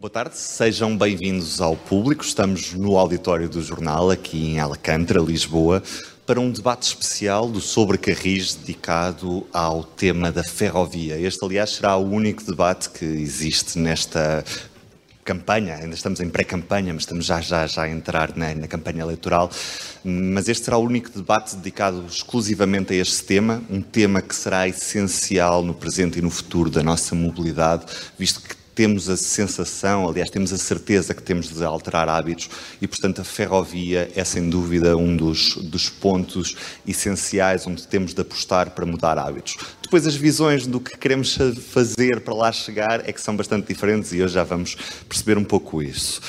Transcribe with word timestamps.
Boa 0.00 0.08
tarde, 0.08 0.38
sejam 0.38 0.96
bem-vindos 0.96 1.60
ao 1.60 1.74
público. 1.74 2.22
Estamos 2.22 2.72
no 2.72 2.96
auditório 2.96 3.48
do 3.48 3.60
jornal, 3.60 4.12
aqui 4.12 4.52
em 4.52 4.60
Alcântara, 4.60 5.18
Lisboa, 5.18 5.82
para 6.24 6.38
um 6.38 6.52
debate 6.52 6.84
especial 6.84 7.48
do 7.48 7.60
Sobre 7.60 7.98
Carris 7.98 8.54
dedicado 8.54 9.44
ao 9.52 9.82
tema 9.82 10.30
da 10.30 10.44
ferrovia. 10.44 11.18
Este, 11.18 11.44
aliás, 11.44 11.70
será 11.70 11.96
o 11.96 12.08
único 12.08 12.44
debate 12.44 12.90
que 12.90 13.04
existe 13.04 13.76
nesta 13.76 14.44
campanha, 15.24 15.74
ainda 15.74 15.96
estamos 15.96 16.20
em 16.20 16.30
pré-campanha, 16.30 16.94
mas 16.94 17.02
estamos 17.02 17.26
já, 17.26 17.40
já, 17.40 17.66
já 17.66 17.82
a 17.82 17.90
entrar 17.90 18.36
na, 18.36 18.54
na, 18.54 18.68
campanha 18.68 19.02
eleitoral. 19.02 19.50
Mas 20.04 20.48
este 20.48 20.66
será 20.66 20.78
o 20.78 20.84
único 20.84 21.10
debate 21.10 21.56
dedicado 21.56 22.06
exclusivamente 22.08 22.92
a 22.92 22.96
este 22.96 23.24
tema, 23.24 23.60
um 23.68 23.82
tema 23.82 24.22
que 24.22 24.36
será 24.36 24.68
essencial 24.68 25.64
no 25.64 25.74
presente 25.74 26.20
e 26.20 26.22
no 26.22 26.30
futuro 26.30 26.70
da 26.70 26.84
nossa 26.84 27.16
mobilidade, 27.16 27.84
visto 28.16 28.40
que 28.40 28.57
temos 28.78 29.08
a 29.08 29.16
sensação, 29.16 30.08
aliás, 30.08 30.30
temos 30.30 30.52
a 30.52 30.56
certeza 30.56 31.12
que 31.12 31.20
temos 31.20 31.48
de 31.52 31.64
alterar 31.64 32.08
hábitos 32.08 32.48
e, 32.80 32.86
portanto, 32.86 33.20
a 33.20 33.24
ferrovia 33.24 34.08
é 34.14 34.22
sem 34.22 34.48
dúvida 34.48 34.96
um 34.96 35.16
dos, 35.16 35.56
dos 35.56 35.90
pontos 35.90 36.54
essenciais 36.86 37.66
onde 37.66 37.88
temos 37.88 38.14
de 38.14 38.20
apostar 38.20 38.70
para 38.70 38.86
mudar 38.86 39.18
hábitos. 39.18 39.56
Depois, 39.82 40.06
as 40.06 40.14
visões 40.14 40.64
do 40.64 40.78
que 40.78 40.96
queremos 40.96 41.36
fazer 41.72 42.20
para 42.20 42.32
lá 42.32 42.52
chegar 42.52 43.02
é 43.04 43.12
que 43.12 43.20
são 43.20 43.34
bastante 43.34 43.66
diferentes 43.66 44.12
e 44.12 44.22
hoje 44.22 44.34
já 44.34 44.44
vamos 44.44 44.76
perceber 45.08 45.36
um 45.36 45.44
pouco 45.44 45.82
isso. 45.82 46.20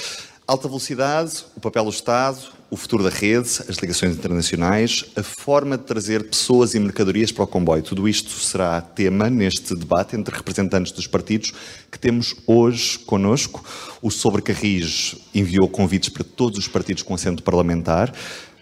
Alta 0.48 0.68
velocidade, 0.68 1.46
o 1.56 1.60
papel 1.60 1.84
do 1.84 1.92
Estado, 1.92 2.40
o 2.72 2.78
futuro 2.78 3.04
da 3.04 3.10
rede, 3.10 3.50
as 3.68 3.78
ligações 3.78 4.16
internacionais, 4.16 5.06
a 5.16 5.24
forma 5.24 5.78
de 5.78 5.86
trazer 5.86 6.24
pessoas 6.30 6.76
e 6.76 6.80
mercadorias 6.80 7.32
para 7.32 7.44
o 7.44 7.48
comboio. 7.48 7.82
Tudo 7.82 8.08
isto 8.08 8.30
será 8.30 8.80
tema 8.80 9.30
neste 9.30 9.76
debate 9.76 10.16
entre 10.16 10.36
representantes 10.36 10.92
dos 10.92 11.08
partidos 11.08 11.52
que 11.92 11.98
temos 11.98 12.36
hoje 12.46 13.00
conosco. 13.00 13.64
O 14.02 14.12
Sobre 14.12 14.42
Carris 14.42 15.16
enviou 15.34 15.68
convites 15.68 16.10
para 16.10 16.24
todos 16.24 16.60
os 16.60 16.68
partidos 16.68 17.02
com 17.02 17.16
assento 17.16 17.42
parlamentar, 17.42 18.14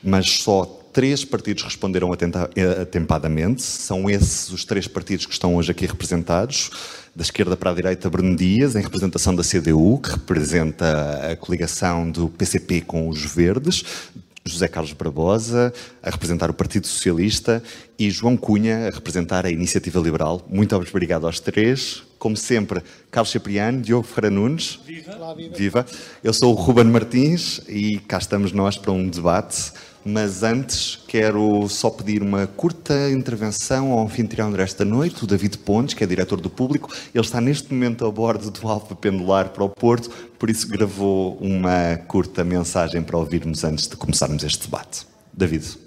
mas 0.02 0.30
só 0.30 0.64
três 0.94 1.25
partidos 1.25 1.64
responderam 1.64 2.09
atempadamente. 2.11 3.61
São 3.61 4.09
esses 4.09 4.49
os 4.49 4.64
três 4.64 4.88
partidos 4.88 5.25
que 5.25 5.33
estão 5.33 5.55
hoje 5.55 5.69
aqui 5.69 5.86
representados. 5.86 6.71
Da 7.17 7.23
esquerda 7.23 7.57
para 7.57 7.71
a 7.71 7.73
direita, 7.73 8.11
Bruno 8.11 8.35
Dias, 8.35 8.75
em 8.75 8.79
representação 8.79 9.33
da 9.33 9.41
CDU, 9.41 9.97
que 9.97 10.11
representa 10.11 11.31
a 11.31 11.35
coligação 11.35 12.11
do 12.11 12.29
PCP 12.29 12.81
com 12.81 13.09
os 13.09 13.25
Verdes. 13.25 13.83
José 14.45 14.67
Carlos 14.67 14.93
Barbosa, 14.93 15.73
a 16.03 16.11
representar 16.11 16.51
o 16.51 16.53
Partido 16.53 16.85
Socialista, 16.85 17.63
e 17.97 18.11
João 18.11 18.37
Cunha, 18.37 18.87
a 18.87 18.91
representar 18.91 19.47
a 19.47 19.49
Iniciativa 19.49 19.99
Liberal. 19.99 20.45
Muito 20.47 20.75
obrigado 20.75 21.25
aos 21.25 21.39
três. 21.39 22.03
Como 22.19 22.37
sempre, 22.37 22.83
Carlos 23.09 23.31
Cipriano, 23.31 23.81
Diogo 23.81 24.05
Ferreira 24.05 24.35
Nunes. 24.35 24.79
Viva. 24.85 25.35
Viva! 25.55 25.85
Eu 26.23 26.31
sou 26.31 26.53
o 26.53 26.55
Ruben 26.55 26.85
Martins 26.85 27.61
e 27.67 27.97
cá 27.97 28.19
estamos 28.19 28.52
nós 28.52 28.77
para 28.77 28.91
um 28.91 29.09
debate 29.09 29.73
mas 30.08 30.41
antes 30.41 30.97
quero 31.08 31.67
só 31.67 31.89
pedir 31.89 32.22
uma 32.22 32.47
curta 32.47 33.11
intervenção 33.11 33.91
ao 33.91 34.05
anfitrião 34.05 34.52
desta 34.52 34.86
noite, 34.86 35.23
o 35.23 35.27
David 35.27 35.58
Pontes, 35.58 35.94
que 35.94 36.03
é 36.03 36.08
diretor 36.08 36.39
do 36.39 36.49
público. 36.49 36.94
Ele 37.14 37.23
está 37.23 37.41
neste 37.41 37.73
momento 37.73 38.05
a 38.05 38.11
bordo 38.11 38.49
do 38.49 38.67
Alfa 38.67 38.95
Pendular 38.95 39.49
para 39.49 39.64
o 39.64 39.69
Porto, 39.69 40.09
por 40.39 40.49
isso 40.49 40.67
gravou 40.67 41.38
uma 41.41 41.97
curta 42.08 42.44
mensagem 42.44 43.03
para 43.03 43.17
ouvirmos 43.17 43.64
antes 43.64 43.88
de 43.88 43.95
começarmos 43.97 44.44
este 44.44 44.66
debate. 44.66 45.05
David. 45.33 45.86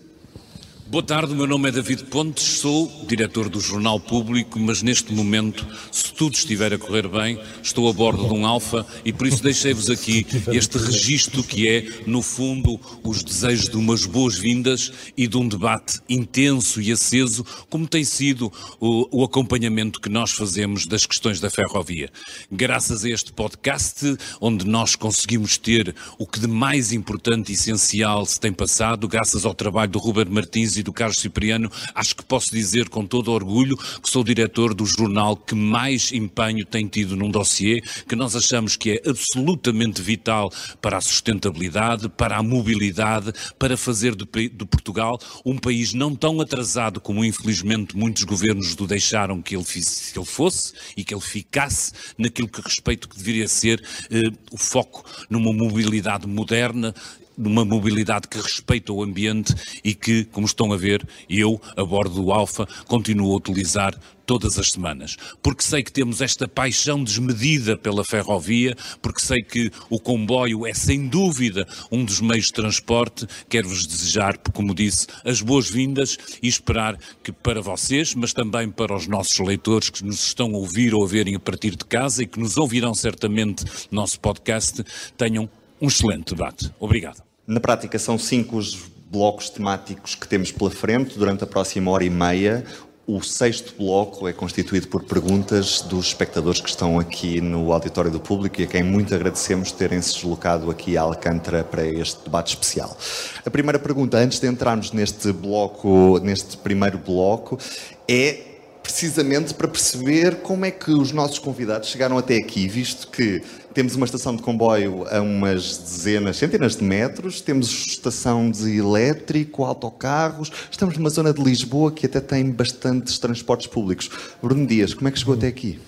Boa 0.90 1.04
tarde, 1.04 1.32
o 1.32 1.36
meu 1.36 1.46
nome 1.46 1.68
é 1.68 1.72
David 1.72 2.06
Pontes, 2.06 2.42
sou 2.42 2.90
diretor 3.06 3.48
do 3.48 3.60
Jornal 3.60 4.00
Público, 4.00 4.58
mas 4.58 4.82
neste 4.82 5.12
momento, 5.12 5.64
se 5.92 6.12
tudo 6.12 6.34
estiver 6.34 6.74
a 6.74 6.78
correr 6.78 7.06
bem, 7.06 7.38
estou 7.62 7.88
a 7.88 7.92
bordo 7.92 8.26
de 8.26 8.34
um 8.34 8.44
Alfa 8.44 8.84
e 9.04 9.12
por 9.12 9.28
isso 9.28 9.40
deixei-vos 9.40 9.88
aqui 9.88 10.26
este 10.48 10.78
registro 10.78 11.44
que 11.44 11.68
é, 11.68 11.86
no 12.08 12.22
fundo, 12.22 12.80
os 13.04 13.22
desejos 13.22 13.68
de 13.68 13.76
umas 13.76 14.04
boas-vindas 14.04 14.92
e 15.16 15.28
de 15.28 15.36
um 15.36 15.46
debate 15.46 16.00
intenso 16.08 16.82
e 16.82 16.90
aceso, 16.90 17.46
como 17.68 17.86
tem 17.86 18.02
sido 18.02 18.52
o, 18.80 19.20
o 19.20 19.24
acompanhamento 19.24 20.00
que 20.00 20.08
nós 20.08 20.32
fazemos 20.32 20.86
das 20.86 21.06
questões 21.06 21.38
da 21.38 21.48
ferrovia. 21.48 22.10
Graças 22.50 23.04
a 23.04 23.10
este 23.10 23.32
podcast, 23.32 24.16
onde 24.40 24.66
nós 24.66 24.96
conseguimos 24.96 25.56
ter 25.56 25.94
o 26.18 26.26
que 26.26 26.40
de 26.40 26.48
mais 26.48 26.92
importante 26.92 27.52
e 27.52 27.54
essencial 27.54 28.26
se 28.26 28.40
tem 28.40 28.52
passado, 28.52 29.06
graças 29.06 29.44
ao 29.46 29.54
trabalho 29.54 29.92
do 29.92 30.00
Ruben 30.00 30.24
Martins 30.24 30.79
e 30.80 30.82
do 30.82 30.92
Carlos 30.92 31.18
Cipriano, 31.18 31.70
acho 31.94 32.16
que 32.16 32.24
posso 32.24 32.50
dizer 32.50 32.88
com 32.88 33.06
todo 33.06 33.30
orgulho 33.30 33.76
que 33.76 34.10
sou 34.10 34.24
diretor 34.24 34.74
do 34.74 34.84
jornal 34.84 35.36
que 35.36 35.54
mais 35.54 36.12
empenho 36.12 36.64
tem 36.64 36.86
tido 36.86 37.16
num 37.16 37.30
dossiê 37.30 37.80
que 38.08 38.16
nós 38.16 38.34
achamos 38.34 38.76
que 38.76 38.92
é 38.92 39.08
absolutamente 39.08 40.02
vital 40.02 40.52
para 40.80 40.98
a 40.98 41.00
sustentabilidade, 41.00 42.08
para 42.08 42.36
a 42.36 42.42
mobilidade, 42.42 43.32
para 43.58 43.76
fazer 43.76 44.14
de, 44.14 44.24
de 44.24 44.64
Portugal 44.66 45.18
um 45.44 45.56
país 45.56 45.92
não 45.92 46.14
tão 46.14 46.40
atrasado 46.40 47.00
como 47.00 47.24
infelizmente 47.24 47.96
muitos 47.96 48.24
governos 48.24 48.74
do 48.74 48.86
deixaram 48.86 49.40
que 49.42 49.54
ele, 49.54 49.64
que 49.64 50.18
ele 50.18 50.26
fosse 50.26 50.72
e 50.96 51.04
que 51.04 51.14
ele 51.14 51.20
ficasse 51.20 51.92
naquilo 52.16 52.48
que 52.48 52.60
respeito 52.60 53.08
que 53.08 53.16
deveria 53.16 53.48
ser 53.48 53.82
eh, 54.10 54.30
o 54.50 54.56
foco 54.56 55.04
numa 55.28 55.52
mobilidade 55.52 56.26
moderna, 56.26 56.94
numa 57.40 57.64
mobilidade 57.64 58.28
que 58.28 58.38
respeita 58.38 58.92
o 58.92 59.02
ambiente 59.02 59.54
e 59.82 59.94
que, 59.94 60.24
como 60.24 60.46
estão 60.46 60.72
a 60.72 60.76
ver, 60.76 61.06
eu, 61.28 61.60
a 61.76 61.82
bordo 61.82 62.22
do 62.22 62.30
Alfa, 62.30 62.68
continuo 62.86 63.32
a 63.32 63.36
utilizar 63.36 63.98
todas 64.30 64.60
as 64.60 64.70
semanas. 64.70 65.16
Porque 65.42 65.60
sei 65.60 65.82
que 65.82 65.90
temos 65.90 66.20
esta 66.20 66.46
paixão 66.46 67.02
desmedida 67.02 67.76
pela 67.76 68.04
ferrovia, 68.04 68.76
porque 69.02 69.20
sei 69.20 69.42
que 69.42 69.72
o 69.88 69.98
comboio 69.98 70.64
é 70.64 70.72
sem 70.72 71.08
dúvida 71.08 71.66
um 71.90 72.04
dos 72.04 72.20
meios 72.20 72.46
de 72.46 72.52
transporte. 72.52 73.26
Quero-vos 73.48 73.86
desejar, 73.86 74.38
como 74.52 74.72
disse, 74.72 75.08
as 75.24 75.40
boas-vindas 75.40 76.16
e 76.40 76.46
esperar 76.46 76.96
que 77.24 77.32
para 77.32 77.60
vocês, 77.60 78.14
mas 78.14 78.32
também 78.32 78.70
para 78.70 78.94
os 78.94 79.08
nossos 79.08 79.36
leitores 79.40 79.90
que 79.90 80.04
nos 80.04 80.24
estão 80.24 80.54
a 80.54 80.58
ouvir 80.58 80.94
ou 80.94 81.02
a 81.02 81.08
verem 81.08 81.34
a 81.34 81.40
partir 81.40 81.74
de 81.74 81.84
casa 81.84 82.22
e 82.22 82.26
que 82.26 82.38
nos 82.38 82.56
ouvirão 82.56 82.94
certamente 82.94 83.64
no 83.90 84.00
nosso 84.00 84.20
podcast, 84.20 84.84
tenham 85.16 85.50
um 85.80 85.88
excelente 85.88 86.34
debate. 86.34 86.70
Obrigado. 86.78 87.29
Na 87.50 87.58
prática, 87.58 87.98
são 87.98 88.16
cinco 88.16 88.58
os 88.58 88.78
blocos 89.10 89.50
temáticos 89.50 90.14
que 90.14 90.28
temos 90.28 90.52
pela 90.52 90.70
frente 90.70 91.18
durante 91.18 91.42
a 91.42 91.46
próxima 91.48 91.90
hora 91.90 92.04
e 92.04 92.08
meia. 92.08 92.64
O 93.08 93.20
sexto 93.22 93.74
bloco 93.76 94.28
é 94.28 94.32
constituído 94.32 94.86
por 94.86 95.02
perguntas 95.02 95.80
dos 95.80 96.06
espectadores 96.06 96.60
que 96.60 96.68
estão 96.68 96.96
aqui 96.96 97.40
no 97.40 97.72
auditório 97.72 98.08
do 98.08 98.20
público 98.20 98.60
e 98.60 98.64
a 98.64 98.66
quem 98.68 98.84
muito 98.84 99.12
agradecemos 99.12 99.72
terem 99.72 100.00
se 100.00 100.14
deslocado 100.14 100.70
aqui 100.70 100.96
a 100.96 101.02
Alcântara 101.02 101.64
para 101.64 101.84
este 101.84 102.22
debate 102.22 102.50
especial. 102.50 102.96
A 103.44 103.50
primeira 103.50 103.80
pergunta, 103.80 104.16
antes 104.16 104.38
de 104.38 104.46
entrarmos 104.46 104.92
neste 104.92 105.32
bloco, 105.32 106.20
neste 106.20 106.56
primeiro 106.56 106.98
bloco, 106.98 107.58
é 108.06 108.42
precisamente 108.80 109.54
para 109.54 109.66
perceber 109.66 110.36
como 110.36 110.64
é 110.64 110.70
que 110.70 110.92
os 110.92 111.10
nossos 111.10 111.40
convidados 111.40 111.88
chegaram 111.88 112.16
até 112.16 112.36
aqui, 112.36 112.68
visto 112.68 113.08
que 113.08 113.42
temos 113.72 113.94
uma 113.94 114.04
estação 114.04 114.34
de 114.34 114.42
comboio 114.42 115.06
a 115.08 115.20
umas 115.20 115.78
dezenas, 115.78 116.36
centenas 116.36 116.76
de 116.76 116.84
metros, 116.84 117.40
temos 117.40 117.86
estação 117.86 118.50
de 118.50 118.76
elétrico, 118.76 119.64
autocarros, 119.64 120.50
estamos 120.70 120.96
numa 120.96 121.10
zona 121.10 121.32
de 121.32 121.42
Lisboa 121.42 121.92
que 121.92 122.06
até 122.06 122.20
tem 122.20 122.50
bastantes 122.50 123.18
transportes 123.18 123.66
públicos. 123.66 124.10
Bruno 124.42 124.66
Dias, 124.66 124.92
como 124.92 125.08
é 125.08 125.10
que 125.10 125.18
chegou 125.18 125.34
até 125.34 125.46
aqui? 125.46 125.78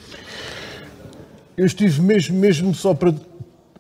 Eu 1.56 1.66
estive 1.66 2.00
mesmo, 2.00 2.38
mesmo 2.38 2.74
só 2.74 2.94
para 2.94 3.14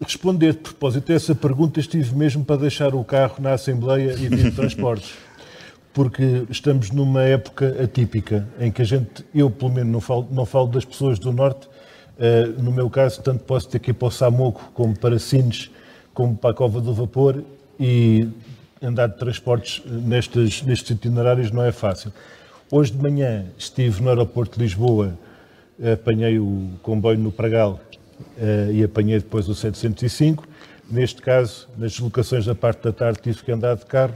responder 0.00 0.52
de 0.52 0.58
propósito 0.58 1.12
a 1.12 1.14
essa 1.14 1.34
pergunta, 1.34 1.78
estive 1.78 2.14
mesmo 2.14 2.44
para 2.44 2.56
deixar 2.56 2.94
o 2.94 3.04
carro 3.04 3.36
na 3.38 3.52
Assembleia 3.52 4.12
e 4.12 4.28
vir 4.28 4.50
de 4.50 4.52
transportes. 4.52 5.12
Porque 5.94 6.44
estamos 6.48 6.90
numa 6.90 7.22
época 7.22 7.76
atípica 7.82 8.48
em 8.58 8.72
que 8.72 8.80
a 8.80 8.84
gente, 8.84 9.24
eu 9.34 9.50
pelo 9.50 9.70
menos 9.70 9.92
não 9.92 10.00
falo, 10.00 10.26
não 10.30 10.46
falo 10.46 10.66
das 10.68 10.86
pessoas 10.86 11.18
do 11.18 11.32
Norte, 11.32 11.68
no 12.58 12.70
meu 12.70 12.88
caso, 12.88 13.20
tanto 13.22 13.44
posso 13.44 13.68
ter 13.68 13.78
que 13.78 13.90
ir 13.90 13.94
para 13.94 14.08
o 14.08 14.10
Samoco, 14.10 14.70
como 14.74 14.96
para 14.96 15.18
Sines, 15.18 15.70
como 16.14 16.36
para 16.36 16.50
a 16.50 16.54
Cova 16.54 16.80
do 16.80 16.94
Vapor, 16.94 17.42
e 17.80 18.28
andar 18.82 19.08
de 19.08 19.16
transportes 19.16 19.82
nestes, 19.86 20.62
nestes 20.62 20.90
itinerários 20.90 21.50
não 21.50 21.64
é 21.64 21.72
fácil. 21.72 22.12
Hoje 22.70 22.92
de 22.92 22.98
manhã 22.98 23.46
estive 23.58 24.02
no 24.02 24.08
aeroporto 24.08 24.58
de 24.58 24.64
Lisboa, 24.64 25.16
apanhei 25.92 26.38
o 26.38 26.70
comboio 26.82 27.18
no 27.18 27.30
Pragal 27.30 27.80
eh, 28.38 28.70
e 28.72 28.84
apanhei 28.84 29.18
depois 29.18 29.48
o 29.48 29.54
705. 29.54 30.46
Neste 30.90 31.22
caso, 31.22 31.68
nas 31.76 31.92
deslocações 31.92 32.44
da 32.44 32.54
parte 32.54 32.82
da 32.82 32.92
tarde, 32.92 33.20
tive 33.22 33.42
que 33.42 33.52
andar 33.52 33.76
de 33.76 33.86
carro 33.86 34.14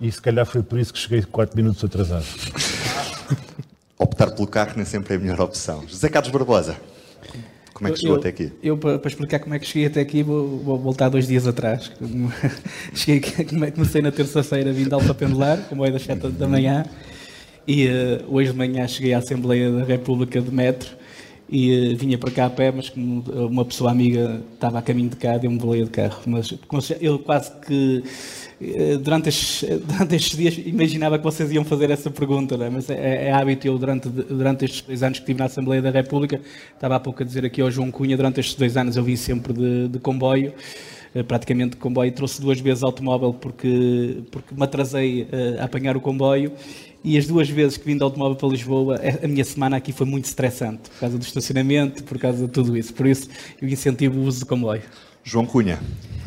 e 0.00 0.10
se 0.10 0.20
calhar 0.20 0.46
foi 0.46 0.62
por 0.62 0.78
isso 0.78 0.92
que 0.92 0.98
cheguei 0.98 1.22
4 1.22 1.56
minutos 1.56 1.82
atrasado. 1.84 2.24
Optar 3.98 4.30
pelo 4.30 4.46
carro 4.46 4.72
nem 4.76 4.84
sempre 4.84 5.14
é 5.14 5.16
a 5.16 5.20
melhor 5.20 5.40
opção. 5.40 5.86
José 5.88 6.08
Carlos 6.08 6.30
Barbosa. 6.30 6.76
Como 7.78 7.88
é 7.88 7.92
que 7.92 8.00
chegou 8.00 8.16
eu, 8.16 8.20
até 8.20 8.28
aqui? 8.30 8.52
Eu, 8.60 8.76
para, 8.76 9.00
explicar 9.06 9.38
como 9.38 9.54
é 9.54 9.58
que 9.60 9.64
cheguei 9.64 9.86
até 9.86 10.00
aqui, 10.00 10.24
vou, 10.24 10.58
vou 10.58 10.76
voltar 10.76 11.08
dois 11.08 11.28
dias 11.28 11.46
atrás. 11.46 11.92
cheguei, 12.92 13.20
comecei 13.72 14.02
na 14.02 14.10
terça-feira, 14.10 14.74
de 14.74 14.92
Alfa 14.92 15.14
Pendular, 15.14 15.58
comboio 15.68 15.92
das 15.92 16.02
7 16.02 16.28
da 16.30 16.48
manhã, 16.48 16.84
e 17.68 17.86
uh, 17.86 18.24
hoje 18.34 18.50
de 18.50 18.58
manhã 18.58 18.86
cheguei 18.88 19.14
à 19.14 19.18
Assembleia 19.18 19.70
da 19.70 19.84
República 19.84 20.40
de 20.40 20.50
Metro, 20.50 20.90
e 21.48 21.92
uh, 21.92 21.96
vinha 21.96 22.18
para 22.18 22.32
cá 22.32 22.46
a 22.46 22.50
pé, 22.50 22.72
mas 22.72 22.90
como 22.90 23.22
uma 23.30 23.64
pessoa 23.64 23.92
amiga 23.92 24.42
estava 24.54 24.80
a 24.80 24.82
caminho 24.82 25.10
de 25.10 25.16
cá, 25.16 25.38
deu-me 25.38 25.56
boleia 25.56 25.84
de 25.84 25.90
carro. 25.90 26.20
Mas 26.26 26.52
eu 27.00 27.20
quase 27.20 27.52
que 27.60 28.02
durante 29.02 29.28
estes, 29.28 29.68
durante 29.86 30.16
estes 30.16 30.36
dias 30.36 30.58
imaginava 30.58 31.16
que 31.16 31.24
vocês 31.24 31.50
iam 31.52 31.64
fazer 31.64 31.90
essa 31.90 32.10
pergunta, 32.10 32.56
é? 32.56 32.68
mas 32.68 32.90
é, 32.90 33.26
é, 33.26 33.32
hábito 33.32 33.66
eu 33.66 33.78
durante, 33.78 34.08
durante 34.08 34.64
estes 34.64 34.82
dois 34.82 35.02
anos 35.02 35.18
que 35.18 35.22
estive 35.22 35.38
na 35.38 35.46
Assembleia 35.46 35.80
da 35.80 35.90
República, 35.90 36.40
estava 36.74 36.96
há 36.96 37.00
pouco 37.00 37.22
a 37.22 37.26
dizer 37.26 37.44
aqui 37.44 37.60
ao 37.60 37.70
João 37.70 37.90
Cunha, 37.90 38.16
durante 38.16 38.40
estes 38.40 38.56
dois 38.56 38.76
anos 38.76 38.96
eu 38.96 39.04
vim 39.04 39.14
sempre 39.14 39.52
de, 39.52 39.88
de 39.88 39.98
comboio, 40.00 40.52
uh, 41.14 41.22
praticamente 41.22 41.70
de 41.70 41.76
comboio, 41.76 42.10
trouxe 42.10 42.40
duas 42.40 42.58
vezes 42.60 42.82
automóvel 42.82 43.32
porque, 43.32 44.22
porque 44.30 44.54
me 44.54 44.64
atrasei 44.64 45.28
a 45.60 45.64
apanhar 45.64 45.96
o 45.96 46.00
comboio 46.00 46.52
e 47.04 47.16
as 47.16 47.26
duas 47.26 47.48
vezes 47.48 47.76
que 47.76 47.86
vim 47.86 47.96
de 47.96 48.02
automóvel 48.02 48.36
para 48.36 48.48
Lisboa, 48.48 49.00
a 49.22 49.28
minha 49.28 49.44
semana 49.44 49.76
aqui 49.76 49.92
foi 49.92 50.06
muito 50.06 50.24
estressante, 50.24 50.90
por 50.90 50.98
causa 50.98 51.16
do 51.16 51.22
estacionamento, 51.22 52.02
por 52.02 52.18
causa 52.18 52.46
de 52.46 52.52
tudo 52.52 52.76
isso. 52.76 52.92
Por 52.92 53.06
isso, 53.06 53.28
eu 53.62 53.68
incentivo 53.68 54.18
o 54.18 54.24
uso 54.24 54.40
do 54.40 54.46
comboio. 54.46 54.82
João 55.28 55.44
Cunha, 55.44 55.78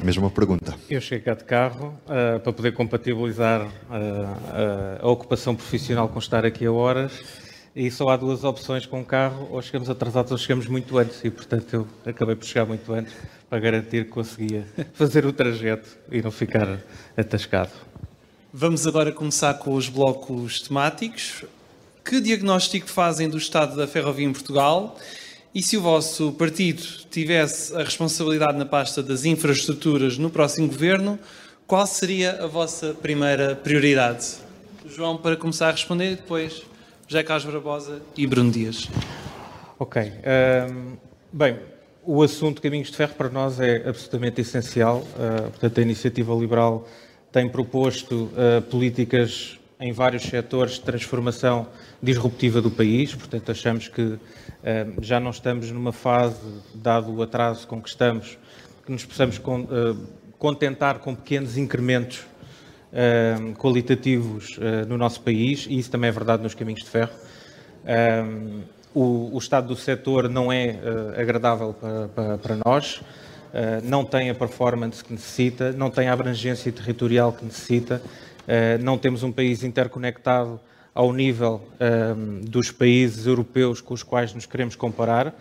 mesma 0.03 0.29
pergunta. 0.29 0.75
Eu 0.87 1.01
cheguei 1.01 1.25
cá 1.25 1.33
de 1.33 1.43
carro 1.43 1.99
uh, 2.05 2.39
para 2.39 2.53
poder 2.53 2.71
compatibilizar 2.71 3.63
uh, 3.63 3.65
uh, 3.65 5.07
a 5.07 5.09
ocupação 5.09 5.55
profissional 5.55 6.07
com 6.07 6.19
estar 6.19 6.45
aqui 6.45 6.67
a 6.67 6.71
horas 6.71 7.11
e 7.75 7.89
só 7.89 8.09
há 8.09 8.15
duas 8.15 8.43
opções 8.43 8.85
com 8.85 9.01
o 9.01 9.03
carro, 9.03 9.47
ou 9.49 9.59
chegamos 9.59 9.89
atrasados 9.89 10.31
ou 10.31 10.37
chegamos 10.37 10.67
muito 10.67 10.99
antes 10.99 11.19
e, 11.23 11.31
portanto, 11.31 11.73
eu 11.73 11.87
acabei 12.05 12.35
por 12.35 12.45
chegar 12.45 12.67
muito 12.67 12.93
antes 12.93 13.11
para 13.49 13.59
garantir 13.59 14.05
que 14.05 14.11
conseguia 14.11 14.67
fazer 14.93 15.25
o 15.25 15.33
trajeto 15.33 15.89
e 16.11 16.21
não 16.21 16.29
ficar 16.29 16.79
atascado. 17.17 17.71
Vamos 18.53 18.85
agora 18.85 19.11
começar 19.11 19.55
com 19.55 19.73
os 19.73 19.89
blocos 19.89 20.61
temáticos. 20.61 21.43
Que 22.05 22.21
diagnóstico 22.21 22.87
fazem 22.87 23.27
do 23.27 23.37
estado 23.39 23.75
da 23.75 23.87
ferrovia 23.87 24.27
em 24.27 24.31
Portugal? 24.31 24.95
E 25.53 25.61
se 25.61 25.75
o 25.75 25.81
vosso 25.81 26.31
partido 26.31 26.81
tivesse 27.09 27.75
a 27.75 27.79
responsabilidade 27.79 28.57
na 28.57 28.65
pasta 28.65 29.03
das 29.03 29.25
infraestruturas 29.25 30.17
no 30.17 30.29
próximo 30.29 30.65
governo, 30.67 31.19
qual 31.67 31.85
seria 31.85 32.41
a 32.41 32.47
vossa 32.47 32.93
primeira 32.93 33.53
prioridade? 33.53 34.37
João, 34.85 35.17
para 35.17 35.35
começar 35.35 35.67
a 35.67 35.71
responder, 35.71 36.15
depois 36.15 36.63
José 37.05 37.21
Carlos 37.23 37.45
Barbosa 37.51 38.01
e 38.15 38.25
Bruno 38.25 38.49
Dias. 38.49 38.87
Ok. 39.77 40.01
Um, 40.01 40.95
bem, 41.33 41.59
o 42.05 42.23
assunto 42.23 42.61
Caminhos 42.61 42.89
de 42.89 42.95
Ferro 42.95 43.15
para 43.15 43.27
nós 43.27 43.59
é 43.59 43.89
absolutamente 43.89 44.39
essencial. 44.39 44.99
Uh, 44.99 45.49
portanto, 45.49 45.79
a 45.79 45.81
iniciativa 45.81 46.33
liberal 46.33 46.87
tem 47.29 47.49
proposto 47.49 48.31
uh, 48.31 48.61
políticas 48.69 49.59
em 49.81 49.91
vários 49.91 50.23
setores 50.23 50.75
de 50.75 50.81
transformação 50.81 51.67
disruptiva 52.01 52.61
do 52.61 52.71
país, 52.71 53.13
portanto 53.15 53.51
achamos 53.51 53.87
que 53.87 54.17
já 55.01 55.19
não 55.19 55.31
estamos 55.31 55.71
numa 55.71 55.91
fase, 55.91 56.39
dado 56.75 57.13
o 57.13 57.21
atraso 57.21 57.67
com 57.67 57.81
que 57.81 57.89
estamos, 57.89 58.37
que 58.85 58.91
nos 58.91 59.05
possamos 59.05 59.37
uh, 59.37 59.97
contentar 60.37 60.99
com 60.99 61.15
pequenos 61.15 61.57
incrementos 61.57 62.25
qualitativos 63.57 64.59
no 64.85 64.97
nosso 64.97 65.21
país, 65.21 65.65
e 65.69 65.79
isso 65.79 65.89
também 65.89 66.09
é 66.09 66.11
verdade 66.11 66.43
nos 66.43 66.53
caminhos 66.53 66.81
de 66.83 66.89
ferro. 66.89 67.13
O, 68.93 69.37
estado 69.37 69.69
do 69.69 69.77
setor 69.77 70.27
não 70.27 70.51
é 70.51 70.77
agradável 71.15 71.73
para, 71.73 72.57
nós, 72.65 73.01
não 73.81 74.03
tem 74.03 74.29
a 74.29 74.35
performance 74.35 75.01
que 75.01 75.13
necessita, 75.13 75.71
não 75.71 75.89
tem 75.89 76.09
a 76.09 76.13
abrangência 76.13 76.69
territorial 76.69 77.31
que 77.31 77.45
necessita, 77.45 78.01
não 78.81 78.97
temos 78.97 79.23
um 79.23 79.31
país 79.31 79.63
interconectado 79.63 80.59
ao 80.93 81.13
nível 81.13 81.61
ehm, 81.79 82.41
dos 82.41 82.71
países 82.71 83.25
europeus 83.25 83.81
com 83.81 83.93
os 83.93 84.03
quais 84.03 84.33
nos 84.33 84.45
queremos 84.45 84.75
comparar. 84.75 85.33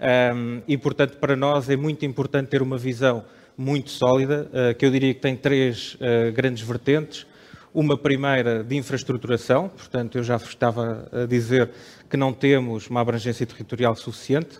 Ehm, 0.00 0.62
e, 0.66 0.76
portanto, 0.76 1.16
para 1.18 1.36
nós 1.36 1.70
é 1.70 1.76
muito 1.76 2.04
importante 2.04 2.48
ter 2.48 2.62
uma 2.62 2.76
visão 2.76 3.24
muito 3.56 3.90
sólida, 3.90 4.50
eh, 4.52 4.74
que 4.74 4.84
eu 4.84 4.90
diria 4.90 5.14
que 5.14 5.20
tem 5.20 5.36
três 5.36 5.96
grandes 6.34 6.62
vertentes. 6.62 7.26
Uma 7.72 7.96
primeira 7.96 8.64
de 8.64 8.74
infraestruturação, 8.76 9.68
portanto, 9.68 10.18
eu 10.18 10.24
já 10.24 10.36
estava 10.36 11.08
a 11.12 11.26
dizer 11.26 11.70
que 12.08 12.16
não 12.16 12.32
temos 12.32 12.88
uma 12.88 13.00
abrangência 13.00 13.46
territorial 13.46 13.94
suficiente. 13.94 14.58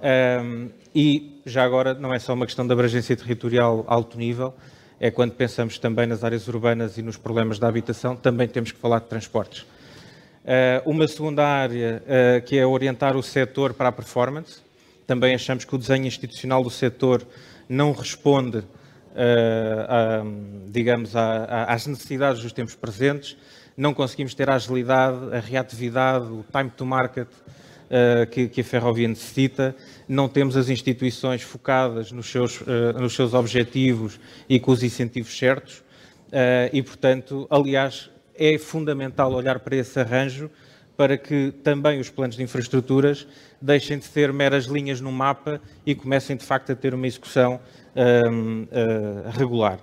Um, 0.00 0.70
e 0.94 1.40
já 1.44 1.64
agora 1.64 1.94
não 1.94 2.14
é 2.14 2.18
só 2.18 2.32
uma 2.32 2.46
questão 2.46 2.66
de 2.66 2.72
abrangência 2.72 3.16
territorial 3.16 3.84
alto 3.86 4.16
nível, 4.16 4.54
é 5.00 5.10
quando 5.10 5.32
pensamos 5.32 5.78
também 5.78 6.06
nas 6.06 6.24
áreas 6.24 6.46
urbanas 6.48 6.98
e 6.98 7.02
nos 7.02 7.16
problemas 7.16 7.58
da 7.58 7.68
habitação, 7.68 8.16
também 8.16 8.48
temos 8.48 8.72
que 8.72 8.78
falar 8.78 9.00
de 9.00 9.06
transportes. 9.06 9.66
Uh, 10.48 10.90
uma 10.90 11.06
segunda 11.06 11.46
área 11.46 12.02
uh, 12.06 12.42
que 12.42 12.56
é 12.56 12.66
orientar 12.66 13.14
o 13.18 13.22
setor 13.22 13.74
para 13.74 13.90
a 13.90 13.92
performance. 13.92 14.62
Também 15.06 15.34
achamos 15.34 15.66
que 15.66 15.74
o 15.74 15.76
desenho 15.76 16.06
institucional 16.06 16.62
do 16.62 16.70
setor 16.70 17.22
não 17.68 17.92
responde, 17.92 18.64
a, 19.14 20.22
digamos, 20.68 21.14
às 21.14 21.86
necessidades 21.86 22.42
dos 22.42 22.52
tempos 22.52 22.74
presentes. 22.74 23.36
Não 23.76 23.92
conseguimos 23.92 24.34
ter 24.34 24.48
a 24.48 24.54
agilidade, 24.54 25.34
a 25.34 25.40
reatividade, 25.40 26.26
o 26.26 26.44
time 26.50 26.70
to 26.70 26.86
market 26.86 27.28
que, 28.30 28.60
a 28.60 28.64
ferrovia 28.64 29.08
necessita, 29.08 29.74
não 30.06 30.28
temos 30.28 30.56
as 30.56 30.68
instituições 30.68 31.42
focadas 31.42 32.12
nos 32.12 32.30
seus, 32.30 32.60
nos 32.98 33.14
seus 33.14 33.32
objetivos 33.32 34.20
e 34.48 34.60
com 34.60 34.72
os 34.72 34.82
incentivos 34.82 35.36
certos, 35.36 35.78
uh, 36.28 36.70
e, 36.70 36.82
portanto, 36.82 37.46
aliás, 37.50 38.10
é 38.38 38.56
fundamental 38.56 39.32
olhar 39.32 39.58
para 39.58 39.76
esse 39.76 39.98
arranjo 39.98 40.50
para 40.96 41.16
que 41.16 41.52
também 41.62 42.00
os 42.00 42.10
planos 42.10 42.34
de 42.34 42.42
infraestruturas 42.42 43.26
deixem 43.62 43.98
de 43.98 44.04
ser 44.04 44.32
meras 44.32 44.64
linhas 44.64 45.00
no 45.00 45.12
mapa 45.12 45.60
e 45.86 45.94
comecem, 45.94 46.36
de 46.36 46.44
facto, 46.44 46.72
a 46.72 46.74
ter 46.74 46.92
uma 46.92 47.06
execução 47.06 47.60
regular. 49.36 49.78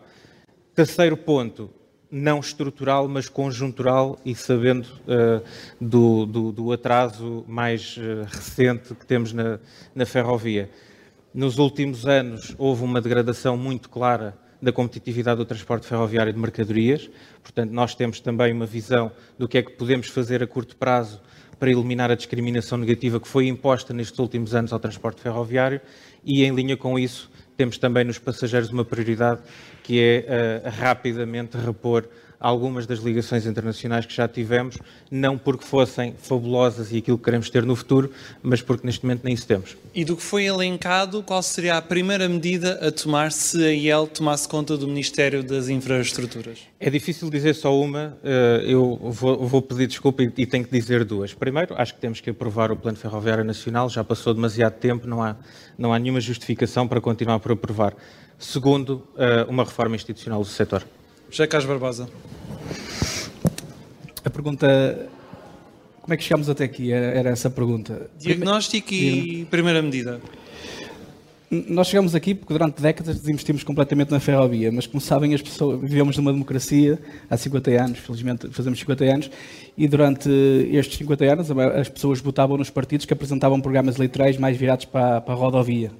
Terceiro 0.74 1.16
ponto, 1.16 1.70
não 2.12 2.40
estrutural, 2.40 3.08
mas 3.08 3.30
conjuntural 3.30 4.20
e 4.26 4.36
sabendo 4.36 4.86
uh, 4.86 5.44
do, 5.80 6.26
do, 6.26 6.52
do, 6.52 6.72
atraso 6.72 7.44
mais 7.48 7.98
uh, 7.98 8.26
recente 8.30 8.94
que 8.94 9.06
temos 9.06 9.34
na, 9.34 9.60
na 9.94 10.06
ferrovia. 10.06 10.70
Nos 11.34 11.58
últimos 11.58 12.06
anos 12.06 12.54
houve 12.58 12.84
uma 12.84 13.02
degradação 13.02 13.58
muito 13.58 13.90
clara 13.90 14.38
da 14.66 14.72
competitividade 14.72 15.38
do 15.38 15.46
transporte 15.46 15.86
ferroviário 15.86 16.34
de 16.34 16.40
mercadorias, 16.40 17.08
portanto, 17.44 17.70
nós 17.70 17.94
temos 17.94 18.20
também 18.20 18.52
uma 18.52 18.66
visão 18.66 19.12
do 19.38 19.48
que 19.48 19.60
é 19.60 19.62
que 19.62 19.72
podemos 19.72 20.08
fazer 20.08 20.42
a 20.42 20.48
curto 20.48 20.76
prazo 20.76 21.22
para 21.60 21.70
eliminar 21.70 22.10
a 22.10 22.16
discriminação 22.16 22.78
negativa 22.78 23.20
que 23.20 23.28
foi 23.28 23.48
imposta 23.48 23.94
nestes 23.94 24.18
últimos 24.18 24.56
anos 24.56 24.74
ao 24.74 24.80
transporte 24.80 25.22
ferroviário. 25.22 25.80
E, 26.24 26.44
em 26.44 26.54
linha 26.54 26.76
com 26.76 26.98
isso, 26.98 27.30
temos 27.56 27.78
também 27.78 28.04
nos 28.04 28.18
passageiros 28.18 28.72
uma 28.72 28.84
prioridade 28.84 29.42
que 29.84 30.02
é 30.02 30.26
uh, 30.66 30.70
rapidamente 30.82 31.56
repor 31.58 32.10
algumas 32.46 32.86
das 32.86 33.00
ligações 33.00 33.48
internacionais 33.48 34.06
que 34.06 34.14
já 34.14 34.28
tivemos, 34.28 34.78
não 35.10 35.36
porque 35.36 35.66
fossem 35.66 36.14
fabulosas 36.16 36.92
e 36.92 36.98
aquilo 36.98 37.18
que 37.18 37.24
queremos 37.24 37.50
ter 37.50 37.66
no 37.66 37.76
futuro, 37.76 38.12
mas 38.44 38.62
porque 38.62 38.86
neste 38.86 39.04
momento 39.04 39.24
nem 39.24 39.34
isso 39.34 39.48
temos. 39.48 39.76
E 39.96 40.06
do 40.06 40.16
que 40.16 40.22
foi 40.22 40.46
elencado, 40.46 41.24
qual 41.24 41.42
seria 41.42 41.76
a 41.76 41.82
primeira 41.82 42.30
medida 42.30 42.88
a 42.88 42.92
tomar 42.92 43.32
se 43.32 43.66
a 43.66 43.72
IEL 43.72 44.06
tomasse 44.06 44.48
conta 44.48 44.78
do 44.78 44.88
Ministério 44.88 45.44
das 45.44 45.70
Infraestruturas? 45.70 46.60
É 46.80 46.88
difícil 46.88 47.32
dizer 47.32 47.56
só 47.56 47.76
uma, 47.76 48.16
eh, 48.24 48.64
eu 48.68 48.96
vou, 48.96 49.62
pedir 49.64 49.88
desculpa 49.88 50.22
e 50.22 50.46
tenho 50.46 50.64
que 50.64 50.72
dizer 50.72 51.04
duas. 51.04 51.34
Primeiro, 51.34 51.74
acho 51.76 51.96
que 51.96 52.00
temos 52.00 52.22
que 52.22 52.30
aprovar 52.30 52.72
o 52.72 52.76
Plano 52.76 52.98
Ferroviário 52.98 53.44
Nacional, 53.44 53.90
já 53.90 54.04
passou 54.04 54.36
demasiado 54.36 54.74
tempo, 54.74 55.08
não 55.08 55.24
há, 55.24 55.36
não 55.76 55.92
há 55.92 55.98
nenhuma 55.98 56.22
justificação 56.22 56.88
para 56.88 57.02
continuar 57.02 57.40
por 57.40 57.54
aprovar. 57.54 57.96
Segundo, 58.38 59.08
eh, 59.18 59.48
uma 59.50 59.64
reforma 59.64 59.96
institucional 59.96 60.42
do 60.42 60.46
setor. 60.46 60.86
José 61.30 61.48
Carlos 61.48 61.68
Barbosa. 61.68 62.10
A 64.24 64.30
pergunta. 64.30 65.10
Como 66.02 66.14
é 66.14 66.18
que 66.18 66.24
chegamos 66.24 66.50
até 66.50 66.64
aqui? 66.64 66.92
Era 66.92 67.30
essa 67.30 67.48
a 67.48 67.52
pergunta. 67.52 68.10
Diagnóstico 68.20 68.94
e 68.94 69.46
primeira 69.46 69.82
medida. 69.82 70.22
Nós 71.50 71.88
chegamos 71.88 72.16
aqui 72.16 72.34
porque 72.34 72.54
durante 72.54 72.82
décadas 72.82 73.20
desinvestimos 73.20 73.64
completamente 73.64 74.12
na 74.12 74.20
ferrovia, 74.20 74.72
mas 74.72 74.88
como 74.88 75.00
sabem, 75.00 75.34
as 75.34 75.42
pessoas, 75.42 75.80
vivemos 75.80 76.18
numa 76.18 76.34
democracia 76.34 77.00
há 77.30 77.38
50 77.38 77.72
anos, 77.72 78.00
felizmente 78.00 78.50
fazemos 78.50 78.80
50 78.80 79.04
anos, 79.06 79.32
e 79.78 79.88
durante 79.88 80.30
estes 80.72 80.98
50 80.98 81.26
anos 81.26 81.52
as 81.52 81.88
pessoas 81.88 82.20
votavam 82.20 82.58
nos 82.58 82.72
partidos 82.72 83.06
que 83.06 83.14
apresentavam 83.14 83.62
programas 83.62 83.96
eleitorais 83.96 84.38
mais 84.38 84.58
virados 84.58 84.86
para, 84.86 85.22
para 85.22 85.34
a 85.34 85.38
rodovia 85.38 85.92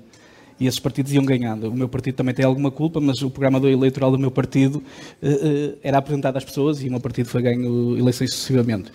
e 0.60 0.68
esses 0.68 0.80
partidos 0.80 1.12
iam 1.14 1.26
ganhando. 1.26 1.70
O 1.70 1.76
meu 1.76 1.90
partido 1.90 2.16
também 2.16 2.34
tem 2.34 2.46
alguma 2.46 2.72
culpa, 2.72 3.00
mas 3.00 3.22
o 3.22 3.30
programa 3.30 3.60
do 3.60 3.68
eleitoral 3.68 4.12
do 4.12 4.18
meu 4.18 4.32
partido 4.32 4.78
uh, 5.22 5.78
era 5.84 5.98
apresentado 5.98 6.38
às 6.38 6.46
pessoas 6.46 6.82
e 6.82 6.88
o 6.88 6.92
meu 6.92 7.00
partido 7.00 7.28
foi 7.28 7.42
ganho 7.42 7.98
eleições 7.98 8.32
sucessivamente. 8.32 8.92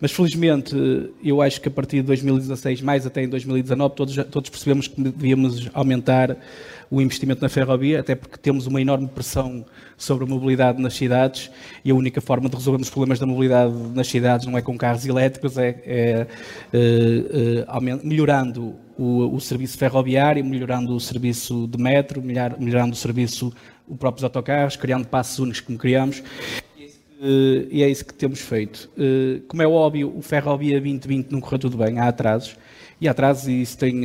Mas 0.00 0.12
felizmente 0.12 0.74
eu 1.22 1.42
acho 1.42 1.60
que 1.60 1.68
a 1.68 1.70
partir 1.70 1.96
de 1.96 2.02
2016, 2.04 2.80
mais 2.80 3.06
até 3.06 3.22
em 3.22 3.28
2019, 3.28 3.94
todos, 3.94 4.16
todos 4.30 4.50
percebemos 4.50 4.88
que 4.88 5.00
devíamos 5.00 5.68
aumentar 5.74 6.36
o 6.90 7.00
investimento 7.00 7.40
na 7.40 7.48
ferrovia, 7.48 8.00
até 8.00 8.16
porque 8.16 8.36
temos 8.36 8.66
uma 8.66 8.80
enorme 8.80 9.06
pressão 9.06 9.64
sobre 9.96 10.24
a 10.24 10.26
mobilidade 10.26 10.82
nas 10.82 10.94
cidades 10.94 11.50
e 11.84 11.90
a 11.90 11.94
única 11.94 12.20
forma 12.20 12.48
de 12.48 12.56
resolvermos 12.56 12.88
os 12.88 12.92
problemas 12.92 13.18
da 13.20 13.26
mobilidade 13.26 13.72
nas 13.94 14.08
cidades 14.08 14.46
não 14.46 14.58
é 14.58 14.62
com 14.62 14.76
carros 14.76 15.06
elétricos, 15.06 15.56
é, 15.56 15.68
é, 15.86 16.26
é, 16.72 17.64
é 17.68 17.96
melhorando 18.02 18.74
o, 19.00 19.34
o, 19.34 19.40
serviço 19.40 19.78
ferroviário, 19.78 20.44
melhorando 20.44 20.94
o 20.94 21.00
serviço 21.00 21.66
de 21.66 21.82
metro, 21.82 22.20
melhor, 22.22 22.56
melhorando 22.58 22.92
o 22.92 22.96
serviço, 22.96 23.52
os 23.88 23.96
próprios 23.96 24.24
autocarros, 24.24 24.76
criando 24.76 25.06
passos 25.08 25.38
únicos 25.38 25.60
como 25.60 25.78
criamos. 25.78 26.22
E 27.70 27.82
é 27.82 27.88
isso 27.88 28.04
que 28.04 28.14
temos 28.14 28.40
feito. 28.40 28.90
Como 29.48 29.62
é 29.62 29.66
óbvio, 29.66 30.12
o 30.16 30.22
Ferrovia 30.22 30.80
2020 30.80 31.30
não 31.30 31.40
correu 31.40 31.58
tudo 31.58 31.76
bem, 31.76 31.98
há 31.98 32.08
atrasos. 32.08 32.56
E 33.00 33.08
há 33.08 33.10
atrasos 33.10 33.48
e 33.48 33.60
isso 33.62 33.76
tem, 33.76 34.02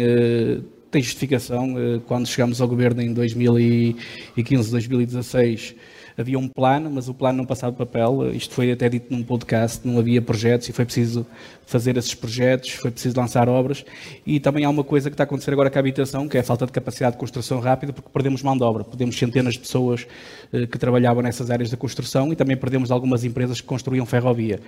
tem 0.92 1.02
justificação. 1.02 1.76
Quando 2.08 2.28
chegamos 2.28 2.60
ao 2.60 2.68
governo 2.68 3.02
em 3.02 3.14
2015, 3.14 4.72
2016, 4.72 5.76
havia 6.18 6.40
um 6.40 6.48
plano, 6.48 6.90
mas 6.90 7.10
o 7.10 7.14
plano 7.14 7.38
não 7.38 7.46
passava 7.46 7.76
papel. 7.76 8.32
Isto 8.34 8.54
foi 8.54 8.72
até 8.72 8.88
dito 8.88 9.14
num 9.14 9.24
podcast, 9.24 9.86
não 9.86 10.00
havia 10.00 10.22
projetos 10.22 10.70
e 10.70 10.72
foi 10.72 10.86
preciso 10.86 11.26
fazer 11.66 11.98
esses 11.98 12.14
projetos, 12.14 12.72
foi 12.72 12.92
preciso 12.92 13.20
lançar 13.20 13.50
obras. 13.50 13.84
E 14.26 14.40
também 14.40 14.66
há 14.66 14.70
uma 14.70 14.84
coisa 14.84 15.10
que 15.10 15.14
está 15.14 15.24
a 15.24 15.26
acontecer 15.26 15.52
agora 15.52 15.70
com 15.70 15.78
a 15.78 15.82
habitação, 15.82 16.28
que 16.28 16.38
é 16.38 16.40
a 16.40 16.44
falta 16.44 16.66
de 16.66 16.72
capacidade 16.72 17.16
de 17.16 17.20
construção 17.20 17.60
rápida, 17.60 17.92
porque 17.92 18.10
perdemos 18.12 18.42
mão 18.42 18.56
de 18.58 18.64
obra. 18.64 18.84
Perdemos 18.84 19.18
centenas 19.18 19.54
de 19.54 19.60
pessoas 19.60 20.08
eh, 20.54 20.66
que 20.66 20.78
trabalhavam 20.78 21.22
nessas 21.22 21.52
áreas 21.52 21.70
da 21.70 21.78
construção 21.78 22.32
e 22.32 22.36
também 22.36 22.56
perdemos 22.56 22.92
algumas 22.92 23.24
empresas 23.24 23.60
que 23.60 23.68
construíam 23.68 24.06
ferrovia 24.06 24.60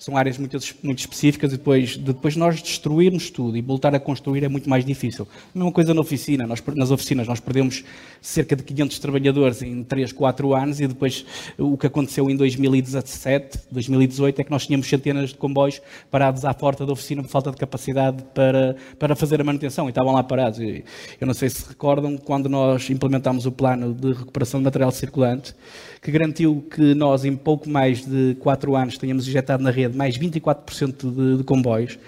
são 0.00 0.16
áreas 0.16 0.38
muito, 0.38 0.58
muito 0.82 0.98
específicas 0.98 1.52
e 1.52 1.58
depois, 1.58 1.98
depois 1.98 2.34
nós 2.34 2.62
destruirmos 2.62 3.28
tudo 3.28 3.54
e 3.58 3.60
voltar 3.60 3.94
a 3.94 4.00
construir 4.00 4.42
é 4.42 4.48
muito 4.48 4.68
mais 4.68 4.82
difícil. 4.82 5.28
A 5.54 5.58
mesma 5.58 5.70
coisa 5.70 5.92
na 5.92 6.00
oficina, 6.00 6.46
nós, 6.46 6.62
nas 6.74 6.90
oficinas 6.90 7.28
nós 7.28 7.38
perdemos 7.38 7.84
cerca 8.22 8.56
de 8.56 8.62
500 8.62 8.98
trabalhadores 8.98 9.60
em 9.60 9.84
3, 9.84 10.10
4 10.12 10.54
anos 10.54 10.80
e 10.80 10.86
depois 10.86 11.26
o 11.58 11.76
que 11.76 11.86
aconteceu 11.86 12.30
em 12.30 12.36
2017, 12.36 13.58
2018 13.70 14.40
é 14.40 14.44
que 14.44 14.50
nós 14.50 14.66
tínhamos 14.66 14.88
centenas 14.88 15.30
de 15.30 15.36
comboios 15.36 15.82
parados 16.10 16.46
à 16.46 16.54
porta 16.54 16.86
da 16.86 16.92
oficina 16.94 17.22
por 17.22 17.28
falta 17.28 17.50
de 17.50 17.58
capacidade 17.58 18.24
para, 18.34 18.76
para 18.98 19.14
fazer 19.14 19.38
a 19.42 19.44
manutenção 19.44 19.84
e 19.84 19.90
estavam 19.90 20.14
lá 20.14 20.22
parados. 20.22 20.58
Eu 20.60 21.26
não 21.26 21.34
sei 21.34 21.50
se 21.50 21.68
recordam 21.68 22.16
quando 22.16 22.48
nós 22.48 22.88
implementámos 22.88 23.44
o 23.44 23.52
plano 23.52 23.92
de 23.92 24.14
recuperação 24.14 24.60
de 24.60 24.64
material 24.64 24.90
circulante, 24.92 25.54
que 26.00 26.10
garantiu 26.10 26.64
que 26.70 26.94
nós, 26.94 27.24
em 27.24 27.36
pouco 27.36 27.68
mais 27.68 28.04
de 28.04 28.34
4 28.40 28.74
anos, 28.74 28.96
tenhamos 28.96 29.28
injetado 29.28 29.62
na 29.62 29.70
rede 29.70 29.96
mais 29.96 30.18
24% 30.18 31.10
de, 31.10 31.38
de 31.38 31.44
comboios. 31.44 31.98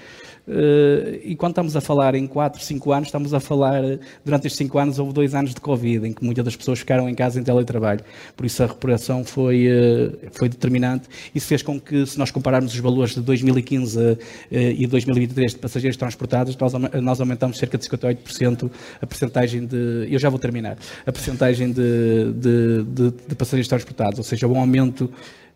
Uh, 0.46 1.20
e 1.22 1.36
quando 1.36 1.52
estamos 1.52 1.76
a 1.76 1.80
falar 1.80 2.14
em 2.14 2.26
4, 2.26 2.60
5 2.60 2.92
anos, 2.92 3.08
estamos 3.08 3.32
a 3.32 3.38
falar, 3.38 3.82
durante 4.24 4.46
estes 4.46 4.58
5 4.58 4.78
anos, 4.78 4.98
houve 4.98 5.12
2 5.12 5.34
anos 5.34 5.54
de 5.54 5.60
Covid, 5.60 6.06
em 6.08 6.12
que 6.12 6.24
muitas 6.24 6.44
das 6.44 6.56
pessoas 6.56 6.80
ficaram 6.80 7.08
em 7.08 7.14
casa 7.14 7.38
em 7.38 7.44
teletrabalho. 7.44 8.00
Por 8.36 8.44
isso 8.44 8.62
a 8.62 8.66
recuperação 8.66 9.24
foi, 9.24 9.68
uh, 9.68 10.18
foi 10.32 10.48
determinante. 10.48 11.08
Isso 11.34 11.46
fez 11.46 11.62
com 11.62 11.80
que, 11.80 12.04
se 12.06 12.18
nós 12.18 12.30
compararmos 12.30 12.72
os 12.72 12.80
valores 12.80 13.14
de 13.14 13.20
2015 13.20 13.98
uh, 13.98 14.18
e 14.50 14.86
2023 14.86 15.52
de 15.52 15.58
passageiros 15.58 15.96
transportados, 15.96 16.56
nós, 16.56 16.72
nós 17.00 17.20
aumentamos 17.20 17.58
cerca 17.58 17.78
de 17.78 17.88
58% 17.88 18.70
a 19.00 19.06
percentagem 19.06 19.64
de. 19.64 20.08
Eu 20.10 20.18
já 20.18 20.28
vou 20.28 20.38
terminar. 20.38 20.76
A 21.06 21.12
percentagem 21.12 21.72
de, 21.72 22.32
de, 22.34 22.82
de, 22.84 23.10
de 23.28 23.34
passageiros 23.36 23.68
transportados, 23.68 24.18
ou 24.18 24.24
seja, 24.24 24.48
um 24.48 24.58
aumento 24.58 25.08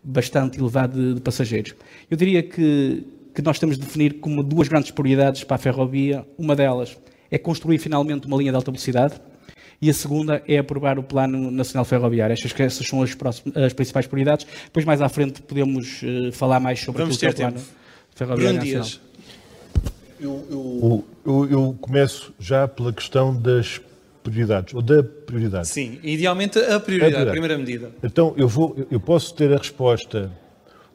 bastante 0.02 0.58
elevado 0.60 0.96
de, 0.96 1.14
de 1.14 1.20
passageiros. 1.20 1.74
Eu 2.08 2.16
diria 2.16 2.42
que 2.42 3.04
que 3.36 3.42
nós 3.42 3.58
temos 3.58 3.76
de 3.76 3.84
definir 3.84 4.14
como 4.14 4.42
duas 4.42 4.66
grandes 4.66 4.90
prioridades 4.90 5.44
para 5.44 5.56
a 5.56 5.58
ferrovia. 5.58 6.26
Uma 6.38 6.56
delas 6.56 6.96
é 7.30 7.36
construir 7.36 7.76
finalmente 7.76 8.26
uma 8.26 8.34
linha 8.38 8.50
de 8.50 8.56
alta 8.56 8.70
velocidade 8.70 9.20
e 9.80 9.90
a 9.90 9.92
segunda 9.92 10.42
é 10.48 10.56
aprovar 10.56 10.98
o 10.98 11.02
Plano 11.02 11.50
Nacional 11.50 11.84
Ferroviário. 11.84 12.32
Estas, 12.32 12.74
são 12.74 13.02
as, 13.02 13.14
próximas, 13.14 13.54
as 13.54 13.74
principais 13.74 14.06
prioridades. 14.06 14.46
Depois, 14.64 14.86
mais 14.86 15.02
à 15.02 15.08
frente, 15.10 15.42
podemos 15.42 16.00
uh, 16.02 16.32
falar 16.32 16.58
mais 16.60 16.80
sobre 16.80 17.02
Vamos 17.02 17.18
ter 17.18 17.28
o 17.28 17.34
Plano 17.34 17.60
Ferroviário 18.14 18.58
Nacional. 18.58 18.88
Eu, 20.18 20.46
eu, 20.50 21.04
eu, 21.26 21.50
eu 21.50 21.78
começo 21.78 22.32
já 22.40 22.66
pela 22.66 22.90
questão 22.90 23.36
das 23.36 23.82
prioridades, 24.24 24.72
ou 24.72 24.80
da 24.80 25.02
prioridade. 25.02 25.68
Sim, 25.68 25.98
idealmente 26.02 26.58
a 26.58 26.80
prioridade, 26.80 26.80
a, 26.80 26.80
prioridade. 26.80 27.28
a 27.28 27.30
primeira 27.32 27.58
medida. 27.58 27.90
Então, 28.02 28.32
eu, 28.38 28.48
vou, 28.48 28.74
eu 28.90 28.98
posso 28.98 29.34
ter 29.34 29.52
a 29.52 29.58
resposta 29.58 30.32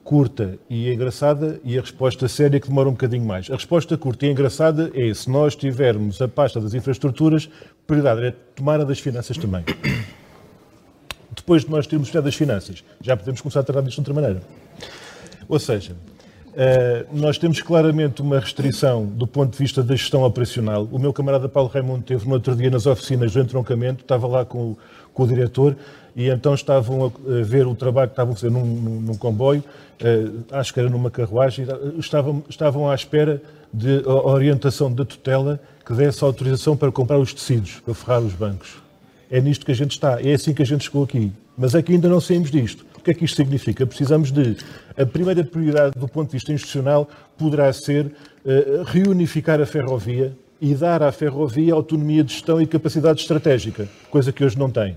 curta 0.03 0.57
e 0.69 0.91
engraçada 0.91 1.59
e 1.63 1.77
a 1.77 1.81
resposta 1.81 2.27
séria 2.27 2.59
que 2.59 2.67
demora 2.67 2.89
um 2.89 2.93
bocadinho 2.93 3.25
mais. 3.25 3.49
A 3.49 3.55
resposta 3.55 3.97
curta 3.97 4.25
e 4.25 4.31
engraçada 4.31 4.91
é 4.93 5.13
se 5.13 5.29
nós 5.29 5.55
tivermos 5.55 6.21
a 6.21 6.27
pasta 6.27 6.59
das 6.59 6.73
infraestruturas, 6.73 7.49
prioridade 7.85 8.25
é 8.25 8.31
tomar 8.55 8.81
a 8.81 8.83
das 8.83 8.99
finanças 8.99 9.37
também. 9.37 9.63
Depois 11.35 11.63
de 11.63 11.71
nós 11.71 11.87
termos 11.87 12.07
estudado 12.07 12.25
das 12.25 12.35
finanças, 12.35 12.83
já 12.99 13.15
podemos 13.15 13.41
começar 13.41 13.61
a 13.61 13.63
tratar 13.63 13.81
disto 13.81 13.95
de 13.95 14.01
outra 14.01 14.13
maneira. 14.13 14.41
Ou 15.47 15.59
seja, 15.59 15.95
nós 17.13 17.37
temos 17.37 17.61
claramente 17.61 18.21
uma 18.21 18.39
restrição 18.39 19.05
do 19.05 19.25
ponto 19.25 19.51
de 19.53 19.57
vista 19.57 19.81
da 19.81 19.95
gestão 19.95 20.23
operacional. 20.23 20.87
O 20.91 20.99
meu 20.99 21.13
camarada 21.13 21.47
Paulo 21.47 21.69
Raimundo 21.69 22.03
teve 22.03 22.27
no 22.27 22.33
outro 22.33 22.55
dia 22.55 22.69
nas 22.69 22.85
oficinas 22.85 23.31
do 23.31 23.39
entroncamento, 23.39 24.01
estava 24.01 24.27
lá 24.27 24.43
com, 24.43 24.75
com 25.13 25.23
o 25.23 25.27
diretor 25.27 25.75
e 26.15 26.29
então 26.29 26.53
estavam 26.53 27.05
a 27.05 27.43
ver 27.43 27.65
o 27.65 27.75
trabalho 27.75 28.09
que 28.09 28.13
estavam 28.13 28.33
a 28.33 28.35
fazer 28.35 28.51
num, 28.51 28.65
num, 28.65 29.15
comboio, 29.15 29.63
uh, 30.01 30.43
acho 30.51 30.73
que 30.73 30.79
era 30.79 30.89
numa 30.89 31.09
carruagem, 31.09 31.65
estavam, 31.97 32.43
estavam 32.49 32.89
à 32.89 32.95
espera 32.95 33.41
de 33.73 34.03
orientação 34.05 34.91
da 34.91 35.05
tutela 35.05 35.59
que 35.85 35.93
desse 35.93 36.23
autorização 36.23 36.75
para 36.75 36.91
comprar 36.91 37.17
os 37.17 37.33
tecidos, 37.33 37.79
para 37.79 37.93
ferrar 37.93 38.21
os 38.21 38.33
bancos. 38.33 38.75
É 39.29 39.39
nisto 39.39 39.65
que 39.65 39.71
a 39.71 39.75
gente 39.75 39.91
está, 39.91 40.21
é 40.21 40.33
assim 40.33 40.53
que 40.53 40.61
a 40.61 40.65
gente 40.65 40.83
chegou 40.83 41.03
aqui. 41.03 41.31
Mas 41.57 41.73
é 41.73 41.81
que 41.81 41.93
ainda 41.93 42.09
não 42.09 42.19
saímos 42.19 42.51
disto. 42.51 42.85
O 43.01 43.03
que 43.03 43.09
é 43.09 43.13
que 43.15 43.25
isto 43.25 43.37
significa? 43.37 43.83
Precisamos 43.87 44.31
de. 44.31 44.57
A 44.95 45.07
primeira 45.07 45.43
prioridade 45.43 45.99
do 45.99 46.07
ponto 46.07 46.27
de 46.27 46.33
vista 46.33 46.53
institucional 46.53 47.09
poderá 47.35 47.73
ser 47.73 48.05
uh, 48.05 48.83
reunificar 48.85 49.59
a 49.59 49.65
ferrovia 49.65 50.37
e 50.61 50.75
dar 50.75 51.01
à 51.01 51.11
ferrovia 51.11 51.73
autonomia 51.73 52.23
de 52.23 52.33
gestão 52.33 52.61
e 52.61 52.67
capacidade 52.67 53.19
estratégica, 53.19 53.89
coisa 54.11 54.31
que 54.31 54.45
hoje 54.45 54.55
não 54.55 54.69
tem. 54.69 54.95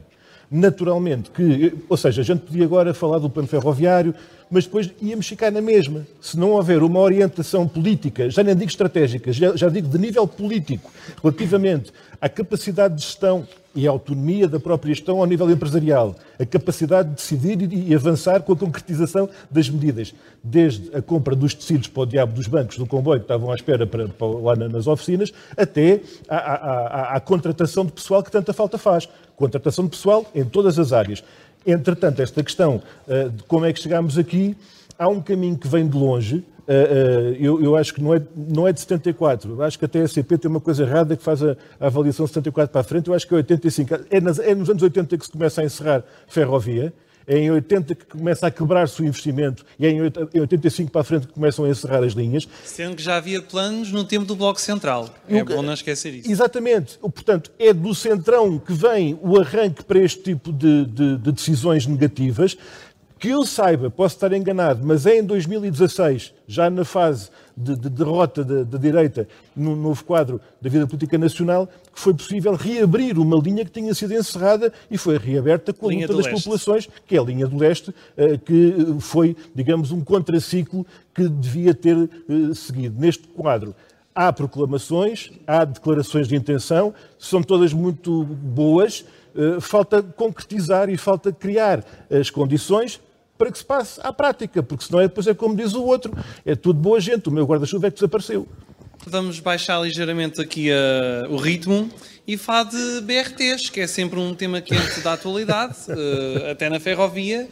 Naturalmente 0.51 1.31
que, 1.31 1.73
ou 1.89 1.97
seja, 1.97 2.21
a 2.21 2.25
gente 2.25 2.41
podia 2.41 2.67
agora 2.67 2.93
falar 2.93 3.19
do 3.19 3.31
plano 3.31 3.49
ferroviário, 3.49 4.15
mas 4.51 4.67
depois 4.67 4.93
íamos 5.01 5.27
ficar 5.27 5.51
na 5.51 5.63
mesma. 5.63 6.07
Se 6.21 6.39
não 6.39 6.51
houver 6.51 6.83
uma 6.83 7.01
orientação 7.01 7.67
política, 7.67 8.29
já 8.29 8.43
nem 8.43 8.55
digo 8.55 8.71
estratégica, 8.71 9.33
já, 9.33 9.57
já 9.57 9.71
digo 9.71 9.89
de 9.89 9.97
nível 9.97 10.29
político, 10.29 10.93
relativamente 11.23 11.91
à 12.21 12.29
capacidade 12.29 12.97
de 12.97 13.01
gestão 13.01 13.49
e 13.75 13.89
à 13.89 13.91
autonomia 13.91 14.47
da 14.49 14.61
própria 14.61 14.95
gestão 14.95 15.19
ao 15.19 15.27
nível 15.27 15.51
empresarial, 15.51 16.15
a 16.39 16.47
capacidade 16.47 17.09
de 17.09 17.15
decidir 17.17 17.73
e, 17.73 17.95
avançar 17.95 18.43
com 18.43 18.53
a 18.53 18.57
concretização 18.57 19.29
das 19.51 19.69
medidas, 19.69 20.15
desde 20.43 20.95
a 20.95 21.03
compra 21.03 21.35
dos 21.35 21.55
tecidos 21.55 21.89
para 21.89 22.03
o 22.03 22.07
diabo 22.07 22.33
dos 22.35 22.47
bancos 22.47 22.79
do 22.79 22.87
comboio 22.87 23.21
que 23.21 23.25
estavam 23.25 23.51
à 23.51 23.55
espera 23.55 23.87
para, 23.87 24.09
para 24.09 24.27
lá 24.27 24.57
nas 24.57 24.87
oficinas, 24.87 25.33
até 25.57 26.01
à, 26.29 27.17
à, 27.17 27.21
contratação 27.21 27.85
de 27.85 27.93
pessoal 27.93 28.23
que 28.23 28.31
tanta 28.31 28.53
falta 28.53 28.79
faz. 28.79 29.09
Contratação 29.37 29.85
de 29.85 29.91
pessoal 29.91 30.25
em 30.35 30.45
todas 30.45 30.79
as 30.79 30.93
áreas. 30.93 31.25
Entretanto, 31.67 32.21
esta 32.21 32.43
questão 32.43 32.83
uh, 33.09 33.31
de 33.31 33.43
como 33.45 33.65
é 33.65 33.73
que 33.73 33.81
chegámos 33.81 34.19
aqui, 34.19 34.57
há 34.99 35.09
um 35.09 35.21
caminho 35.21 35.57
que 35.57 35.69
vem 35.69 35.87
de 35.87 35.97
longe. 35.97 36.37
Uh, 36.37 36.71
uh, 36.71 37.37
eu, 37.39 37.63
eu, 37.63 37.77
acho 37.77 37.93
que 37.93 38.03
não 38.03 38.15
é, 38.15 38.23
não 38.35 38.67
é 38.67 38.73
de 38.73 38.81
74. 38.81 39.53
Eu 39.53 39.63
acho 39.63 39.79
que 39.79 39.85
a 39.85 39.89
TSCP 39.89 40.39
tem 40.39 40.51
uma 40.51 40.61
coisa 40.61 40.83
errada 40.83 41.15
que 41.17 41.23
faz 41.23 41.43
a, 41.43 41.57
a 41.79 41.87
avaliação 41.87 42.25
de 42.25 42.31
74 42.33 42.73
para 42.73 42.81
a 42.81 42.85
frente. 42.85 43.09
Eu 43.09 43.15
acho 43.15 43.27
que 43.27 43.35
é 43.35 43.37
85. 43.39 43.95
É, 44.11 44.21
nas, 44.21 44.39
é 44.39 44.55
nos 44.55 44.71
anos 44.71 44.83
80 44.83 45.19
que 45.19 45.25
se 45.25 45.31
começa 45.31 45.61
a 45.61 45.65
encerrar 45.65 46.05
ferrovia. 46.27 46.93
É 47.27 47.39
em 47.39 47.51
80 47.51 47.95
que 47.95 48.05
começa 48.05 48.47
a 48.47 48.51
quebrar-se 48.51 49.01
o 49.01 49.05
investimento 49.05 49.65
e 49.79 49.87
é 49.87 49.91
em 49.91 50.03
85 50.03 50.91
para 50.91 51.01
a 51.01 51.05
frente 51.05 51.27
que 51.27 51.33
começam 51.33 51.65
a 51.65 51.69
encerrar 51.69 52.05
as 52.05 52.13
linhas. 52.13 52.47
Sendo 52.65 52.97
que 52.97 53.03
já 53.03 53.17
havia 53.17 53.41
planos 53.41 53.91
no 53.91 54.05
tempo 54.05 54.27
do 54.27 54.37
Bloco 54.37 54.61
Central. 54.61 55.09
É 55.29 55.43
bom 55.43 55.63
não 55.63 55.73
esquecer 55.73 56.15
isso. 56.15 56.31
Exatamente. 56.31 56.99
Portanto, 56.99 57.51
é 57.59 57.73
do 57.73 57.95
Centrão 57.95 58.59
que 58.59 58.73
vem 58.73 59.19
o 59.23 59.39
arranque 59.41 59.83
para 59.85 59.99
este 59.99 60.23
tipo 60.23 60.53
de, 60.53 60.85
de, 60.85 61.17
de 61.17 61.33
decisões 61.33 61.87
negativas. 61.87 62.57
Que 63.25 63.31
eu 63.31 63.43
saiba, 63.47 63.89
posso 63.89 64.17
estar 64.17 64.31
enganado, 64.35 64.87
mas 64.87 65.07
é 65.07 65.17
em 65.19 65.25
2016, 65.25 66.35
já 66.47 66.69
na 66.69 66.85
fase 66.85 67.31
de, 67.57 67.75
de 67.75 67.89
derrota 67.89 68.45
da, 68.45 68.65
da, 68.65 68.77
direita 68.77 69.27
no 69.57 69.75
novo 69.75 70.05
quadro 70.05 70.39
da 70.61 70.69
vida 70.69 70.87
política 70.87 71.17
nacional, 71.17 71.67
que 71.67 71.99
foi 71.99 72.13
possível 72.13 72.55
reabrir 72.55 73.19
uma 73.19 73.39
linha 73.39 73.65
que 73.65 73.71
tinha 73.71 73.95
sido 73.95 74.13
encerrada 74.13 74.71
e 74.91 74.99
foi 74.99 75.17
reaberta 75.17 75.73
com 75.73 75.87
a 75.87 75.89
linha 75.89 76.07
luta 76.07 76.19
das 76.19 76.27
leste. 76.27 76.45
populações, 76.45 76.89
que 77.07 77.17
é 77.17 77.19
a 77.19 77.23
linha 77.23 77.47
do 77.47 77.57
leste, 77.57 77.95
eh, 78.15 78.37
que 78.37 78.95
foi, 79.01 79.35
digamos, 79.55 79.91
um 79.91 80.05
contraciclo 80.05 80.87
que 81.15 81.27
devia 81.27 81.73
ter 81.73 81.97
eh, 81.97 82.55
seguido. 82.55 83.01
Neste 83.01 83.27
quadro, 83.29 83.75
há 84.15 84.31
proclamações, 84.35 85.33
há 85.47 85.65
declarações 85.65 86.29
de 86.29 86.37
intenção, 86.37 86.93
são 87.19 87.43
todas 87.43 87.73
muito 87.73 88.23
boas, 88.25 89.03
eh, 89.35 89.61
falta 89.61 90.03
concretizar 90.03 90.91
e 90.91 90.99
falta 90.99 91.33
criar 91.33 91.83
as 92.11 92.29
condições 92.29 93.01
para 93.37 93.51
que 93.51 93.59
se 93.59 93.65
passe 93.65 94.01
à 94.03 94.13
prática, 94.13 94.63
porque 94.63 94.85
senão 94.85 95.01
é, 95.01 95.09
depois 95.09 95.27
é 95.27 95.35
como 95.35 95.57
diz 95.57 95.75
o 95.75 95.83
outro, 95.83 96.13
é 96.45 96.55
tudo 96.55 96.79
boa 96.79 97.01
gente, 97.01 97.29
o 97.29 97.33
meu 97.33 97.45
guarda-chuva 97.45 97.89
é 97.89 97.91
que 97.91 97.97
desapareceu. 97.97 98.47
Vamos 99.07 99.39
baixar 99.41 99.81
ligeiramente 99.83 100.41
aqui 100.41 100.71
uh, 100.71 101.31
o 101.31 101.37
ritmo 101.37 101.91
e 102.27 102.39
fala 102.39 102.65
de 102.65 103.01
BRTs, 103.03 103.69
que 103.69 103.81
é 103.81 103.87
sempre 103.87 104.19
um 104.19 104.35
tema 104.35 104.63
quente 104.63 105.01
da 105.01 105.13
atualidade, 105.13 105.77
uh, 105.89 106.49
até 106.51 106.71
na 106.71 106.81
ferrovia. 106.81 107.49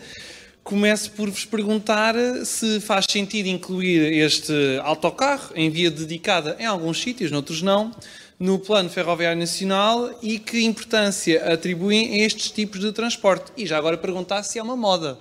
Começo 0.65 1.11
por 1.11 1.29
vos 1.29 1.45
perguntar 1.45 2.15
se 2.45 2.81
faz 2.81 3.05
sentido 3.11 3.49
incluir 3.49 4.13
este 4.15 4.53
autocarro 4.83 5.51
em 5.57 5.69
via 5.69 5.91
dedicada 5.91 6.57
em 6.59 6.65
alguns 6.65 7.03
sítios, 7.03 7.33
noutros 7.33 7.61
não, 7.61 7.91
no 8.39 8.61
Plano 8.61 8.89
Ferroviário 8.89 9.39
Nacional 9.39 10.19
e 10.23 10.39
que 10.39 10.65
importância 10.65 11.53
atribuem 11.53 12.15
a 12.15 12.25
estes 12.25 12.51
tipos 12.53 12.81
de 12.81 12.93
transporte. 12.93 13.53
E 13.57 13.67
já 13.67 13.77
agora 13.77 13.99
perguntar 13.99 14.45
se 14.45 14.59
é 14.59 14.63
uma 14.63 14.77
moda 14.77 15.19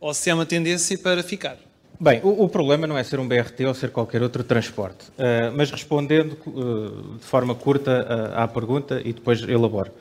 ou 0.00 0.14
se 0.14 0.30
é 0.30 0.34
uma 0.34 0.46
tendência 0.46 0.96
para 0.98 1.22
ficar. 1.22 1.56
Bem, 2.02 2.18
o, 2.24 2.44
o, 2.44 2.48
problema 2.48 2.86
não 2.86 2.96
é 2.96 3.04
ser 3.04 3.20
um 3.20 3.28
BRT 3.28 3.66
ou 3.66 3.74
ser 3.74 3.90
qualquer 3.90 4.22
outro 4.22 4.42
transporte, 4.42 5.08
uh, 5.10 5.54
mas 5.54 5.70
respondendo 5.70 6.32
uh, 6.46 7.18
de 7.18 7.24
forma 7.26 7.54
curta 7.54 8.06
uh, 8.08 8.38
à 8.38 8.48
pergunta 8.48 9.02
e 9.04 9.12
depois 9.12 9.42
elaboro. 9.42 9.92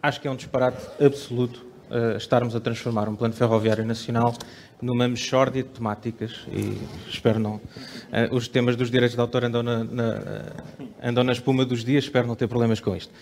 Acho 0.00 0.20
que 0.20 0.28
é 0.28 0.30
um 0.30 0.36
disparate 0.36 0.86
absoluto 1.04 1.66
estarmos 2.16 2.56
a 2.56 2.58
transformar 2.58 3.08
um 3.08 3.14
plano 3.14 3.32
ferroviário 3.32 3.84
nacional 3.84 4.34
numa 4.82 5.06
mexórdia 5.06 5.62
de 5.62 5.68
temáticas 5.68 6.44
e 6.48 6.76
espero 7.08 7.38
não. 7.38 7.60
os 8.32 8.48
temas 8.48 8.74
dos 8.74 8.90
direitos 8.90 9.14
de 9.14 9.20
autor 9.20 9.44
andam 9.44 9.62
na, 9.62 9.84
na, 9.84 10.22
andam 11.00 11.22
na 11.22 11.32
espuma 11.32 11.64
dos 11.64 11.84
dias, 11.84 12.02
espero 12.02 12.26
não 12.26 12.34
ter 12.34 12.48
problemas 12.48 12.80
com 12.80 12.96
isto. 12.96 13.12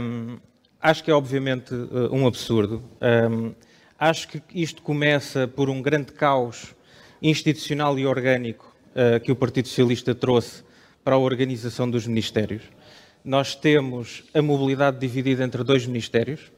Um, 0.00 0.38
acho 0.80 1.04
que 1.04 1.10
é 1.12 1.14
obviamente 1.14 1.72
um 2.10 2.26
absurdo. 2.26 2.82
Um, 3.00 3.54
acho 3.98 4.28
que 4.28 4.40
isto 4.54 4.80
começa 4.80 5.48
por 5.48 5.68
um 5.68 5.82
grande 5.82 6.12
caos 6.12 6.74
institucional 7.20 7.98
e 7.98 8.06
orgânico 8.06 8.72
uh, 8.90 9.18
que 9.18 9.32
o 9.32 9.36
Partido 9.36 9.66
Socialista 9.66 10.14
trouxe 10.14 10.62
para 11.02 11.16
a 11.16 11.18
organização 11.18 11.90
dos 11.90 12.06
ministérios. 12.06 12.62
Nós 13.24 13.56
temos 13.56 14.22
a 14.32 14.40
mobilidade 14.40 14.98
dividida 14.98 15.42
entre 15.42 15.64
dois 15.64 15.84
ministérios, 15.84 16.52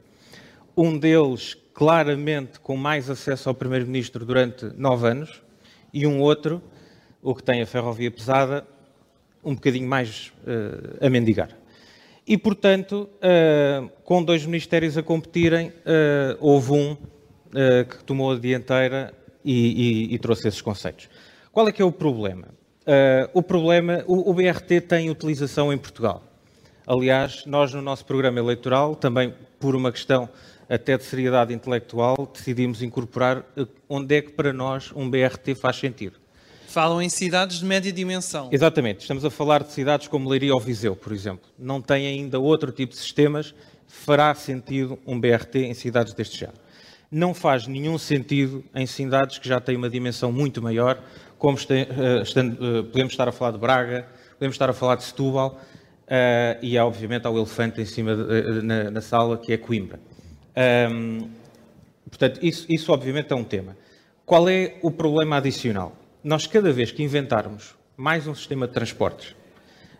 um 0.76 0.98
deles 0.98 1.56
claramente 1.72 2.60
com 2.60 2.76
mais 2.76 3.08
acesso 3.08 3.48
ao 3.48 3.54
Primeiro-Ministro 3.54 4.26
durante 4.26 4.66
nove 4.76 5.08
anos, 5.08 5.42
e 5.94 6.06
um 6.06 6.20
outro, 6.20 6.62
o 7.22 7.34
que 7.34 7.42
tem 7.42 7.62
a 7.62 7.66
ferrovia 7.66 8.10
pesada, 8.10 8.66
um 9.42 9.54
bocadinho 9.54 9.88
mais 9.88 10.30
uh, 10.44 11.04
a 11.04 11.08
mendigar. 11.08 11.56
E, 12.26 12.36
portanto, 12.36 13.08
uh, 13.16 13.88
com 14.04 14.22
dois 14.22 14.44
ministérios 14.44 14.98
a 14.98 15.02
competirem, 15.02 15.72
houve 16.38 16.72
um 16.72 16.96
que 17.88 18.04
tomou 18.04 18.32
a 18.32 18.38
dianteira 18.38 19.12
e, 19.44 20.08
e, 20.10 20.14
e 20.14 20.18
trouxe 20.18 20.48
esses 20.48 20.60
conceitos. 20.60 21.08
Qual 21.52 21.66
é 21.68 21.72
que 21.72 21.82
é 21.82 21.84
o 21.84 21.92
problema? 21.92 22.48
Uh, 22.82 23.28
o 23.34 23.42
problema, 23.42 24.04
o, 24.06 24.30
o, 24.30 24.34
BRT 24.34 24.80
tem 24.80 25.10
utilização 25.10 25.72
em 25.72 25.78
Portugal. 25.78 26.22
Aliás, 26.86 27.44
nós 27.46 27.72
no 27.74 27.82
nosso 27.82 28.04
programa 28.04 28.38
eleitoral, 28.38 28.96
também 28.96 29.34
por 29.58 29.76
uma 29.76 29.92
questão 29.92 30.28
até 30.68 30.96
de 30.96 31.04
seriedade 31.04 31.52
intelectual, 31.52 32.28
decidimos 32.32 32.82
incorporar 32.82 33.44
ah, 33.56 33.66
onde 33.88 34.16
é 34.16 34.22
que 34.22 34.32
para 34.32 34.52
nós 34.52 34.90
um 34.94 35.10
BRT 35.10 35.54
faz 35.54 35.76
sentido. 35.76 36.18
Falam 36.68 37.02
em 37.02 37.08
cidades 37.08 37.58
de 37.58 37.64
média 37.64 37.92
dimensão. 37.92 38.48
Exatamente. 38.52 39.00
Estamos 39.00 39.24
a 39.24 39.30
falar 39.30 39.64
de 39.64 39.72
cidades 39.72 40.06
como 40.06 40.28
Leiria 40.28 40.54
ou 40.54 40.60
Viseu, 40.60 40.94
por 40.94 41.12
exemplo. 41.12 41.48
Não 41.58 41.82
têm 41.82 42.06
ainda 42.06 42.38
outro 42.38 42.70
tipo 42.70 42.92
de 42.92 42.98
sistemas. 42.98 43.52
Fará 43.88 44.32
sentido 44.36 44.96
um 45.04 45.20
BRT 45.20 45.58
em 45.58 45.74
cidades 45.74 46.14
deste 46.14 46.38
género 46.38 46.58
não 47.10 47.34
faz 47.34 47.66
nenhum 47.66 47.98
sentido 47.98 48.64
em 48.74 48.86
cidades 48.86 49.38
que 49.38 49.48
já 49.48 49.60
têm 49.60 49.76
uma 49.76 49.90
dimensão 49.90 50.30
muito 50.30 50.62
maior, 50.62 51.02
como 51.38 51.56
este, 51.56 51.82
uh, 51.82 52.84
podemos 52.84 53.12
estar 53.12 53.28
a 53.28 53.32
falar 53.32 53.52
de 53.52 53.58
Braga, 53.58 54.06
podemos 54.34 54.54
estar 54.54 54.70
a 54.70 54.72
falar 54.72 54.94
de 54.94 55.04
Setúbal, 55.04 55.60
uh, 56.06 56.58
e 56.62 56.78
há 56.78 56.86
obviamente 56.86 57.26
há 57.26 57.30
o 57.30 57.36
elefante 57.36 57.80
em 57.80 57.84
cima 57.84 58.14
de, 58.14 58.62
na, 58.62 58.90
na, 58.90 59.00
sala, 59.00 59.36
que 59.36 59.52
é 59.52 59.56
Coimbra. 59.56 59.98
Um, 60.92 61.28
portanto, 62.08 62.38
isso, 62.42 62.66
isso 62.68 62.92
obviamente 62.92 63.32
é 63.32 63.36
um 63.36 63.44
tema. 63.44 63.76
Qual 64.24 64.48
é 64.48 64.76
o 64.80 64.90
problema 64.90 65.38
adicional? 65.38 65.96
Nós, 66.22 66.46
cada 66.46 66.72
vez 66.72 66.92
que 66.92 67.02
inventarmos 67.02 67.74
mais 67.96 68.28
um 68.28 68.34
sistema 68.34 68.68
de 68.68 68.74
transportes, 68.74 69.34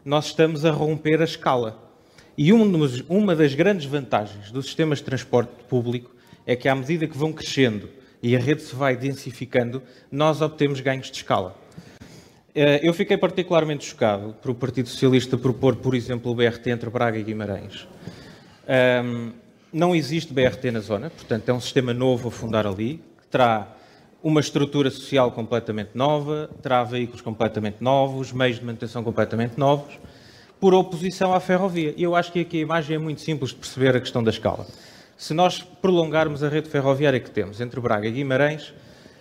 nós 0.05 0.27
estamos 0.27 0.65
a 0.65 0.71
romper 0.71 1.21
a 1.21 1.25
escala. 1.25 1.91
E 2.39 2.53
uma 2.53 3.35
das 3.35 3.55
grandes 3.55 3.87
vantagens 3.87 4.51
dos 4.53 4.67
sistemas 4.67 4.99
de 4.99 5.05
transporte 5.05 5.51
público 5.69 6.20
é 6.51 6.57
que 6.57 6.69
à 6.69 6.75
medida 6.75 7.07
que 7.07 7.17
vão 7.17 7.33
crescendo 7.33 7.89
e 8.21 8.35
a 8.35 8.39
rede 8.41 8.63
se 8.63 8.75
vai 8.75 8.97
densificando, 8.97 9.81
nós 10.11 10.41
obtemos 10.43 10.81
ganhos 10.81 11.09
de 11.09 11.17
escala. 11.17 11.57
Eh, 12.53 12.81
eu 12.83 12.93
fiquei 12.93 13.17
particularmente 13.17 13.85
chocado 13.85 14.35
por 14.43 14.51
o 14.51 14.55
Partido 14.55 14.89
Socialista 14.89 15.39
propor, 15.39 15.77
por 15.77 15.95
exemplo, 15.95 16.33
o 16.33 16.35
BRT 16.35 16.71
entre 16.71 16.91
Braga 16.91 17.19
e 17.19 17.23
Guimarães. 17.23 17.87
Não 19.73 19.95
existe 19.95 20.35
BRT 20.35 20.73
na 20.73 20.81
zona, 20.81 21.09
portanto 21.09 21.49
é 21.49 21.53
um 21.53 21.61
sistema 21.61 21.95
novo 21.95 22.29
a 22.29 22.31
fundar 22.33 22.67
ali, 22.67 23.01
que 23.21 23.29
terá 23.29 23.77
uma 24.21 24.41
estrutura 24.41 24.91
social 24.91 25.31
completamente 25.31 25.91
nova, 25.95 26.51
terá 26.61 26.83
veículos 26.83 27.21
completamente 27.21 27.77
novos, 27.81 28.33
meios 28.33 28.59
de 28.59 28.65
manutenção 28.65 29.05
completamente 29.05 29.57
novos, 29.57 29.97
por 30.59 30.75
oposição 30.75 31.33
à 31.33 31.39
ferrovia. 31.39 31.95
E 31.97 32.03
eu 32.03 32.17
acho 32.17 32.33
que 32.33 32.41
aqui 32.41 32.59
a 32.59 32.61
imagem 32.63 32.97
é 32.97 32.99
muito 32.99 33.21
simples 33.21 33.51
de 33.51 33.57
perceber 33.57 33.95
a 33.97 34.01
questão 34.01 34.25
da 34.25 34.31
escala. 34.31 34.67
Se 35.21 35.35
nós 35.35 35.61
prolongarmos 35.61 36.43
a 36.43 36.49
rede 36.49 36.71
ferroviária 36.71 37.21
que 37.21 37.31
temos 37.31 37.61
entre 37.61 37.79
Braga 37.79 38.09
e 38.09 38.11
Guimarães, 38.11 38.73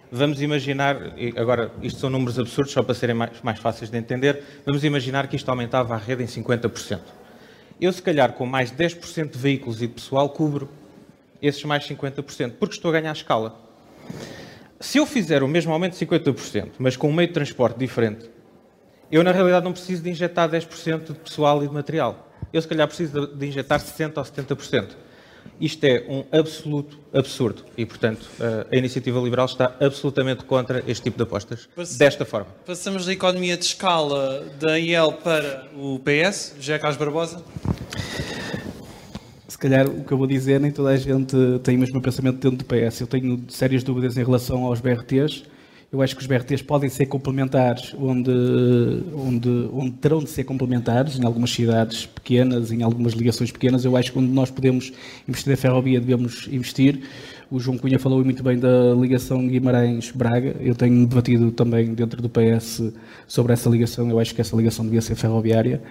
vamos 0.09 0.41
imaginar, 0.41 0.95
agora 1.35 1.73
isto 1.83 1.99
são 1.99 2.09
números 2.09 2.39
absurdos 2.39 2.71
só 2.71 2.81
para 2.81 2.95
serem 2.95 3.13
mais, 3.13 3.41
mais 3.41 3.59
fáceis 3.59 3.91
de 3.91 3.97
entender, 3.97 4.41
vamos 4.65 4.85
imaginar 4.85 5.27
que 5.27 5.35
isto 5.35 5.49
aumentava 5.49 5.95
a 5.95 5.97
rede 5.97 6.23
em 6.23 6.25
50%. 6.25 7.01
Eu, 7.81 7.91
se 7.91 8.01
calhar, 8.01 8.31
com 8.31 8.45
mais 8.45 8.71
10% 8.71 9.31
de 9.31 9.37
veículos 9.37 9.81
e 9.81 9.87
de 9.87 9.93
pessoal, 9.93 10.29
cubro 10.29 10.69
esses 11.41 11.65
mais 11.65 11.85
50%, 11.85 12.53
porque 12.57 12.75
estou 12.75 12.91
a 12.91 12.93
ganhar 12.93 13.11
escala. 13.11 13.59
Se 14.79 14.99
eu 14.99 15.05
fizer 15.05 15.43
o 15.43 15.49
mesmo 15.49 15.73
aumento 15.73 15.99
de 15.99 16.05
50%, 16.05 16.75
mas 16.79 16.95
com 16.95 17.09
um 17.09 17.13
meio 17.13 17.27
de 17.27 17.33
transporte 17.33 17.77
diferente, 17.77 18.29
eu, 19.11 19.21
na 19.21 19.33
realidade, 19.33 19.65
não 19.65 19.73
preciso 19.73 20.01
de 20.01 20.09
injetar 20.09 20.49
10% 20.49 21.07
de 21.07 21.13
pessoal 21.15 21.61
e 21.61 21.67
de 21.67 21.73
material. 21.73 22.31
Eu, 22.53 22.61
se 22.61 22.69
calhar, 22.69 22.87
preciso 22.87 23.27
de 23.27 23.45
injetar 23.45 23.81
60% 23.81 24.13
ou 24.15 24.23
70%. 24.23 25.08
Isto 25.59 25.83
é 25.83 26.05
um 26.07 26.23
absoluto 26.31 26.97
absurdo 27.13 27.63
e, 27.77 27.85
portanto, 27.85 28.29
a 28.71 28.75
Iniciativa 28.75 29.19
Liberal 29.19 29.45
está 29.45 29.75
absolutamente 29.79 30.43
contra 30.45 30.83
este 30.87 31.03
tipo 31.03 31.17
de 31.17 31.23
apostas, 31.23 31.67
desta 31.97 32.25
forma. 32.25 32.47
Passamos 32.65 33.05
da 33.05 33.13
economia 33.13 33.57
de 33.57 33.65
escala 33.65 34.45
da 34.59 34.79
IEL 34.79 35.13
para 35.13 35.67
o 35.75 35.99
PS, 35.99 36.55
José 36.59 36.79
Carlos 36.79 36.97
Barbosa. 36.97 37.43
Se 39.47 39.57
calhar 39.57 39.87
o 39.87 40.03
que 40.03 40.11
eu 40.11 40.17
vou 40.17 40.27
dizer, 40.27 40.59
nem 40.59 40.71
toda 40.71 40.89
a 40.89 40.97
gente 40.97 41.35
tem 41.63 41.75
o 41.75 41.79
mesmo 41.79 42.01
pensamento 42.01 42.37
dentro 42.37 42.57
do 42.57 42.65
PS. 42.65 43.01
Eu 43.01 43.07
tenho 43.07 43.43
sérias 43.49 43.83
dúvidas 43.83 44.15
em 44.15 44.23
relação 44.23 44.63
aos 44.63 44.79
BRTs 44.79 45.43
eu 45.91 46.03
acho 46.03 46.15
que 46.15 46.21
os 46.21 46.27
BRTs 46.27 46.61
podem 46.61 46.87
ser 46.87 47.07
complementares, 47.07 47.95
onde, 47.97 48.31
onde, 49.11 49.49
onde 49.73 49.91
terão 49.93 50.19
de 50.19 50.29
ser 50.29 50.43
complementares, 50.43 51.17
em 51.17 51.25
algumas 51.25 51.49
cidades 51.51 52.05
pequenas, 52.05 52.71
em 52.71 52.83
algumas 52.83 53.13
ligações 53.13 53.51
pequenas. 53.51 53.83
Eu 53.83 53.97
acho 53.97 54.11
que 54.11 54.19
onde 54.19 54.31
nós 54.31 54.51
podemos 54.51 54.93
investir 55.27 55.49
na 55.49 55.57
ferrovia, 55.57 55.99
devemos 55.99 56.47
investir. 56.51 57.01
O 57.49 57.59
João 57.59 57.75
Cunha 57.75 57.97
falou 57.97 58.23
muito 58.23 58.43
bem 58.43 58.59
da 58.59 58.93
ligação 58.93 59.47
Guimarães-Braga. 59.47 60.57
Eu 60.59 60.75
tenho 60.75 61.07
debatido 61.07 61.51
também 61.51 61.91
dentro 61.95 62.21
do 62.21 62.29
PS 62.29 62.93
sobre 63.27 63.53
essa 63.53 63.67
ligação. 63.67 64.07
Eu 64.11 64.19
acho 64.19 64.35
que 64.35 64.41
essa 64.41 64.55
ligação 64.55 64.85
devia 64.85 65.01
ser 65.01 65.15
ferroviária. 65.15 65.81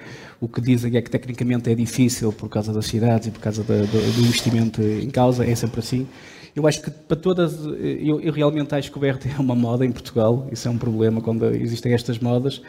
O 0.40 0.46
que 0.46 0.61
dizem 0.61 0.96
é 0.96 1.02
que 1.02 1.11
tecnicamente 1.11 1.68
é 1.68 1.74
difícil 1.74 2.32
por 2.32 2.48
causa 2.48 2.72
das 2.72 2.87
cidades 2.87 3.26
e 3.26 3.30
por 3.32 3.40
causa 3.40 3.64
do, 3.64 3.87
do 3.87 4.20
investimento 4.20 4.80
em 4.80 5.11
causa. 5.11 5.44
É 5.44 5.52
sempre 5.56 5.80
assim. 5.80 6.06
Eu 6.54 6.66
acho 6.66 6.82
que 6.82 6.90
para 6.90 7.16
todas, 7.16 7.64
eu, 7.64 8.20
eu, 8.20 8.32
realmente 8.32 8.74
acho 8.74 8.90
que 8.90 8.96
o 8.96 9.00
BRT 9.00 9.28
é 9.37 9.40
uma 9.40 9.54
moda 9.54 9.84
em 9.84 9.92
Portugal, 9.92 10.48
isso 10.50 10.66
é 10.68 10.70
um 10.70 10.78
problema 10.78 11.20
quando 11.20 11.44
existem 11.46 11.92
estas 11.92 12.18
modas. 12.18 12.61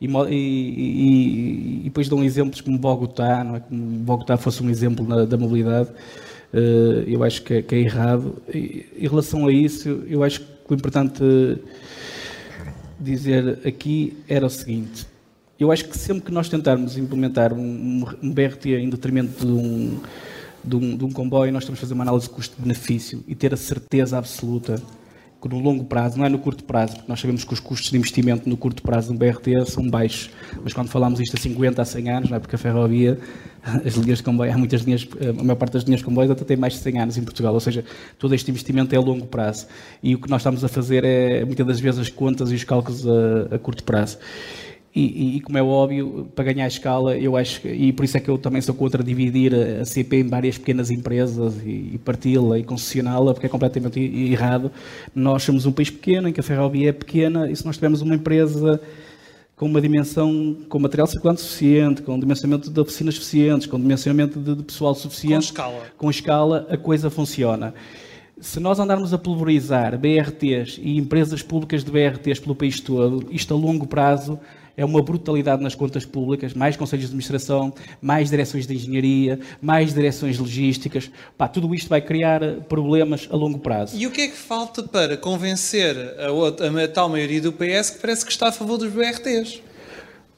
E, 0.00 0.06
e, 0.06 1.80
e, 1.80 1.84
depois 1.84 2.08
dão 2.08 2.22
exemplos 2.22 2.60
como 2.60 2.78
Bogotá, 2.78 3.44
não 3.44 3.56
é? 3.56 3.60
como 3.60 3.80
Bogotá 3.80 4.36
fosse 4.36 4.62
um 4.62 4.68
exemplo 4.68 5.06
na, 5.06 5.24
da 5.24 5.36
mobilidade, 5.36 5.88
uh, 6.52 7.04
eu 7.06 7.22
acho 7.22 7.42
que 7.42 7.54
é, 7.54 7.62
que 7.62 7.74
é 7.74 7.78
errado. 7.78 8.42
E, 8.52 8.86
em 8.98 9.08
relação 9.08 9.46
a 9.46 9.52
isso, 9.52 10.02
eu 10.06 10.22
acho 10.22 10.40
que 10.40 10.46
o 10.68 10.74
importante 10.74 11.22
dizer 12.98 13.60
aqui 13.64 14.16
era 14.28 14.44
o 14.44 14.50
seguinte: 14.50 15.06
eu 15.58 15.70
acho 15.70 15.84
que 15.84 15.96
sempre 15.96 16.24
que 16.24 16.32
nós 16.32 16.48
tentarmos 16.48 16.98
implementar 16.98 17.52
um, 17.52 18.04
um 18.22 18.32
BRT 18.32 18.74
em 18.74 18.88
detrimento 18.88 19.46
de 19.46 19.52
um 19.52 20.00
de 20.64 20.76
um, 20.76 20.96
de 20.96 21.04
um 21.04 21.10
comboio, 21.10 21.52
nós 21.52 21.64
temos 21.64 21.78
que 21.78 21.84
fazer 21.84 21.94
uma 21.94 22.04
análise 22.04 22.28
custo-benefício 22.28 23.22
e 23.26 23.34
ter 23.34 23.52
a 23.52 23.56
certeza 23.56 24.18
absoluta 24.18 24.82
que 25.44 25.54
no 25.54 25.60
longo 25.60 25.84
prazo, 25.84 26.16
não 26.16 26.24
é 26.24 26.28
no 26.30 26.38
curto 26.38 26.64
prazo, 26.64 26.94
porque 26.94 27.08
nós 27.08 27.20
sabemos 27.20 27.44
que 27.44 27.52
os 27.52 27.60
custos 27.60 27.90
de 27.90 27.98
investimento 27.98 28.48
no 28.48 28.56
curto 28.56 28.82
prazo 28.82 29.08
de 29.08 29.14
um 29.14 29.18
BRT 29.18 29.66
são 29.66 29.86
baixos, 29.86 30.30
mas 30.62 30.72
quando 30.72 30.88
falamos 30.88 31.20
isto 31.20 31.36
a 31.36 31.40
50, 31.40 31.82
a 31.82 31.84
100 31.84 32.10
anos, 32.10 32.30
não 32.30 32.38
é 32.38 32.40
porque 32.40 32.56
a 32.56 32.58
ferrovia, 32.58 33.18
as 33.62 33.92
linhas 33.94 34.18
de 34.18 34.24
comboio, 34.24 34.50
há 34.50 34.56
muitas 34.56 34.80
linhas, 34.80 35.06
a 35.20 35.42
maior 35.42 35.56
parte 35.56 35.74
das 35.74 35.82
linhas 35.82 36.00
de 36.00 36.04
comboio 36.06 36.32
até 36.32 36.44
tem 36.44 36.56
mais 36.56 36.72
de 36.72 36.78
100 36.78 36.98
anos 36.98 37.18
em 37.18 37.22
Portugal, 37.22 37.52
ou 37.52 37.60
seja, 37.60 37.84
todo 38.18 38.34
este 38.34 38.50
investimento 38.50 38.94
é 38.94 38.98
a 38.98 39.00
longo 39.02 39.26
prazo 39.26 39.66
e 40.02 40.14
o 40.14 40.18
que 40.18 40.30
nós 40.30 40.40
estamos 40.40 40.64
a 40.64 40.68
fazer 40.68 41.04
é 41.04 41.44
muitas 41.44 41.66
das 41.66 41.78
vezes 41.78 42.00
as 42.00 42.08
contas 42.08 42.50
e 42.50 42.54
os 42.54 42.64
cálculos 42.64 43.06
a, 43.06 43.56
a 43.56 43.58
curto 43.58 43.84
prazo. 43.84 44.16
E, 44.96 45.38
e, 45.38 45.40
como 45.40 45.58
é 45.58 45.62
óbvio, 45.62 46.30
para 46.36 46.44
ganhar 46.44 46.68
escala, 46.68 47.18
eu 47.18 47.36
acho 47.36 47.66
e 47.66 47.92
por 47.92 48.04
isso 48.04 48.16
é 48.16 48.20
que 48.20 48.28
eu 48.28 48.38
também 48.38 48.62
sou 48.62 48.72
contra 48.76 49.02
dividir 49.02 49.52
a 49.52 49.84
CP 49.84 50.18
em 50.18 50.28
várias 50.28 50.56
pequenas 50.56 50.88
empresas 50.88 51.56
e, 51.66 51.98
parti-la 52.04 52.60
e 52.60 52.62
concessioná-la, 52.62 53.34
porque 53.34 53.46
é 53.46 53.48
completamente 53.48 53.98
errado. 53.98 54.70
Nós 55.12 55.42
somos 55.42 55.66
um 55.66 55.72
país 55.72 55.90
pequeno, 55.90 56.28
em 56.28 56.32
que 56.32 56.38
a 56.38 56.44
ferrovia 56.44 56.90
é 56.90 56.92
pequena, 56.92 57.50
e 57.50 57.56
se 57.56 57.66
nós 57.66 57.74
tivermos 57.74 58.02
uma 58.02 58.14
empresa 58.14 58.80
com 59.56 59.66
uma 59.66 59.80
dimensão, 59.80 60.58
com 60.68 60.78
material 60.78 61.08
circulante 61.08 61.40
suficiente, 61.40 62.00
com 62.00 62.16
dimensionamento 62.16 62.70
de 62.70 62.80
oficinas 62.80 63.16
suficientes, 63.16 63.66
com 63.66 63.80
dimensionamento 63.80 64.38
de, 64.38 64.54
de 64.54 64.62
pessoal 64.62 64.94
suficiente, 64.94 65.52
com 65.52 65.60
escala. 65.60 65.82
com 65.98 66.10
escala, 66.10 66.66
a 66.70 66.76
coisa 66.76 67.10
funciona. 67.10 67.74
Se 68.40 68.60
nós 68.60 68.78
andarmos 68.78 69.12
a 69.12 69.18
pulverizar 69.18 69.98
BRTs 69.98 70.78
e 70.80 70.98
empresas 70.98 71.42
públicas 71.42 71.82
de 71.82 71.90
BRTs 71.90 72.38
pelo 72.38 72.54
país 72.54 72.80
todo, 72.80 73.26
isto 73.32 73.54
a 73.54 73.56
longo 73.56 73.88
prazo 73.88 74.38
é 74.76 74.84
uma 74.84 75.02
brutalidade 75.02 75.62
nas 75.62 75.74
contas 75.74 76.04
públicas, 76.04 76.54
mais 76.54 76.76
conselhos 76.76 77.04
de 77.04 77.06
administração, 77.08 77.72
mais 78.00 78.30
direções 78.30 78.66
de 78.66 78.74
engenharia, 78.74 79.38
mais 79.60 79.94
direções 79.94 80.38
logísticas. 80.38 81.10
Pá, 81.36 81.48
tudo 81.48 81.74
isto 81.74 81.88
vai 81.88 82.00
criar 82.00 82.40
problemas 82.68 83.28
a 83.30 83.36
longo 83.36 83.58
prazo. 83.58 83.96
E 83.96 84.06
o 84.06 84.10
que 84.10 84.22
é 84.22 84.28
que 84.28 84.36
falta 84.36 84.82
para 84.82 85.16
convencer 85.16 85.96
a, 85.96 86.26
a, 86.26 86.84
a 86.84 86.88
tal 86.88 87.08
maioria 87.08 87.40
do 87.40 87.52
PS 87.52 87.90
que 87.90 87.98
parece 88.00 88.24
que 88.24 88.32
está 88.32 88.48
a 88.48 88.52
favor 88.52 88.78
dos 88.78 88.92
BRTs? 88.92 89.62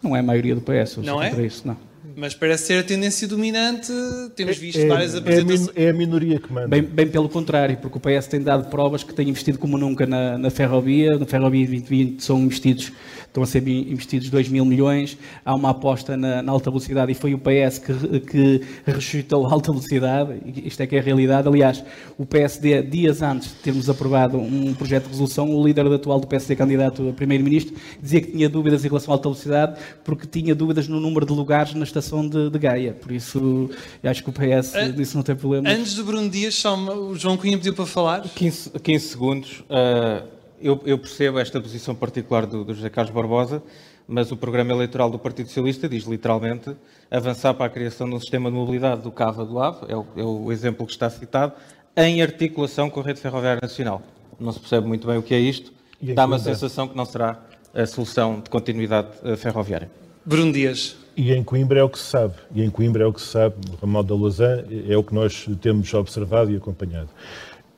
Não 0.02 0.14
é 0.14 0.20
a 0.20 0.22
maioria 0.22 0.54
do 0.54 0.60
PS, 0.60 0.98
não 0.98 1.22
é? 1.22 1.30
Isso, 1.44 1.66
não. 1.66 1.76
Mas 2.16 2.34
parece 2.34 2.68
ser 2.68 2.78
a 2.78 2.82
tendência 2.82 3.28
dominante. 3.28 3.92
Temos 4.34 4.56
visto 4.56 4.80
é, 4.80 4.86
várias 4.86 5.14
apresentações. 5.14 5.70
É 5.76 5.90
a, 5.90 5.92
minoria 5.92 6.38
que 6.40 6.50
manda. 6.50 6.66
Bem, 6.66 6.80
bem, 6.80 7.06
pelo 7.06 7.28
contrário, 7.28 7.76
porque 7.76 7.98
o 7.98 8.00
PS 8.00 8.26
tem 8.26 8.40
dado 8.40 8.70
provas 8.70 9.02
que 9.02 9.12
tem 9.12 9.28
investido 9.28 9.58
como 9.58 9.76
nunca 9.76 10.06
na, 10.06 10.38
na 10.38 10.48
ferrovia. 10.48 11.18
Na 11.18 11.26
ferrovia 11.26 11.66
2020 11.66 12.22
são 12.22 12.40
investidos 12.40 12.90
estão 13.36 13.42
a 13.42 13.46
ser 13.46 13.66
investidos 13.68 14.30
2 14.30 14.48
mil 14.48 14.64
milhões, 14.64 15.18
há 15.44 15.54
uma 15.54 15.70
aposta 15.70 16.16
na, 16.16 16.42
na 16.42 16.52
alta 16.52 16.70
velocidade 16.70 17.12
e 17.12 17.14
foi 17.14 17.34
o 17.34 17.38
PS 17.38 17.78
que, 17.78 18.20
que 18.20 18.60
ressuscitou 18.84 19.46
a 19.46 19.52
alta 19.52 19.70
velocidade, 19.70 20.40
isto 20.64 20.80
é 20.82 20.86
que 20.86 20.96
é 20.96 20.98
a 20.98 21.02
realidade. 21.02 21.46
Aliás, 21.46 21.84
o 22.16 22.24
PSD, 22.24 22.82
dias 22.82 23.20
antes 23.20 23.48
de 23.50 23.56
termos 23.56 23.90
aprovado 23.90 24.38
um 24.38 24.72
projeto 24.74 25.04
de 25.04 25.10
resolução, 25.10 25.54
o 25.54 25.66
líder 25.66 25.86
atual 25.86 26.18
do 26.18 26.26
PSD, 26.26 26.56
candidato 26.56 27.08
a 27.08 27.12
primeiro-ministro, 27.12 27.74
dizia 28.00 28.20
que 28.22 28.32
tinha 28.32 28.48
dúvidas 28.48 28.84
em 28.84 28.88
relação 28.88 29.12
à 29.12 29.16
alta 29.16 29.28
velocidade, 29.28 29.78
porque 30.02 30.26
tinha 30.26 30.54
dúvidas 30.54 30.88
no 30.88 30.98
número 30.98 31.26
de 31.26 31.32
lugares 31.32 31.74
na 31.74 31.84
estação 31.84 32.26
de, 32.26 32.48
de 32.48 32.58
Gaia. 32.58 32.92
Por 32.92 33.12
isso, 33.12 33.70
acho 34.02 34.22
que 34.22 34.30
o 34.30 34.32
PS 34.32 34.74
uh, 34.74 34.92
disse 34.92 35.14
não 35.14 35.22
tem 35.22 35.36
problema. 35.36 35.68
Antes 35.68 35.94
do 35.94 36.04
Bruno 36.04 36.28
Dias, 36.30 36.54
só 36.54 36.76
o 36.76 37.14
João 37.14 37.36
Cunha 37.36 37.58
pediu 37.58 37.74
para 37.74 37.86
falar. 37.86 38.22
15, 38.22 38.70
15 38.82 39.06
segundos. 39.06 39.60
Uh 39.68 40.35
eu, 40.60 40.80
eu, 40.84 40.98
percebo 40.98 41.38
esta 41.38 41.60
posição 41.60 41.94
particular 41.94 42.46
do, 42.46 42.64
do, 42.64 42.74
José 42.74 42.88
Carlos 42.88 43.14
Barbosa, 43.14 43.62
mas 44.08 44.30
o 44.30 44.36
programa 44.36 44.72
eleitoral 44.72 45.10
do 45.10 45.18
Partido 45.18 45.48
Socialista 45.48 45.88
diz 45.88 46.04
literalmente 46.04 46.76
avançar 47.10 47.54
para 47.54 47.66
a 47.66 47.68
criação 47.68 48.08
de 48.08 48.14
um 48.14 48.20
sistema 48.20 48.50
de 48.50 48.56
mobilidade 48.56 49.02
do 49.02 49.10
CAVA 49.10 49.44
do 49.44 49.58
AVE, 49.58 49.86
é 49.88 49.96
o, 49.96 50.06
é 50.16 50.22
o 50.22 50.52
exemplo 50.52 50.86
que 50.86 50.92
está 50.92 51.10
citado, 51.10 51.52
em 51.96 52.22
articulação 52.22 52.90
com 52.90 53.00
a 53.00 53.02
rede 53.02 53.20
ferroviária 53.20 53.60
nacional. 53.62 54.02
Não 54.38 54.52
se 54.52 54.60
percebe 54.60 54.86
muito 54.86 55.06
bem 55.06 55.16
o 55.16 55.22
que 55.22 55.34
é 55.34 55.38
isto, 55.38 55.72
dá 56.14 56.26
uma 56.26 56.38
sensação 56.38 56.86
que 56.86 56.96
não 56.96 57.04
será 57.04 57.40
a 57.74 57.86
solução 57.86 58.40
de 58.40 58.50
continuidade 58.50 59.08
eh, 59.24 59.36
ferroviária. 59.36 59.90
Bruno 60.24 60.52
Dias. 60.52 60.96
E 61.16 61.32
em 61.32 61.42
Coimbra 61.42 61.80
é 61.80 61.82
o 61.82 61.88
que 61.88 61.98
se 61.98 62.04
sabe, 62.04 62.34
e 62.54 62.62
em 62.62 62.68
Coimbra 62.68 63.04
é 63.04 63.06
o 63.06 63.12
que 63.12 63.20
se 63.20 63.28
sabe, 63.28 63.54
o 63.72 63.76
ramal 63.76 64.02
da 64.02 64.14
Lausanne 64.14 64.84
é 64.90 64.96
o 64.96 65.02
que 65.02 65.14
nós 65.14 65.46
temos 65.62 65.92
observado 65.94 66.50
e 66.50 66.56
acompanhado. 66.56 67.08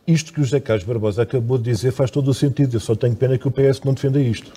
Isto 0.09 0.33
que 0.33 0.41
o 0.41 0.45
José 0.45 0.59
Carlos 0.59 0.87
Barbosa 0.87 1.23
acabou 1.23 1.59
de 1.59 1.65
dizer 1.65 1.93
faz 1.93 2.11
todo 2.11 2.29
o 2.29 2.35
sentido. 2.35 2.77
Eu 2.77 2.81
só 2.81 2.95
tenho 2.95 3.15
pena 3.15 3.37
que 3.37 3.47
o 3.47 3.51
PS 3.51 3.83
não 3.85 3.93
defenda 3.93 4.19
isto. 4.19 4.51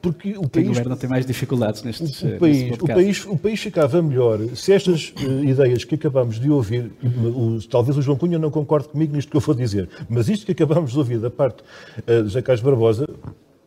Porque 0.00 0.36
o 0.38 0.48
país. 0.48 0.66
O 0.66 0.70
governo 0.70 0.96
tem 0.96 1.10
mais 1.10 1.26
dificuldades 1.26 1.82
nestes. 1.82 2.22
O 2.22 2.38
país, 2.38 2.78
o 2.80 2.86
país, 2.86 3.26
o 3.26 3.36
país 3.36 3.60
ficava 3.60 4.00
melhor 4.00 4.38
se 4.54 4.72
estas 4.72 5.12
uh, 5.20 5.44
ideias 5.44 5.82
que 5.82 5.96
acabamos 5.96 6.38
de 6.38 6.48
ouvir, 6.48 6.92
o, 7.02 7.58
talvez 7.68 7.96
o 7.96 8.02
João 8.02 8.16
Cunha 8.16 8.38
não 8.38 8.50
concorde 8.50 8.88
comigo 8.88 9.12
nisto 9.12 9.28
que 9.28 9.36
eu 9.36 9.40
vou 9.40 9.56
dizer, 9.56 9.88
mas 10.08 10.28
isto 10.28 10.46
que 10.46 10.52
acabamos 10.52 10.92
de 10.92 10.98
ouvir 10.98 11.18
da 11.18 11.30
parte 11.30 11.62
uh, 11.98 12.22
de 12.22 12.28
José 12.28 12.42
Carlos 12.42 12.62
Barbosa 12.62 13.08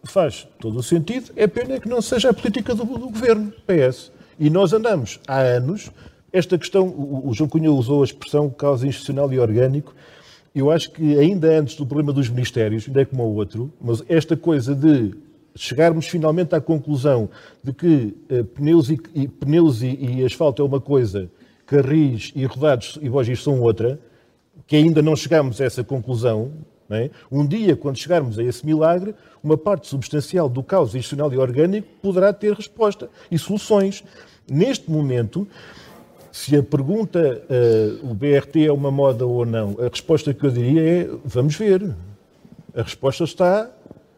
faz 0.06 0.48
todo 0.60 0.80
o 0.80 0.84
sentido. 0.84 1.34
É 1.36 1.48
pena 1.48 1.82
que 1.82 1.90
não 1.90 2.02
seja 2.02 2.30
a 2.30 2.34
política 2.34 2.74
do, 2.74 2.86
do 2.86 3.10
governo, 3.10 3.52
PS. 3.68 4.10
E 4.40 4.50
nós 4.50 4.72
andamos 4.72 5.20
há 5.28 5.40
anos. 5.40 5.92
Esta 6.32 6.58
questão, 6.58 6.88
o, 6.88 7.30
o 7.30 7.34
João 7.34 7.50
Cunha 7.50 7.72
usou 7.72 8.02
a 8.02 8.06
expressão 8.06 8.50
causa 8.50 8.88
institucional 8.88 9.32
e 9.34 9.40
orgânico 9.40 9.94
eu 10.56 10.72
acho 10.72 10.92
que 10.92 11.20
ainda 11.20 11.60
antes 11.60 11.76
do 11.76 11.86
problema 11.86 12.14
dos 12.14 12.30
ministérios, 12.30 12.86
ainda 12.88 13.02
é 13.02 13.06
como 13.06 13.24
o 13.24 13.36
outro, 13.36 13.72
mas 13.82 14.02
esta 14.08 14.38
coisa 14.38 14.74
de 14.74 15.14
chegarmos 15.56 16.08
finalmente 16.08 16.56
à 16.56 16.62
conclusão 16.62 17.30
de 17.64 17.74
que 17.74 18.16
uh, 18.30 18.44
pneus, 18.46 18.90
e, 18.90 19.00
e 19.14 19.28
pneus 19.28 19.82
e, 19.82 19.88
e, 19.88 20.26
asfalto 20.26 20.62
é 20.62 20.66
uma 20.66 20.82
coisa, 20.82 21.30
carris 21.66 22.32
e 22.36 22.46
rodados 22.46 22.98
e 23.02 23.10
bogis 23.10 23.42
são 23.42 23.60
outra, 23.62 24.00
que 24.68 24.76
ainda 24.76 25.02
não 25.02 25.16
chegamos 25.16 25.60
a 25.60 25.66
essa 25.66 25.84
conclusão. 25.84 26.52
É? 26.90 27.10
Um 27.32 27.46
dia, 27.46 27.76
quando 27.76 27.98
chegarmos 27.98 28.38
a 28.38 28.44
esse 28.44 28.64
milagre, 28.64 29.16
uma 29.44 29.58
parte 29.58 29.88
substancial 29.88 30.48
do 30.48 30.62
caos 30.62 30.94
institucional 30.94 31.34
e 31.34 31.38
orgânico 31.38 31.88
poderá 32.00 32.32
ter 32.32 32.54
resposta 32.54 33.10
e 33.32 33.40
soluções. 33.40 34.04
Neste 34.48 34.92
momento, 34.92 35.48
se 36.36 36.54
a 36.54 36.62
pergunta 36.62 37.42
uh, 37.50 38.12
o 38.12 38.14
BRT 38.14 38.66
é 38.66 38.72
uma 38.72 38.92
moda 38.92 39.26
ou 39.26 39.46
não, 39.46 39.78
a 39.80 39.88
resposta 39.88 40.34
que 40.34 40.46
eu 40.46 40.52
diria 40.52 40.82
é 40.82 41.10
vamos 41.24 41.56
ver. 41.56 41.96
A 42.76 42.82
resposta 42.82 43.24
está 43.24 43.72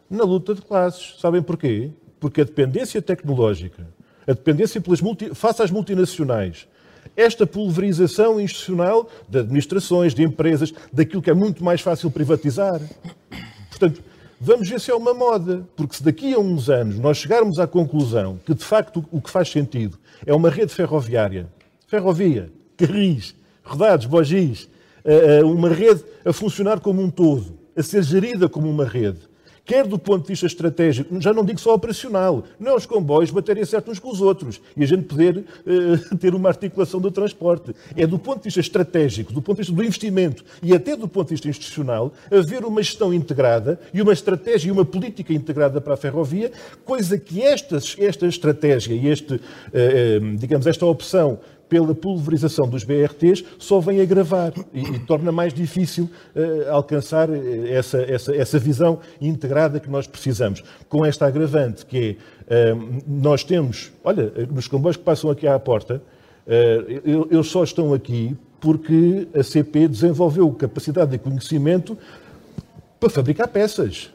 na 0.10 0.23
luta 0.23 0.56
de 0.56 0.63
classes. 0.63 1.15
Sabem 1.19 1.43
porquê? 1.43 1.91
Porque 2.19 2.41
a 2.41 2.43
dependência 2.43 3.03
tecnológica, 3.03 3.86
a 4.25 4.34
dependência 4.34 4.82
pelas 4.82 4.99
multi, 4.99 5.30
face 5.36 5.62
às 5.62 5.69
multinacionais, 5.69 6.67
esta 7.15 7.45
pulverização 7.45 8.41
institucional 8.41 9.08
de 9.30 9.38
administrações, 9.38 10.15
de 10.15 10.23
empresas, 10.23 10.73
daquilo 10.91 11.21
que 11.21 11.30
é 11.30 11.36
muito 11.36 11.63
mais 11.63 11.82
fácil 11.82 12.10
privatizar. 12.10 12.82
Portanto, 13.69 14.01
vamos 14.41 14.67
ver 14.67 14.80
se 14.80 14.89
é 14.89 14.95
uma 14.95 15.13
moda, 15.13 15.67
porque 15.75 15.95
se 15.95 16.03
daqui 16.03 16.34
a 16.34 16.39
uns 16.39 16.67
anos 16.67 16.97
nós 16.97 17.17
chegarmos 17.17 17.60
à 17.60 17.67
conclusão 17.67 18.39
que 18.43 18.56
de 18.56 18.65
facto 18.65 19.06
o 19.12 19.21
que 19.21 19.30
faz 19.30 19.51
sentido 19.51 19.99
é 20.25 20.34
uma 20.34 20.49
rede 20.49 20.73
ferroviária 20.73 21.56
ferrovia, 21.88 22.52
carris, 22.76 23.34
rodados, 23.63 24.06
bogis, 24.06 24.69
eh, 25.04 25.39
eh, 25.39 25.43
uma 25.43 25.69
rede 25.69 26.04
a 26.26 26.34
funcionar 26.34 26.82
como 26.82 27.02
um 27.02 27.10
todo, 27.10 27.58
a 27.76 27.82
ser 27.82 28.04
gerida 28.04 28.50
como 28.50 28.69
uma 28.69 28.86
rede, 28.86 29.19
quer 29.67 29.86
do 29.86 30.00
ponto 30.00 30.23
de 30.23 30.30
vista 30.30 30.45
estratégico, 30.45 31.19
já 31.21 31.34
não 31.34 31.43
digo 31.43 31.60
só 31.60 31.73
operacional, 31.73 32.45
não 32.58 32.71
é 32.71 32.76
os 32.76 32.86
comboios 32.86 33.30
baterem 33.30 33.65
certo 33.65 33.91
uns 33.91 34.00
com 34.00 34.10
os 34.10 34.21
outros 34.21 34.62
e 34.76 34.84
a 34.84 34.88
gente 34.88 35.04
poder 35.04 35.38
uh, 35.38 36.15
ter 36.17 36.34
uma 36.34 36.47
articulação 36.47 37.02
do 37.02 37.12
transporte. 37.12 37.76
É 37.95 38.08
do 38.08 38.17
ponto 38.17 38.38
de 38.38 38.43
vista 38.45 38.62
estratégico, 38.62 39.34
do 39.34 39.41
ponto 39.41 39.58
de 39.58 39.63
vista 39.63 39.76
do 39.76 39.84
investimento 39.84 40.43
e 40.63 40.73
até 40.73 40.95
do 40.95 41.08
ponto 41.08 41.28
de 41.28 41.34
vista 41.34 41.50
institucional, 41.50 42.13
haver 42.32 42.63
uma 42.63 42.82
gestão 42.82 43.13
integrada 43.13 43.78
e 43.93 44.02
uma 44.02 44.13
estratégia 44.13 44.69
e 44.69 44.71
uma 44.71 44.86
política 44.86 45.34
integrada 45.34 45.82
para 45.82 45.95
a 45.95 45.97
ferrovia, 45.97 46.50
coisa 46.86 47.17
que 47.17 47.43
esta, 47.43 47.78
esta 47.97 48.26
estratégia 48.26 48.93
e 48.93 49.08
este, 49.08 49.39
digamos, 50.38 50.65
esta 50.65 50.86
opção 50.86 51.39
pela 51.69 51.93
pulverização 51.93 52.67
dos 52.67 52.84
BRTs, 52.84 53.43
só 53.60 53.80
vem 53.80 54.01
agravar 54.01 54.53
e, 54.73 54.82
e 54.82 54.99
torna 54.99 55.32
mais 55.32 55.53
difícil 55.53 56.10
uh, 56.36 56.71
alcançar 56.71 57.30
eh, 57.30 57.71
essa, 57.71 58.01
essa, 58.01 58.36
essa 58.36 58.60
visão 58.60 58.99
integrada 59.19 59.80
que 59.80 59.89
nós 59.89 60.08
precisamos. 60.08 60.63
Com 60.88 61.06
esta 61.06 61.25
agravante, 61.25 61.86
que 61.86 62.17
é, 62.47 62.73
uh, 62.73 63.03
nós 63.08 63.43
temos, 63.43 63.91
olha, 64.03 64.32
nos 64.49 64.67
comboios 64.67 64.97
que 64.97 65.03
passam 65.03 65.30
aqui 65.30 65.47
à 65.47 65.60
porta, 65.60 66.01
uh, 66.47 67.27
eles 67.30 67.47
só 67.47 67.63
estão 67.63 67.93
aqui 67.93 68.36
porque 68.60 69.27
a 69.34 69.43
CP 69.43 69.88
desenvolveu 69.88 70.49
capacidade 70.51 71.12
de 71.12 71.17
conhecimento 71.17 71.97
para 72.99 73.10
fabricar 73.10 73.47
peças. 73.47 74.12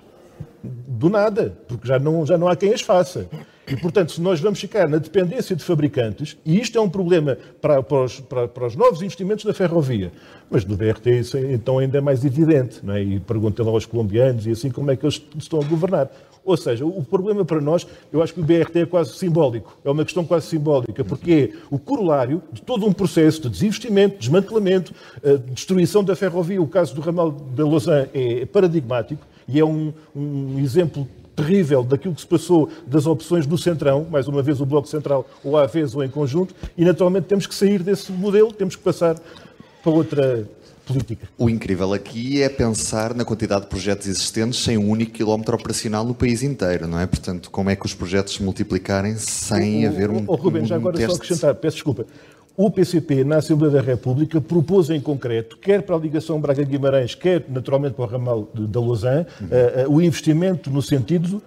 Do 0.62 1.09
nada, 1.09 1.57
porque 1.67 1.87
já 1.87 1.99
não, 1.99 2.25
já 2.25 2.38
não 2.38 2.49
há 2.49 2.55
quem 2.55 2.73
as 2.73 2.81
faça. 2.81 3.27
E, 3.66 3.77
portanto, 3.77 4.12
se 4.12 4.20
nós 4.20 4.40
vamos 4.40 4.61
ficar 4.61 4.88
na 4.88 4.98
dependência 4.98 5.55
de 5.55 5.62
fabricantes, 5.62 6.37
e 6.44 6.61
isto 6.61 6.77
é 6.77 6.81
um 6.81 6.88
problema 6.88 7.38
para, 7.61 7.83
para, 7.83 8.05
os, 8.05 8.20
para, 8.20 8.48
para 8.48 8.66
os, 8.66 8.75
novos 8.75 9.03
investimentos 9.03 9.44
da 9.44 9.55
ferrovia, 9.55 10.11
mas 10.51 10.64
no 10.64 10.77
BRT 10.77 11.20
isso 11.20 11.37
é, 11.37 11.53
então 11.53 11.79
ainda 11.79 11.98
é 11.98 12.01
mais 12.01 12.25
evidente, 12.25 12.81
não 12.83 12.94
é? 12.94 13.03
e 13.03 13.20
perguntem 13.20 13.64
lá 13.64 13.70
aos 13.70 13.87
colombianos 13.87 14.46
e 14.46 14.51
assim 14.51 14.70
como 14.70 14.90
é 14.90 14.96
que 14.96 15.05
eles 15.05 15.22
estão 15.38 15.61
a 15.61 15.64
governar. 15.64 16.11
Ou 16.44 16.57
seja, 16.57 16.85
o 16.85 17.05
problema 17.05 17.44
para 17.44 17.61
nós, 17.61 17.87
eu 18.12 18.20
acho 18.20 18.35
que 18.35 18.40
o 18.40 18.42
BRT 18.42 18.81
é 18.81 18.87
quase 18.87 19.14
simbólico, 19.14 19.79
é 19.85 19.90
uma 19.90 20.05
questão 20.05 20.25
quase 20.25 20.46
simbólica, 20.46 21.05
porque 21.05 21.53
é 21.55 21.59
o 21.70 21.79
corolário 21.79 22.42
de 22.53 22.61
todo 22.61 22.85
um 22.85 22.92
processo 22.92 23.42
de 23.42 23.51
desinvestimento, 23.51 24.18
desmantelamento, 24.18 24.92
eh, 25.22 25.38
destruição 25.53 26.03
da 26.03 26.16
ferrovia. 26.16 26.61
O 26.61 26.66
caso 26.66 26.96
do 26.96 27.01
ramal 27.01 27.31
da 27.31 27.64
Lausanne 27.64 28.09
é 28.12 28.44
paradigmático 28.44 29.25
e 29.46 29.61
é 29.61 29.64
um, 29.64 29.92
um 30.16 30.59
exemplo 30.59 31.07
terrível 31.35 31.83
daquilo 31.83 32.14
que 32.14 32.21
se 32.21 32.27
passou 32.27 32.68
das 32.87 33.07
opções 33.07 33.47
do 33.47 33.57
Centrão, 33.57 34.07
mais 34.11 34.29
uma 34.29 34.42
vez 34.42 34.61
o 34.61 34.66
Bloco 34.66 34.88
Central, 34.88 35.29
ou 35.42 35.57
à 35.57 35.66
vez 35.66 35.95
ou 35.95 36.05
em 36.05 36.09
conjunto, 36.09 36.55
e 36.77 36.85
naturalmente 36.85 37.27
temos 37.27 37.47
que 37.47 37.55
sair 37.55 37.83
desse 37.83 38.12
modelo, 38.12 38.53
temos 38.53 38.77
que 38.77 38.83
passar 38.83 39.16
para 39.83 39.92
outra, 39.92 40.47
política. 40.87 41.29
O 41.38 41.49
incrível 41.49 41.92
aqui 41.92 42.42
é 42.42 42.49
pensar 42.49 43.14
na 43.14 43.25
quantidade 43.25 43.62
de 43.62 43.68
projetos 43.68 44.07
existentes 44.07 44.62
sem 44.62 44.77
um 44.77 44.90
único 44.90 45.12
quilómetro 45.12 45.55
operacional 45.57 46.05
no 46.05 46.14
país 46.14 46.42
inteiro, 46.42 46.87
não 46.87 46.99
é? 46.99 47.07
Portanto, 47.07 47.51
como 47.51 47.71
é 47.71 47.77
que 47.77 47.87
os 47.87 47.95
projetos 47.95 48.35
se 48.35 48.42
multiplicarem 48.42 49.16
sem 49.16 49.87
o, 49.87 49.88
haver 49.88 50.11
um, 50.11 50.25
oh, 50.27 50.35
Rubens, 50.35 50.64
um 50.64 50.66
já 50.66 50.77
agora 50.77 50.97
teste... 50.97 51.11
só 51.11 51.23
acrescentar, 51.23 51.55
peço 51.55 51.77
desculpa. 51.77 52.07
O 52.57 52.71
PCP, 52.71 53.25
na 53.25 53.37
Assembleia 53.37 53.73
da 53.75 53.81
República, 53.81 54.41
propôs 54.41 54.91
em 54.91 55.01
concreto, 55.01 55.57
quer 55.57 55.83
para 55.83 55.97
a 55.97 55.99
ligação 55.99 56.38
Braga-Guimarães, 56.38 57.15
quer 57.15 57.45
naturalmente 57.49 57.95
para 57.95 58.05
o 58.05 58.09
ramal 58.09 58.49
da 58.55 58.79
Lausanne, 58.79 59.27
uhum. 59.41 59.47
uh, 59.87 59.97
o 59.97 60.03
investimento 60.03 60.71
no 60.71 60.83
sentido 60.83 61.43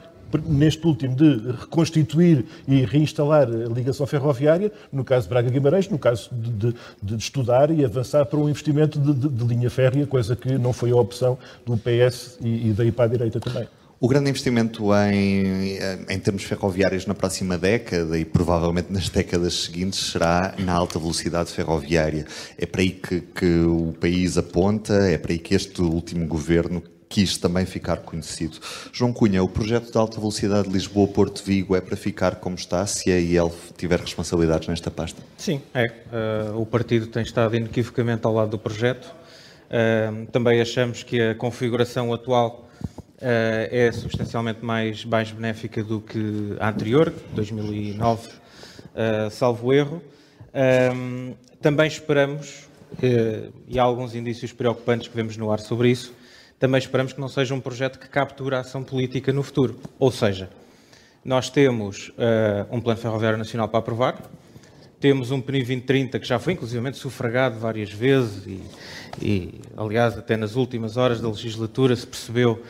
neste 0.47 0.85
último 0.85 1.15
de 1.15 1.51
reconstituir 1.51 2.45
e 2.67 2.83
reinstalar 2.83 3.47
a 3.47 3.69
ligação 3.73 4.05
ferroviária, 4.05 4.71
no 4.91 5.03
caso 5.03 5.27
de 5.27 5.29
Braga-Guimarães, 5.29 5.87
no 5.87 5.99
caso 5.99 6.29
de, 6.33 6.51
de, 6.51 6.75
de, 7.01 7.15
estudar 7.15 7.69
e 7.71 7.85
avançar 7.85 8.25
para 8.25 8.39
um 8.39 8.49
investimento 8.49 8.99
de, 8.99 9.29
de, 9.29 9.45
linha 9.45 9.69
férrea, 9.69 10.05
coisa 10.05 10.35
que 10.35 10.57
não 10.57 10.73
foi 10.73 10.91
a 10.91 10.95
opção 10.95 11.37
do 11.65 11.77
PS 11.77 12.37
e, 12.41 12.69
e 12.69 12.73
daí 12.73 12.91
para 12.91 13.05
a 13.05 13.07
direita 13.07 13.39
também. 13.39 13.67
O 14.05 14.07
grande 14.07 14.29
investimento 14.29 14.93
em, 14.93 15.79
em 16.07 16.19
termos 16.19 16.43
ferroviários 16.43 17.07
na 17.07 17.15
próxima 17.15 17.57
década 17.57 18.19
e 18.19 18.23
provavelmente 18.23 18.93
nas 18.93 19.09
décadas 19.09 19.63
seguintes 19.63 20.11
será 20.11 20.53
na 20.59 20.73
alta 20.73 20.99
velocidade 20.99 21.51
ferroviária. 21.51 22.27
É 22.55 22.67
para 22.67 22.81
aí 22.81 22.91
que, 22.91 23.21
que 23.21 23.61
o 23.61 23.95
país 23.99 24.37
aponta, 24.37 24.93
é 24.93 25.17
para 25.17 25.31
aí 25.31 25.39
que 25.39 25.55
este 25.55 25.81
último 25.81 26.27
governo 26.27 26.83
quis 27.09 27.35
também 27.39 27.65
ficar 27.65 27.97
conhecido. 28.01 28.59
João 28.93 29.11
Cunha, 29.11 29.41
o 29.41 29.49
projeto 29.49 29.91
de 29.91 29.97
alta 29.97 30.19
velocidade 30.19 30.69
Lisboa-Porto 30.69 31.43
Vigo 31.43 31.75
é 31.75 31.81
para 31.81 31.97
ficar 31.97 32.35
como 32.35 32.53
está, 32.53 32.85
se 32.85 33.11
a 33.11 33.17
IEL 33.17 33.51
tiver 33.75 33.99
responsabilidades 33.99 34.67
nesta 34.67 34.91
pasta? 34.91 35.19
Sim, 35.35 35.63
é. 35.73 35.83
Uh, 36.53 36.61
o 36.61 36.65
partido 36.67 37.07
tem 37.07 37.23
estado 37.23 37.55
inequivocamente 37.55 38.23
ao 38.27 38.33
lado 38.35 38.51
do 38.51 38.59
projeto. 38.59 39.11
Uh, 39.65 40.27
também 40.27 40.61
achamos 40.61 41.01
que 41.01 41.19
a 41.19 41.33
configuração 41.33 42.13
atual 42.13 42.65
é 43.19 43.91
substancialmente 43.91 44.63
mais, 44.63 45.05
mais 45.05 45.31
benéfica 45.31 45.83
do 45.83 46.01
que 46.01 46.55
a 46.59 46.69
anterior, 46.69 47.13
2009, 47.33 48.29
salvo 49.31 49.73
erro. 49.73 50.01
também 51.61 51.87
esperamos, 51.87 52.67
e 53.67 53.79
há 53.79 53.83
alguns 53.83 54.15
indícios 54.15 54.51
preocupantes 54.51 55.07
que 55.07 55.15
vemos 55.15 55.37
no 55.37 55.51
ar 55.51 55.59
sobre 55.59 55.89
isso, 55.89 56.13
também 56.59 56.79
esperamos 56.79 57.13
que 57.13 57.19
não 57.19 57.27
seja 57.27 57.53
um 57.53 57.59
projeto 57.59 57.99
que 57.99 58.07
capture 58.07 58.55
a 58.55 58.59
ação 58.59 58.83
política 58.83 59.33
no 59.33 59.43
futuro. 59.43 59.79
Ou 59.99 60.11
seja, 60.11 60.49
nós 61.23 61.49
temos 61.49 62.09
uh, 62.09 62.65
um 62.71 62.79
Plano 62.79 62.99
Ferroviário 62.99 63.37
Nacional 63.37 63.67
para 63.67 63.79
aprovar, 63.79 64.31
temos 64.99 65.31
um 65.31 65.41
PNI 65.41 65.59
2030 65.59 66.19
que 66.19 66.27
já 66.27 66.39
foi 66.39 66.53
inclusivamente 66.53 66.97
sufragado 66.97 67.59
várias 67.59 67.91
vezes 67.91 68.47
e, 68.47 68.61
e, 69.21 69.61
aliás, 69.75 70.17
até 70.17 70.37
nas 70.37 70.55
últimas 70.55 70.97
horas 70.97 71.19
da 71.19 71.27
legislatura 71.27 71.95
se 71.95 72.07
percebeu 72.07 72.63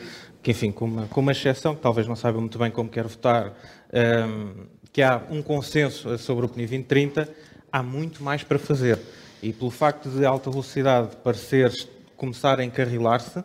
que, 0.46 0.52
enfim, 0.52 0.70
com 0.70 0.84
uma, 0.84 1.06
com 1.08 1.20
uma 1.20 1.32
exceção, 1.32 1.74
que 1.74 1.80
talvez 1.80 2.06
não 2.06 2.14
saiba 2.14 2.38
muito 2.38 2.56
bem 2.56 2.70
como 2.70 2.88
quer 2.88 3.02
votar, 3.02 3.52
um, 3.92 4.66
que 4.92 5.02
há 5.02 5.20
um 5.28 5.42
consenso 5.42 6.16
sobre 6.18 6.46
o 6.46 6.48
PNI 6.48 6.68
2030, 6.68 7.28
há 7.72 7.82
muito 7.82 8.22
mais 8.22 8.44
para 8.44 8.56
fazer. 8.56 8.96
E 9.42 9.52
pelo 9.52 9.72
facto 9.72 10.08
de 10.08 10.24
alta 10.24 10.48
velocidade 10.48 11.16
parecer 11.16 11.72
começar 12.16 12.60
a 12.60 12.64
encarrilar-se, 12.64 13.42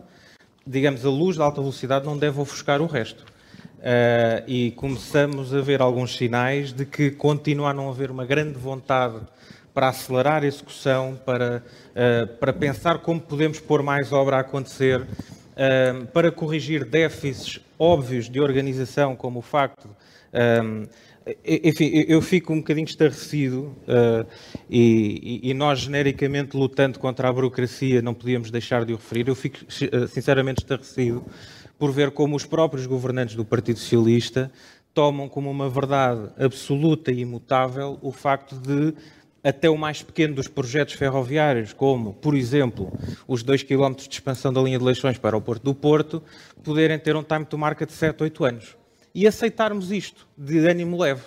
digamos, 0.66 1.04
a 1.04 1.10
luz 1.10 1.38
da 1.38 1.44
alta 1.44 1.60
velocidade 1.60 2.06
não 2.06 2.16
deve 2.16 2.40
ofuscar 2.40 2.80
o 2.84 2.86
resto. 2.86 3.26
Uh, 3.80 4.46
e 4.46 4.70
começamos 4.74 5.56
a 5.56 5.60
ver 5.60 5.82
alguns 5.82 6.16
sinais 6.16 6.72
de 6.72 6.86
que 6.86 7.10
continua 7.10 7.72
a 7.72 7.74
não 7.74 7.90
haver 7.90 8.12
uma 8.12 8.28
grande 8.28 8.60
vontade 8.60 9.20
para 9.74 9.88
acelerar 9.88 10.44
a 10.44 10.46
execução, 10.46 11.20
para, 11.26 11.64
uh, 11.96 12.28
para 12.38 12.54
pensar 12.54 13.00
como 13.00 13.20
podemos 13.20 13.60
pôr 13.60 13.82
mais 13.82 14.14
obra 14.14 14.38
a 14.38 14.42
acontecer, 14.42 15.04
uh, 15.52 16.06
para 16.08 16.32
corrigir 16.32 16.86
déficits 16.86 17.60
óbvios 17.78 18.30
de 18.30 18.40
organização, 18.40 19.16
como 19.16 19.40
o 19.40 19.42
facto 19.42 19.90
enfim, 21.46 22.06
eu 22.08 22.22
fico 22.22 22.52
um 22.52 22.58
bocadinho 22.58 22.86
estarrecido 22.86 23.76
uh, 23.84 24.26
e, 24.70 25.40
e, 25.44 25.54
nós, 25.54 25.80
genericamente, 25.80 26.58
lutando 26.58 26.98
contra 26.98 27.30
a 27.30 27.34
burocracia, 27.34 28.02
não 28.02 28.14
podíamos 28.14 28.50
deixar 28.50 28.86
de 28.86 28.94
o 28.94 28.96
referir. 28.96 29.28
Eu 29.28 29.36
fico, 29.36 29.58
uh, 29.58 30.08
sinceramente, 30.08 30.62
estarrecido 30.62 31.24
por 31.78 31.92
ver 31.92 32.12
como 32.12 32.36
os 32.36 32.46
próprios 32.46 32.88
governantes 32.88 33.36
do 33.36 33.46
Partido 33.46 33.78
Socialista 33.78 34.52
tomam 34.94 35.30
como 35.30 35.50
uma 35.50 35.70
verdade 35.70 36.30
absoluta 36.38 37.12
e 37.12 37.20
imutável 37.20 38.00
o 38.02 38.12
facto 38.12 38.56
de 38.56 38.94
até 39.44 39.70
o 39.70 39.78
mais 39.78 40.02
pequeno 40.04 40.36
dos 40.36 40.48
projetos 40.48 40.94
ferroviários, 40.94 41.74
como, 41.74 42.14
por 42.14 42.36
exemplo, 42.36 42.92
os 43.28 43.44
2 43.44 43.64
km 43.64 43.94
de 43.96 44.10
expansão 44.10 44.54
da 44.54 44.62
linha 44.62 44.78
de 44.78 44.86
Leixões 44.86 45.18
para 45.18 45.36
o 45.36 45.42
Porto 45.42 45.64
do 45.64 45.74
Porto, 45.74 46.24
poderem 46.64 47.00
ter 47.00 47.16
um 47.16 47.24
time 47.24 47.46
to 47.46 47.58
market 47.58 47.90
de 47.90 47.96
7, 47.96 48.24
8 48.24 48.46
anos 48.46 48.78
e 49.14 49.28
aceitarmos 49.28 49.92
isto 49.92 50.28
de 50.38 50.60
ânimo 50.60 50.98
leve. 51.00 51.24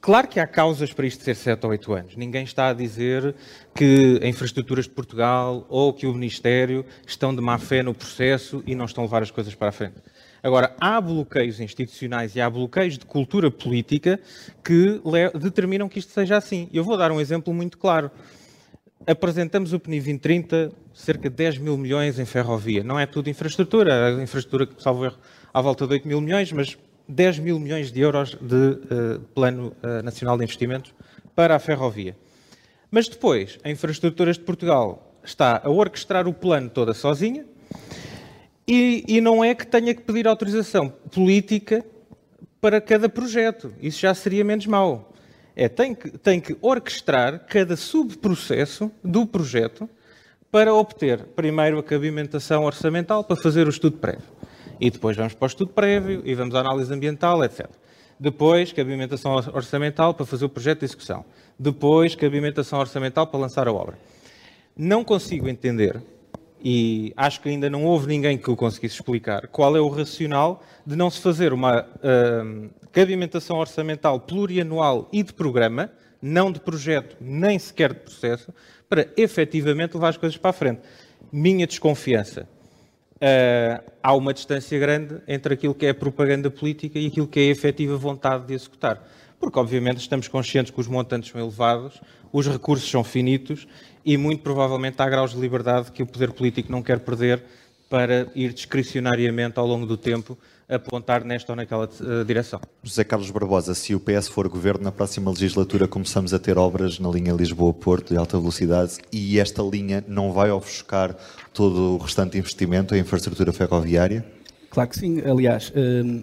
Claro 0.00 0.28
que 0.28 0.40
há 0.40 0.46
causas 0.46 0.94
para 0.94 1.06
isto 1.06 1.22
ser 1.22 1.34
7 1.34 1.62
ou 1.64 1.72
8 1.72 1.92
anos. 1.92 2.16
Ninguém 2.16 2.42
está 2.42 2.68
a 2.68 2.72
dizer 2.72 3.34
que 3.74 4.18
a 4.22 4.26
Infraestruturas 4.26 4.86
de 4.86 4.92
Portugal 4.92 5.66
ou 5.68 5.92
que 5.92 6.06
o 6.06 6.14
Ministério 6.14 6.86
estão 7.06 7.34
de 7.34 7.42
má 7.42 7.58
fé 7.58 7.82
no 7.82 7.92
processo 7.92 8.62
e 8.66 8.74
não 8.74 8.86
estão 8.86 9.04
a 9.04 9.06
levar 9.06 9.22
as 9.22 9.30
coisas 9.30 9.54
para 9.54 9.68
a 9.68 9.72
frente. 9.72 9.96
Agora, 10.42 10.74
há 10.80 11.00
bloqueios 11.00 11.60
institucionais 11.60 12.34
e 12.34 12.40
há 12.40 12.48
bloqueios 12.48 12.96
de 12.96 13.04
cultura 13.04 13.50
política 13.50 14.18
que 14.64 15.00
determinam 15.38 15.88
que 15.88 15.98
isto 15.98 16.12
seja 16.12 16.36
assim. 16.36 16.68
Eu 16.72 16.82
vou 16.82 16.96
dar 16.96 17.12
um 17.12 17.20
exemplo 17.20 17.52
muito 17.52 17.76
claro. 17.76 18.10
Apresentamos 19.06 19.72
o 19.72 19.80
PNI 19.80 19.98
2030, 19.98 20.72
cerca 20.94 21.28
de 21.28 21.36
10 21.36 21.58
mil 21.58 21.76
milhões 21.76 22.18
em 22.18 22.24
ferrovia. 22.24 22.82
Não 22.82 22.98
é 22.98 23.06
tudo 23.06 23.28
infraestrutura, 23.28 24.16
a 24.16 24.22
infraestrutura 24.22 24.66
que, 24.66 24.82
salvo 24.82 25.04
erro, 25.04 25.18
à 25.52 25.60
volta 25.60 25.86
de 25.86 25.94
8 25.94 26.08
mil 26.08 26.20
milhões, 26.20 26.52
mas 26.52 26.78
10 27.08 27.38
mil 27.40 27.58
milhões 27.58 27.90
de 27.90 28.00
euros 28.00 28.36
de 28.40 28.54
uh, 28.54 29.20
Plano 29.34 29.74
uh, 29.82 30.02
Nacional 30.02 30.38
de 30.38 30.44
Investimentos 30.44 30.94
para 31.34 31.56
a 31.56 31.58
ferrovia. 31.58 32.16
Mas 32.90 33.08
depois, 33.08 33.58
a 33.62 33.70
Infraestruturas 33.70 34.36
de 34.36 34.44
Portugal 34.44 35.18
está 35.24 35.60
a 35.64 35.70
orquestrar 35.70 36.26
o 36.26 36.32
plano 36.32 36.70
toda 36.70 36.94
sozinha 36.94 37.44
e, 38.70 39.04
e 39.08 39.20
não 39.20 39.42
é 39.42 39.54
que 39.54 39.66
tenha 39.66 39.92
que 39.92 40.02
pedir 40.02 40.28
autorização 40.28 40.88
política 40.88 41.84
para 42.60 42.80
cada 42.80 43.08
projeto. 43.08 43.74
Isso 43.80 44.00
já 44.00 44.14
seria 44.14 44.44
menos 44.44 44.66
mau. 44.66 45.12
É, 45.56 45.68
tem 45.68 45.94
que, 45.94 46.10
tem 46.16 46.40
que 46.40 46.56
orquestrar 46.62 47.46
cada 47.46 47.76
subprocesso 47.76 48.90
do 49.02 49.26
projeto 49.26 49.90
para 50.52 50.72
obter 50.72 51.24
primeiro 51.34 51.78
a 51.78 51.82
cabimentação 51.82 52.64
orçamental 52.64 53.24
para 53.24 53.36
fazer 53.36 53.66
o 53.66 53.70
estudo 53.70 53.98
prévio 53.98 54.40
e 54.80 54.90
depois 54.90 55.16
vamos 55.16 55.34
para 55.34 55.44
o 55.44 55.48
estudo 55.48 55.72
prévio 55.72 56.22
e 56.24 56.34
vamos 56.34 56.54
à 56.54 56.60
análise 56.60 56.92
ambiental, 56.92 57.44
etc. 57.44 57.68
Depois, 58.18 58.72
cabimentação 58.72 59.32
orçamental 59.32 60.14
para 60.14 60.24
fazer 60.24 60.44
o 60.44 60.48
projeto 60.48 60.80
de 60.80 60.86
execução. 60.86 61.24
Depois, 61.58 62.14
cabimentação 62.14 62.78
orçamental 62.78 63.26
para 63.26 63.40
lançar 63.40 63.68
a 63.68 63.72
obra. 63.72 63.98
Não 64.76 65.04
consigo 65.04 65.48
entender, 65.48 66.00
e 66.62 67.12
acho 67.16 67.40
que 67.40 67.48
ainda 67.48 67.70
não 67.70 67.84
houve 67.84 68.06
ninguém 68.06 68.36
que 68.36 68.50
o 68.50 68.56
conseguisse 68.56 68.96
explicar, 68.96 69.48
qual 69.48 69.76
é 69.76 69.80
o 69.80 69.88
racional 69.88 70.62
de 70.86 70.96
não 70.96 71.10
se 71.10 71.20
fazer 71.20 71.52
uma 71.52 71.82
uh, 71.82 72.70
cabimentação 72.92 73.58
orçamental 73.58 74.20
plurianual 74.20 75.08
e 75.12 75.22
de 75.22 75.32
programa, 75.32 75.90
não 76.20 76.52
de 76.52 76.60
projeto, 76.60 77.16
nem 77.20 77.58
sequer 77.58 77.94
de 77.94 78.00
processo, 78.00 78.52
para 78.88 79.08
efetivamente 79.16 79.94
levar 79.94 80.08
as 80.08 80.16
coisas 80.16 80.36
para 80.36 80.50
a 80.50 80.52
frente. 80.52 80.80
Minha 81.32 81.66
desconfiança 81.66 82.48
uh, 83.16 83.92
há 84.02 84.14
uma 84.14 84.34
distância 84.34 84.78
grande 84.78 85.20
entre 85.28 85.54
aquilo 85.54 85.74
que 85.74 85.86
é 85.86 85.92
propaganda 85.92 86.50
política 86.50 86.98
e 86.98 87.06
aquilo 87.06 87.26
que 87.26 87.40
é 87.40 87.42
a 87.44 87.46
efetiva 87.46 87.96
vontade 87.96 88.46
de 88.46 88.54
executar. 88.54 89.06
Porque, 89.38 89.58
obviamente, 89.58 89.98
estamos 89.98 90.28
conscientes 90.28 90.70
que 90.70 90.80
os 90.80 90.86
montantes 90.86 91.30
são 91.30 91.40
elevados, 91.40 92.00
os 92.32 92.46
recursos 92.46 92.88
são 92.88 93.02
finitos 93.02 93.66
e, 94.04 94.16
muito 94.16 94.42
provavelmente, 94.42 95.00
há 95.00 95.08
graus 95.08 95.32
de 95.32 95.38
liberdade 95.38 95.92
que 95.92 96.02
o 96.02 96.06
poder 96.06 96.32
político 96.32 96.70
não 96.70 96.82
quer 96.82 97.00
perder 97.00 97.42
para 97.88 98.28
ir 98.34 98.52
discricionariamente 98.52 99.58
ao 99.58 99.66
longo 99.66 99.84
do 99.84 99.96
tempo 99.96 100.38
apontar 100.68 101.24
nesta 101.24 101.52
ou 101.52 101.56
naquela 101.56 101.86
uh, 101.86 102.24
direção. 102.24 102.60
José 102.84 103.02
Carlos 103.02 103.30
Barbosa, 103.30 103.74
se 103.74 103.92
o 103.92 103.98
PS 103.98 104.28
for 104.28 104.48
governo 104.48 104.84
na 104.84 104.92
próxima 104.92 105.28
legislatura, 105.28 105.88
começamos 105.88 106.32
a 106.32 106.38
ter 106.38 106.56
obras 106.56 107.00
na 107.00 107.10
linha 107.10 107.32
Lisboa-Porto 107.32 108.10
de 108.10 108.16
alta 108.16 108.38
velocidade 108.38 108.98
e 109.12 109.40
esta 109.40 109.62
linha 109.62 110.04
não 110.06 110.32
vai 110.32 110.50
ofuscar 110.50 111.16
todo 111.52 111.96
o 111.96 111.98
restante 111.98 112.38
investimento 112.38 112.94
em 112.94 113.00
infraestrutura 113.00 113.52
ferroviária? 113.52 114.24
Claro 114.70 114.88
que 114.88 114.98
sim. 115.00 115.20
Aliás, 115.22 115.72
um, 115.74 116.22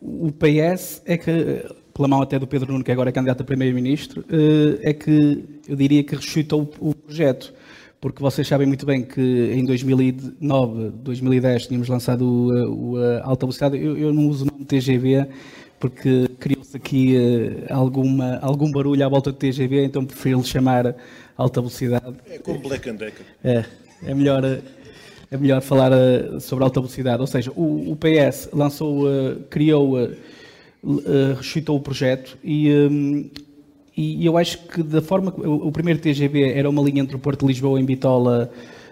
o 0.00 0.32
PS 0.32 1.02
é 1.04 1.18
que, 1.18 1.66
pela 1.98 2.06
mão 2.06 2.22
até 2.22 2.38
do 2.38 2.46
Pedro 2.46 2.70
Nuno, 2.70 2.84
que 2.84 2.92
agora 2.92 3.10
é 3.10 3.12
candidato 3.12 3.40
a 3.40 3.44
Primeiro-Ministro, 3.44 4.20
uh, 4.20 4.78
é 4.82 4.92
que 4.92 5.44
eu 5.66 5.74
diria 5.74 6.04
que 6.04 6.14
ressuscitou 6.14 6.70
o, 6.78 6.94
projeto 6.94 7.52
porque 8.00 8.22
vocês 8.22 8.46
sabem 8.46 8.68
muito 8.68 8.86
bem 8.86 9.02
que 9.02 9.20
em 9.20 9.64
2009, 9.64 10.90
2010 11.02 11.66
tínhamos 11.66 11.88
lançado 11.88 12.22
o, 12.22 12.92
o 12.92 12.96
a 12.96 13.24
alta 13.24 13.44
velocidade. 13.44 13.76
Eu, 13.76 13.98
eu, 13.98 14.12
não 14.14 14.28
uso 14.28 14.44
o 14.44 14.46
nome 14.46 14.64
TGV 14.64 15.26
porque 15.80 16.28
criou-se 16.38 16.76
aqui 16.76 17.16
uh, 17.16 17.74
alguma, 17.74 18.38
algum 18.38 18.70
barulho 18.70 19.04
à 19.04 19.08
volta 19.08 19.32
do 19.32 19.36
TGV, 19.36 19.86
então 19.86 20.04
prefiro-lhe 20.04 20.44
chamar 20.44 20.94
alta 21.36 21.60
velocidade. 21.60 22.14
É 22.30 22.38
como 22.38 22.60
Black 22.60 22.88
and 22.88 22.94
Decker. 22.94 23.26
É. 23.42 23.64
é 24.06 24.14
melhor, 24.14 24.44
é 24.44 25.36
melhor 25.36 25.60
falar 25.60 25.90
sobre 26.38 26.62
alta 26.62 26.78
velocidade. 26.78 27.20
Ou 27.20 27.26
seja, 27.26 27.50
o, 27.56 27.90
o 27.90 27.96
PS 27.96 28.50
lançou, 28.52 29.08
criou, 29.50 29.96
ressuscitou 31.36 31.76
o 31.76 31.80
projeto 31.80 32.38
e, 32.42 32.72
um, 32.72 33.30
e 33.96 34.24
eu 34.24 34.36
acho 34.36 34.58
que 34.68 34.82
da 34.82 35.02
forma 35.02 35.32
que 35.32 35.40
o, 35.40 35.66
o 35.66 35.72
primeiro 35.72 36.00
TGV 36.00 36.52
era 36.52 36.68
uma 36.70 36.82
linha 36.82 37.02
entre 37.02 37.16
o 37.16 37.18
Porto 37.18 37.40
de 37.40 37.46
Lisboa 37.48 37.80
e 37.80 37.82
Bitola 37.82 38.50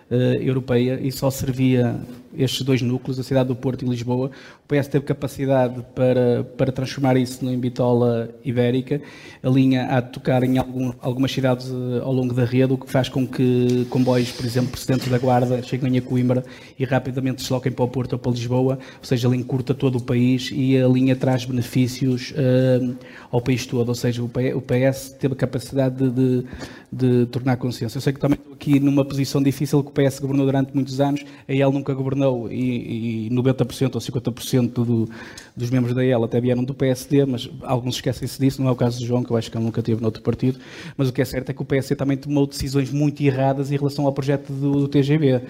europeia 0.09 1.01
e 1.03 1.11
só 1.11 1.31
servia 1.31 1.97
estes 2.37 2.63
dois 2.63 2.83
núcleos, 2.83 3.19
a 3.19 3.23
cidade 3.23 3.49
do 3.49 3.57
Porto 3.57 3.85
e 3.85 3.89
Lisboa. 3.89 4.31
O 4.65 4.69
PS 4.69 4.89
teve 4.89 5.05
capacidade 5.05 5.85
para, 5.95 6.45
para 6.57 6.73
transformar 6.73 7.17
isso 7.17 7.45
em 7.49 7.59
bitola 7.59 8.31
ibérica. 8.45 9.01
A 9.43 9.49
linha 9.49 9.87
há 9.91 10.01
de 10.01 10.11
tocar 10.11 10.43
em 10.43 10.59
algum, 10.59 10.93
algumas 11.01 11.33
cidades 11.33 11.69
eh, 11.69 12.01
ao 12.03 12.13
longo 12.13 12.35
da 12.35 12.45
rede, 12.45 12.73
o 12.73 12.79
que 12.79 12.91
faz 12.91 13.09
com 13.09 13.27
que 13.27 13.87
comboios, 13.91 14.33
por 14.33 14.45
exemplo, 14.45 14.71
procedentes 14.71 15.09
da 15.09 15.19
Guarda, 15.19 15.63
cheguem 15.63 15.97
a 15.99 16.03
Coimbra 16.03 16.45
e 16.79 16.85
rapidamente 16.85 17.41
se 17.41 17.45
desloquem 17.45 17.73
para 17.73 17.85
o 17.85 17.89
Porto 17.89 18.15
ou 18.15 18.19
para 18.19 18.33
Lisboa, 18.33 18.79
ou 18.99 19.05
seja, 19.05 19.27
ela 19.27 19.37
encurta 19.37 19.75
todo 19.75 19.99
o 19.99 20.03
país 20.03 20.51
e 20.53 20.77
a 20.77 20.89
linha 20.89 21.15
traz 21.15 21.45
benefícios 21.45 22.33
uh, 22.33 22.97
ao 23.31 23.41
país 23.41 23.67
todo, 23.67 23.89
ou 23.89 23.95
seja, 23.95 24.23
o 24.23 24.29
PS 24.29 25.17
teve 25.19 25.35
a 25.35 25.37
capacidade 25.37 25.97
de, 25.97 26.11
de, 26.11 26.45
de 26.93 27.27
tornar 27.27 27.57
consciência. 27.57 27.99
Eu 27.99 28.03
sei 28.03 28.13
que 28.13 28.21
também 28.21 28.39
estou 28.39 28.55
aqui 28.55 28.81
numa 28.81 29.05
posição 29.05 29.43
difícil, 29.43 29.83
que 29.83 29.91
o 29.91 29.93
PS 29.93 30.19
governou 30.19 30.47
durante 30.47 30.75
muitos 30.75 31.01
anos, 31.01 31.25
a 31.49 31.53
ele 31.53 31.71
nunca 31.71 31.95
governou 31.95 32.26
e, 32.51 33.27
e 33.27 33.31
90% 33.31 33.95
ou 33.95 34.01
50% 34.01 34.73
do, 34.73 35.09
dos 35.57 35.71
membros 35.71 35.95
da 35.95 36.05
EL 36.05 36.25
até 36.25 36.41
vieram 36.41 36.65
do 36.65 36.75
PSD, 36.75 37.25
mas 37.25 37.49
alguns 37.63 37.97
esquecem-se 37.97 38.39
disso, 38.39 38.61
não 38.61 38.69
é 38.69 38.73
o 38.73 38.77
caso 38.77 38.99
do 38.99 39.07
João, 39.07 39.25
que 39.25 39.31
eu 39.31 39.37
acho 39.37 39.51
que 39.51 39.57
ele 39.57 39.65
nunca 39.65 39.83
teve 39.83 40.01
noutro 40.01 40.23
partido, 40.23 40.59
mas 40.97 41.09
o 41.09 41.13
que 41.13 41.23
é 41.23 41.25
certo 41.25 41.51
é 41.51 41.55
que 41.55 41.63
o 41.63 41.65
PSD 41.65 41.97
também 41.97 42.17
tomou 42.17 42.47
decisões 42.47 42.91
muito 42.91 43.23
erradas 43.23 43.71
em 43.71 43.77
relação 43.77 44.07
ao 44.07 44.13
projeto 44.13 44.53
do, 44.53 44.81
do 44.81 44.89
TGV. 44.89 45.43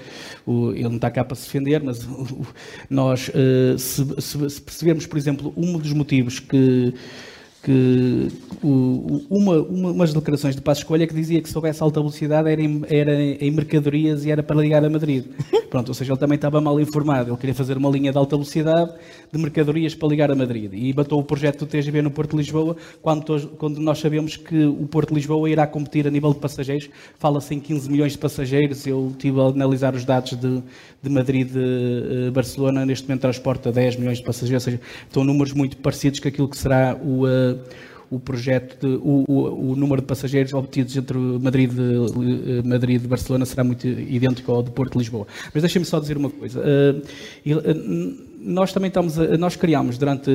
O, 0.47 0.73
ele 0.73 0.85
não 0.85 0.97
está 0.97 1.11
cá 1.11 1.25
para 1.25 1.35
se 1.35 1.45
defender, 1.47 1.83
mas 1.83 2.05
o, 2.05 2.47
nós, 2.89 3.29
uh, 3.29 3.79
se, 3.79 4.05
se, 4.21 4.51
se 4.51 4.61
percebermos, 4.61 5.07
por 5.07 5.19
exemplo, 5.19 5.53
um 5.57 5.79
dos 5.79 5.93
motivos 5.93 6.39
que 6.39 6.95
que 7.67 8.29
o, 8.63 9.27
uma, 9.29 9.57
uma, 9.63 9.91
umas 9.91 10.13
declarações 10.13 10.55
de 10.55 10.63
Passo 10.63 10.83
Escolha 10.83 11.05
que 11.05 11.13
dizia 11.13 11.43
que 11.43 11.49
se 11.49 11.59
houvesse 11.59 11.83
alta 11.83 11.99
velocidade 11.99 12.49
era 12.49 12.63
em, 12.63 12.83
era 12.89 13.21
em 13.21 13.51
mercadorias 13.51 14.25
e 14.25 14.31
era 14.31 14.41
para 14.41 14.55
ligar 14.55 14.85
a 14.85 14.89
Madrid. 14.89 15.25
Pronto, 15.69 15.89
ou 15.89 15.95
seja, 15.95 16.13
ele 16.13 16.21
também 16.21 16.37
estava 16.37 16.61
mal 16.61 16.79
informado. 16.79 17.31
Ele 17.31 17.37
queria 17.37 17.55
fazer 17.57 17.77
uma 17.77 17.91
linha 17.91 18.13
de 18.13 18.19
alta 18.19 18.37
velocidade 18.37 18.93
de 19.33 19.39
mercadorias 19.39 19.95
para 19.95 20.09
ligar 20.09 20.31
a 20.31 20.35
Madrid. 20.35 20.73
E 20.73 20.93
batou 20.93 21.21
o 21.21 21.25
projeto 21.25 21.61
do 21.61 21.67
TGV 21.67 22.03
no 22.03 22.11
Porto 22.11 22.33
de 22.33 22.37
Lisboa, 22.39 22.77
quando, 23.03 23.49
quando 23.57 23.81
nós 23.81 23.99
sabemos 23.99 24.37
que 24.37 24.65
o 24.65 24.87
Porto 24.87 25.09
de 25.11 25.15
Lisboa 25.15 25.49
irá 25.49 25.67
competir 25.67 26.07
a 26.07 26.11
nível 26.11 26.33
de 26.33 26.41
passageiros. 26.41 26.89
Fala-se 27.19 27.55
em 27.55 27.61
15 27.61 27.91
milhões 27.91 28.13
de 28.13 28.19
passageiros. 28.19 28.87
Eu 28.87 29.09
estive 29.11 29.41
a 29.41 29.45
analisar 29.45 29.95
os 29.95 30.05
dados 30.05 30.33
de, 30.33 30.63
de 31.03 31.11
Madrid-Barcelona. 31.11 32.83
Eh, 32.83 32.87
Neste 32.87 33.09
momento 33.09 33.23
transporta 33.23 33.73
10 33.73 33.97
milhões 33.97 34.19
de 34.19 34.25
passageiros. 34.25 34.67
Ou 34.67 34.73
seja, 34.73 34.81
estão 35.07 35.25
números 35.25 35.53
muito 35.53 35.77
parecidos 35.79 36.21
com 36.21 36.29
aquilo 36.29 36.49
que 36.49 36.57
será 36.57 36.97
o... 36.97 37.25
Uh, 37.25 37.59
o 38.11 38.21
projeto, 38.21 38.87
de, 38.87 38.95
o, 39.03 39.25
o, 39.27 39.73
o, 39.73 39.77
número 39.77 40.01
de 40.01 40.07
passageiros 40.07 40.53
obtidos 40.53 40.97
entre 40.97 41.19
Madrid, 41.19 41.73
e 41.73 42.67
Madrid 42.67 43.03
Barcelona 43.03 43.45
será 43.45 43.65
muito 43.65 43.87
idêntico 43.87 44.53
ao 44.53 44.63
de 44.63 44.71
Porto 44.71 44.93
de 44.93 44.99
Lisboa. 44.99 45.27
Mas 45.53 45.63
deixem-me 45.63 45.85
só 45.85 45.99
dizer 45.99 46.17
uma 46.17 46.31
coisa. 46.31 46.61
Uh, 46.61 47.03
nós 48.39 48.73
também 48.73 48.89
estamos, 48.89 49.17
nós 49.39 49.57
criámos 49.57 49.99
durante, 49.99 50.31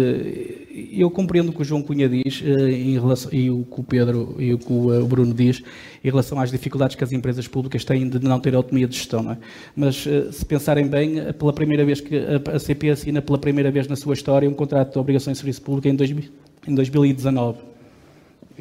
eu 0.91 1.09
compreendo 1.09 1.49
o 1.49 1.53
que 1.53 1.61
o 1.61 1.65
João 1.65 1.81
Cunha 1.81 2.09
diz 2.09 2.41
uh, 2.41 2.67
em 2.67 2.93
relação, 2.93 3.31
e 3.33 3.49
o 3.49 3.63
que 3.63 3.79
o 3.79 3.83
Pedro 3.83 4.35
e 4.39 4.53
o 4.53 4.57
que 4.57 4.71
o 4.71 5.05
Bruno 5.05 5.33
diz 5.33 5.61
em 6.03 6.09
relação 6.09 6.39
às 6.39 6.51
dificuldades 6.51 6.95
que 6.95 7.03
as 7.03 7.11
empresas 7.11 7.47
públicas 7.47 7.85
têm 7.85 8.09
de 8.09 8.19
não 8.19 8.39
ter 8.39 8.55
autonomia 8.55 8.87
de 8.87 8.95
gestão. 8.95 9.31
É? 9.31 9.37
Mas 9.75 10.07
se 10.31 10.45
pensarem 10.45 10.87
bem, 10.87 11.31
pela 11.33 11.53
primeira 11.53 11.85
vez 11.85 12.01
que 12.01 12.15
a, 12.53 12.59
CP 12.59 12.89
assina 12.89 13.21
pela 13.21 13.37
primeira 13.37 13.71
vez 13.71 13.87
na 13.87 13.95
sua 13.95 14.13
história 14.13 14.49
um 14.49 14.53
contrato 14.53 14.93
de 14.93 14.99
obrigações 14.99 15.37
de 15.37 15.41
serviço 15.41 15.61
público 15.61 15.87
em 15.87 15.95
2000 15.95 16.51
em 16.67 16.75
2019. 16.75 17.70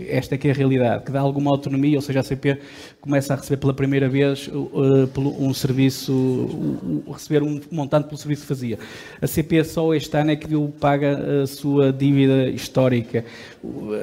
Esta 0.09 0.35
é 0.35 0.39
que 0.39 0.49
é 0.49 0.51
a 0.51 0.55
realidade, 0.55 1.05
que 1.05 1.13
dá 1.13 1.21
alguma 1.21 1.51
autonomia, 1.51 1.97
ou 1.97 2.03
seja, 2.03 2.21
a 2.21 2.23
CP 2.23 2.59
começa 3.01 3.35
a 3.35 3.37
receber 3.37 3.59
pela 3.59 3.75
primeira 3.75 4.09
vez 4.09 4.49
uh, 4.49 5.09
um 5.39 5.53
serviço, 5.53 6.13
uh, 6.13 7.13
receber 7.13 7.43
um 7.43 7.61
montante 7.71 8.07
pelo 8.07 8.17
serviço 8.17 8.43
que 8.43 8.49
fazia. 8.49 8.79
A 9.21 9.27
CP 9.27 9.65
só 9.65 9.95
este 9.95 10.17
ano 10.17 10.31
é 10.31 10.37
que 10.37 10.49
paga 10.81 11.43
a 11.43 11.47
sua 11.47 11.93
dívida 11.93 12.49
histórica. 12.51 13.25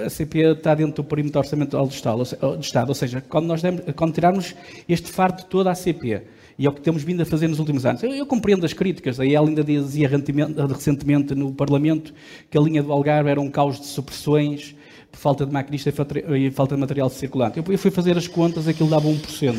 A 0.06 0.10
CP 0.10 0.40
está 0.54 0.76
dentro 0.76 1.04
do 1.04 1.04
perímetro 1.04 1.40
orçamental 1.40 1.88
do 1.88 1.94
Estado 1.94 2.88
ou 2.88 2.96
seja, 2.96 3.22
quando, 3.28 3.48
nós 3.48 3.62
demos, 3.62 3.82
quando 3.96 4.14
tirarmos 4.14 4.56
este 4.88 5.10
fardo 5.10 5.44
todo 5.46 5.68
à 5.68 5.76
CP, 5.76 6.22
e 6.60 6.66
é 6.66 6.70
o 6.70 6.74
que 6.74 6.82
temos 6.82 7.04
vindo 7.04 7.22
a 7.22 7.26
fazer 7.26 7.48
nos 7.48 7.60
últimos 7.60 7.86
anos. 7.86 8.02
Eu, 8.02 8.12
eu 8.14 8.26
compreendo 8.26 8.66
as 8.66 8.74
críticas, 8.74 9.20
aí 9.20 9.36
ela 9.36 9.48
ainda 9.48 9.64
dizia 9.64 10.10
recentemente 10.10 11.36
no 11.36 11.54
Parlamento 11.54 12.14
que 12.50 12.58
a 12.58 12.62
linha 12.62 12.82
do 12.82 12.92
Algarve 12.92 13.30
era 13.30 13.40
um 13.40 13.50
caos 13.50 13.80
de 13.80 13.86
supressões, 13.86 14.76
falta 15.18 15.46
de 15.46 15.52
maquinista 15.52 15.90
e 15.90 16.52
falta 16.52 16.76
de 16.76 16.80
material 16.80 17.10
circulante. 17.10 17.58
Eu 17.58 17.78
fui 17.78 17.92
fazer 17.92 18.18
as 18.18 18.28
contas, 18.28 18.68
aquilo 18.68 18.90
dava 18.90 19.08
1% 19.08 19.58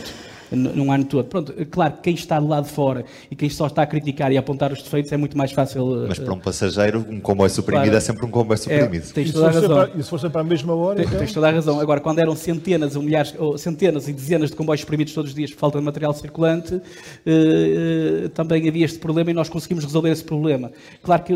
num 0.50 0.92
ano 0.92 1.04
todo. 1.04 1.26
Pronto, 1.26 1.52
claro 1.70 1.94
que 1.94 2.02
quem 2.02 2.14
está 2.14 2.38
do 2.40 2.48
lado 2.48 2.64
de 2.64 2.72
fora 2.72 3.04
e 3.30 3.36
quem 3.36 3.48
só 3.48 3.66
está 3.66 3.82
a 3.82 3.86
criticar 3.86 4.32
e 4.32 4.36
a 4.36 4.40
apontar 4.40 4.72
os 4.72 4.82
defeitos 4.82 5.12
é 5.12 5.16
muito 5.16 5.36
mais 5.36 5.52
fácil. 5.52 6.06
Mas 6.08 6.18
para 6.18 6.32
um 6.32 6.38
passageiro, 6.38 7.04
um 7.08 7.20
comboio 7.20 7.50
suprimido 7.50 7.84
claro, 7.84 7.96
é 7.96 8.00
sempre 8.00 8.26
um 8.26 8.30
comboio 8.30 8.58
suprimido. 8.58 9.06
É, 9.08 9.12
tens 9.12 9.32
toda 9.32 9.48
a 9.48 9.50
razão. 9.50 9.68
Para, 9.68 9.90
e 9.98 10.02
se 10.02 10.10
fosse 10.10 10.28
para 10.30 10.40
a 10.40 10.44
mesma 10.44 10.74
hora. 10.74 10.96
Tens, 10.96 11.06
então... 11.06 11.18
tens 11.18 11.32
toda 11.32 11.48
a 11.48 11.50
razão. 11.50 11.80
Agora, 11.80 12.00
quando 12.00 12.18
eram 12.18 12.34
centenas 12.36 12.96
ou 12.96 13.02
milhares, 13.02 13.34
ou 13.38 13.56
centenas 13.58 14.08
e 14.08 14.12
dezenas 14.12 14.50
de 14.50 14.56
comboios 14.56 14.80
suprimidos 14.80 15.12
todos 15.12 15.30
os 15.30 15.34
dias 15.34 15.50
por 15.52 15.58
falta 15.58 15.78
de 15.78 15.84
material 15.84 16.12
circulante, 16.14 16.80
eh, 17.26 18.24
eh, 18.24 18.28
também 18.28 18.68
havia 18.68 18.84
este 18.84 18.98
problema 18.98 19.30
e 19.30 19.34
nós 19.34 19.48
conseguimos 19.48 19.84
resolver 19.84 20.10
esse 20.10 20.24
problema. 20.24 20.70
Claro 21.02 21.22
que, 21.22 21.32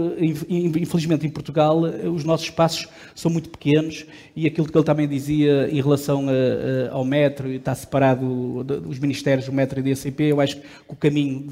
infelizmente, 0.49 1.27
em 1.27 1.31
Portugal, 1.31 1.87
eh, 1.87 2.09
os 2.09 2.25
nossos 2.25 2.47
espaços 2.47 2.89
são 3.15 3.31
muito 3.31 3.49
pequenos 3.49 4.07
e 4.35 4.47
aquilo 4.47 4.67
que 4.67 4.77
ele 4.77 4.85
também 4.85 5.09
dizia 5.09 5.69
em 5.71 5.81
relação 5.81 6.27
a, 6.29 6.93
a, 6.93 6.95
ao 6.95 7.05
metro, 7.05 7.49
está 7.51 7.75
separado 7.75 8.65
dos 8.65 8.99
ministérios, 9.03 9.49
o 9.49 9.53
metro 9.53 9.81
e 9.81 9.83
DCP, 9.83 10.25
eu 10.25 10.41
acho 10.41 10.57
que 10.57 10.67
o 10.89 10.97
caminho 10.97 11.47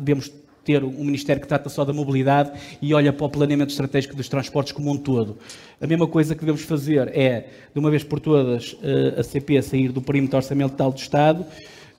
devemos 0.00 0.30
ter 0.64 0.82
um 0.82 1.04
Ministério 1.04 1.42
que 1.42 1.46
trata 1.46 1.68
só 1.68 1.84
da 1.84 1.92
mobilidade 1.92 2.52
e 2.80 2.94
olha 2.94 3.12
para 3.12 3.26
o 3.26 3.28
planeamento 3.28 3.70
estratégico 3.70 4.16
dos 4.16 4.28
transportes 4.28 4.72
como 4.72 4.90
um 4.90 4.96
todo. 4.96 5.36
A 5.80 5.86
mesma 5.86 6.06
coisa 6.06 6.34
que 6.34 6.40
devemos 6.40 6.62
fazer 6.62 7.08
é, 7.08 7.48
de 7.72 7.78
uma 7.78 7.90
vez 7.90 8.02
por 8.02 8.18
todas, 8.18 8.74
eh, 8.82 9.20
a 9.20 9.22
CP 9.22 9.60
sair 9.60 9.92
do 9.92 10.00
perímetro 10.00 10.36
orçamental 10.36 10.90
do 10.90 10.98
Estado 10.98 11.44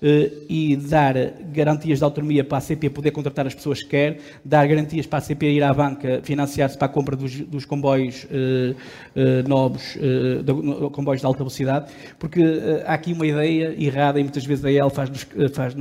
e 0.02 0.76
dar 0.76 1.16
garantias 1.52 2.00
de 2.00 2.04
autonomia 2.04 2.44
para 2.44 2.58
a 2.58 2.62
CP 2.62 2.90
poder 2.90 3.12
contratar 3.12 3.48
as 3.48 3.56
pessoas 3.56 3.82
que 3.82 3.90
quer, 3.90 4.20
dar 4.44 4.68
garantias 4.68 5.06
para 5.06 5.20
a 5.20 5.22
CP 5.22 5.52
ir 5.52 5.64
à 5.64 5.74
banca 5.74 6.20
financiar-se 6.24 6.78
para 6.78 6.86
a 6.86 6.90
compra 6.90 7.16
dos, 7.16 7.40
dos 7.42 7.66
comboios 7.66 8.26
uh, 8.26 8.28
uh, 8.28 9.48
novos, 9.48 9.96
de, 9.96 10.90
comboios 10.92 11.22
de 11.22 11.26
alta 11.26 11.40
velocidade, 11.40 11.92
porque 12.20 12.42
há 12.86 12.94
aqui 12.94 13.14
uma 13.14 13.26
ideia 13.26 13.76
errada 13.78 14.20
e 14.20 14.24
muitas 14.24 14.46
vezes 14.46 14.64
a 14.66 14.72
EL 14.72 14.90
faz-nos 14.90 15.26
faz 15.54 15.76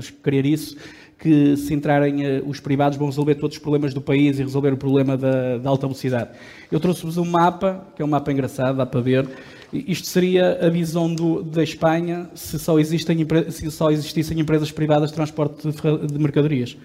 isso, 0.44 0.76
que 1.18 1.56
se 1.56 1.72
entrarem 1.72 2.42
os 2.46 2.60
privados 2.60 2.98
vão 2.98 3.06
resolver 3.06 3.36
todos 3.36 3.56
os 3.56 3.62
problemas 3.62 3.94
do 3.94 4.00
país 4.00 4.38
e 4.38 4.42
resolver 4.42 4.72
o 4.72 4.76
problema 4.76 5.16
da, 5.16 5.58
da 5.58 5.70
alta 5.70 5.86
velocidade. 5.86 6.30
Eu 6.70 6.80
trouxe-vos 6.80 7.16
um 7.16 7.24
mapa, 7.24 7.86
que 7.96 8.02
é 8.02 8.04
um 8.04 8.08
mapa 8.08 8.30
engraçado, 8.30 8.76
dá 8.76 8.86
para 8.86 9.00
ver, 9.00 9.26
isto 9.74 10.06
seria 10.06 10.64
a 10.64 10.68
visão 10.68 11.12
do, 11.12 11.42
da 11.42 11.62
Espanha 11.62 12.30
se 12.34 12.58
só, 12.58 12.78
existem, 12.78 13.26
se 13.50 13.70
só 13.70 13.90
existissem 13.90 14.38
empresas 14.38 14.70
privadas 14.70 15.10
de 15.10 15.16
transporte 15.16 15.68
de, 15.68 16.06
de 16.06 16.18
mercadorias. 16.18 16.76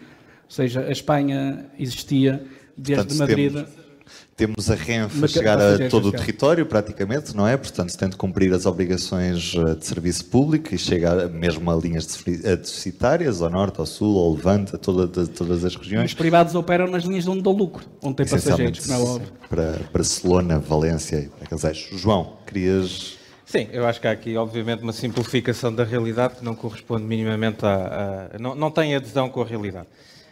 Ou 0.45 0.51
seja, 0.51 0.81
a 0.81 0.91
Espanha 0.91 1.65
existia 1.77 2.43
desde 2.75 3.05
Portanto, 3.05 3.17
Madrid. 3.19 3.53
Temos, 3.53 3.88
temos 4.35 4.71
a 4.71 4.75
Renfe 4.75 5.25
a 5.25 5.27
chegar 5.27 5.59
a 5.59 5.89
todo 5.89 6.09
o 6.09 6.11
território, 6.11 6.65
praticamente, 6.65 7.35
não 7.35 7.47
é? 7.47 7.57
Portanto, 7.57 7.95
tendo 7.97 8.11
de 8.11 8.17
cumprir 8.17 8.53
as 8.53 8.65
obrigações 8.65 9.53
eh, 9.55 9.75
de 9.75 9.85
serviço 9.85 10.25
público 10.25 10.73
e 10.73 10.77
chega 10.77 11.27
mesmo 11.27 11.69
a 11.69 11.75
linhas 11.75 12.05
deficitárias, 12.05 13.41
ao 13.41 13.49
norte, 13.49 13.79
ao 13.79 13.85
sul, 13.85 14.17
ao 14.17 14.33
levante, 14.33 14.75
a 14.75 14.77
toda, 14.77 15.27
todas 15.27 15.65
as 15.65 15.75
regiões. 15.75 16.11
Os 16.11 16.13
privados 16.13 16.55
operam 16.55 16.87
nas 16.87 17.03
linhas 17.03 17.25
de 17.25 17.29
onde 17.29 17.41
dão 17.41 17.53
lucro, 17.53 17.85
onde 18.01 18.15
tem 18.15 18.25
passageiros, 18.25 18.87
não 18.87 18.95
é 18.95 18.99
óbvio. 18.99 19.33
Para 19.49 19.79
Barcelona, 19.91 20.59
Valência 20.59 21.17
e 21.17 21.27
para 21.27 21.47
Casais. 21.47 21.89
João, 21.91 22.37
querias 22.47 23.19
Sim, 23.49 23.67
eu 23.71 23.87
acho 23.87 23.99
que 23.99 24.07
há 24.07 24.11
aqui, 24.11 24.37
obviamente, 24.37 24.83
uma 24.83 24.93
simplificação 24.93 25.73
da 25.73 25.83
realidade 25.83 26.35
que 26.35 26.45
não 26.45 26.53
corresponde 26.53 27.03
minimamente 27.03 27.65
a. 27.65 28.29
a 28.35 28.37
não, 28.37 28.53
não 28.53 28.69
tem 28.69 28.95
adesão 28.95 29.27
com 29.27 29.41
a 29.41 29.45
realidade. 29.45 29.87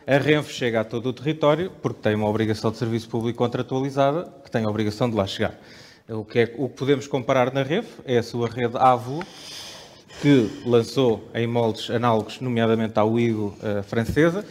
A 0.07 0.17
Renfe 0.19 0.53
chega 0.53 0.79
a 0.79 0.83
todo 0.85 1.09
o 1.09 1.13
território 1.13 1.69
porque 1.81 1.99
tem 2.01 2.15
uma 2.15 2.29
obrigação 2.29 2.71
de 2.71 2.77
serviço 2.77 3.09
público 3.09 3.37
contratualizada 3.37 4.31
que 4.41 4.49
tem 4.49 4.63
a 4.63 4.69
obrigação 4.69 5.09
de 5.09 5.17
lá 5.17 5.27
chegar. 5.27 5.59
O 6.07 6.23
que, 6.23 6.39
é, 6.39 6.55
o 6.57 6.69
que 6.69 6.75
podemos 6.77 7.07
comparar 7.07 7.53
na 7.53 7.61
Renfe 7.61 7.99
é 8.05 8.17
a 8.17 8.23
sua 8.23 8.47
rede 8.47 8.77
AVO, 8.77 9.21
que 10.21 10.49
lançou 10.65 11.29
em 11.35 11.45
moldes 11.45 11.89
análogos, 11.89 12.39
nomeadamente 12.39 12.97
à 12.97 13.03
Uigo 13.03 13.53
uh, 13.57 13.83
francesa, 13.83 14.45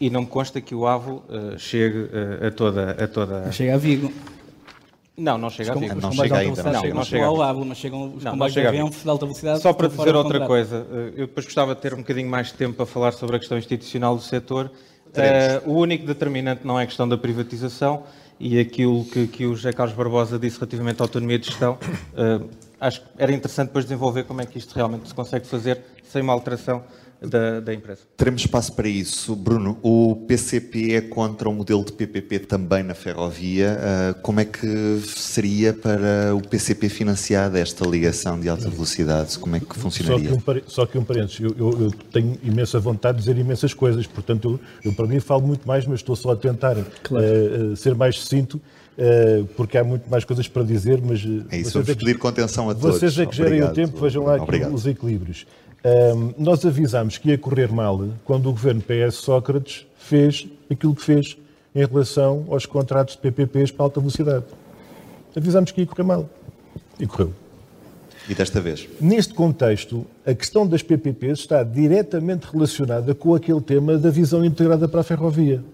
e 0.00 0.08
não 0.08 0.20
me 0.20 0.26
consta 0.28 0.60
que 0.60 0.76
o 0.76 0.86
AVO 0.86 1.24
uh, 1.28 1.58
chegue 1.58 2.02
uh, 2.02 2.46
a 2.46 2.50
toda... 2.52 2.92
A 2.92 3.08
toda... 3.08 3.50
Chega 3.50 3.74
a 3.74 3.78
Vigo. 3.78 4.12
Não, 5.18 5.36
não 5.36 5.50
chega 5.50 5.72
a 5.72 5.74
Vigo. 5.74 6.00
Não 6.00 6.12
chega 6.12 6.36
ainda, 6.36 6.62
não, 6.62 6.82
não 6.94 7.04
chega 7.04 7.26
ao. 7.26 7.42
Ávila, 7.42 7.66
mas 7.66 7.78
chegam 7.78 8.14
os 8.14 8.22
Não, 8.22 8.30
comboios 8.30 8.52
de 8.52 8.60
chega 8.60 8.68
a 8.68 8.70
avião 8.70 8.86
Vigo. 8.86 9.02
de 9.02 9.10
alta 9.10 9.26
velocidade. 9.26 9.60
Só 9.60 9.72
para 9.72 9.88
dizer 9.88 10.14
outra 10.14 10.38
contrato. 10.38 10.46
coisa, 10.46 10.86
eh, 10.88 11.12
eu 11.16 11.26
depois 11.26 11.44
gostava 11.46 11.74
de 11.74 11.80
ter 11.80 11.94
um 11.94 11.98
bocadinho 11.98 12.30
mais 12.30 12.46
de 12.46 12.54
tempo 12.54 12.76
para 12.76 12.86
falar 12.86 13.10
sobre 13.10 13.34
a 13.34 13.38
questão 13.40 13.58
institucional 13.58 14.14
do 14.14 14.22
setor. 14.22 14.70
Eh, 15.14 15.60
o 15.66 15.72
único 15.72 16.06
determinante 16.06 16.66
não 16.66 16.78
é 16.78 16.84
a 16.84 16.86
questão 16.86 17.08
da 17.08 17.18
privatização 17.18 18.04
e 18.38 18.58
aquilo 18.58 19.04
que, 19.04 19.26
que 19.26 19.46
o 19.46 19.54
José 19.54 19.72
Carlos 19.72 19.94
Barbosa 19.94 20.38
disse 20.38 20.58
relativamente 20.58 21.00
à 21.00 21.04
autonomia 21.04 21.38
de 21.38 21.46
gestão. 21.46 21.78
eh, 22.16 22.40
acho 22.80 23.02
que 23.02 23.06
era 23.18 23.32
interessante 23.32 23.68
depois 23.68 23.84
desenvolver 23.84 24.24
como 24.24 24.40
é 24.40 24.46
que 24.46 24.58
isto 24.58 24.74
realmente 24.74 25.08
se 25.08 25.14
consegue 25.14 25.46
fazer 25.46 25.80
sem 26.02 26.22
uma 26.22 26.32
alteração 26.32 26.82
da, 27.22 27.60
da 27.60 27.74
empresa. 27.74 28.00
Teremos 28.16 28.40
espaço 28.40 28.72
para 28.72 28.88
isso. 28.88 29.36
Bruno, 29.36 29.78
o 29.82 30.16
PCP 30.26 30.94
é 30.94 31.00
contra 31.00 31.48
o 31.48 31.52
modelo 31.54 31.84
de 31.84 31.92
PPP 31.92 32.38
também 32.40 32.82
na 32.82 32.94
ferrovia. 32.94 33.78
Ah, 33.80 34.14
como 34.22 34.40
é 34.40 34.44
que 34.44 35.00
seria 35.06 35.72
para 35.74 36.34
o 36.34 36.40
PCP 36.46 36.88
financiar 36.88 37.54
esta 37.56 37.86
ligação 37.86 38.40
de 38.40 38.48
alta 38.48 38.68
velocidade? 38.70 39.38
Como 39.38 39.56
é 39.56 39.60
que 39.60 39.66
Só 39.66 39.72
que, 39.74 39.80
funcionaria? 39.80 40.32
um, 40.32 40.40
só 40.66 40.86
que 40.86 40.96
um 40.98 41.04
parênteses, 41.04 41.40
eu, 41.40 41.54
eu- 41.58 41.80
eu 41.82 41.90
tenho 42.12 42.38
imensa 42.42 42.78
vontade 42.80 43.18
de 43.18 43.24
dizer 43.24 43.38
imensas 43.38 43.74
coisas, 43.74 44.06
portanto, 44.06 44.58
eu, 44.84 44.90
eu 44.90 44.94
para 44.94 45.06
mim 45.06 45.20
falo 45.20 45.46
muito 45.46 45.66
mais, 45.68 45.84
mas 45.86 46.00
estou 46.00 46.16
só 46.16 46.32
a 46.32 46.36
tentar 46.36 46.76
eh, 46.78 46.82
eh, 47.12 47.76
ser 47.76 47.94
mais 47.94 48.16
sucinto, 48.16 48.60
eh, 48.96 49.44
porque 49.56 49.76
há 49.76 49.84
muito 49.84 50.08
mais 50.10 50.24
coisas 50.24 50.48
para 50.48 50.62
dizer, 50.62 51.00
mas... 51.02 51.20
É 51.50 51.58
isso, 51.58 51.70
vocês 51.70 51.72
vamos 51.72 51.88
é 51.88 51.92
que- 51.94 51.98
pedir 52.04 52.18
contenção 52.18 52.70
a 52.70 52.74
todos. 52.74 52.96
Vocês 52.98 53.18
é 53.18 53.26
que 53.26 53.36
gerem 53.36 53.62
o 53.62 53.72
tempo, 53.72 54.00
vejam 54.00 54.24
lá 54.24 54.34
aqui 54.36 54.42
Obrigado. 54.44 54.74
os 54.74 54.86
equilíbrios. 54.86 55.46
Ahm, 55.82 56.34
nós 56.36 56.64
avisámos 56.64 57.16
que 57.16 57.30
ia 57.30 57.38
correr 57.38 57.72
mal 57.72 58.06
quando 58.24 58.48
o 58.48 58.52
governo 58.52 58.82
PS 58.82 59.16
Sócrates 59.16 59.86
fez 59.96 60.46
aquilo 60.70 60.94
que 60.94 61.02
fez 61.02 61.38
em 61.74 61.84
relação 61.84 62.46
aos 62.50 62.66
contratos 62.66 63.14
de 63.14 63.20
PPPs 63.22 63.70
para 63.70 63.84
alta 63.84 64.00
velocidade. 64.00 64.44
Avisámos 65.34 65.70
que 65.70 65.80
ia 65.80 65.86
correr 65.86 66.02
mal. 66.02 66.28
E 66.98 67.06
correu. 67.06 67.32
E 68.28 68.34
desta 68.34 68.60
vez? 68.60 68.86
Neste 69.00 69.32
contexto, 69.32 70.06
a 70.26 70.34
questão 70.34 70.66
das 70.66 70.82
PPPs 70.82 71.40
está 71.40 71.62
diretamente 71.62 72.46
relacionada 72.52 73.14
com 73.14 73.34
aquele 73.34 73.60
tema 73.60 73.96
da 73.96 74.10
visão 74.10 74.44
integrada 74.44 74.86
para 74.86 75.00
a 75.00 75.04
ferrovia. 75.04 75.64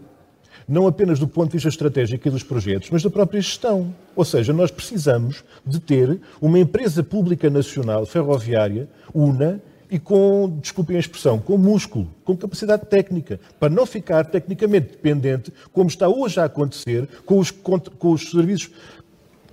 Não 0.68 0.86
apenas 0.86 1.18
do 1.18 1.28
ponto 1.28 1.50
de 1.50 1.54
vista 1.54 1.68
estratégico 1.68 2.26
e 2.26 2.30
dos 2.30 2.42
projetos, 2.42 2.90
mas 2.90 3.02
da 3.02 3.11
própria 3.11 3.40
gestão. 3.40 3.94
Ou 4.14 4.24
seja, 4.24 4.52
nós 4.52 4.70
precisamos 4.70 5.44
de 5.64 5.80
ter 5.80 6.20
uma 6.40 6.59
empresa 6.59 7.02
pública 7.02 7.50
nacional 7.50 8.07
ferroviária, 8.07 8.88
una, 9.12 9.61
e 9.91 9.99
com, 9.99 10.59
desculpem 10.61 10.97
a 10.97 11.01
expressão, 11.01 11.39
com 11.39 11.57
músculo, 11.57 12.09
com 12.24 12.37
capacidade 12.37 12.87
técnica, 12.87 13.41
para 13.59 13.72
não 13.72 13.87
ficar 13.87 14.24
tecnicamente 14.24 14.89
dependente, 14.93 15.53
como 15.72 15.89
está 15.89 16.09
hoje 16.09 16.41
a 16.41 16.45
acontecer, 16.45 17.09
com 17.24 17.39
os, 17.39 17.51
com 17.51 18.12
os 18.12 18.30
serviços 18.30 18.70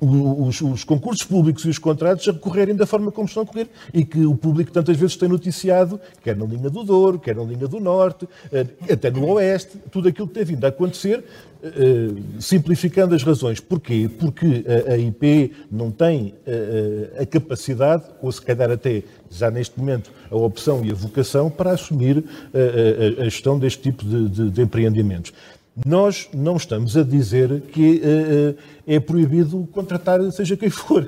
os, 0.05 0.61
os 0.61 0.83
concursos 0.83 1.23
públicos 1.23 1.63
e 1.65 1.69
os 1.69 1.77
contratos 1.77 2.27
a 2.27 2.33
correrem 2.33 2.75
da 2.75 2.85
forma 2.85 3.11
como 3.11 3.27
estão 3.27 3.43
a 3.43 3.45
correr 3.45 3.69
e 3.93 4.03
que 4.03 4.25
o 4.25 4.35
público 4.35 4.71
tantas 4.71 4.97
vezes 4.97 5.15
tem 5.15 5.29
noticiado, 5.29 5.99
quer 6.21 6.35
na 6.35 6.45
linha 6.45 6.69
do 6.69 6.83
Douro, 6.83 7.19
quer 7.19 7.35
na 7.35 7.43
linha 7.43 7.67
do 7.67 7.79
Norte, 7.79 8.27
eh, 8.51 8.65
até 8.91 9.09
no 9.09 9.25
Oeste, 9.33 9.77
tudo 9.91 10.09
aquilo 10.09 10.27
que 10.27 10.33
tem 10.33 10.43
vindo 10.43 10.65
a 10.65 10.69
acontecer, 10.69 11.23
simplificando 12.39 13.15
as 13.15 13.23
razões. 13.23 13.59
Porquê? 13.59 14.09
Porque 14.19 14.65
a, 14.87 14.97
IP 14.97 15.51
não 15.71 15.91
tem 15.91 16.33
eh, 16.45 17.09
eh, 17.17 17.21
a 17.21 17.25
capacidade, 17.25 18.03
ou 18.21 18.31
se 18.31 18.41
calhar 18.41 18.69
até 18.71 19.03
já 19.31 19.49
neste 19.49 19.79
momento 19.79 20.11
a 20.29 20.35
opção 20.35 20.83
e 20.83 20.91
a 20.91 20.93
vocação 20.93 21.49
para 21.49 21.71
assumir 21.71 22.23
eh, 22.53 23.15
a, 23.19 23.23
gestão 23.25 23.57
deste 23.57 23.81
tipo 23.81 24.03
de, 24.05 24.29
de- 24.29 24.49
de 24.49 24.61
empreendimentos. 24.61 25.31
Nós 25.85 26.29
não 26.33 26.55
estamos 26.57 26.95
a 26.95 27.03
dizer 27.03 27.61
que 27.71 28.01
eh, 28.03 28.55
eh, 28.87 28.95
é 28.95 28.99
proibido 28.99 29.67
contratar 29.71 30.21
seja 30.31 30.55
quem 30.57 30.69
for. 30.69 31.07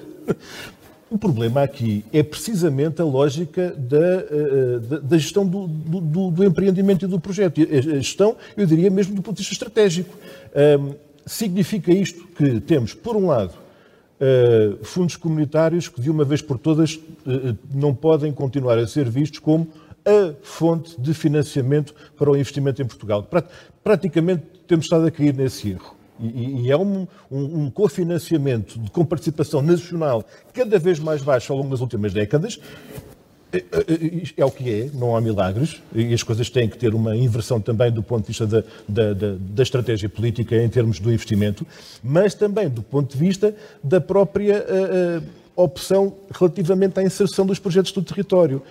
O 1.16 1.18
problema 1.18 1.64
aqui 1.64 2.04
é 2.12 2.22
precisamente 2.22 3.02
a 3.02 3.06
lógica 3.06 3.74
da, 3.78 3.98
eh, 3.98 4.80
da- 5.02 5.18
gestão 5.18 5.48
do, 5.48 5.66
do- 5.66 6.30
do- 6.32 6.44
empreendimento 6.44 7.06
e 7.06 7.08
do 7.08 7.18
projeto. 7.22 7.62
A 7.62 7.96
gestão, 8.02 8.36
eu 8.58 8.66
diria 8.66 8.90
mesmo 8.92 9.16
do 9.16 9.22
ponto 9.22 9.38
de 9.38 9.40
vista 9.42 9.54
estratégico. 9.54 10.14
Ahm, 10.54 10.92
significa 11.26 11.90
isto 11.94 12.28
que 12.36 12.60
temos, 12.60 12.94
por 12.94 13.16
um 13.16 13.28
lado, 13.28 13.54
eh, 14.20 14.74
fundos 14.84 15.16
comunitários 15.16 15.88
que 15.88 16.02
de 16.02 16.10
uma 16.10 16.26
vez 16.26 16.42
por 16.42 16.60
todas 16.60 17.00
eh, 17.26 17.56
não 17.74 17.96
podem 17.96 18.34
continuar 18.34 18.78
a 18.78 18.86
ser 18.86 19.10
vistos 19.10 19.40
como 19.40 19.70
a 20.06 20.34
fonte 20.44 21.00
de 21.00 21.14
financiamento 21.14 21.96
para 22.18 22.30
o 22.30 22.36
investimento 22.36 22.82
em 22.82 22.86
Portugal. 22.86 23.24
Prat- 23.24 23.50
Praticamente 23.82 24.44
temos 24.68 24.86
estado 24.88 25.06
a 25.08 25.12
cair 25.12 25.34
nesse 25.34 25.70
erro. 25.70 25.96
E, 26.20 26.62
e- 26.68 26.72
é 26.72 26.78
um, 26.78 27.08
um, 27.32 27.64
um 27.64 27.70
cofinanciamento 27.70 28.80
com 28.92 29.04
participação 29.06 29.62
nacional 29.62 30.24
cada 30.54 30.80
vez 30.80 31.00
mais 31.00 31.22
baixo 31.22 31.52
ao 31.52 31.58
longo 31.60 31.70
das 31.72 31.82
últimas 31.82 32.14
décadas. 32.14 32.60
É, 33.54 33.58
é, 33.58 33.64
é 34.38 34.46
o 34.46 34.52
que 34.52 34.70
é, 34.70 34.90
não 34.94 35.16
há 35.16 35.22
milagres, 35.22 35.82
e 35.94 36.14
as 36.14 36.22
coisas 36.24 36.50
têm 36.50 36.68
que 36.68 36.78
ter 36.78 36.94
uma 36.94 37.16
inversão 37.16 37.62
também 37.62 37.90
do 37.90 38.04
ponto 38.04 38.24
de 38.24 38.28
vista 38.28 38.46
da, 38.46 38.64
da, 38.88 39.14
da- 39.14 39.64
estratégia 39.64 40.10
política 40.10 40.58
em 40.58 40.68
termos 40.68 41.00
do 41.00 41.12
investimento, 41.12 41.66
mas 42.04 42.34
também 42.34 42.68
do 42.68 42.84
ponto 42.84 43.14
de 43.14 43.18
vista 43.18 43.56
da 43.82 44.02
própria 44.02 44.56
eh, 44.56 44.66
eh, 44.68 45.22
opção 45.56 46.14
relativamente 46.32 47.00
à 47.00 47.04
inserção 47.04 47.46
dos 47.46 47.58
projetos 47.58 47.94
do 47.94 48.02
território. 48.02 48.62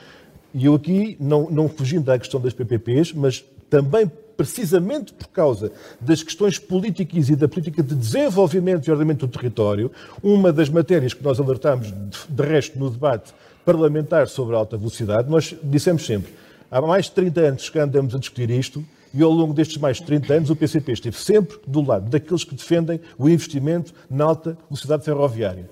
E 0.52 0.66
eu 0.66 0.74
aqui, 0.74 1.16
não, 1.18 1.48
não 1.50 1.66
fugindo 1.68 2.04
da 2.04 2.18
questão 2.18 2.38
das 2.38 2.52
PPPs, 2.52 3.12
mas 3.14 3.42
também 3.70 4.10
precisamente 4.36 5.12
por 5.12 5.28
causa 5.28 5.72
das 6.00 6.22
questões 6.22 6.58
políticas 6.58 7.28
e 7.28 7.36
da 7.36 7.48
política 7.48 7.82
de 7.82 7.94
desenvolvimento 7.94 8.86
e 8.86 8.90
ordenamento 8.90 9.26
do 9.26 9.32
território, 9.32 9.90
uma 10.22 10.52
das 10.52 10.68
matérias 10.68 11.14
que 11.14 11.22
nós 11.22 11.38
alertámos, 11.40 11.92
de, 12.28 12.42
resto, 12.42 12.78
no 12.78 12.90
debate 12.90 13.32
parlamentar 13.64 14.28
sobre 14.28 14.54
a 14.54 14.58
alta 14.58 14.76
velocidade, 14.76 15.30
nós 15.30 15.54
dissemos 15.62 16.04
sempre, 16.04 16.32
há 16.70 16.80
mais 16.80 17.06
de 17.06 17.12
30 17.12 17.40
anos 17.40 17.70
que 17.70 17.78
andamos 17.78 18.14
a 18.14 18.18
discutir 18.18 18.50
isto, 18.50 18.84
e 19.14 19.22
ao 19.22 19.30
longo 19.30 19.54
destes 19.54 19.76
mais 19.76 19.98
de 19.98 20.02
30 20.04 20.34
anos 20.34 20.50
o 20.50 20.56
PCP 20.56 20.92
esteve 20.92 21.16
sempre 21.16 21.58
do 21.66 21.80
lado 21.80 22.10
daqueles 22.10 22.42
que 22.42 22.54
defendem 22.54 23.00
o 23.16 23.28
investimento 23.28 23.94
na 24.10 24.24
alta 24.24 24.58
velocidade 24.68 25.04
ferroviária. 25.04 25.70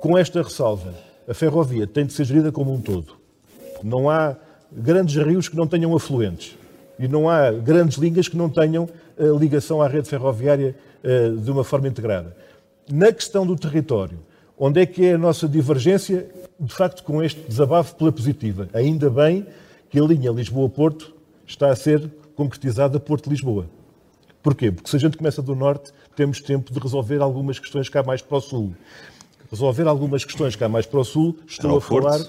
Com 0.00 0.16
esta 0.16 0.42
ressalva, 0.42 0.94
a 1.28 1.34
ferrovia 1.34 1.86
tem 1.86 2.06
de 2.06 2.14
ser 2.14 2.24
gerida 2.24 2.50
como 2.50 2.72
um 2.72 2.80
todo. 2.80 3.12
Não 3.84 4.08
há 4.08 4.34
grandes 4.72 5.14
rios 5.22 5.46
que 5.46 5.56
não 5.56 5.66
tenham 5.66 5.94
afluentes. 5.94 6.56
E 7.00 7.08
não 7.08 7.30
há 7.30 7.50
grandes 7.50 7.96
linhas 7.96 8.28
que 8.28 8.36
não 8.36 8.50
tenham 8.50 8.86
eh, 9.18 9.24
ligação 9.38 9.80
à 9.80 9.88
rede 9.88 10.06
ferroviária 10.06 10.76
eh, 11.02 11.30
de 11.30 11.50
uma 11.50 11.64
forma 11.64 11.88
integrada. 11.88 12.36
Na 12.92 13.10
questão 13.10 13.46
do 13.46 13.56
território, 13.56 14.18
onde 14.58 14.82
é 14.82 14.84
que 14.84 15.06
é 15.06 15.14
a 15.14 15.18
nossa 15.18 15.48
divergência? 15.48 16.28
De 16.60 16.74
facto, 16.74 17.02
com 17.02 17.22
este 17.22 17.40
desabafo 17.48 17.96
pela 17.96 18.12
positiva. 18.12 18.68
Ainda 18.74 19.08
bem 19.08 19.46
que 19.88 19.98
a 19.98 20.02
linha 20.02 20.30
Lisboa-Porto 20.30 21.14
está 21.46 21.70
a 21.70 21.74
ser 21.74 22.06
concretizada 22.36 23.00
Porto-Lisboa. 23.00 23.64
Porquê? 24.42 24.70
Porque 24.70 24.90
se 24.90 24.96
a 24.96 24.98
gente 24.98 25.16
começa 25.16 25.40
do 25.40 25.54
norte, 25.54 25.92
temos 26.14 26.42
tempo 26.42 26.70
de 26.70 26.78
resolver 26.78 27.22
algumas 27.22 27.58
questões 27.58 27.88
cá 27.88 28.02
mais 28.02 28.20
para 28.20 28.36
o 28.36 28.40
sul. 28.42 28.74
Resolver 29.50 29.88
algumas 29.88 30.22
questões 30.22 30.54
cá 30.54 30.68
mais 30.68 30.84
para 30.84 31.00
o 31.00 31.04
sul, 31.04 31.36
estou 31.46 31.78
a 31.78 31.80
falar, 31.80 32.20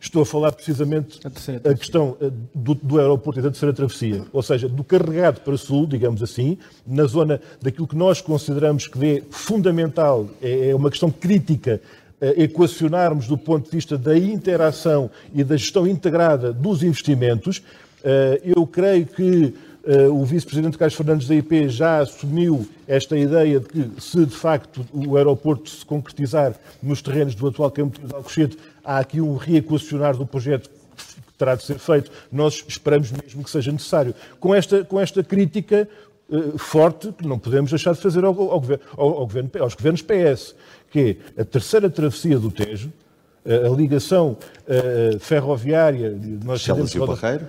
estou 0.00 0.22
a 0.22 0.26
falar 0.26 0.52
precisamente 0.52 1.18
A 1.24 1.70
a 1.70 1.74
questão 1.74 2.16
eh, 2.20 2.30
do, 2.54 2.74
do 2.74 2.98
aeroporto 2.98 3.40
e 3.40 3.42
da 3.42 3.50
terceira 3.50 3.74
travessia, 3.74 4.22
ou 4.32 4.42
seja, 4.42 4.68
do 4.68 4.84
carregado 4.84 5.40
para 5.40 5.56
sul, 5.56 5.86
digamos 5.86 6.22
assim, 6.22 6.58
na 6.86 7.04
zona 7.04 7.40
daquilo 7.60 7.86
que 7.86 7.96
nós 7.96 8.20
consideramos 8.20 8.86
que 8.86 9.04
é 9.04 9.22
fundamental, 9.30 10.28
é, 10.40 10.70
é 10.70 10.74
uma 10.74 10.90
questão 10.90 11.10
crítica, 11.10 11.80
eh, 12.20 12.44
equacionarmos 12.44 13.26
do 13.26 13.36
ponto 13.36 13.66
de 13.66 13.76
vista 13.76 13.98
da 13.98 14.16
interação 14.16 15.10
e 15.34 15.42
da 15.44 15.56
gestão 15.56 15.86
integrada 15.86 16.52
dos 16.52 16.82
investimentos. 16.82 17.62
Eh, 18.04 18.42
Eu 18.44 18.66
creio 18.66 19.06
que 19.06 19.54
o 20.10 20.24
vice-presidente 20.24 20.76
Carlos 20.76 20.96
Fernandes 20.96 21.28
da 21.28 21.34
IP 21.36 21.68
já 21.68 22.00
assumiu 22.00 22.66
esta 22.88 23.16
ideia 23.16 23.60
de 23.60 23.68
que, 23.68 23.90
se 24.00 24.26
de 24.26 24.34
facto 24.34 24.84
o 24.92 25.16
aeroporto 25.16 25.70
se 25.70 25.86
concretizar 25.86 26.56
nos 26.82 27.00
terrenos 27.00 27.36
do 27.36 27.46
atual 27.46 27.70
campo 27.70 28.04
de 28.04 28.12
Alcochete, 28.12 28.58
há 28.86 28.98
aqui 28.98 29.20
um 29.20 29.34
reequacionar 29.36 30.16
do 30.16 30.24
projeto 30.24 30.70
que 30.70 31.32
terá 31.36 31.54
de 31.54 31.64
ser 31.64 31.78
feito. 31.78 32.10
Nós 32.32 32.64
esperamos 32.68 33.10
mesmo 33.10 33.42
que 33.44 33.50
seja 33.50 33.72
necessário. 33.72 34.14
Com 34.40 34.54
esta, 34.54 34.84
com 34.84 34.98
esta 35.00 35.22
crítica 35.24 35.88
eh, 36.30 36.36
forte 36.56 37.12
que 37.12 37.26
não 37.26 37.38
podemos 37.38 37.70
deixar 37.70 37.92
de 37.94 38.00
fazer 38.00 38.24
ao, 38.24 38.32
ao 38.40 38.50
ao- 38.96 39.08
ao 39.18 39.26
governo- 39.26 39.50
aos 39.60 39.74
governos 39.74 40.02
PS, 40.02 40.54
que 40.90 41.18
é 41.36 41.42
a 41.42 41.44
terceira 41.44 41.90
travessia 41.90 42.38
do 42.38 42.50
Tejo, 42.50 42.90
eh, 43.44 43.66
a 43.66 43.68
ligação 43.70 44.36
eh, 44.66 45.16
ferroviária... 45.20 46.16
Nós 46.44 46.62
e 46.94 46.98
o 46.98 47.00
roda- 47.06 47.20
Barreiro? 47.20 47.46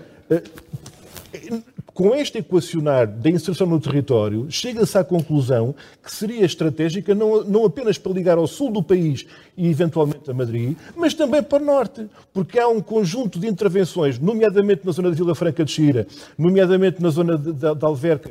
Com 1.98 2.14
este 2.14 2.38
equacionar 2.38 3.08
da 3.08 3.28
inserção 3.28 3.66
no 3.66 3.80
território, 3.80 4.46
chega-se 4.52 4.96
à 5.00 5.04
conclusão 5.04 5.74
que 6.04 6.14
seria 6.14 6.46
estratégica 6.46 7.16
não, 7.16 7.44
não 7.44 7.66
apenas 7.66 7.98
para 7.98 8.12
ligar 8.12 8.38
ao 8.38 8.46
sul 8.46 8.72
do 8.72 8.84
país 8.84 9.26
e 9.58 9.68
eventualmente 9.68 10.30
a 10.30 10.34
Madrid, 10.36 10.78
mas 10.96 11.16
também 11.16 11.42
para 11.42 11.60
o 11.60 11.66
norte, 11.66 12.06
porque 12.32 12.60
há 12.60 12.68
um 12.68 12.82
conjunto 12.82 13.40
de 13.40 13.48
intervenções, 13.48 14.20
nomeadamente 14.20 14.86
na 14.86 14.92
zona 14.92 15.10
de 15.10 15.16
Vila 15.16 15.34
Franca 15.34 15.66
de 15.66 15.72
Xira, 15.72 16.06
nomeadamente 16.38 17.02
na 17.02 17.10
zona 17.10 17.36
de 17.36 17.84
Alverca 17.84 18.30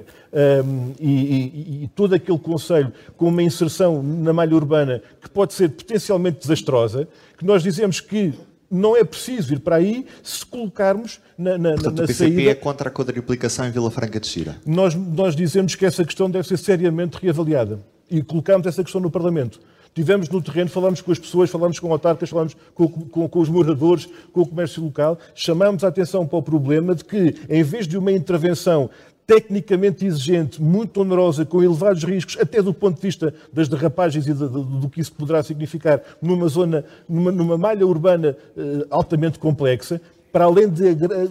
um, 0.65 0.93
e, 1.01 1.11
e, 1.11 1.85
e 1.85 1.89
todo 1.89 2.15
aquele 2.15 2.39
conselho 2.39 2.93
com 3.17 3.27
uma 3.27 3.43
inserção 3.43 4.01
na 4.01 4.33
malha 4.33 4.55
urbana 4.55 5.03
que 5.21 5.29
pode 5.29 5.55
ser 5.55 5.71
potencialmente 5.71 6.39
desastrosa, 6.39 7.09
que 7.37 7.45
nós 7.45 7.65
dizemos 7.65 8.01
que 8.01 8.33
não 8.71 8.97
é 8.97 9.05
preciso 9.05 9.53
ir 9.53 9.61
para 9.61 9.77
aí 9.77 10.07
se 10.23 10.45
colocarmos 10.45 11.21
na, 11.37 11.57
na, 11.57 11.73
Portanto, 11.75 11.97
na 11.97 12.05
o 12.05 12.07
PCP 12.07 12.35
saída. 12.35 12.51
é 12.51 12.55
contra 12.55 12.89
a 12.89 12.93
quadriplicação 12.93 13.67
em 13.67 13.71
Vila 13.71 13.91
Franca 13.91 14.19
de 14.19 14.27
Xira. 14.27 14.57
Nós, 14.67 14.95
nós 14.95 15.37
dizemos 15.37 15.75
que 15.75 15.87
essa 15.87 16.05
questão 16.05 16.31
deve 16.31 16.47
ser 16.47 16.57
seriamente 16.57 17.19
reavaliada 17.21 17.81
e 18.11 18.23
colocamos 18.23 18.67
essa 18.67 18.83
questão 18.83 19.01
no 19.01 19.11
Parlamento. 19.11 19.61
Tivemos 19.95 20.29
no 20.29 20.43
terreno, 20.43 20.69
falámos 20.69 21.01
com 21.01 21.11
as 21.11 21.19
pessoas, 21.19 21.49
falámos 21.49 21.81
com 21.81 21.91
autarcas, 21.91 22.29
falámos 22.29 22.55
com, 22.75 22.87
com, 22.87 23.27
com, 23.27 23.41
os 23.41 23.49
moradores, 23.49 24.07
com 24.31 24.43
o 24.43 24.47
comércio 24.47 24.85
local, 24.85 25.19
chamámos 25.35 25.83
a 25.85 25.89
atenção 25.89 26.27
para 26.27 26.39
o 26.39 26.43
problema 26.43 26.95
de 26.95 27.03
que, 27.03 27.35
em 27.49 27.63
vez 27.63 27.89
de 27.89 27.97
uma 27.97 28.13
intervenção 28.13 28.91
tecnicamente 29.27 30.07
exigente, 30.07 30.63
muito 30.63 31.01
onerosa, 31.01 31.45
com 31.45 31.63
elevados 31.63 32.05
riscos, 32.05 32.39
até 32.41 32.63
do 32.63 32.73
ponto 32.73 32.97
de 32.97 33.03
vista 33.03 33.35
das 33.53 33.69
derrapagens 33.69 34.27
e 34.27 34.33
do, 34.33 34.49
do, 34.49 34.63
do 34.63 34.89
que 34.89 35.01
isso 35.01 35.13
poderá 35.13 35.43
significar 35.43 36.01
numa 36.23 36.47
zona, 36.49 36.85
numa, 37.09 37.33
numa 37.33 37.59
malha 37.59 37.85
urbana 37.87 38.37
eh, 38.57 38.87
altamente 38.89 39.39
complexa, 39.39 40.01
para 40.31 40.45
além 40.45 40.69
de 40.69 40.89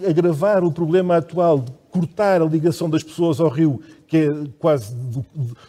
agravar 0.08 0.64
o 0.64 0.72
problema 0.72 1.16
atual 1.16 1.60
de 1.60 1.72
cortar 1.90 2.42
a 2.42 2.44
ligação 2.44 2.90
das 2.90 3.02
pessoas 3.02 3.40
ao 3.40 3.48
rio 3.48 3.80
que 4.06 4.16
é 4.16 4.30
quase 4.58 4.94
do, 4.94 5.24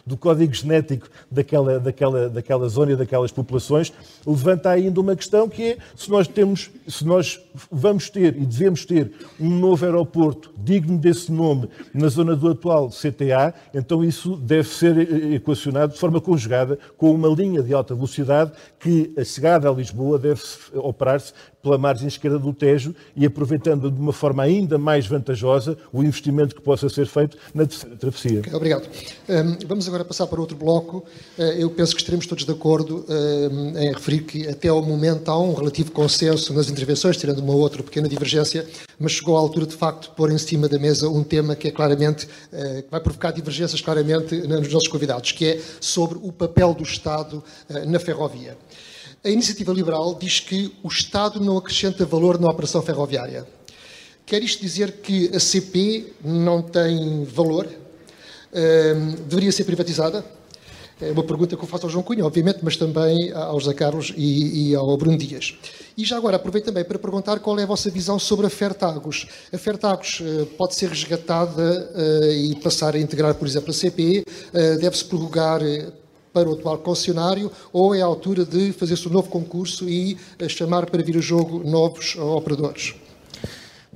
do, 0.06 0.16
código 0.16 0.52
genético 0.52 1.08
daquela, 1.30 1.78
daquela, 1.80 2.28
daquela 2.28 2.68
zona 2.68 2.92
e 2.92 2.96
daquelas 2.96 3.32
populações, 3.32 3.92
levanta 4.26 4.70
ainda 4.70 5.00
uma 5.00 5.16
questão 5.16 5.48
que 5.48 5.62
é 5.62 5.78
se 5.96 6.10
nós 6.10 6.28
temos, 6.28 6.70
se 6.86 7.04
nós 7.04 7.40
vamos 7.70 8.08
ter 8.10 8.36
e 8.36 8.46
devemos 8.46 8.84
ter 8.84 9.12
um 9.40 9.48
novo 9.48 9.84
aeroporto 9.84 10.52
digno 10.56 10.98
desse 10.98 11.32
nome 11.32 11.68
na 11.92 12.08
zona 12.08 12.36
do 12.36 12.48
atual 12.48 12.90
CTA, 12.90 13.54
então 13.74 14.04
isso 14.04 14.36
deve 14.36 14.68
ser 14.68 15.32
equacionado 15.34 15.92
de 15.92 15.98
forma 15.98 16.20
conjugada 16.20 16.78
com 16.96 17.12
uma 17.12 17.28
linha 17.28 17.62
de 17.62 17.74
alta 17.74 17.94
velocidade 17.94 18.52
que 18.78 19.12
a 19.16 19.24
chegada 19.24 19.68
a 19.68 19.72
Lisboa 19.72 20.18
deve 20.18 20.40
operar-se 20.74 21.32
pela 21.62 21.76
margem 21.76 22.08
esquerda 22.08 22.38
do 22.38 22.52
Tejo 22.52 22.94
e 23.16 23.26
aproveitando 23.26 23.90
de 23.90 24.00
uma 24.00 24.12
forma 24.12 24.42
ainda 24.42 24.78
mais 24.78 25.06
vantajosa 25.06 25.76
o 25.92 26.02
investimento 26.02 26.54
que 26.54 26.60
possa 26.60 26.88
ser 26.88 27.06
feito 27.06 27.36
na 27.54 27.66
terceira 27.66 27.96
travessia. 27.96 28.27
Okay, 28.36 28.54
obrigado. 28.54 28.88
Um, 29.28 29.66
vamos 29.66 29.88
agora 29.88 30.04
passar 30.04 30.26
para 30.26 30.40
outro 30.40 30.56
bloco. 30.56 31.04
Uh, 31.38 31.42
eu 31.42 31.70
penso 31.70 31.94
que 31.94 32.00
estaremos 32.00 32.26
todos 32.26 32.44
de 32.44 32.52
acordo 32.52 33.04
uh, 33.08 33.78
em 33.78 33.92
referir 33.92 34.22
que 34.22 34.46
até 34.48 34.68
ao 34.68 34.82
momento 34.82 35.30
há 35.30 35.38
um 35.38 35.54
relativo 35.54 35.90
consenso 35.90 36.52
nas 36.52 36.68
intervenções, 36.68 37.16
tirando 37.16 37.38
uma 37.38 37.54
outra 37.54 37.82
pequena 37.82 38.08
divergência, 38.08 38.66
mas 38.98 39.12
chegou 39.12 39.36
à 39.36 39.40
altura 39.40 39.66
de 39.66 39.74
facto 39.74 40.10
de 40.10 40.16
pôr 40.16 40.30
em 40.30 40.38
cima 40.38 40.68
da 40.68 40.78
mesa 40.78 41.08
um 41.08 41.22
tema 41.22 41.56
que 41.56 41.68
é 41.68 41.70
claramente, 41.70 42.26
uh, 42.26 42.82
que 42.82 42.90
vai 42.90 43.00
provocar 43.00 43.30
divergências 43.30 43.80
claramente 43.80 44.34
nos 44.34 44.72
nossos 44.72 44.88
convidados, 44.88 45.32
que 45.32 45.46
é 45.46 45.60
sobre 45.80 46.18
o 46.22 46.32
papel 46.32 46.74
do 46.74 46.82
Estado 46.82 47.42
na 47.86 47.98
ferrovia. 47.98 48.56
A 49.24 49.28
iniciativa 49.28 49.72
liberal 49.72 50.14
diz 50.14 50.40
que 50.40 50.72
o 50.82 50.88
Estado 50.88 51.40
não 51.40 51.58
acrescenta 51.58 52.06
valor 52.06 52.38
na 52.38 52.48
operação 52.48 52.80
ferroviária. 52.80 53.46
Quer 54.24 54.42
isto 54.42 54.60
dizer 54.60 55.00
que 55.02 55.34
a 55.34 55.40
CP 55.40 56.12
não 56.22 56.60
tem 56.60 57.24
valor? 57.24 57.66
Deveria 59.28 59.52
ser 59.52 59.64
privatizada? 59.64 60.24
É 61.00 61.12
uma 61.12 61.22
pergunta 61.22 61.56
que 61.56 61.62
eu 61.62 61.68
faço 61.68 61.86
ao 61.86 61.90
João 61.90 62.02
Cunha, 62.02 62.26
obviamente, 62.26 62.58
mas 62.60 62.76
também 62.76 63.32
ao 63.32 63.60
José 63.60 63.72
Carlos 63.72 64.12
e, 64.16 64.70
e, 64.70 64.74
ao 64.74 64.96
Bruno 64.96 65.16
Dias. 65.16 65.54
E 65.96 66.04
já 66.04 66.16
agora 66.16 66.36
aproveito 66.36 66.64
também 66.64 66.84
para 66.84 66.98
perguntar 66.98 67.38
qual 67.38 67.56
é 67.58 67.62
a 67.62 67.66
vossa 67.66 67.88
visão 67.88 68.18
sobre 68.18 68.46
a 68.46 68.50
Fertagos. 68.50 69.28
A 69.52 69.58
Fertagos 69.58 70.20
uh, 70.20 70.46
pode 70.56 70.74
ser 70.74 70.88
resgatada 70.88 71.88
uh, 71.94 72.32
e 72.32 72.56
passar 72.56 72.96
a 72.96 72.98
integrar, 72.98 73.34
por 73.36 73.46
exemplo, 73.46 73.70
a 73.70 73.74
CPE? 73.74 74.24
Uh, 74.52 74.80
Deve-se 74.80 75.04
prorrogar 75.04 75.60
para 76.32 76.48
o 76.48 76.54
atual 76.54 76.78
concessionário 76.78 77.50
ou 77.72 77.94
é 77.94 78.02
a 78.02 78.04
altura 78.04 78.44
de 78.44 78.72
fazer-se 78.72 79.06
um 79.08 79.12
novo 79.12 79.28
concurso 79.28 79.88
e 79.88 80.16
chamar 80.48 80.86
para 80.86 81.02
vir 81.02 81.16
o 81.16 81.22
jogo 81.22 81.62
novos 81.64 82.16
operadores? 82.16 82.94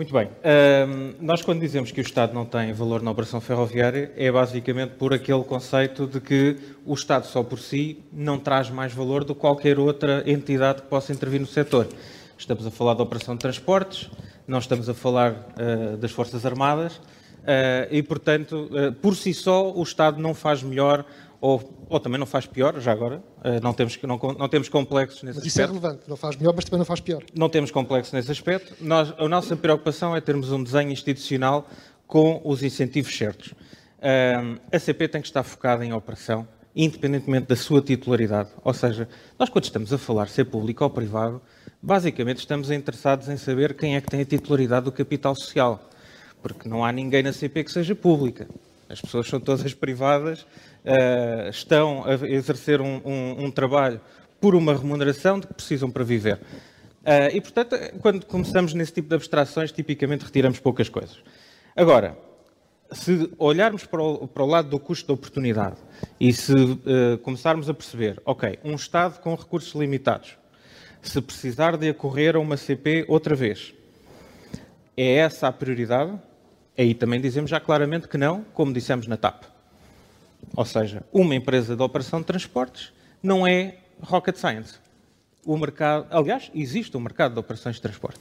Muito 0.02 0.14
bem. 0.14 0.26
Uh, 0.26 1.14
nós, 1.20 1.42
quando 1.42 1.60
dizemos 1.60 1.92
que 1.92 2.00
o 2.00 2.02
Estado 2.02 2.34
não 2.34 2.44
tem 2.44 2.72
valor 2.72 3.00
na 3.02 3.12
operação 3.12 3.40
ferroviária, 3.40 4.10
é 4.16 4.32
basicamente 4.32 4.94
por 4.94 5.14
aquele 5.14 5.44
conceito 5.44 6.08
de 6.08 6.20
que 6.20 6.56
o 6.84 6.92
Estado 6.92 7.24
só 7.24 7.44
por 7.44 7.60
si 7.60 8.02
não 8.12 8.36
traz 8.36 8.68
mais 8.68 8.92
valor 8.92 9.22
do 9.22 9.32
que 9.32 9.40
qualquer 9.40 9.78
outra 9.78 10.24
entidade 10.28 10.82
que 10.82 10.88
possa 10.88 11.12
intervir 11.12 11.40
no 11.40 11.46
setor. 11.46 11.86
Estamos 12.36 12.66
a 12.66 12.70
falar 12.72 12.94
da 12.94 13.04
operação 13.04 13.36
de 13.36 13.42
transportes, 13.42 14.10
não 14.44 14.58
estamos 14.58 14.88
a 14.88 14.94
falar 14.94 15.34
uh, 15.34 15.96
das 15.96 16.10
Forças 16.10 16.44
Armadas, 16.44 16.96
uh, 16.96 17.86
e, 17.88 18.02
portanto, 18.02 18.68
ah, 18.72 18.92
por 19.00 19.14
si 19.14 19.32
só, 19.32 19.70
o 19.70 19.84
Estado 19.84 20.20
não 20.20 20.34
faz 20.34 20.64
melhor 20.64 21.04
ou, 21.42 21.60
ou 21.88 21.98
também 21.98 22.20
não 22.20 22.26
faz 22.26 22.46
pior, 22.46 22.80
já 22.80 22.92
agora. 22.92 23.16
Uh, 23.38 23.60
não, 23.60 23.74
temos, 23.74 23.98
não, 24.00 24.16
não 24.38 24.48
temos 24.48 24.68
complexos 24.68 25.24
nesse 25.24 25.40
mas 25.40 25.46
isso 25.46 25.60
é 25.60 25.64
aspecto. 25.64 25.76
é 25.76 25.88
relevante, 25.88 26.08
não 26.08 26.16
faz 26.16 26.36
melhor, 26.36 26.54
mas 26.54 26.64
também 26.64 26.78
não 26.78 26.84
faz 26.84 27.00
pior. 27.00 27.24
Não 27.34 27.48
temos 27.48 27.72
complexos 27.72 28.12
nesse 28.12 28.30
aspecto. 28.30 28.76
Nós, 28.80 29.12
a 29.18 29.28
nossa 29.28 29.56
preocupação 29.56 30.14
é 30.14 30.20
termos 30.20 30.52
um 30.52 30.62
desenho 30.62 30.92
institucional 30.92 31.68
com 32.06 32.40
os 32.44 32.62
incentivos 32.62 33.12
certos. 33.16 33.48
Uh, 33.48 34.60
a 34.70 34.78
CP 34.78 35.08
tem 35.08 35.20
que 35.20 35.26
estar 35.26 35.42
focada 35.42 35.84
em 35.84 35.92
operação, 35.92 36.46
independentemente 36.76 37.48
da 37.48 37.56
sua 37.56 37.82
titularidade. 37.82 38.50
Ou 38.62 38.72
seja, 38.72 39.08
nós 39.36 39.48
quando 39.48 39.64
estamos 39.64 39.92
a 39.92 39.98
falar 39.98 40.28
ser 40.28 40.44
público 40.44 40.84
ou 40.84 40.90
privado, 40.90 41.42
basicamente 41.82 42.38
estamos 42.38 42.70
interessados 42.70 43.28
em 43.28 43.36
saber 43.36 43.74
quem 43.74 43.96
é 43.96 44.00
que 44.00 44.06
tem 44.06 44.20
a 44.20 44.24
titularidade 44.24 44.84
do 44.84 44.92
capital 44.92 45.34
social. 45.34 45.90
Porque 46.40 46.68
não 46.68 46.84
há 46.84 46.92
ninguém 46.92 47.24
na 47.24 47.32
CP 47.32 47.64
que 47.64 47.72
seja 47.72 47.96
pública. 47.96 48.46
As 48.88 49.00
pessoas 49.00 49.26
são 49.26 49.40
todas 49.40 49.72
privadas 49.74 50.46
uh, 50.84 51.48
estão 51.50 52.04
a 52.04 52.14
exercer 52.28 52.80
um, 52.80 53.00
um, 53.04 53.44
um, 53.44 53.50
trabalho 53.50 54.00
por 54.40 54.54
uma 54.54 54.74
remuneração 54.74 55.38
de 55.38 55.46
que 55.46 55.54
precisam 55.54 55.90
para 55.90 56.04
viver. 56.04 56.36
Uh, 56.36 57.34
e, 57.34 57.40
portanto, 57.40 57.76
quando 58.00 58.26
começamos 58.26 58.74
nesse 58.74 58.92
tipo 58.92 59.08
de 59.08 59.14
abstrações, 59.14 59.72
tipicamente 59.72 60.24
retiramos 60.24 60.58
poucas 60.58 60.88
coisas. 60.88 61.22
Agora, 61.74 62.16
se 62.92 63.30
olharmos 63.38 63.84
para 63.84 64.02
o, 64.02 64.28
para 64.28 64.42
o 64.42 64.46
lado 64.46 64.68
do 64.68 64.78
custo 64.78 65.06
de 65.06 65.12
oportunidade 65.12 65.76
e 66.20 66.32
se 66.32 66.52
uh, 66.52 67.18
começarmos 67.22 67.68
a 67.68 67.74
perceber, 67.74 68.20
ok, 68.24 68.58
um 68.64 68.74
Estado 68.74 69.18
com 69.20 69.34
recursos 69.34 69.74
limitados, 69.74 70.36
se 71.00 71.20
precisar 71.20 71.76
de 71.76 71.88
acorrer 71.88 72.36
a 72.36 72.38
uma 72.38 72.56
CP 72.56 73.04
outra 73.08 73.34
vez, 73.34 73.74
é 74.96 75.16
essa 75.16 75.48
a 75.48 75.52
prioridade? 75.52 76.12
Aí 76.78 76.94
também 76.94 77.20
dizemos 77.20 77.50
já 77.50 77.58
claramente 77.58 78.08
que 78.08 78.16
não, 78.16 78.44
como 78.54 78.72
dissemos 78.72 79.06
na 79.06 79.16
TAP. 79.16 79.51
Ou 80.56 80.64
seja, 80.64 81.04
uma 81.12 81.34
empresa 81.34 81.76
de 81.76 81.82
operação 81.82 82.20
de 82.20 82.26
transportes 82.26 82.92
não 83.22 83.46
é 83.46 83.76
rocket 84.00 84.36
science. 84.36 84.74
O 85.44 85.56
mercado, 85.56 86.06
aliás, 86.10 86.50
existe 86.54 86.96
um 86.96 87.00
mercado 87.00 87.34
de 87.34 87.40
operações 87.40 87.76
de 87.76 87.82
transporte. 87.82 88.20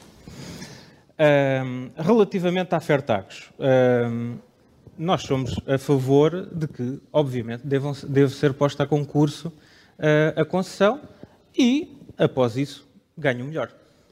Um, 1.19 1.91
relativamente 1.95 2.73
à 2.73 2.79
Fertagos, 2.79 3.51
um, 3.59 4.37
nós 4.97 5.21
somos 5.21 5.55
a 5.67 5.77
favor 5.77 6.47
de 6.51 6.67
que, 6.67 6.99
obviamente, 7.13 7.65
devam, 7.65 7.93
deve 8.07 8.33
ser 8.33 8.53
posta 8.53 8.83
a 8.83 8.87
concurso 8.87 9.49
uh, 9.99 10.41
a 10.41 10.45
concessão 10.45 11.01
e, 11.55 11.97
após 12.17 12.57
isso, 12.57 12.87
ganhe 13.17 13.41
o 13.41 13.45
melhor. 13.45 13.71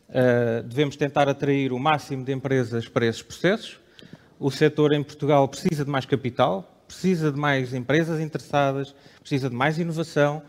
Uh, 0.09 0.63
devemos 0.63 0.95
tentar 0.95 1.27
atrair 1.27 1.71
o 1.71 1.79
máximo 1.79 2.23
de 2.23 2.31
empresas 2.31 2.87
para 2.87 3.05
esses 3.05 3.21
processos. 3.21 3.79
O 4.39 4.49
setor 4.51 4.93
em 4.93 5.03
Portugal 5.03 5.47
precisa 5.47 5.83
de 5.83 5.91
mais 5.91 6.05
capital, 6.05 6.78
precisa 6.89 7.31
de 7.31 7.39
mais 7.39 7.71
empresas 7.71 8.19
interessadas, 8.19 8.95
precisa 9.19 9.47
de 9.47 9.55
mais 9.55 9.77
inovação. 9.77 10.41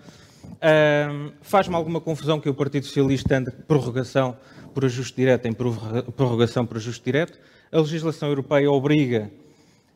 Um, 0.43 1.33
Faz-me 1.43 1.75
alguma 1.75 2.01
confusão 2.01 2.41
que 2.41 2.49
o 2.49 2.55
Partido 2.55 2.87
Socialista 2.87 3.37
ande 3.37 3.51
prorrogação 3.69 4.35
por 4.75 4.87
ajuste 4.87 5.15
direto 5.15 5.47
em 5.47 5.53
prorrogação 5.53 6.65
por 6.65 6.79
ajuste 6.79 7.05
direto. 7.05 7.39
A 7.71 7.79
legislação 7.79 8.31
europeia 8.31 8.71
obriga 8.71 9.31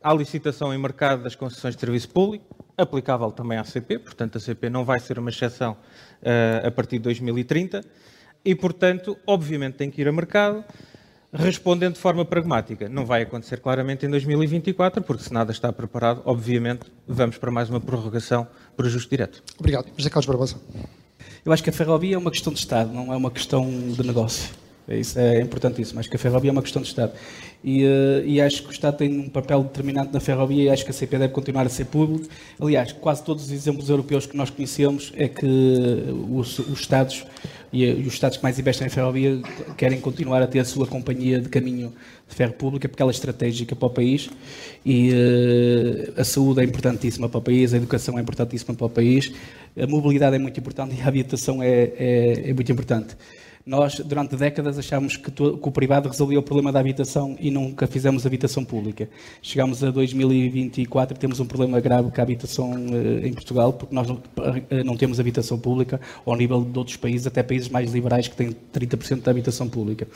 à 0.03 0.13
licitação 0.13 0.71
em 0.71 0.77
mercado 0.77 1.23
das 1.23 1.33
concessões 1.35 1.73
de 1.73 1.81
serviço 1.81 2.09
público, 2.09 2.45
aplicável 2.77 3.31
também 3.31 3.57
à 3.57 3.63
CP, 3.63 3.97
portanto 3.97 4.37
a 4.37 4.39
CP 4.39 4.69
não 4.69 4.85
vai 4.85 4.99
ser 4.99 5.17
uma 5.17 5.31
exceção 5.31 5.73
uh, 5.73 6.67
a 6.67 6.69
partir 6.69 6.97
de 6.97 7.05
2030 7.05 7.81
e, 8.45 8.53
portanto, 8.53 9.17
obviamente 9.25 9.73
tem 9.77 9.89
que 9.89 9.99
ir 9.99 10.07
a 10.07 10.11
mercado. 10.11 10.63
Respondendo 11.37 11.95
de 11.95 11.99
forma 11.99 12.23
pragmática, 12.23 12.87
não 12.87 13.05
vai 13.05 13.23
acontecer 13.23 13.59
claramente 13.59 14.05
em 14.05 14.09
2024, 14.09 15.03
porque 15.03 15.23
se 15.23 15.33
nada 15.33 15.51
está 15.51 15.71
preparado, 15.71 16.21
obviamente 16.25 16.85
vamos 17.07 17.37
para 17.37 17.51
mais 17.51 17.69
uma 17.69 17.81
prorrogação 17.81 18.47
por 18.75 18.85
ajuste 18.85 19.09
direto. 19.09 19.43
Obrigado. 19.59 19.87
José 19.97 20.09
Carlos 20.09 20.25
Barbosa. 20.25 20.55
Eu 21.45 21.51
acho 21.51 21.63
que 21.63 21.69
a 21.69 21.73
ferrovia 21.73 22.15
é 22.15 22.17
uma 22.17 22.31
questão 22.31 22.53
de 22.53 22.59
Estado, 22.59 22.91
não 22.91 23.13
é 23.13 23.17
uma 23.17 23.29
questão 23.29 23.69
de 23.69 24.05
negócio. 24.05 24.49
É 24.87 24.97
isso 24.97 25.19
é 25.19 25.41
importantíssimo. 25.41 25.99
Acho 25.99 26.09
que 26.09 26.15
a 26.15 26.19
ferrovia 26.19 26.51
é 26.51 26.53
uma 26.53 26.61
questão 26.61 26.81
de 26.81 26.87
Estado. 26.87 27.11
E, 27.63 27.83
uh, 27.83 28.23
e, 28.23 28.39
acho 28.39 28.61
que 28.61 28.69
o 28.69 28.71
Estado 28.71 28.97
tem 28.97 29.19
um 29.19 29.29
papel 29.29 29.63
determinante 29.63 30.13
na 30.13 30.19
ferrovia 30.19 30.63
e 30.63 30.69
acho 30.69 30.85
que 30.85 30.91
a 30.91 30.93
CP 30.93 31.17
deve 31.17 31.33
continuar 31.33 31.65
a 31.65 31.69
ser 31.69 31.85
público. 31.85 32.27
Aliás, 32.59 32.91
quase 32.91 33.23
todos 33.23 33.45
os 33.45 33.51
exemplos 33.51 33.89
europeus 33.89 34.27
que 34.27 34.37
nós 34.37 34.51
conhecemos 34.51 35.11
é 35.15 35.27
que 35.27 35.45
os, 36.29 36.59
os 36.59 36.79
Estados 36.79 37.25
e, 37.75 37.83
e, 37.83 38.07
os 38.07 38.13
Estados 38.13 38.37
que 38.37 38.43
mais 38.43 38.57
investem 38.57 38.87
em 38.87 38.89
ferrovia 38.89 39.41
querem 39.75 39.99
continuar 39.99 40.41
a 40.41 40.47
ter 40.47 40.59
a 40.59 40.65
sua 40.65 40.87
companhia 40.87 41.41
de 41.41 41.49
caminho 41.49 41.93
de 42.27 42.33
ferro 42.33 42.53
pública 42.53 42.87
porque 42.87 43.01
ela 43.01 43.11
é 43.11 43.13
estratégica 43.13 43.75
para 43.75 43.87
o 43.87 43.89
país 43.89 44.29
e 44.85 45.11
uh, 45.11 46.21
a 46.21 46.23
saúde 46.23 46.61
é 46.61 46.63
importantíssima 46.63 47.27
para 47.27 47.37
o 47.37 47.41
país, 47.41 47.73
a 47.73 47.77
educação 47.77 48.17
é 48.17 48.21
importantíssima 48.21 48.73
para 48.73 48.85
o 48.85 48.89
país, 48.89 49.31
a 49.77 49.85
mobilidade 49.85 50.37
é 50.37 50.39
muito 50.39 50.57
importante 50.57 50.95
e 50.95 51.01
a 51.01 51.07
habitação 51.07 51.61
é, 51.61 51.91
é, 51.97 52.49
é 52.49 52.53
muito 52.53 52.71
importante. 52.71 53.17
Nós, 53.65 53.99
durante 53.99 54.35
décadas, 54.35 54.77
achámos 54.77 55.17
que, 55.17 55.31
o 55.41 55.71
privado 55.71 56.07
resolvia 56.07 56.37
o 56.37 56.43
problema 56.43 56.71
da 56.71 56.79
habitação 56.79 57.35
e 57.39 57.49
nunca 57.49 57.87
fizemos 57.87 58.23
habitação 58.23 58.63
pública. 58.63 59.09
Chegámos 59.41 59.83
a 59.83 59.89
2024 59.89 61.17
e 61.17 61.19
temos 61.19 61.39
um 61.39 61.47
problema 61.47 61.79
grave 61.79 62.11
com 62.11 62.21
a 62.21 62.23
habitação 62.23 62.73
eh, 62.75 63.27
em 63.27 63.33
Portugal, 63.33 63.73
porque 63.73 63.95
nós 63.95 64.07
não, 64.07 64.21
eh, 64.69 64.83
não, 64.83 64.95
temos 64.95 65.19
habitação 65.19 65.57
pública 65.57 65.99
ao 66.23 66.35
nível 66.35 66.63
de 66.63 66.77
outros 66.77 66.95
países, 66.95 67.25
até 67.25 67.41
países 67.41 67.67
mais 67.67 67.91
liberais 67.91 68.27
que 68.27 68.35
têm 68.35 68.55
30% 68.71 69.21
da 69.23 69.31
habitação 69.31 69.67
pública. 69.67 70.07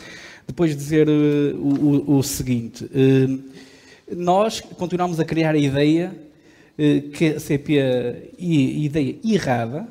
Depois 0.46 0.70
de 0.70 0.78
dizer 0.78 1.10
uh, 1.10 1.58
o, 1.58 2.18
o, 2.18 2.22
seguinte, 2.22 2.84
uh, 2.84 3.44
nós 4.16 4.60
continuamos 4.60 5.20
a 5.20 5.26
criar 5.26 5.56
a 5.56 5.60
ideia 5.60 6.16
que 7.14 7.34
a 7.36 7.40
CP, 7.40 8.32
ideia 8.38 9.18
errada, 9.26 9.86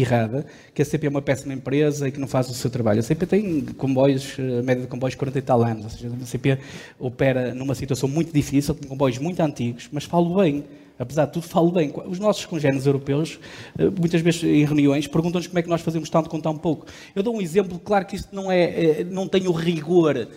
errada, 0.00 0.44
que 0.74 0.82
a 0.82 0.84
CP 0.84 1.06
é 1.06 1.10
uma 1.10 1.22
péssima 1.22 1.54
empresa 1.54 2.08
e 2.08 2.12
que 2.12 2.18
não 2.18 2.26
faz 2.26 2.48
o 2.50 2.54
seu 2.54 2.70
trabalho. 2.70 3.00
A 3.00 3.02
CP 3.02 3.26
tem 3.26 3.60
comboios, 3.76 4.36
a 4.38 4.62
média 4.62 4.82
de 4.82 4.88
comboios 4.88 5.14
40 5.14 5.38
e 5.38 5.42
tal 5.42 5.62
anos, 5.62 5.84
ou 5.84 5.90
seja, 5.90 6.10
a 6.20 6.26
CP 6.26 6.58
opera 6.98 7.54
numa 7.54 7.74
situação 7.74 8.08
muito 8.08 8.32
difícil, 8.32 8.74
com 8.74 8.88
comboios 8.88 9.18
muito 9.18 9.40
antigos, 9.40 9.88
mas 9.92 10.04
falo 10.04 10.34
bem, 10.36 10.64
apesar 10.98 11.26
de 11.26 11.32
tudo, 11.32 11.46
falo 11.46 11.70
bem. 11.70 11.92
Os 12.06 12.18
nossos 12.18 12.44
congêneres 12.44 12.86
europeus, 12.86 13.38
eh, 13.78 13.84
muitas 13.84 14.20
vezes 14.20 14.42
em 14.42 14.64
reuniões, 14.64 15.06
perguntam-nos 15.06 15.46
como 15.46 15.58
é 15.58 15.62
que 15.62 15.68
nós 15.68 15.80
fazemos 15.80 16.08
tanto 16.08 16.28
com 16.28 16.40
tão 16.40 16.56
pouco. 16.56 16.86
Eu 17.14 17.22
dou 17.22 17.36
um 17.36 17.40
exemplo, 17.40 17.78
claro 17.78 18.06
que 18.06 18.16
isto 18.16 18.34
não, 18.34 18.50
é, 18.50 19.00
é 19.00 19.04
não 19.04 19.28
tem 19.28 19.46
o 19.46 19.52
rigor 19.52 20.16
eh, 20.16 20.28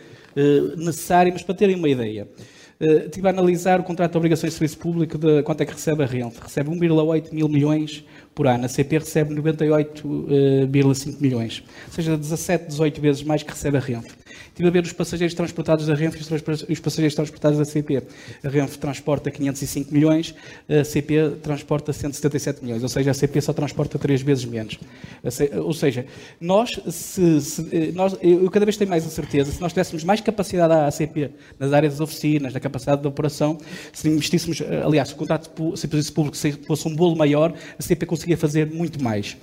necessário, 0.77 1.31
mas 1.33 1.41
para 1.41 1.55
terem 1.55 1.75
uma 1.75 1.89
ideia. 1.89 2.27
Estive 2.79 3.27
a 3.27 3.31
analisar 3.31 3.79
o 3.79 3.83
contrato 3.83 4.11
de 4.11 4.17
obrigações 4.17 4.53
de 4.53 4.59
serviço 4.59 4.77
público 4.77 5.17
de 5.17 5.41
quanto 5.41 5.61
é 5.61 5.65
que 5.65 5.73
recebe 5.73 6.03
a 6.03 6.05
Renfe. 6.05 6.39
Recebe 6.39 6.69
1,8 6.69 7.33
mil 7.33 7.49
milhões 7.49 8.05
por 8.37 8.45
ano. 8.45 8.65
A 8.65 8.69
CP 8.69 8.99
recebe 8.99 9.33
98,5 9.33 11.19
milhões. 11.19 11.63
Ou 11.87 11.93
seja, 11.93 12.15
17, 12.15 12.67
18 12.67 13.01
vezes 13.01 13.23
mais 13.23 13.41
que 13.41 13.49
recebe 13.51 13.77
a 13.77 13.79
Renfe. 13.79 14.11
Estive 14.57 14.69
a 14.69 14.71
ver 14.71 14.83
os 14.83 14.91
passageiros 14.91 15.35
transportados 15.35 15.85
da 15.85 15.93
Renfe 15.93 16.17
e 16.17 16.73
os 16.73 16.79
passageiros 16.79 17.13
transportados 17.13 17.59
da 17.59 17.65
CP. 17.65 18.01
A 18.43 18.49
Renfe 18.49 18.79
transporta 18.79 19.29
505 19.29 19.93
milhões, 19.93 20.33
a 20.67 20.83
CP 20.83 21.37
transporta 21.43 21.93
177 21.93 22.63
milhões, 22.63 22.81
ou 22.81 22.89
seja, 22.89 23.11
a 23.11 23.13
CP 23.13 23.39
só 23.39 23.53
transporta 23.53 23.99
três 23.99 24.23
vezes 24.23 24.45
menos. 24.45 24.79
Ou 25.63 25.73
seja, 25.73 26.07
nós, 26.41 26.79
se, 26.89 27.39
se, 27.39 27.67
eh, 27.71 27.91
nós, 27.93 28.17
eu 28.19 28.49
cada 28.49 28.65
vez 28.65 28.77
tenho 28.77 28.89
mais 28.89 29.05
a 29.05 29.09
certeza, 29.09 29.51
se 29.51 29.61
nós 29.61 29.73
tivéssemos 29.73 30.03
mais 30.03 30.21
capacidade 30.21 30.73
à 30.73 30.89
CP 30.89 31.29
nas 31.59 31.71
áreas 31.71 31.93
das 31.93 32.01
oficinas, 32.01 32.51
na 32.51 32.59
capacidade 32.59 33.01
de 33.01 33.07
operação, 33.07 33.59
se 33.93 34.09
investíssemos, 34.09 34.61
eh, 34.61 34.81
aliás, 34.83 35.09
se 35.09 35.13
o 35.13 35.17
contrato 35.17 35.51
de 35.71 35.79
serviço 35.79 36.13
público 36.13 36.35
fosse 36.65 36.87
um 36.87 36.95
bolo 36.95 37.15
maior, 37.15 37.53
a 37.77 37.81
CP 37.81 38.07
conseguia 38.27 38.37
fazer 38.37 38.67
muito 38.67 39.01
mais. 39.01 39.37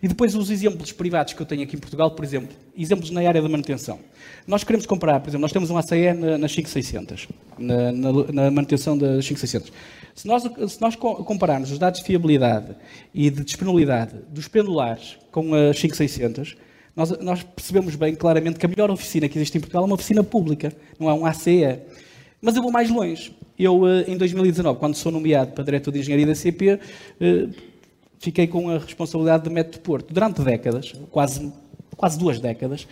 E 0.00 0.06
depois 0.06 0.34
os 0.36 0.48
exemplos 0.48 0.92
privados 0.92 1.32
que 1.32 1.42
eu 1.42 1.46
tenho 1.46 1.64
aqui 1.64 1.74
em 1.74 1.78
Portugal, 1.78 2.12
por 2.12 2.24
exemplo, 2.24 2.50
exemplos 2.76 3.10
na 3.10 3.20
área 3.26 3.42
da 3.42 3.48
manutenção. 3.48 3.98
Nós 4.46 4.62
queremos 4.62 4.86
comprar, 4.86 5.18
por 5.18 5.28
exemplo, 5.28 5.42
nós 5.42 5.52
temos 5.52 5.70
um 5.70 5.76
ACE 5.76 6.12
na, 6.14 6.38
na 6.38 6.48
5600, 6.48 7.26
na, 7.58 7.92
na, 7.92 8.12
na, 8.32 8.50
manutenção 8.50 8.96
das 8.96 9.26
5600. 9.26 9.72
Se 10.14 10.26
nós, 10.26 10.42
se 10.42 10.80
nós 10.80 10.94
compararmos 10.94 11.72
os 11.72 11.78
dados 11.78 12.00
de 12.00 12.06
fiabilidade 12.06 12.76
e 13.12 13.28
de 13.28 13.44
disponibilidade 13.44 14.14
dos 14.30 14.46
pendulares 14.46 15.18
com 15.32 15.52
as 15.54 15.78
5600, 15.78 16.56
nós, 16.94 17.10
nós 17.18 17.42
percebemos 17.42 17.96
bem 17.96 18.14
claramente 18.14 18.58
que 18.58 18.66
a 18.66 18.68
melhor 18.68 18.90
oficina 18.90 19.28
que 19.28 19.36
existe 19.36 19.58
em 19.58 19.60
Portugal 19.60 19.82
é 19.82 19.86
uma 19.86 19.94
oficina 19.94 20.22
pública, 20.22 20.72
não 20.98 21.10
é 21.10 21.14
um 21.14 21.26
ACE. 21.26 21.80
Mas 22.40 22.54
eu 22.54 22.62
vou 22.62 22.70
mais 22.70 22.88
longe. 22.88 23.32
Eu, 23.58 23.86
eh, 23.88 24.04
em 24.06 24.16
2019, 24.16 24.78
quando 24.78 24.94
sou 24.94 25.10
nomeado 25.10 25.50
para 25.50 25.64
diretor 25.64 25.90
de 25.90 25.98
engenharia 25.98 26.26
da 26.26 26.34
CP, 26.36 26.78
eh, 27.20 27.48
fiquei 28.18 28.46
com 28.46 28.70
a 28.70 28.78
responsabilidade 28.78 29.44
do 29.44 29.50
método 29.50 29.74
de 29.74 29.80
Porto. 29.80 30.12
Durante 30.12 30.42
décadas, 30.42 30.92
quase, 31.10 31.52
quase 31.96 32.18
duas 32.18 32.40
décadas, 32.40 32.86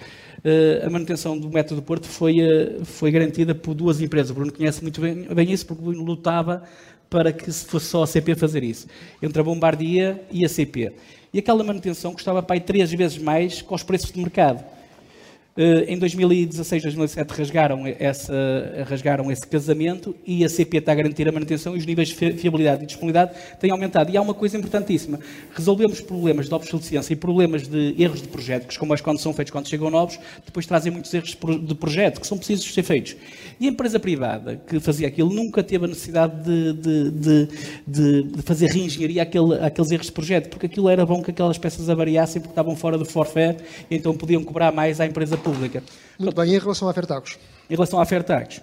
eh, 0.45 0.83
a 0.85 0.91
manutenção 0.91 1.39
do 1.39 1.51
método 1.51 1.81
de 1.81 1.87
Porto 1.87 2.07
foi, 2.07 2.41
eh, 2.41 2.79
foi 2.85 3.11
garantida 3.11 3.55
por 3.55 3.75
duas 3.75 4.01
empresas. 4.01 4.31
O 4.31 4.35
Bruno 4.35 4.53
conhece 4.53 4.83
muito 4.83 5.01
bem, 5.01 5.23
bem 5.23 5.53
isso, 5.53 5.67
porque 5.67 5.83
o 5.83 5.87
Bruno 5.87 6.05
lutava 6.05 6.63
para 7.11 7.33
que 7.33 7.51
fosse 7.53 7.87
só 7.87 8.03
a 8.03 8.07
CP 8.07 8.35
fazer 8.35 8.63
isso. 8.63 8.87
Entre 9.23 9.41
a 9.41 9.45
Bombardia 9.45 10.23
e 10.31 10.45
a 10.45 10.49
CP. 10.49 10.93
E 11.33 11.39
aquela 11.39 11.63
manutenção 11.63 12.13
custava 12.13 12.43
para 12.43 12.57
aí 12.57 12.61
três 12.61 12.91
vezes 12.93 13.19
mais 13.19 13.63
com 13.63 13.75
os 13.75 13.83
preços 13.83 14.11
de 14.13 14.21
mercado. 14.21 14.65
Eh, 15.57 15.87
em 15.89 15.99
2016, 15.99 16.83
2017 16.83 17.33
rasgaram, 17.33 17.85
rasgaram 18.87 19.33
esse 19.33 19.47
casamento 19.47 20.15
e 20.27 20.45
a 20.45 20.49
CP 20.51 20.77
está 20.77 20.93
a 20.93 20.95
garantir 20.95 21.27
a 21.27 21.33
manutenção 21.33 21.75
e 21.75 21.79
os 21.79 21.87
níveis 21.87 22.09
de 22.09 22.15
fiabilidade 22.15 22.85
e 22.85 22.87
disponibilidade 22.87 23.33
têm 23.59 23.71
aumentado. 23.71 24.11
E 24.11 24.17
há 24.19 24.21
uma 24.21 24.35
coisa 24.35 24.59
importantíssima: 24.59 25.19
resolvemos 25.55 26.01
problemas 26.03 26.49
de 26.49 26.55
obsolescência 26.55 27.15
e 27.15 27.17
problemas 27.17 27.67
de 27.67 27.95
erros 27.99 28.21
de 28.21 28.29
projeto, 28.29 28.67
que 28.67 28.79
como 28.79 28.93
as 28.93 29.01
quando 29.01 29.19
são 29.19 29.33
feitos 29.33 29.51
quando 29.51 29.67
chegam 29.67 29.89
novos, 29.89 30.19
depois 30.45 30.67
trazem 30.67 30.93
muitos 30.93 31.13
erros 31.15 31.35
de 31.63 31.75
projeto 31.75 32.21
que 32.21 32.27
são 32.27 32.37
precisos 32.37 32.73
ser 32.73 32.83
feitos. 32.83 33.17
E 33.59 33.67
a 33.67 33.71
empresa 33.71 33.99
privada 33.99 34.61
que 34.67 34.79
fazia 34.79 35.09
aquilo 35.09 35.33
nunca 35.33 35.63
teve 35.63 35.87
a 35.87 35.89
necessidade 35.89 36.45
de, 36.45 36.73
de, 36.75 37.49
de, 37.87 38.23
de 38.25 38.43
fazer 38.43 38.67
reengenharia 38.67 39.23
àquele, 39.23 39.55
àqueles 39.55 39.91
erros 39.91 40.07
de 40.07 40.13
projeto, 40.13 40.51
porque 40.51 40.67
aquilo 40.67 40.91
era 40.91 41.07
bom 41.07 41.23
que 41.23 41.31
aquelas 41.31 41.57
peças 41.57 41.89
avariassem 41.89 42.43
porque 42.43 42.53
estavam 42.53 42.77
fora 42.77 42.99
do 42.99 43.07
forfait, 43.07 43.57
e 43.91 43.97
então 43.97 44.15
podiam 44.15 44.45
cobrar 44.45 44.71
mais 44.71 45.01
à 45.01 45.07
empresa 45.07 45.37
pública. 45.47 45.83
Muito 46.19 46.35
bem, 46.35 46.53
e 46.53 46.57
em 46.57 46.59
relação 46.59 46.89
a 46.89 46.93
Fertagos? 46.93 47.39
Em 47.71 47.75
relação 47.75 48.01
a 48.01 48.05
Fertagos, 48.05 48.61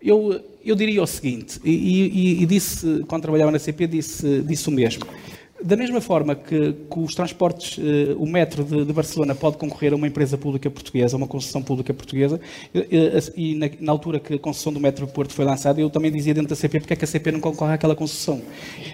eu, 0.00 0.40
eu 0.64 0.74
diria 0.74 1.02
o 1.02 1.06
seguinte, 1.06 1.60
e, 1.64 1.70
e, 1.70 2.42
e, 2.42 2.46
disse, 2.46 3.04
quando 3.06 3.22
trabalhava 3.22 3.50
na 3.50 3.58
CP, 3.58 3.86
disse, 3.86 4.40
disse 4.42 4.68
o 4.68 4.72
mesmo. 4.72 5.04
Da 5.62 5.74
mesma 5.74 6.02
forma 6.02 6.34
que, 6.34 6.72
que 6.72 6.98
os 6.98 7.14
transportes, 7.14 7.78
uh, 7.78 7.82
o 8.18 8.26
metro 8.26 8.62
de, 8.62 8.84
de, 8.84 8.92
Barcelona 8.92 9.34
pode 9.34 9.56
concorrer 9.56 9.94
a 9.94 9.96
uma 9.96 10.06
empresa 10.06 10.36
pública 10.36 10.70
portuguesa, 10.70 11.16
a 11.16 11.18
uma 11.18 11.26
concessão 11.26 11.62
pública 11.62 11.94
portuguesa, 11.94 12.38
uh, 12.74 12.78
uh, 12.78 13.32
e 13.34 13.54
na, 13.54 13.70
na, 13.80 13.92
altura 13.92 14.20
que 14.20 14.34
a 14.34 14.38
concessão 14.38 14.70
do 14.70 14.78
metro 14.78 15.06
do 15.06 15.12
Porto 15.12 15.32
foi 15.32 15.46
lançada, 15.46 15.80
eu 15.80 15.88
também 15.88 16.12
dizia 16.12 16.34
dentro 16.34 16.50
da 16.50 16.56
CP 16.56 16.80
porque 16.80 16.92
é 16.92 16.96
que 16.96 17.04
a 17.04 17.08
CP 17.08 17.32
não 17.32 17.40
concorre 17.40 17.72
àquela 17.72 17.96
concessão. 17.96 18.42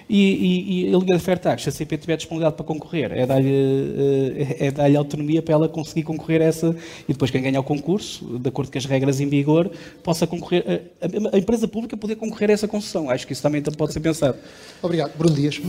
E, 0.08 0.86
e, 0.86 0.90
e 0.90 0.94
a 0.94 0.98
Liga 0.98 1.16
de 1.16 1.22
Fairtax, 1.22 1.64
se 1.64 1.68
a 1.68 1.72
CP 1.72 1.98
tiver 1.98 2.16
disponibilidade 2.16 2.54
para 2.54 2.64
concorrer, 2.64 3.10
é 3.12 3.26
dar-lhe 3.26 4.56
é 4.60 4.70
dar 4.70 4.96
autonomia 4.96 5.42
para 5.42 5.54
ela 5.54 5.68
conseguir 5.68 6.04
concorrer 6.04 6.42
a 6.42 6.44
essa, 6.44 6.76
e 7.08 7.12
depois 7.12 7.32
quem 7.32 7.42
ganha 7.42 7.58
o 7.58 7.64
concurso, 7.64 8.38
de 8.38 8.48
acordo 8.48 8.70
com 8.70 8.78
as 8.78 8.84
regras 8.84 9.20
em 9.20 9.28
vigor, 9.28 9.68
possa 10.02 10.28
concorrer, 10.28 10.90
a, 11.00 11.36
a 11.36 11.38
empresa 11.38 11.66
pública 11.66 11.96
poder 11.96 12.14
concorrer 12.14 12.50
a 12.50 12.52
essa 12.52 12.68
concessão. 12.68 13.10
Acho 13.10 13.26
que 13.26 13.32
isso 13.32 13.42
também 13.42 13.60
pode 13.62 13.92
ser 13.92 14.00
pensado. 14.00 14.38
Obrigado. 14.80 15.16
Bruno 15.16 15.34
Dias. 15.34 15.60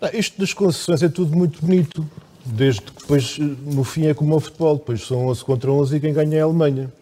Ah, 0.00 0.10
isto 0.12 0.38
das 0.38 0.52
concessões 0.52 1.02
é 1.02 1.08
tudo 1.08 1.34
muito 1.34 1.64
bonito, 1.64 2.06
desde 2.44 2.82
que 2.82 2.92
depois, 2.92 3.38
no 3.38 3.82
fim, 3.82 4.06
é 4.06 4.14
como 4.14 4.36
o 4.36 4.40
futebol, 4.40 4.76
depois 4.76 5.06
são 5.06 5.26
11 5.28 5.44
contra 5.44 5.70
11 5.70 5.96
e 5.96 6.00
quem 6.00 6.12
ganha 6.12 6.36
é 6.36 6.40
a 6.42 6.44
Alemanha. 6.44 6.92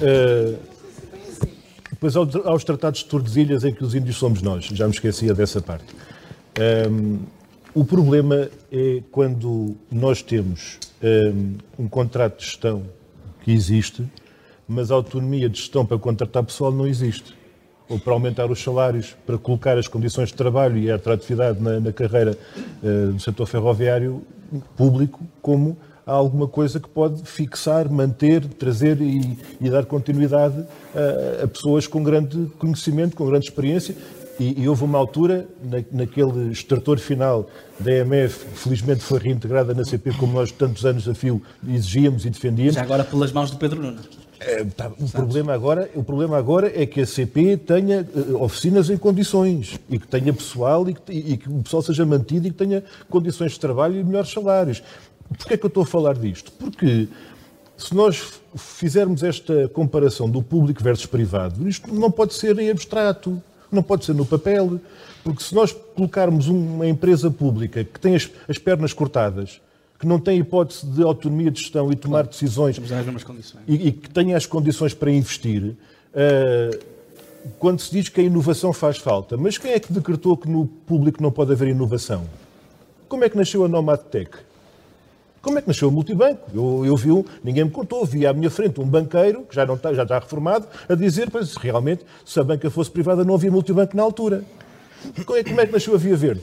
uh, 0.00 0.58
depois 1.88 2.16
há 2.16 2.52
os 2.52 2.64
tratados 2.64 3.00
de 3.00 3.06
Tordesilhas 3.06 3.64
em 3.64 3.72
que 3.72 3.84
os 3.84 3.94
índios 3.94 4.16
somos 4.16 4.42
nós, 4.42 4.64
já 4.64 4.86
me 4.86 4.92
esquecia 4.92 5.32
dessa 5.32 5.60
parte. 5.60 5.94
Um, 6.90 7.20
o 7.72 7.84
problema 7.84 8.50
é 8.72 9.02
quando 9.12 9.76
nós 9.90 10.22
temos 10.22 10.80
um, 11.00 11.84
um 11.84 11.88
contrato 11.88 12.38
de 12.38 12.44
gestão 12.44 12.82
que 13.44 13.52
existe, 13.52 14.04
mas 14.66 14.90
a 14.90 14.94
autonomia 14.94 15.48
de 15.48 15.58
gestão 15.58 15.86
para 15.86 15.96
contratar 15.96 16.42
pessoal 16.42 16.72
não 16.72 16.88
existe 16.88 17.35
ou 17.88 17.98
para 17.98 18.12
aumentar 18.12 18.50
os 18.50 18.62
salários, 18.62 19.16
para 19.26 19.38
colocar 19.38 19.78
as 19.78 19.86
condições 19.86 20.28
de 20.28 20.34
trabalho 20.34 20.76
e 20.76 20.90
a 20.90 20.96
atratividade 20.96 21.62
na, 21.62 21.80
na 21.80 21.92
carreira 21.92 22.36
uh, 22.82 23.12
do 23.12 23.20
setor 23.20 23.46
ferroviário 23.46 24.22
público 24.76 25.20
como 25.40 25.76
alguma 26.06 26.46
coisa 26.46 26.78
que 26.78 26.88
pode 26.88 27.22
fixar, 27.24 27.90
manter, 27.90 28.44
trazer 28.44 29.00
e, 29.00 29.36
e 29.60 29.68
dar 29.68 29.84
continuidade 29.84 30.64
a, 30.94 31.44
a, 31.44 31.48
pessoas 31.48 31.86
com 31.86 32.02
grande 32.02 32.46
conhecimento, 32.58 33.16
com 33.16 33.26
grande 33.26 33.46
experiência. 33.46 33.96
E, 34.38 34.62
e 34.62 34.68
houve 34.68 34.84
uma 34.84 34.98
altura, 34.98 35.48
na, 35.64 35.82
naquele 35.90 36.52
extrator 36.52 36.98
final 36.98 37.48
da 37.80 37.90
EMF, 37.90 38.46
felizmente 38.54 39.02
foi 39.02 39.18
reintegrada 39.18 39.72
na 39.72 39.84
CP, 39.84 40.12
como 40.12 40.34
nós 40.34 40.52
tantos 40.52 40.84
anos 40.84 41.08
a 41.08 41.14
fio 41.14 41.42
exigíamos 41.66 42.26
e 42.26 42.30
defendíamos. 42.30 42.74
Já 42.74 42.82
agora 42.82 43.02
pelas 43.02 43.32
mãos 43.32 43.50
do 43.50 43.56
Pedro 43.56 43.82
Nuno. 43.82 43.98
É, 44.38 44.64
tá, 44.64 44.90
o, 44.98 45.08
problema 45.08 45.54
agora, 45.54 45.90
o 45.94 46.02
problema 46.02 46.36
agora 46.36 46.70
é 46.74 46.84
que 46.84 47.00
a 47.00 47.06
CP 47.06 47.56
tenha 47.56 48.06
uh, 48.14 48.42
oficinas 48.42 48.90
em 48.90 48.96
condições 48.96 49.80
e 49.88 49.98
que 49.98 50.06
tenha 50.06 50.32
pessoal 50.32 50.88
e 50.88 50.94
que, 50.94 51.12
e 51.12 51.36
que, 51.36 51.48
o 51.48 51.62
pessoal 51.62 51.82
seja 51.82 52.04
mantido 52.04 52.46
e 52.46 52.50
que 52.50 52.56
tenha 52.56 52.84
condições 53.08 53.52
de 53.52 53.60
trabalho 53.60 53.98
e 53.98 54.04
melhores 54.04 54.30
salários. 54.30 54.82
Porquê 55.38 55.54
é 55.54 55.56
que 55.56 55.64
eu 55.64 55.68
estou 55.68 55.82
a 55.82 55.86
falar 55.86 56.14
disto? 56.14 56.52
Porque 56.52 57.08
se 57.76 57.94
nós 57.94 58.40
fizermos 58.54 59.22
esta 59.22 59.68
comparação 59.68 60.28
do 60.28 60.42
público 60.42 60.82
versus 60.82 61.06
privado, 61.06 61.68
isto 61.68 61.92
não 61.94 62.10
pode 62.10 62.34
ser 62.34 62.58
em 62.58 62.70
abstrato, 62.70 63.42
não 63.70 63.82
pode 63.82 64.04
ser 64.04 64.14
no 64.14 64.24
papel, 64.24 64.80
porque 65.24 65.42
se 65.42 65.54
nós 65.54 65.72
colocarmos 65.72 66.46
uma 66.48 66.86
empresa 66.86 67.30
pública 67.30 67.84
que 67.84 67.98
tem 67.98 68.14
as, 68.14 68.30
as 68.48 68.58
pernas 68.58 68.92
cortadas, 68.92 69.60
que 69.98 70.06
não 70.06 70.18
tem 70.18 70.38
hipótese 70.38 70.86
de 70.86 71.02
autonomia 71.02 71.50
de 71.50 71.60
gestão 71.60 71.90
e 71.90 71.96
tomar 71.96 72.26
decisões 72.26 72.76
e, 73.66 73.88
e, 73.88 73.92
que 73.92 74.10
tenha 74.10 74.36
as 74.36 74.46
condições 74.46 74.92
para 74.92 75.10
investir, 75.10 75.62
uh, 75.62 76.78
quando 77.58 77.80
se 77.80 77.90
diz 77.90 78.08
que 78.08 78.20
a 78.20 78.24
inovação 78.24 78.72
faz 78.72 78.98
falta, 78.98 79.36
mas 79.36 79.56
quem 79.56 79.72
é 79.72 79.80
que 79.80 79.92
decretou 79.92 80.36
que 80.36 80.48
no 80.48 80.66
público 80.66 81.22
não 81.22 81.30
pode 81.30 81.52
haver 81.52 81.68
inovação? 81.68 82.24
Como 83.08 83.24
é 83.24 83.28
que 83.28 83.36
nasceu 83.36 83.64
a 83.64 83.68
Nomad 83.68 84.00
Tech? 84.00 84.30
Como 85.40 85.58
é 85.58 85.62
que 85.62 85.68
nasceu 85.68 85.88
o 85.88 85.92
multibanco? 85.92 86.50
Eu, 86.52 86.84
eu 86.84 86.96
vi, 86.96 87.12
um, 87.12 87.24
ninguém 87.44 87.64
me 87.64 87.70
contou, 87.70 88.04
vi 88.04 88.26
à 88.26 88.32
minha 88.32 88.50
frente 88.50 88.80
um 88.80 88.84
banqueiro, 88.84 89.42
que 89.42 89.54
já, 89.54 89.64
não 89.64 89.76
está, 89.76 89.94
já 89.94 90.02
está 90.02 90.18
reformado, 90.18 90.66
a 90.88 90.94
dizer, 90.96 91.30
pois 91.30 91.54
realmente, 91.54 92.04
se 92.24 92.40
a 92.40 92.42
banca 92.42 92.68
fosse 92.68 92.90
privada 92.90 93.24
não 93.24 93.36
havia 93.36 93.50
multibanco 93.50 93.96
na 93.96 94.02
altura. 94.02 94.44
Como 95.24 95.38
é, 95.38 95.44
como 95.44 95.60
é 95.60 95.66
que 95.66 95.72
nasceu 95.72 95.94
a 95.94 95.98
Via 95.98 96.16
Verde? 96.16 96.42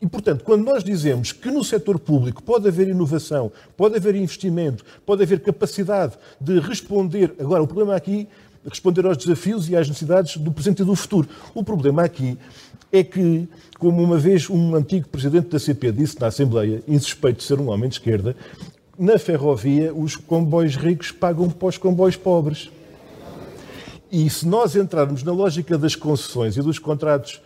E, 0.00 0.06
portanto, 0.06 0.44
quando 0.44 0.64
nós 0.64 0.84
dizemos 0.84 1.32
que 1.32 1.50
no 1.50 1.64
setor 1.64 1.98
público 1.98 2.42
pode 2.42 2.68
haver 2.68 2.88
inovação, 2.88 3.50
pode 3.76 3.96
haver 3.96 4.14
investimento, 4.14 4.84
pode 5.06 5.22
haver 5.22 5.40
capacidade 5.40 6.14
de 6.40 6.58
responder. 6.60 7.34
Agora, 7.38 7.62
o 7.62 7.66
problema 7.66 7.96
aqui 7.96 8.28
é 8.64 8.68
responder 8.68 9.06
aos 9.06 9.16
desafios 9.16 9.70
e 9.70 9.76
às 9.76 9.88
necessidades 9.88 10.36
do 10.36 10.52
presente 10.52 10.82
e 10.82 10.84
do 10.84 10.94
futuro. 10.94 11.28
O 11.54 11.64
problema 11.64 12.02
aqui 12.02 12.36
é 12.92 13.02
que, 13.02 13.48
como 13.78 14.02
uma 14.02 14.18
vez 14.18 14.50
um 14.50 14.74
antigo 14.74 15.08
presidente 15.08 15.48
da 15.48 15.58
CP 15.58 15.92
disse 15.92 16.20
na 16.20 16.26
Assembleia, 16.26 16.82
insuspeito 16.86 17.38
de 17.38 17.44
ser 17.44 17.58
um 17.58 17.68
homem 17.68 17.88
de 17.88 17.94
esquerda, 17.94 18.36
na 18.98 19.18
ferrovia 19.18 19.94
os 19.94 20.16
comboios 20.16 20.76
ricos 20.76 21.10
pagam 21.10 21.48
para 21.48 21.68
os 21.68 21.78
comboios 21.78 22.16
pobres. 22.16 22.70
E 24.10 24.28
se 24.30 24.46
nós 24.46 24.76
entrarmos 24.76 25.22
na 25.22 25.32
lógica 25.32 25.76
das 25.76 25.94
concessões 25.94 26.56
e 26.56 26.62
dos 26.62 26.78
contratos 26.78 27.40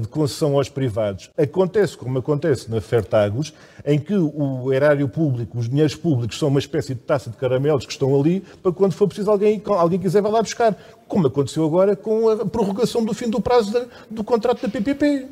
de 0.00 0.08
concessão 0.08 0.56
aos 0.56 0.68
privados, 0.68 1.30
acontece 1.36 1.96
como 1.96 2.18
acontece 2.18 2.70
na 2.70 2.80
Fertagos, 2.80 3.52
em 3.84 3.98
que 3.98 4.14
o 4.14 4.72
erário 4.72 5.08
público, 5.08 5.58
os 5.58 5.68
dinheiros 5.68 5.94
públicos 5.94 6.38
são 6.38 6.48
uma 6.48 6.58
espécie 6.58 6.94
de 6.94 7.00
taça 7.00 7.30
de 7.30 7.36
caramelos 7.36 7.84
que 7.84 7.92
estão 7.92 8.18
ali 8.18 8.42
para 8.62 8.72
quando 8.72 8.92
for 8.92 9.06
preciso 9.06 9.30
alguém, 9.30 9.60
alguém 9.66 9.98
quiser 9.98 10.22
vai 10.22 10.32
lá 10.32 10.42
buscar 10.42 10.76
como 11.06 11.26
aconteceu 11.26 11.64
agora 11.64 11.94
com 11.94 12.28
a 12.28 12.46
prorrogação 12.46 13.04
do 13.04 13.12
fim 13.12 13.28
do 13.28 13.40
prazo 13.40 13.86
do 14.10 14.24
contrato 14.24 14.62
da 14.62 14.68
PPP. 14.68 15.26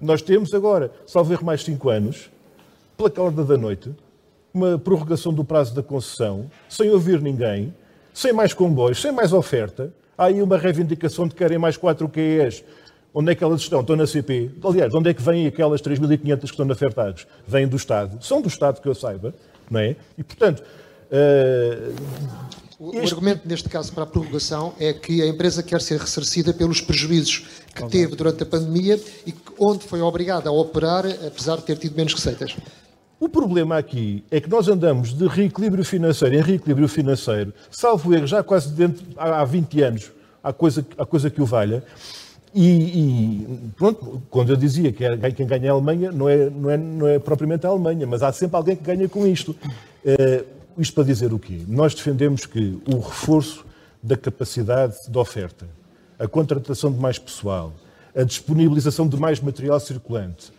Nós 0.00 0.20
temos 0.20 0.52
agora, 0.52 0.90
salvo 1.06 1.32
erro, 1.32 1.44
mais 1.44 1.62
cinco 1.62 1.88
anos, 1.88 2.28
pela 2.96 3.08
calada 3.08 3.44
da 3.44 3.56
noite, 3.56 3.94
uma 4.52 4.78
prorrogação 4.78 5.32
do 5.32 5.44
prazo 5.44 5.74
da 5.74 5.82
concessão, 5.82 6.50
sem 6.68 6.90
ouvir 6.90 7.20
ninguém, 7.20 7.72
sem 8.12 8.32
mais 8.32 8.52
comboios, 8.52 9.00
sem 9.00 9.12
mais 9.12 9.32
oferta. 9.32 9.92
Há 10.18 10.26
aí 10.26 10.42
uma 10.42 10.58
reivindicação 10.58 11.26
de 11.26 11.34
que 11.34 11.38
querem 11.38 11.56
mais 11.56 11.76
4 11.76 12.08
QEs. 12.08 12.62
Onde 13.14 13.32
é 13.32 13.34
que 13.34 13.44
elas 13.44 13.60
estão? 13.60 13.80
Estão 13.80 13.96
na 13.96 14.06
CP. 14.06 14.50
Aliás, 14.64 14.94
onde 14.94 15.10
é 15.10 15.14
que 15.14 15.22
vêm 15.22 15.46
aquelas 15.46 15.82
3.500 15.82 16.40
que 16.40 16.46
estão 16.46 16.64
na 16.64 16.74
Fertados? 16.74 17.26
Vêm 17.46 17.68
do 17.68 17.76
Estado. 17.76 18.24
São 18.24 18.40
do 18.40 18.48
Estado, 18.48 18.80
que 18.80 18.88
eu 18.88 18.94
saiba. 18.94 19.34
Não 19.70 19.80
é? 19.80 19.96
E, 20.16 20.24
portanto, 20.24 20.62
uh, 20.62 21.94
o, 22.78 22.96
este... 22.96 23.12
argumento 23.14 23.46
neste 23.46 23.68
caso 23.68 23.92
para 23.92 24.04
a 24.04 24.06
prorrogação 24.06 24.74
é 24.80 24.92
que 24.92 25.22
a 25.22 25.26
empresa 25.26 25.62
quer 25.62 25.80
ser 25.80 26.00
ressarcida 26.00 26.54
pelos 26.54 26.80
prejuízos 26.80 27.46
que 27.74 27.86
teve 27.88 28.16
durante 28.16 28.42
a 28.42 28.46
pandemia 28.46 28.98
e 29.26 29.34
onde 29.58 29.84
foi 29.84 30.00
obrigada 30.00 30.48
a 30.48 30.52
operar, 30.52 31.04
apesar 31.26 31.56
de 31.56 31.62
ter 31.62 31.76
tido 31.78 31.94
menos 31.94 32.14
receitas. 32.14 32.56
O 33.20 33.28
problema 33.28 33.78
aqui 33.78 34.24
é 34.32 34.40
que 34.40 34.50
nós 34.50 34.66
andamos 34.66 35.16
de 35.16 35.28
reequilíbrio 35.28 35.84
financeiro 35.84 36.34
em 36.34 36.40
reequilíbrio 36.40 36.88
financeiro, 36.88 37.54
salvo 37.70 38.12
erro, 38.12 38.26
já 38.26 38.42
quase 38.42 38.70
dentro, 38.70 39.06
há 39.16 39.44
20 39.44 39.82
anos, 39.82 40.10
há 40.42 40.52
coisa, 40.52 40.84
há 40.98 41.06
coisa 41.06 41.30
que 41.30 41.40
o 41.40 41.46
valha. 41.46 41.84
E, 42.54 42.68
e, 42.68 43.70
pronto, 43.76 44.22
quando 44.28 44.50
eu 44.50 44.56
dizia 44.56 44.92
que 44.92 45.04
é, 45.04 45.30
quem 45.30 45.46
ganha 45.46 45.66
é 45.66 45.68
a 45.70 45.72
Alemanha, 45.72 46.12
não 46.12 46.28
é, 46.28 46.50
não, 46.50 46.70
é, 46.70 46.76
não 46.76 47.08
é 47.08 47.18
propriamente 47.18 47.66
a 47.66 47.70
Alemanha, 47.70 48.06
mas 48.06 48.22
há 48.22 48.30
sempre 48.32 48.56
alguém 48.56 48.76
que 48.76 48.84
ganha 48.84 49.08
com 49.08 49.26
isto. 49.26 49.56
Uh, 50.04 50.44
isto 50.78 50.94
para 50.94 51.04
dizer 51.04 51.32
o 51.32 51.38
quê? 51.38 51.62
Nós 51.66 51.94
defendemos 51.94 52.46
que 52.46 52.78
o 52.86 52.98
reforço 52.98 53.64
da 54.02 54.16
capacidade 54.16 54.96
de 55.08 55.18
oferta, 55.18 55.66
a 56.18 56.26
contratação 56.26 56.92
de 56.92 56.98
mais 56.98 57.18
pessoal, 57.18 57.72
a 58.14 58.22
disponibilização 58.22 59.08
de 59.08 59.16
mais 59.16 59.40
material 59.40 59.78
circulante, 59.80 60.52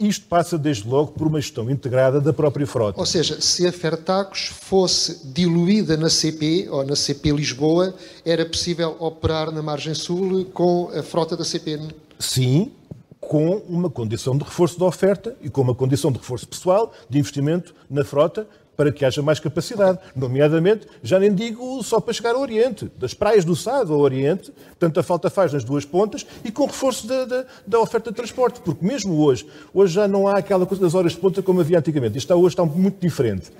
isto 0.00 0.24
passa 0.26 0.56
desde 0.56 0.88
logo 0.88 1.12
por 1.12 1.26
uma 1.26 1.40
gestão 1.40 1.70
integrada 1.70 2.20
da 2.20 2.32
própria 2.32 2.66
frota. 2.66 2.98
Ou 2.98 3.04
seja, 3.04 3.40
se 3.40 3.66
a 3.66 3.72
Fertacos 3.72 4.46
fosse 4.46 5.26
diluída 5.26 5.96
na 5.96 6.08
CP 6.08 6.68
ou 6.70 6.84
na 6.84 6.96
CP 6.96 7.30
Lisboa, 7.30 7.94
era 8.24 8.46
possível 8.46 8.96
operar 8.98 9.52
na 9.52 9.62
margem 9.62 9.94
sul 9.94 10.46
com 10.46 10.90
a 10.94 11.02
frota 11.02 11.36
da 11.36 11.44
CP? 11.44 11.80
Sim, 12.18 12.72
com 13.20 13.56
uma 13.68 13.90
condição 13.90 14.36
de 14.36 14.42
reforço 14.42 14.78
da 14.78 14.86
oferta 14.86 15.36
e 15.42 15.50
com 15.50 15.60
uma 15.60 15.74
condição 15.74 16.10
de 16.10 16.18
reforço 16.18 16.48
pessoal, 16.48 16.92
de 17.08 17.18
investimento 17.18 17.74
na 17.88 18.02
frota 18.02 18.48
para 18.80 18.90
que 18.90 19.04
haja 19.04 19.20
mais 19.20 19.38
capacidade. 19.38 19.98
Nomeadamente, 20.16 20.86
já 21.02 21.18
nem 21.18 21.34
digo 21.34 21.82
só 21.82 22.00
para 22.00 22.14
chegar 22.14 22.34
ao 22.34 22.40
Oriente, 22.40 22.90
das 22.96 23.12
praias 23.12 23.44
do 23.44 23.54
Sado 23.54 23.92
ao 23.92 24.00
Oriente, 24.00 24.50
tanta 24.78 25.02
falta 25.02 25.28
faz 25.28 25.52
nas 25.52 25.62
duas 25.62 25.84
pontas 25.84 26.24
e 26.42 26.50
com 26.50 26.64
reforço 26.64 27.06
da, 27.06 27.26
da, 27.26 27.44
da, 27.66 27.78
oferta 27.78 28.10
de 28.10 28.16
transporte, 28.16 28.58
porque 28.62 28.82
mesmo 28.82 29.20
hoje, 29.20 29.46
hoje 29.74 29.92
já 29.92 30.08
não 30.08 30.26
há 30.26 30.38
aquela 30.38 30.64
coisa 30.64 30.82
das 30.82 30.94
horas 30.94 31.12
de 31.12 31.18
ponta 31.18 31.42
como 31.42 31.60
havia 31.60 31.78
antigamente. 31.78 32.16
Isto 32.16 32.32
hoje 32.32 32.54
está 32.54 32.64
muito 32.64 32.98
diferente. 32.98 33.50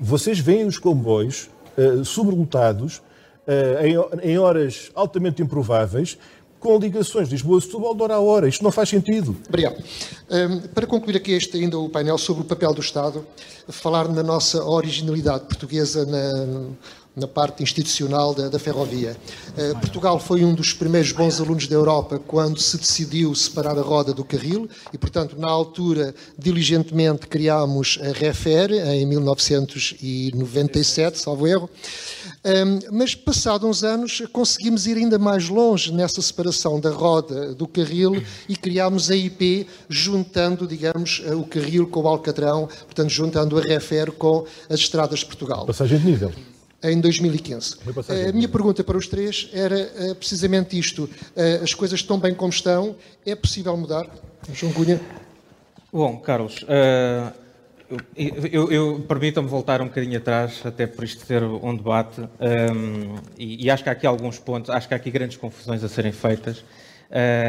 Vocês 0.00 0.40
veem 0.40 0.66
os 0.66 0.76
comboios 0.76 1.48
uh, 1.78 2.04
sobrelotados, 2.04 2.96
uh, 2.96 4.20
em, 4.20 4.32
em 4.32 4.38
horas 4.38 4.90
altamente 4.92 5.40
improváveis, 5.40 6.18
com 6.62 6.78
ligações 6.78 7.28
Lisboa-Setúbal 7.28 7.94
de 7.94 8.02
hora 8.04 8.14
a 8.14 8.20
hora. 8.20 8.48
Isto 8.48 8.62
não 8.62 8.70
faz 8.70 8.88
sentido. 8.88 9.36
Obrigado. 9.48 9.82
Um, 10.30 10.60
para 10.68 10.86
concluir 10.86 11.16
aqui 11.16 11.32
este 11.32 11.56
ainda 11.56 11.76
o 11.76 11.88
painel 11.88 12.16
sobre 12.16 12.42
o 12.42 12.44
papel 12.44 12.72
do 12.72 12.80
Estado, 12.80 13.26
falar 13.68 14.06
na 14.08 14.22
nossa 14.22 14.64
originalidade 14.64 15.46
portuguesa 15.46 16.06
na, 16.06 16.68
na 17.16 17.26
parte 17.26 17.64
institucional 17.64 18.32
da, 18.32 18.48
da 18.48 18.60
ferrovia. 18.60 19.16
Uh, 19.56 19.76
Portugal 19.80 20.20
foi 20.20 20.44
um 20.44 20.54
dos 20.54 20.72
primeiros 20.72 21.10
bons 21.10 21.40
alunos 21.40 21.66
da 21.66 21.74
Europa 21.74 22.20
quando 22.26 22.60
se 22.60 22.78
decidiu 22.78 23.34
separar 23.34 23.76
a 23.76 23.82
roda 23.82 24.14
do 24.14 24.24
carril 24.24 24.68
e, 24.92 24.98
portanto, 24.98 25.36
na 25.36 25.48
altura, 25.48 26.14
diligentemente 26.38 27.26
criámos 27.26 27.98
a 28.00 28.12
REFER 28.12 28.70
em 28.70 29.04
1997, 29.04 31.18
salvo 31.18 31.48
erro. 31.48 31.68
Um, 32.44 32.96
mas, 32.98 33.14
passados 33.14 33.68
uns 33.68 33.84
anos, 33.84 34.22
conseguimos 34.32 34.86
ir 34.86 34.96
ainda 34.96 35.18
mais 35.18 35.48
longe 35.48 35.92
nessa 35.92 36.20
separação 36.20 36.80
da 36.80 36.90
roda 36.90 37.54
do 37.54 37.68
carril 37.68 38.20
e 38.48 38.56
criámos 38.56 39.10
a 39.10 39.16
IP, 39.16 39.66
juntando, 39.88 40.66
digamos, 40.66 41.22
o 41.36 41.44
carril 41.44 41.86
com 41.86 42.00
o 42.00 42.08
Alcatrão, 42.08 42.66
portanto, 42.66 43.10
juntando 43.10 43.58
a 43.58 43.60
REFER 43.60 44.10
com 44.12 44.44
as 44.68 44.80
estradas 44.80 45.20
de 45.20 45.26
Portugal. 45.26 45.64
Passagem 45.66 45.98
de 45.98 46.06
nível 46.06 46.32
em 46.82 47.00
2015. 47.00 47.76
A 48.28 48.32
minha 48.32 48.48
pergunta 48.48 48.82
para 48.82 48.98
os 48.98 49.06
três 49.06 49.48
era 49.52 49.78
eh, 49.78 50.14
precisamente 50.14 50.76
isto. 50.76 51.08
Eh, 51.36 51.60
as 51.62 51.72
coisas 51.74 52.00
estão 52.00 52.18
bem 52.18 52.34
como 52.34 52.50
estão, 52.50 52.96
é 53.24 53.36
possível 53.36 53.76
mudar? 53.76 54.08
João 54.52 54.72
Cunha? 54.72 55.00
Bom, 55.92 56.16
Carlos, 56.16 56.62
uh, 56.62 57.32
eu, 58.16 58.70
eu, 58.70 59.04
permitam-me 59.06 59.48
voltar 59.48 59.80
um 59.80 59.86
bocadinho 59.86 60.18
atrás, 60.18 60.60
até 60.64 60.86
por 60.86 61.04
isto 61.04 61.24
ser 61.24 61.42
um 61.42 61.76
debate, 61.76 62.20
um, 62.20 63.16
e, 63.38 63.66
e, 63.66 63.70
acho 63.70 63.82
que 63.82 63.88
há 63.88 63.92
aqui 63.92 64.06
alguns 64.06 64.38
pontos, 64.38 64.70
acho 64.70 64.88
que 64.88 64.94
há 64.94 64.96
aqui 64.96 65.10
grandes 65.10 65.36
confusões 65.36 65.82
a 65.84 65.88
serem 65.88 66.12
feitas, 66.12 66.64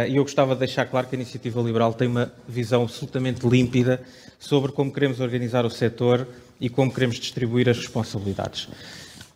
e 0.07 0.11
uh, 0.11 0.17
eu 0.17 0.23
gostava 0.23 0.53
de 0.53 0.59
deixar 0.59 0.85
claro 0.85 1.07
que 1.07 1.15
a 1.15 1.19
Iniciativa 1.19 1.61
Liberal 1.61 1.93
tem 1.93 2.07
uma 2.07 2.33
visão 2.47 2.83
absolutamente 2.83 3.47
límpida 3.47 4.01
sobre 4.37 4.73
como 4.73 4.91
queremos 4.91 5.21
organizar 5.21 5.65
o 5.65 5.69
setor 5.69 6.27
e 6.59 6.69
como 6.69 6.93
queremos 6.93 7.15
distribuir 7.15 7.69
as 7.69 7.77
responsabilidades. 7.77 8.67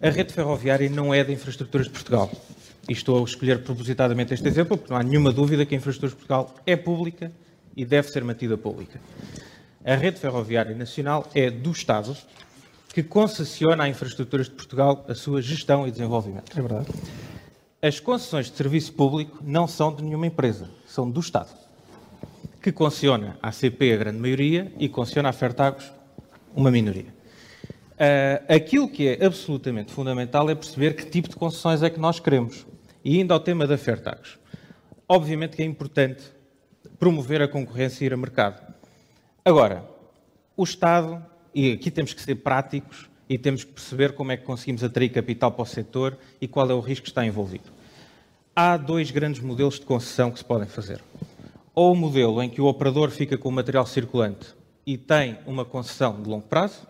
A 0.01 0.09
rede 0.09 0.33
ferroviária 0.33 0.89
não 0.89 1.13
é 1.13 1.23
da 1.23 1.31
Infraestruturas 1.31 1.87
de 1.87 1.93
Portugal. 1.93 2.29
E 2.89 2.93
estou 2.93 3.21
a 3.21 3.23
escolher 3.23 3.63
propositadamente 3.63 4.33
este 4.33 4.47
exemplo, 4.47 4.77
porque 4.77 4.93
não 4.93 4.99
há 4.99 5.03
nenhuma 5.03 5.31
dúvida 5.31 5.65
que 5.65 5.73
a 5.73 5.77
Infraestruturas 5.77 6.11
de 6.11 6.17
Portugal 6.17 6.55
é 6.65 6.75
pública 6.75 7.31
e 7.75 7.83
deve 7.85 8.09
ser 8.09 8.23
mantida 8.23 8.57
pública. 8.57 8.99
A 9.87 9.95
rede 9.95 10.19
ferroviária 10.19 10.75
nacional 10.75 11.25
é 11.33 11.49
do 11.49 11.71
Estado 11.71 12.13
que 12.93 13.01
concessiona 13.01 13.85
à 13.85 13.87
Infraestruturas 13.87 14.47
de 14.47 14.51
Portugal 14.51 15.05
a 15.07 15.15
sua 15.15 15.41
gestão 15.41 15.87
e 15.87 15.91
desenvolvimento. 15.91 16.51
É 16.59 16.61
verdade. 16.61 16.87
As 17.81 17.97
concessões 17.97 18.51
de 18.51 18.57
serviço 18.57 18.91
público 18.91 19.39
não 19.41 19.65
são 19.65 19.95
de 19.95 20.03
nenhuma 20.03 20.27
empresa, 20.27 20.69
são 20.85 21.09
do 21.09 21.21
Estado, 21.21 21.55
que 22.61 22.69
concessiona 22.69 23.37
à 23.41 23.49
CP 23.49 23.93
a 23.93 23.95
grande 23.95 24.17
maioria 24.17 24.73
e 24.77 24.89
concessiona 24.89 25.29
à 25.29 25.31
Fertagos 25.31 25.89
uma 26.53 26.69
minoria. 26.69 27.15
Uh, 27.93 28.53
aquilo 28.53 28.89
que 28.89 29.07
é 29.07 29.25
absolutamente 29.25 29.93
fundamental 29.93 30.49
é 30.49 30.55
perceber 30.55 30.97
que 30.97 31.05
tipo 31.05 31.29
de 31.29 31.37
concessões 31.37 31.81
é 31.81 31.89
que 31.89 31.97
nós 31.97 32.19
queremos. 32.19 32.67
E 33.05 33.21
indo 33.21 33.33
ao 33.33 33.39
tema 33.39 33.65
da 33.65 33.77
Fairtax. 33.77 34.37
Obviamente 35.07 35.55
que 35.55 35.63
é 35.63 35.65
importante 35.65 36.25
promover 36.99 37.41
a 37.41 37.47
concorrência 37.47 38.03
e 38.03 38.07
ir 38.07 38.13
a 38.13 38.17
mercado. 38.17 38.66
Agora, 39.47 39.81
o 40.57 40.63
Estado, 40.65 41.25
e 41.55 41.71
aqui 41.71 41.89
temos 41.89 42.13
que 42.13 42.21
ser 42.21 42.35
práticos 42.35 43.09
e 43.29 43.37
temos 43.37 43.63
que 43.63 43.71
perceber 43.71 44.11
como 44.11 44.33
é 44.33 44.35
que 44.35 44.43
conseguimos 44.43 44.83
atrair 44.83 45.07
capital 45.07 45.53
para 45.53 45.63
o 45.63 45.65
setor 45.65 46.17
e 46.41 46.49
qual 46.49 46.69
é 46.69 46.73
o 46.73 46.81
risco 46.81 47.05
que 47.05 47.11
está 47.11 47.25
envolvido. 47.25 47.71
Há 48.53 48.75
dois 48.75 49.09
grandes 49.09 49.41
modelos 49.41 49.79
de 49.79 49.85
concessão 49.85 50.31
que 50.31 50.39
se 50.39 50.43
podem 50.43 50.67
fazer. 50.67 51.01
Ou 51.73 51.93
o 51.93 51.95
modelo 51.95 52.43
em 52.43 52.49
que 52.49 52.59
o 52.59 52.65
operador 52.65 53.09
fica 53.09 53.37
com 53.37 53.47
o 53.47 53.51
material 53.53 53.85
circulante 53.85 54.53
e 54.85 54.97
tem 54.97 55.37
uma 55.45 55.63
concessão 55.63 56.21
de 56.21 56.27
longo 56.27 56.45
prazo, 56.45 56.85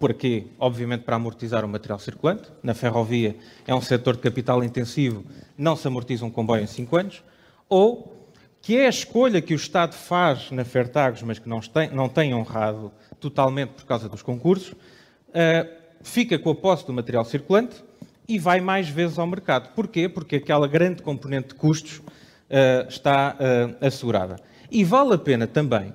porque, 0.00 0.48
obviamente, 0.58 1.04
para 1.04 1.14
amortizar 1.14 1.64
o 1.64 1.68
material 1.68 2.00
circulante. 2.00 2.50
Na 2.64 2.74
ferrovia 2.74 3.36
é 3.64 3.72
um 3.72 3.80
setor 3.80 4.16
de 4.16 4.22
capital 4.22 4.64
intensivo, 4.64 5.24
não 5.56 5.76
se 5.76 5.86
amortiza 5.86 6.24
um 6.24 6.30
comboio 6.32 6.64
em 6.64 6.66
5 6.66 6.96
anos. 6.96 7.22
Ou 7.68 8.19
que 8.62 8.76
é 8.76 8.86
a 8.86 8.90
escolha 8.90 9.40
que 9.40 9.54
o 9.54 9.56
Estado 9.56 9.94
faz 9.94 10.50
na 10.50 10.64
Fertagos, 10.64 11.22
mas 11.22 11.38
que 11.38 11.48
não 11.48 11.60
tem, 11.60 11.90
não 11.90 12.08
tem 12.08 12.34
honrado 12.34 12.92
totalmente 13.18 13.70
por 13.70 13.84
causa 13.84 14.08
dos 14.08 14.22
concursos, 14.22 14.72
uh, 14.72 15.68
fica 16.02 16.38
com 16.38 16.50
a 16.50 16.54
posse 16.54 16.86
do 16.86 16.92
material 16.92 17.24
circulante 17.24 17.82
e 18.28 18.38
vai 18.38 18.60
mais 18.60 18.88
vezes 18.88 19.18
ao 19.18 19.26
mercado. 19.26 19.70
Porquê? 19.74 20.08
Porque 20.08 20.36
aquela 20.36 20.68
grande 20.68 21.02
componente 21.02 21.48
de 21.48 21.54
custos 21.54 21.98
uh, 21.98 22.88
está 22.88 23.36
uh, 23.36 23.86
assegurada. 23.86 24.36
E 24.70 24.84
vale 24.84 25.14
a 25.14 25.18
pena 25.18 25.46
também 25.46 25.92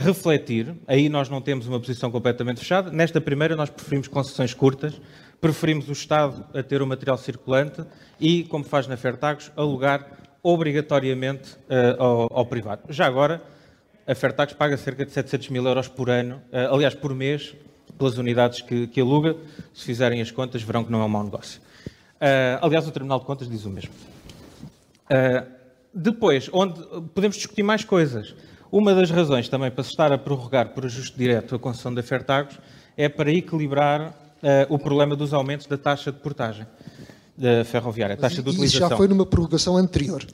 refletir, 0.00 0.74
aí 0.86 1.10
nós 1.10 1.28
não 1.28 1.38
temos 1.38 1.66
uma 1.66 1.78
posição 1.78 2.10
completamente 2.10 2.60
fechada, 2.60 2.90
nesta 2.90 3.20
primeira 3.20 3.54
nós 3.54 3.68
preferimos 3.68 4.08
concessões 4.08 4.54
curtas, 4.54 4.98
preferimos 5.38 5.86
o 5.90 5.92
Estado 5.92 6.46
a 6.54 6.62
ter 6.62 6.80
o 6.80 6.86
material 6.86 7.18
circulante 7.18 7.84
e, 8.18 8.44
como 8.44 8.64
faz 8.64 8.86
na 8.86 8.96
Fertagos, 8.96 9.52
alugar 9.54 10.23
obrigatoriamente 10.44 11.54
uh, 11.54 12.02
ao, 12.02 12.38
ao, 12.38 12.46
privado. 12.46 12.82
Já 12.90 13.06
agora, 13.06 13.42
a 14.06 14.14
Fertax 14.14 14.52
paga 14.52 14.76
cerca 14.76 15.06
de 15.06 15.10
700 15.10 15.48
mil 15.48 15.66
euros 15.66 15.88
por 15.88 16.10
ano, 16.10 16.36
uh, 16.52 16.74
aliás, 16.74 16.94
por 16.94 17.14
mês, 17.14 17.56
pelas 17.96 18.18
unidades 18.18 18.60
que, 18.60 18.86
que, 18.86 19.00
aluga. 19.00 19.34
Se 19.72 19.86
fizerem 19.86 20.20
as 20.20 20.30
contas, 20.30 20.62
verão 20.62 20.84
que 20.84 20.92
não 20.92 21.00
é 21.00 21.04
um 21.06 21.08
mau 21.08 21.24
negócio. 21.24 21.62
Uh, 22.16 22.60
aliás, 22.60 22.86
o 22.86 22.90
Tribunal 22.90 23.20
de 23.20 23.24
Contas 23.24 23.48
diz 23.48 23.64
o 23.64 23.70
mesmo. 23.70 23.94
depois, 25.94 26.50
onde 26.52 26.78
podemos 27.14 27.36
discutir 27.36 27.62
mais 27.62 27.82
coisas. 27.82 28.34
Uma 28.70 28.94
das 28.94 29.10
razões 29.10 29.48
também 29.48 29.70
para 29.70 29.84
se 29.84 29.90
estar 29.90 30.12
a 30.12 30.18
prorrogar 30.18 30.70
por 30.70 30.84
ajuste 30.84 31.16
direto 31.16 31.54
a 31.54 31.58
concessão 31.58 31.94
da 31.94 32.02
Fertagos 32.02 32.58
é 32.96 33.08
para 33.08 33.30
equilibrar 33.30 34.12
o 34.68 34.78
problema 34.78 35.14
dos 35.14 35.32
aumentos 35.32 35.66
da 35.66 35.78
taxa 35.78 36.10
de 36.10 36.18
portagem 36.18 36.66
da 37.36 37.64
ferroviária, 37.64 38.14
a 38.14 38.16
taxa 38.16 38.36
mas, 38.36 38.44
de 38.44 38.50
utilização. 38.50 38.86
Isso 38.86 38.90
já 38.90 38.96
foi 38.96 39.08
numa 39.08 39.26
prorrogação 39.26 39.76
anterior. 39.76 40.24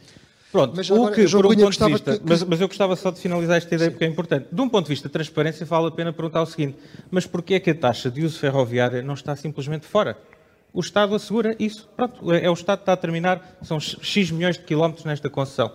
Pronto, 0.53 0.73
mas 0.75 0.91
agora, 0.91 1.13
o 1.13 1.15
que, 1.15 1.29
por 1.29 1.47
um 1.47 1.55
ponto 1.55 1.57
de 1.57 1.93
vista, 1.93 2.19
que... 2.19 2.23
mas, 2.25 2.43
mas, 2.43 2.61
eu 2.61 2.67
gostava 2.67 2.97
só 2.97 3.11
de 3.11 3.21
finalizar 3.21 3.57
esta 3.57 3.73
ideia 3.73 3.89
Sim. 3.89 3.93
porque 3.93 4.05
é 4.05 4.09
importante. 4.09 4.49
De 4.51 4.61
um 4.61 4.69
ponto 4.69 4.87
de 4.87 4.91
vista 4.91 5.09
de 5.09 5.13
transparência, 5.13 5.65
vale 5.65 5.87
a 5.87 5.91
pena 5.93 6.13
perguntar 6.13 6.43
o 6.43 6.47
seguinte: 6.47 6.77
mas 7.11 7.25
porquê 7.25 7.55
é 7.55 7.61
que 7.61 7.71
a 7.71 7.75
taxa 7.75 8.11
de 8.11 8.25
uso 8.25 8.39
ferroviária 8.39 9.01
não 9.01 9.15
está 9.15 9.37
simplesmente 9.37 9.87
fora? 9.87 10.19
O 10.73 10.81
Estado 10.81 11.15
assegura 11.15 11.55
isso. 11.59 11.89
Pronto, 11.97 12.33
é, 12.33 12.45
é 12.45 12.51
o 12.51 12.53
Estado 12.53 12.79
que 12.79 12.83
está 12.83 12.93
a 12.93 12.97
terminar, 12.97 13.59
são 13.63 13.79
X 13.79 14.31
milhões 14.31 14.57
de 14.57 14.65
quilómetros 14.65 15.05
nesta 15.05 15.31
concessão. 15.31 15.73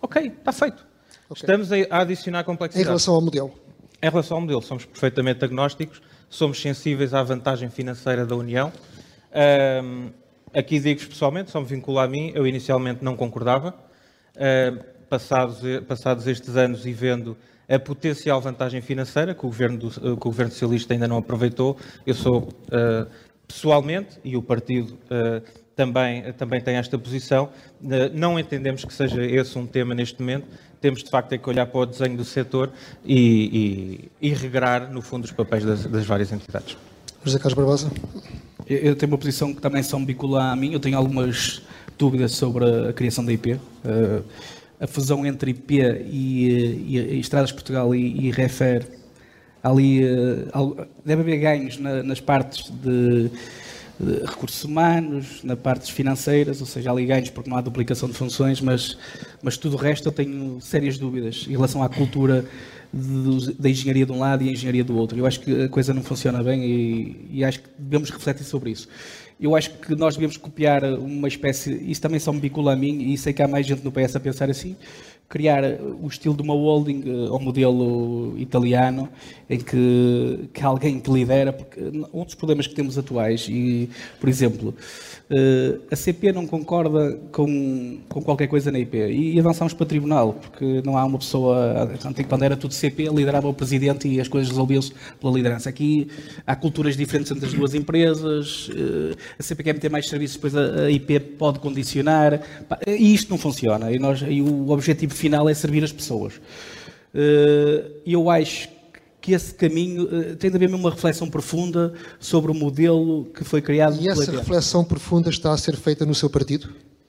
Ok, 0.00 0.26
está 0.26 0.52
feito. 0.52 0.86
Okay. 1.30 1.42
Estamos 1.42 1.70
a 1.72 1.98
adicionar 1.98 2.44
complexidade. 2.44 2.84
Em 2.84 2.86
relação 2.86 3.14
ao 3.14 3.20
modelo? 3.22 3.52
Em 4.02 4.10
relação 4.10 4.36
ao 4.36 4.40
modelo, 4.42 4.62
somos 4.62 4.84
perfeitamente 4.84 5.44
agnósticos, 5.44 6.00
somos 6.28 6.60
sensíveis 6.60 7.12
à 7.12 7.22
vantagem 7.22 7.68
financeira 7.68 8.24
da 8.24 8.36
União. 8.36 8.72
Um, 9.82 10.10
Aqui 10.54 10.78
digo 10.80 11.00
pessoalmente, 11.06 11.50
só 11.50 11.60
me 11.60 11.66
vincula 11.66 12.04
a 12.04 12.08
mim, 12.08 12.32
eu 12.34 12.46
inicialmente 12.46 13.04
não 13.04 13.16
concordava. 13.16 13.74
Uh, 14.36 14.98
passados, 15.08 15.60
passados 15.86 16.26
estes 16.26 16.56
anos 16.56 16.86
e 16.86 16.92
vendo 16.92 17.36
a 17.68 17.78
potencial 17.78 18.40
vantagem 18.40 18.80
financeira 18.80 19.34
que 19.34 19.44
o 19.44 19.48
governo, 19.48 19.78
do, 19.78 19.90
que 19.90 20.06
o 20.06 20.16
governo 20.16 20.52
socialista 20.52 20.92
ainda 20.92 21.08
não 21.08 21.16
aproveitou, 21.16 21.76
eu 22.06 22.14
sou 22.14 22.48
pessoalmente, 23.46 24.18
e 24.22 24.36
o 24.36 24.42
partido 24.42 24.98
também, 25.74 26.32
também 26.32 26.60
tem 26.60 26.76
esta 26.76 26.98
posição, 26.98 27.50
não 28.12 28.38
entendemos 28.38 28.84
que 28.84 28.92
seja 28.92 29.24
esse 29.24 29.58
um 29.58 29.66
tema 29.66 29.94
neste 29.94 30.20
momento, 30.20 30.46
temos 30.80 31.02
de 31.02 31.10
facto 31.10 31.32
é 31.32 31.38
que 31.38 31.48
olhar 31.48 31.66
para 31.66 31.80
o 31.80 31.86
desenho 31.86 32.16
do 32.16 32.24
setor 32.24 32.70
e, 33.04 34.08
e, 34.20 34.28
e 34.28 34.34
regrar, 34.34 34.90
no 34.90 35.02
fundo, 35.02 35.24
os 35.24 35.32
papéis 35.32 35.64
das, 35.64 35.84
das 35.86 36.04
várias 36.04 36.32
entidades. 36.32 36.76
José 37.24 37.38
Carlos 37.38 37.54
Barbosa. 37.54 37.90
Eu 38.68 38.94
tenho 38.94 39.10
uma 39.10 39.18
posição 39.18 39.54
que 39.54 39.62
também 39.62 39.82
me 39.82 40.04
vincula 40.04 40.52
a 40.52 40.56
mim. 40.56 40.72
Eu 40.72 40.80
tenho 40.80 40.96
algumas 40.96 41.62
dúvidas 41.96 42.32
sobre 42.32 42.64
a 42.88 42.92
criação 42.92 43.24
da 43.24 43.32
IP. 43.32 43.54
Uh, 43.54 44.22
a 44.80 44.86
fusão 44.86 45.24
entre 45.26 45.50
IP 45.50 45.80
e, 45.80 46.48
e, 46.86 46.98
e 46.98 47.20
Estradas 47.20 47.50
Portugal 47.50 47.94
e, 47.94 48.26
e 48.26 48.30
Refer, 48.30 48.86
ali 49.62 50.04
uh, 50.04 50.86
deve 51.04 51.22
haver 51.22 51.38
ganhos 51.38 51.78
na, 51.78 52.02
nas 52.02 52.20
partes 52.20 52.70
de, 52.70 53.30
de, 53.98 54.24
recursos 54.24 54.62
humanos, 54.62 55.42
nas 55.42 55.58
partes 55.58 55.88
financeiras, 55.88 56.60
ou 56.60 56.66
seja, 56.66 56.92
ali 56.92 57.06
ganhos 57.06 57.30
porque 57.30 57.50
não 57.50 57.56
há 57.56 57.60
duplicação 57.60 58.08
de 58.08 58.14
funções, 58.14 58.60
mas, 58.60 58.96
mas 59.42 59.56
tudo 59.56 59.76
o 59.76 59.78
resto 59.78 60.08
eu 60.08 60.12
tenho 60.12 60.60
sérias 60.60 60.96
dúvidas 60.96 61.44
em 61.48 61.52
relação 61.52 61.82
à 61.82 61.88
cultura 61.88 62.44
da 62.92 63.68
engenharia 63.68 64.06
de 64.06 64.12
um 64.12 64.18
lado 64.18 64.42
e 64.42 64.48
a 64.48 64.52
engenharia 64.52 64.84
do 64.84 64.96
outro. 64.96 65.18
Eu 65.18 65.26
acho 65.26 65.40
que 65.40 65.64
a 65.64 65.68
coisa 65.68 65.92
não 65.92 66.02
funciona 66.02 66.42
bem 66.42 66.64
e, 66.64 67.28
e, 67.32 67.44
acho 67.44 67.60
que 67.60 67.68
devemos 67.78 68.10
refletir 68.10 68.44
sobre 68.44 68.70
isso. 68.70 68.88
Eu 69.40 69.54
acho 69.54 69.70
que 69.78 69.94
nós 69.94 70.14
devemos 70.14 70.36
copiar 70.36 70.82
uma 70.84 71.28
espécie, 71.28 71.72
isso 71.88 72.00
também 72.00 72.18
só 72.18 72.32
me 72.32 72.40
vincula 72.40 72.72
a 72.72 72.76
mim, 72.76 73.12
e 73.12 73.16
sei 73.16 73.32
que 73.32 73.42
há 73.42 73.46
mais 73.46 73.66
gente 73.66 73.84
no 73.84 73.92
PS 73.92 74.16
a 74.16 74.20
pensar 74.20 74.50
assim, 74.50 74.74
criar 75.28 75.62
o 76.00 76.06
estilo 76.06 76.34
de 76.34 76.42
uma 76.42 76.54
holding 76.54 77.02
eh, 77.06 77.28
ao 77.28 77.38
modelo 77.38 78.34
italiano, 78.38 79.08
em 79.48 79.58
que, 79.58 80.48
que 80.52 80.62
alguém 80.62 80.98
te 80.98 81.10
lidera, 81.10 81.52
porque 81.52 81.80
um 82.12 82.24
dos 82.24 82.34
problemas 82.34 82.66
que 82.66 82.74
temos 82.74 82.96
atuais, 82.96 83.46
e, 83.48 83.90
por 84.18 84.28
exemplo, 84.28 84.74
Uh, 85.30 85.82
a 85.90 85.96
CP 85.96 86.32
não 86.32 86.46
concorda 86.46 87.20
com, 87.30 87.98
com 88.08 88.22
qualquer 88.22 88.46
coisa 88.46 88.72
na 88.72 88.78
IP 88.78 88.96
e, 88.96 89.38
avançamos 89.38 89.74
para 89.74 89.84
tribunal, 89.84 90.32
porque 90.32 90.80
não 90.82 90.96
há 90.96 91.04
uma 91.04 91.18
pessoa, 91.18 91.82
antigo 92.02 92.26
quando 92.26 92.44
era 92.44 92.56
tudo 92.56 92.72
CP, 92.72 93.10
liderava 93.10 93.46
o 93.46 93.52
presidente 93.52 94.08
e 94.08 94.22
as 94.22 94.26
coisas 94.26 94.48
resolviam-se 94.48 94.90
pela 95.20 95.34
liderança. 95.34 95.68
Aqui 95.68 96.08
há 96.46 96.56
culturas 96.56 96.96
diferentes 96.96 97.30
entre 97.30 97.44
as 97.44 97.52
duas 97.52 97.74
empresas, 97.74 98.70
uh, 98.70 99.14
a 99.38 99.42
CP 99.42 99.64
quer 99.64 99.74
meter 99.74 99.90
mais 99.90 100.08
serviços, 100.08 100.36
depois 100.36 100.56
a, 100.56 100.86
a 100.86 100.90
IP 100.90 101.20
pode 101.20 101.58
condicionar, 101.58 102.40
e 102.86 103.12
isto 103.12 103.28
não 103.28 103.36
funciona, 103.36 103.92
e, 103.92 103.98
nós, 103.98 104.24
e 104.26 104.40
o 104.40 104.70
objetivo 104.70 105.12
final 105.18 105.48
é 105.48 105.54
servir 105.54 105.84
as 105.84 105.92
pessoas. 105.92 106.34
Uh, 107.14 107.90
eu 108.06 108.30
acho 108.30 108.68
que 109.20 109.32
esse 109.32 109.54
caminho 109.54 110.04
uh, 110.04 110.36
tem 110.36 110.50
de 110.50 110.56
haver 110.56 110.72
uma 110.72 110.90
reflexão 110.90 111.28
profunda 111.28 111.92
sobre 112.18 112.50
o 112.50 112.54
modelo 112.54 113.26
que 113.34 113.44
foi 113.44 113.60
criado. 113.60 113.98
E 114.00 114.08
essa 114.08 114.30
reflexão 114.30 114.84
profunda 114.84 115.28
está 115.28 115.52
a 115.52 115.56
ser 115.56 115.76
feita 115.76 116.06
no 116.06 116.14
seu 116.14 116.30
partido? 116.30 116.68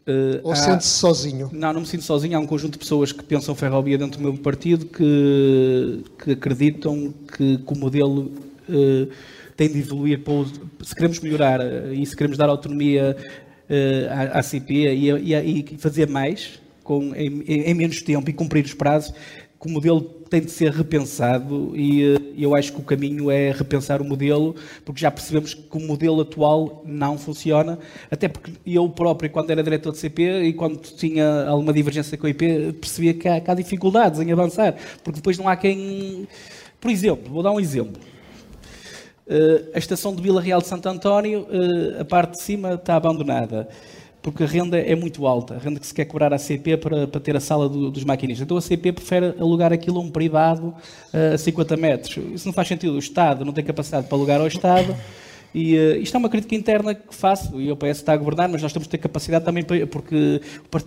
Uh, 0.10 0.40
Ou 0.42 0.56
sente-se 0.56 0.90
sozinho? 0.90 1.50
Não, 1.54 1.72
não 1.72 1.82
me 1.82 1.88
sinto 1.88 2.04
sozinho. 2.04 2.36
Há 2.36 2.42
um 2.42 2.48
conjunto 2.48 2.74
de 2.74 2.80
pessoas 2.80 3.12
que 3.12 3.24
pensam 3.24 3.54
ferrovia 3.54 3.98
dentro 3.98 4.20
do 4.20 4.24
meu 4.24 4.38
partido 4.38 4.86
que, 4.86 6.04
que 6.24 6.32
acreditam 6.32 7.14
que, 7.38 7.60
que 7.60 7.74
o 7.74 7.78
modelo 7.78 8.32
uh, 8.68 9.10
tem 9.56 9.70
de 9.70 9.80
evoluir. 9.80 10.24
Para 10.24 10.34
o, 10.34 10.46
se 10.84 10.96
queremos 10.96 11.20
melhorar 11.20 11.60
uh, 11.60 11.94
e 11.94 12.04
se 12.06 12.16
queremos 12.16 12.38
dar 12.38 12.50
autonomia 12.50 13.16
à, 14.10 14.40
à 14.40 14.42
CP 14.42 14.74
e, 14.74 15.12
e, 15.12 15.36
e, 15.36 15.78
fazer 15.78 16.08
mais 16.08 16.60
com, 16.90 17.14
em, 17.14 17.44
em 17.46 17.74
menos 17.76 18.02
tempo 18.02 18.28
e 18.32 18.34
cumprir 18.34 18.66
os 18.66 18.74
prazos, 18.74 19.14
que 19.62 19.68
o 19.68 19.70
modelo 19.70 20.02
tem 20.02 20.42
de 20.42 20.50
ser 20.50 20.72
repensado 20.72 21.72
e 21.76 22.16
eh, 22.16 22.18
eu 22.36 22.56
acho 22.56 22.74
que 22.74 22.80
o 22.80 22.84
caminho 22.84 23.30
é 23.30 23.52
repensar 23.52 24.02
o 24.02 24.06
modelo, 24.06 24.56
porque 24.84 25.00
já 25.00 25.12
percebemos 25.12 25.54
que 25.54 25.78
o 25.78 25.80
modelo 25.82 26.22
atual 26.22 26.82
não 26.84 27.16
funciona, 27.16 27.78
até 28.10 28.28
porque 28.28 28.54
eu 28.66 28.90
próprio, 28.90 29.30
quando 29.30 29.52
era 29.52 29.62
diretor 29.62 29.92
de 29.92 30.00
CP 30.00 30.46
e 30.46 30.54
quando 30.54 30.80
tinha 30.80 31.46
alguma 31.46 31.72
divergência 31.72 32.18
com 32.18 32.26
a 32.26 32.32
IP, 32.32 32.74
percebia 32.82 33.14
que 33.14 33.28
há, 33.28 33.40
que 33.40 33.52
há 33.52 33.54
dificuldades 33.54 34.20
em 34.20 34.32
avançar, 34.32 34.76
porque 35.04 35.18
depois 35.18 35.38
não 35.38 35.48
há 35.48 35.56
quem... 35.56 36.28
Por 36.82 36.90
exemplo, 36.90 37.32
vou 37.32 37.44
dar 37.44 37.52
um 37.52 37.60
exemplo. 37.60 38.02
Uh, 39.28 39.70
a 39.76 39.78
estação 39.78 40.16
de 40.16 40.24
Vila 40.24 40.42
Real 40.42 40.60
de 40.60 40.66
Santo 40.66 40.90
António, 40.90 41.42
uh, 41.42 42.02
a 42.02 42.06
parte 42.06 42.32
de 42.32 42.42
cima 42.42 42.74
está 42.74 42.96
abandonada 42.96 43.70
porque 44.22 44.44
a 44.44 44.48
renda 44.48 44.78
é 44.78 44.96
muito 44.96 45.26
alta, 45.26 45.56
a 45.56 45.58
renda 45.58 45.80
que 45.80 45.88
se 45.88 45.94
quer 45.94 46.06
cobrar 46.06 46.34
à 46.34 46.38
CP 46.38 46.78
para, 46.78 47.08
para 47.08 47.22
ter 47.22 47.36
a 47.36 47.40
sala 47.40 47.70
do, 47.70 47.90
dos 47.90 48.04
maquinistas. 48.04 48.44
Então 48.44 48.58
a 48.58 48.62
CP 48.62 48.92
prefere 48.92 49.34
alugar 49.40 49.72
aquilo 49.72 49.98
a 49.98 50.02
um 50.02 50.12
privado 50.12 50.74
uh, 51.14 51.34
a 51.34 51.38
50 51.38 51.78
metros. 51.78 52.18
Isso 52.34 52.46
não 52.46 52.54
faz 52.54 52.68
sentido. 52.68 52.94
O 52.94 53.00
Estado 53.00 53.46
não 53.46 53.54
tem 53.54 53.64
capacidade 53.64 54.08
para 54.08 54.18
alugar 54.18 54.42
ao 54.42 54.48
Estado. 54.48 54.96
E 55.54 55.76
uh, 55.76 55.98
isto 55.98 56.16
é 56.16 56.18
uma 56.18 56.30
crítica 56.30 56.56
interna 56.56 56.94
que 56.94 57.14
faço, 57.14 57.60
e 57.60 57.72
o 57.72 57.76
PS 57.76 57.98
está 57.98 58.14
a 58.14 58.18
governar, 58.18 58.50
mas 58.50 58.62
nós 58.62 58.72
temos 58.72 58.88
de 58.88 58.92
ter 58.92 58.98
capacidade 58.98 59.44
também, 59.44 59.64
para, 59.64 59.86
porque 59.88 60.42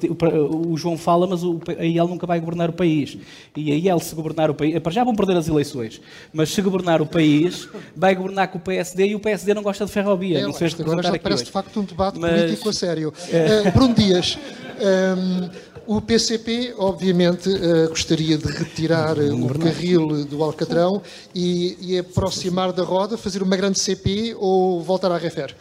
o, 0.08 0.72
o, 0.72 0.76
João 0.76 0.96
fala, 0.96 1.26
mas 1.26 1.42
o, 1.42 1.60
a 1.78 1.84
IEL 1.84 2.06
nunca 2.06 2.26
vai 2.26 2.38
governar 2.38 2.70
o 2.70 2.72
país. 2.72 3.16
E 3.56 3.72
a 3.72 3.74
IEL, 3.74 3.98
se 3.98 4.14
governar 4.14 4.50
o 4.50 4.54
país, 4.54 4.78
para 4.78 4.92
já 4.92 5.04
vão 5.04 5.14
perder 5.14 5.36
as 5.36 5.48
eleições, 5.48 6.00
mas 6.32 6.50
se 6.50 6.62
governar 6.62 7.02
o 7.02 7.06
país, 7.06 7.68
vai 7.96 8.14
governar 8.14 8.48
com 8.48 8.58
o 8.58 8.60
PSD 8.60 9.08
e 9.08 9.14
o 9.14 9.20
PSD 9.20 9.54
não 9.54 9.62
gosta 9.62 9.84
de 9.84 9.90
ferrovia. 9.90 10.38
É, 10.38 10.42
não 10.42 10.52
sei 10.52 10.68
agora 10.78 11.02
já 11.02 11.18
parece 11.18 11.42
hoje. 11.42 11.44
de 11.44 11.50
facto 11.50 11.80
um 11.80 11.84
debate 11.84 12.18
mas, 12.18 12.42
político 12.42 12.68
a 12.68 12.72
sério. 12.72 13.12
É... 13.30 13.68
Uh, 13.68 13.72
Bruno 13.72 13.94
Dias, 13.94 14.38
um, 14.78 15.44
ehm, 15.44 15.50
O 15.86 16.00
PCP, 16.00 16.74
obviamente, 16.78 17.48
uh, 17.48 17.88
gostaria 17.88 18.38
de 18.38 18.46
retirar 18.46 19.18
uh, 19.18 19.46
o 19.46 19.58
carril 19.58 20.24
do 20.24 20.42
Alcatrão 20.42 21.02
e, 21.34 21.76
e, 21.80 21.98
aproximar 21.98 22.72
da 22.72 22.84
roda, 22.84 23.18
fazer 23.18 23.42
uma 23.42 23.56
grande 23.56 23.78
CP 23.80 24.36
ou 24.38 24.80
voltar 24.80 25.10
à 25.10 25.18
refer? 25.18 25.54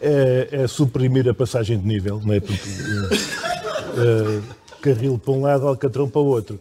É, 0.00 0.48
é 0.50 0.66
suprimir 0.66 1.28
a 1.28 1.34
passagem 1.34 1.78
de 1.78 1.86
nível, 1.86 2.20
não 2.24 2.34
é? 2.34 2.40
Porque, 2.40 2.68
uh, 2.68 4.42
carril 4.80 5.18
para 5.18 5.32
um 5.32 5.42
lado, 5.42 5.68
Alcatrão 5.68 6.08
para 6.08 6.20
o 6.20 6.26
outro. 6.26 6.58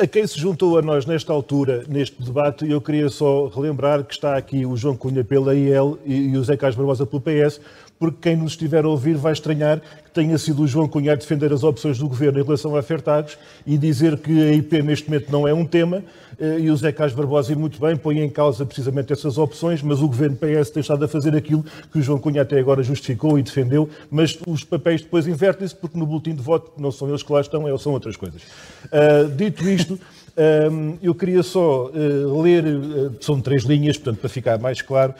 A 0.00 0.06
quem 0.06 0.24
se 0.24 0.38
juntou 0.38 0.78
a 0.78 0.82
nós 0.82 1.06
nesta 1.06 1.32
altura, 1.32 1.82
neste 1.88 2.22
debate, 2.22 2.70
eu 2.70 2.80
queria 2.80 3.08
só 3.08 3.48
relembrar 3.48 4.04
que 4.04 4.14
está 4.14 4.36
aqui 4.36 4.64
o 4.64 4.76
João 4.76 4.96
Cunha 4.96 5.24
pela 5.24 5.56
IEL 5.56 5.98
e 6.06 6.36
o 6.36 6.44
Zé 6.44 6.56
Carlos 6.56 6.76
Barbosa 6.76 7.04
pelo 7.04 7.20
PS, 7.20 7.60
porque 8.02 8.30
quem 8.30 8.36
nos 8.36 8.54
estiver 8.54 8.84
a 8.84 8.88
ouvir 8.88 9.14
vai 9.14 9.32
estranhar 9.32 9.78
que 9.78 10.10
tenha 10.12 10.36
sido 10.36 10.64
o 10.64 10.66
João 10.66 10.88
Cunha 10.88 11.12
a 11.12 11.14
defender 11.14 11.52
as 11.52 11.62
opções 11.62 11.98
do 11.98 12.08
governo 12.08 12.40
em 12.40 12.42
relação 12.42 12.74
a 12.74 12.82
Fertagos 12.82 13.38
e 13.64 13.78
dizer 13.78 14.18
que 14.18 14.42
a 14.42 14.52
IP 14.54 14.82
neste 14.82 15.08
momento 15.08 15.30
não 15.30 15.46
é 15.46 15.54
um 15.54 15.64
tema, 15.64 16.02
eh, 16.36 16.58
e 16.62 16.68
o 16.72 16.76
Zé 16.76 16.90
Carlos 16.90 17.14
Barbosa, 17.14 17.54
muito 17.54 17.80
bem, 17.80 17.96
põe 17.96 18.18
em 18.18 18.28
causa 18.28 18.66
precisamente 18.66 19.12
essas 19.12 19.38
opções, 19.38 19.82
mas 19.82 20.02
o 20.02 20.08
governo 20.08 20.36
PS 20.36 20.70
tem 20.70 20.80
estado 20.80 21.04
a 21.04 21.06
fazer 21.06 21.36
aquilo 21.36 21.64
que 21.92 22.00
o 22.00 22.02
João 22.02 22.18
Cunha 22.18 22.42
até 22.42 22.58
agora 22.58 22.82
justificou 22.82 23.38
e 23.38 23.42
defendeu, 23.44 23.88
mas 24.10 24.36
os 24.48 24.64
papéis 24.64 25.00
depois 25.02 25.28
invertem-se, 25.28 25.76
porque 25.76 25.96
no 25.96 26.04
boletim 26.04 26.34
de 26.34 26.42
voto 26.42 26.72
não 26.76 26.90
são 26.90 27.08
eles 27.08 27.22
que 27.22 27.32
lá 27.32 27.40
estão, 27.40 27.68
é, 27.68 27.78
são 27.78 27.92
outras 27.92 28.16
coisas. 28.16 28.42
Uh, 28.86 29.30
dito 29.30 29.62
isto, 29.68 29.96
um, 30.72 30.98
eu 31.00 31.14
queria 31.14 31.44
só 31.44 31.86
uh, 31.86 32.42
ler, 32.42 32.64
uh, 32.64 33.12
são 33.20 33.40
três 33.40 33.62
linhas, 33.62 33.96
portanto, 33.96 34.18
para 34.18 34.28
ficar 34.28 34.58
mais 34.58 34.82
claro, 34.82 35.14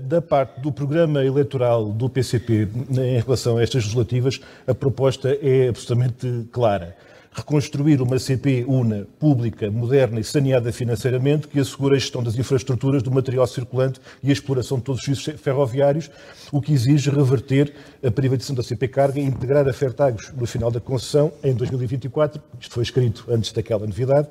da 0.00 0.22
parte 0.22 0.60
do 0.60 0.72
programa 0.72 1.24
eleitoral 1.24 1.86
do 1.86 2.08
PCP 2.08 2.68
em 2.90 3.20
relação 3.20 3.58
a 3.58 3.62
estas 3.62 3.84
legislativas, 3.84 4.40
a 4.66 4.74
proposta 4.74 5.36
é 5.42 5.68
absolutamente 5.68 6.48
clara 6.50 6.96
reconstruir 7.32 8.02
uma 8.02 8.18
CP 8.18 8.64
UNA 8.68 9.06
pública, 9.18 9.70
moderna 9.70 10.20
e 10.20 10.24
saneada 10.24 10.70
financeiramente, 10.70 11.48
que 11.48 11.58
assegure 11.58 11.96
a 11.96 11.98
gestão 11.98 12.22
das 12.22 12.36
infraestruturas, 12.36 13.02
do 13.02 13.10
material 13.10 13.46
circulante 13.46 14.00
e 14.22 14.28
a 14.28 14.32
exploração 14.32 14.78
de 14.78 14.84
todos 14.84 15.00
os 15.00 15.04
serviços 15.04 15.40
ferroviários, 15.40 16.10
o 16.50 16.60
que 16.60 16.72
exige 16.72 17.10
reverter 17.10 17.72
a 18.04 18.10
privatização 18.10 18.54
da 18.54 18.62
CP 18.62 18.88
Carga 18.88 19.18
e 19.18 19.24
integrar 19.24 19.66
a 19.66 19.72
Fertagos 19.72 20.30
no 20.36 20.46
final 20.46 20.70
da 20.70 20.80
concessão, 20.80 21.32
em 21.42 21.54
2024, 21.54 22.40
isto 22.60 22.74
foi 22.74 22.82
escrito 22.82 23.24
antes 23.28 23.50
daquela 23.52 23.86
novidade, 23.86 24.28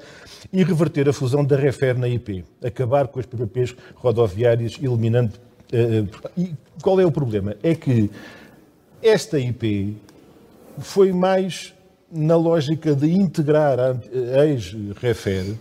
e 0.54 0.64
reverter 0.64 1.10
a 1.10 1.14
fusão 1.14 1.44
da 1.44 1.56
Refer 1.56 1.98
na 1.98 2.08
IP, 2.08 2.46
acabar 2.64 3.08
com 3.08 3.20
as 3.20 3.26
PPPs 3.26 3.76
rodoviárias, 3.96 4.78
eliminando... 4.82 5.34
Uh, 5.74 6.08
e 6.38 6.54
qual 6.84 7.00
é 7.00 7.06
o 7.06 7.12
problema? 7.12 7.56
É 7.64 7.74
que 7.74 8.12
esta 9.02 9.40
IP 9.40 9.96
foi 10.80 11.14
mais 11.14 11.74
na 12.12 12.36
lógica 12.36 12.94
de 12.94 13.10
integrar 13.12 13.80
a 13.80 14.46
ex-refer 14.46 15.56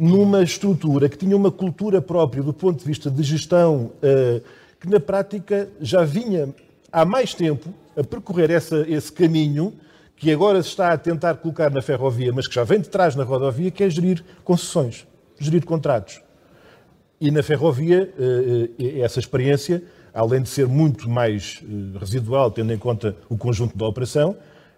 numa 0.00 0.42
estrutura 0.42 1.10
que 1.10 1.18
tinha 1.18 1.36
uma 1.36 1.50
cultura 1.50 2.00
própria 2.00 2.42
do 2.42 2.54
ponto 2.54 2.78
de 2.78 2.86
vista 2.86 3.10
de 3.10 3.22
gestão, 3.22 3.92
eh, 4.02 4.40
que 4.80 4.88
na 4.88 4.98
prática 4.98 5.68
já 5.78 6.04
vinha 6.04 6.54
há 6.90 7.04
mais 7.04 7.34
tempo 7.34 7.68
a 7.94 8.02
percorrer 8.02 8.50
essa, 8.50 8.86
esse 8.88 9.12
caminho 9.12 9.74
que 10.16 10.32
agora 10.32 10.62
se 10.62 10.70
está 10.70 10.92
a 10.92 10.96
tentar 10.96 11.34
colocar 11.34 11.70
na 11.70 11.82
ferrovia, 11.82 12.32
mas 12.32 12.46
que 12.46 12.54
já 12.54 12.64
vem 12.64 12.80
de 12.80 12.88
trás 12.88 13.14
na 13.14 13.24
rodovia, 13.24 13.70
que 13.70 13.84
é 13.84 13.90
gerir 13.90 14.24
concessões, 14.42 15.06
gerir 15.38 15.66
contratos. 15.66 16.22
E 17.20 17.30
na 17.30 17.42
ferrovia, 17.42 18.10
eh, 18.18 18.70
eh, 18.78 19.00
essa 19.00 19.18
experiência, 19.18 19.82
além 20.14 20.40
de 20.40 20.48
ser 20.48 20.66
muito 20.66 21.10
mais 21.10 21.62
residual, 21.98 22.50
tendo 22.50 22.72
em 22.72 22.78
conta 22.78 23.14
o 23.28 23.36
conjunto 23.36 23.76
da 23.76 23.86
operação, 23.86 24.34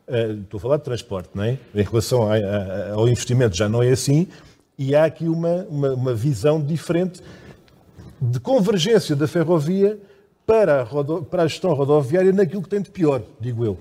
estou 0.09 0.59
a 0.59 0.61
falar 0.61 0.76
de 0.78 0.84
transporte, 0.84 1.30
não 1.34 1.44
é? 1.44 1.59
Em 1.74 1.82
relação 1.82 2.22
ao 2.94 3.09
investimento 3.09 3.57
já 3.57 3.68
não 3.68 3.82
é 3.82 3.90
assim, 3.90 4.26
e 4.78 4.94
há 4.94 5.05
aqui 5.05 5.28
uma, 5.28 5.66
uma, 5.68 5.92
uma 5.92 6.14
visão 6.14 6.61
diferente 6.61 7.20
de 8.20 8.40
convergência 8.40 9.14
da 9.14 9.26
ferrovia 9.26 9.98
para 10.46 10.80
a, 10.80 10.82
rodo, 10.82 11.22
para 11.24 11.42
a 11.42 11.46
gestão 11.46 11.72
rodoviária 11.72 12.32
naquilo 12.32 12.62
que 12.62 12.68
tem 12.68 12.80
de 12.80 12.90
pior, 12.90 13.22
digo 13.40 13.64
eu. 13.64 13.78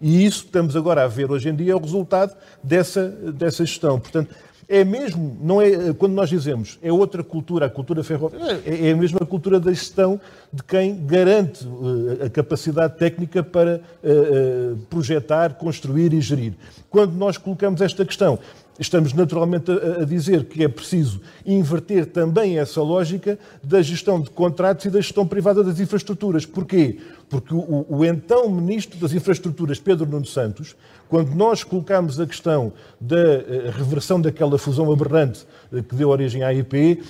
E 0.00 0.24
isso 0.24 0.44
estamos 0.44 0.76
agora 0.76 1.04
a 1.04 1.06
ver 1.08 1.30
hoje 1.30 1.48
em 1.48 1.54
dia 1.54 1.72
é 1.72 1.74
o 1.74 1.80
resultado 1.80 2.36
dessa, 2.62 3.08
dessa 3.08 3.64
gestão. 3.64 3.98
Portanto, 3.98 4.34
é 4.68 4.84
mesmo, 4.84 5.36
não 5.40 5.60
é, 5.60 5.92
quando 5.92 6.12
nós 6.12 6.28
dizemos, 6.28 6.78
é 6.82 6.92
outra 6.92 7.22
cultura, 7.22 7.66
a 7.66 7.70
cultura 7.70 8.02
ferroviária, 8.02 8.60
é, 8.64 8.88
é 8.88 8.92
a 8.92 8.96
mesma 8.96 9.20
cultura 9.20 9.60
da 9.60 9.70
gestão 9.72 10.20
de 10.52 10.62
quem 10.62 11.04
garante 11.06 11.66
uh, 11.66 12.24
a 12.24 12.30
capacidade 12.30 12.96
técnica 12.96 13.42
para 13.42 13.80
uh, 14.02 14.72
uh, 14.72 14.76
projetar, 14.88 15.54
construir 15.54 16.12
e 16.12 16.20
gerir. 16.20 16.54
Quando 16.90 17.12
nós 17.14 17.36
colocamos 17.36 17.80
esta 17.80 18.04
questão, 18.04 18.38
estamos 18.78 19.12
naturalmente 19.12 19.70
a, 19.70 20.04
dizer 20.04 20.44
que 20.44 20.64
é 20.64 20.68
preciso 20.68 21.20
inverter 21.46 22.06
também 22.06 22.58
essa 22.58 22.82
lógica 22.82 23.38
da 23.62 23.80
gestão 23.82 24.20
de 24.20 24.30
contratos 24.30 24.86
e 24.86 24.90
da 24.90 25.00
gestão 25.00 25.26
privada 25.26 25.62
das 25.62 25.78
infraestruturas. 25.80 26.44
Porquê? 26.44 26.98
Porque 27.28 27.54
o, 27.54 27.86
o 27.88 28.04
então 28.04 28.50
Ministro 28.50 28.98
das 28.98 29.12
Infraestruturas, 29.12 29.78
Pedro 29.78 30.06
Nuno 30.06 30.26
Santos, 30.26 30.76
quando 31.08 31.34
nós 31.34 31.62
colocamos 31.62 32.18
a 32.18 32.26
questão 32.26 32.72
da 33.00 33.16
eh, 33.16 33.72
reversão 33.76 34.20
daquela 34.20 34.58
fusão 34.58 34.92
aberrante 34.92 35.46
eh, 35.72 35.82
que 35.82 35.94
deu 35.94 36.08
origem 36.08 36.42
à 36.42 36.52
IP, 36.52 37.02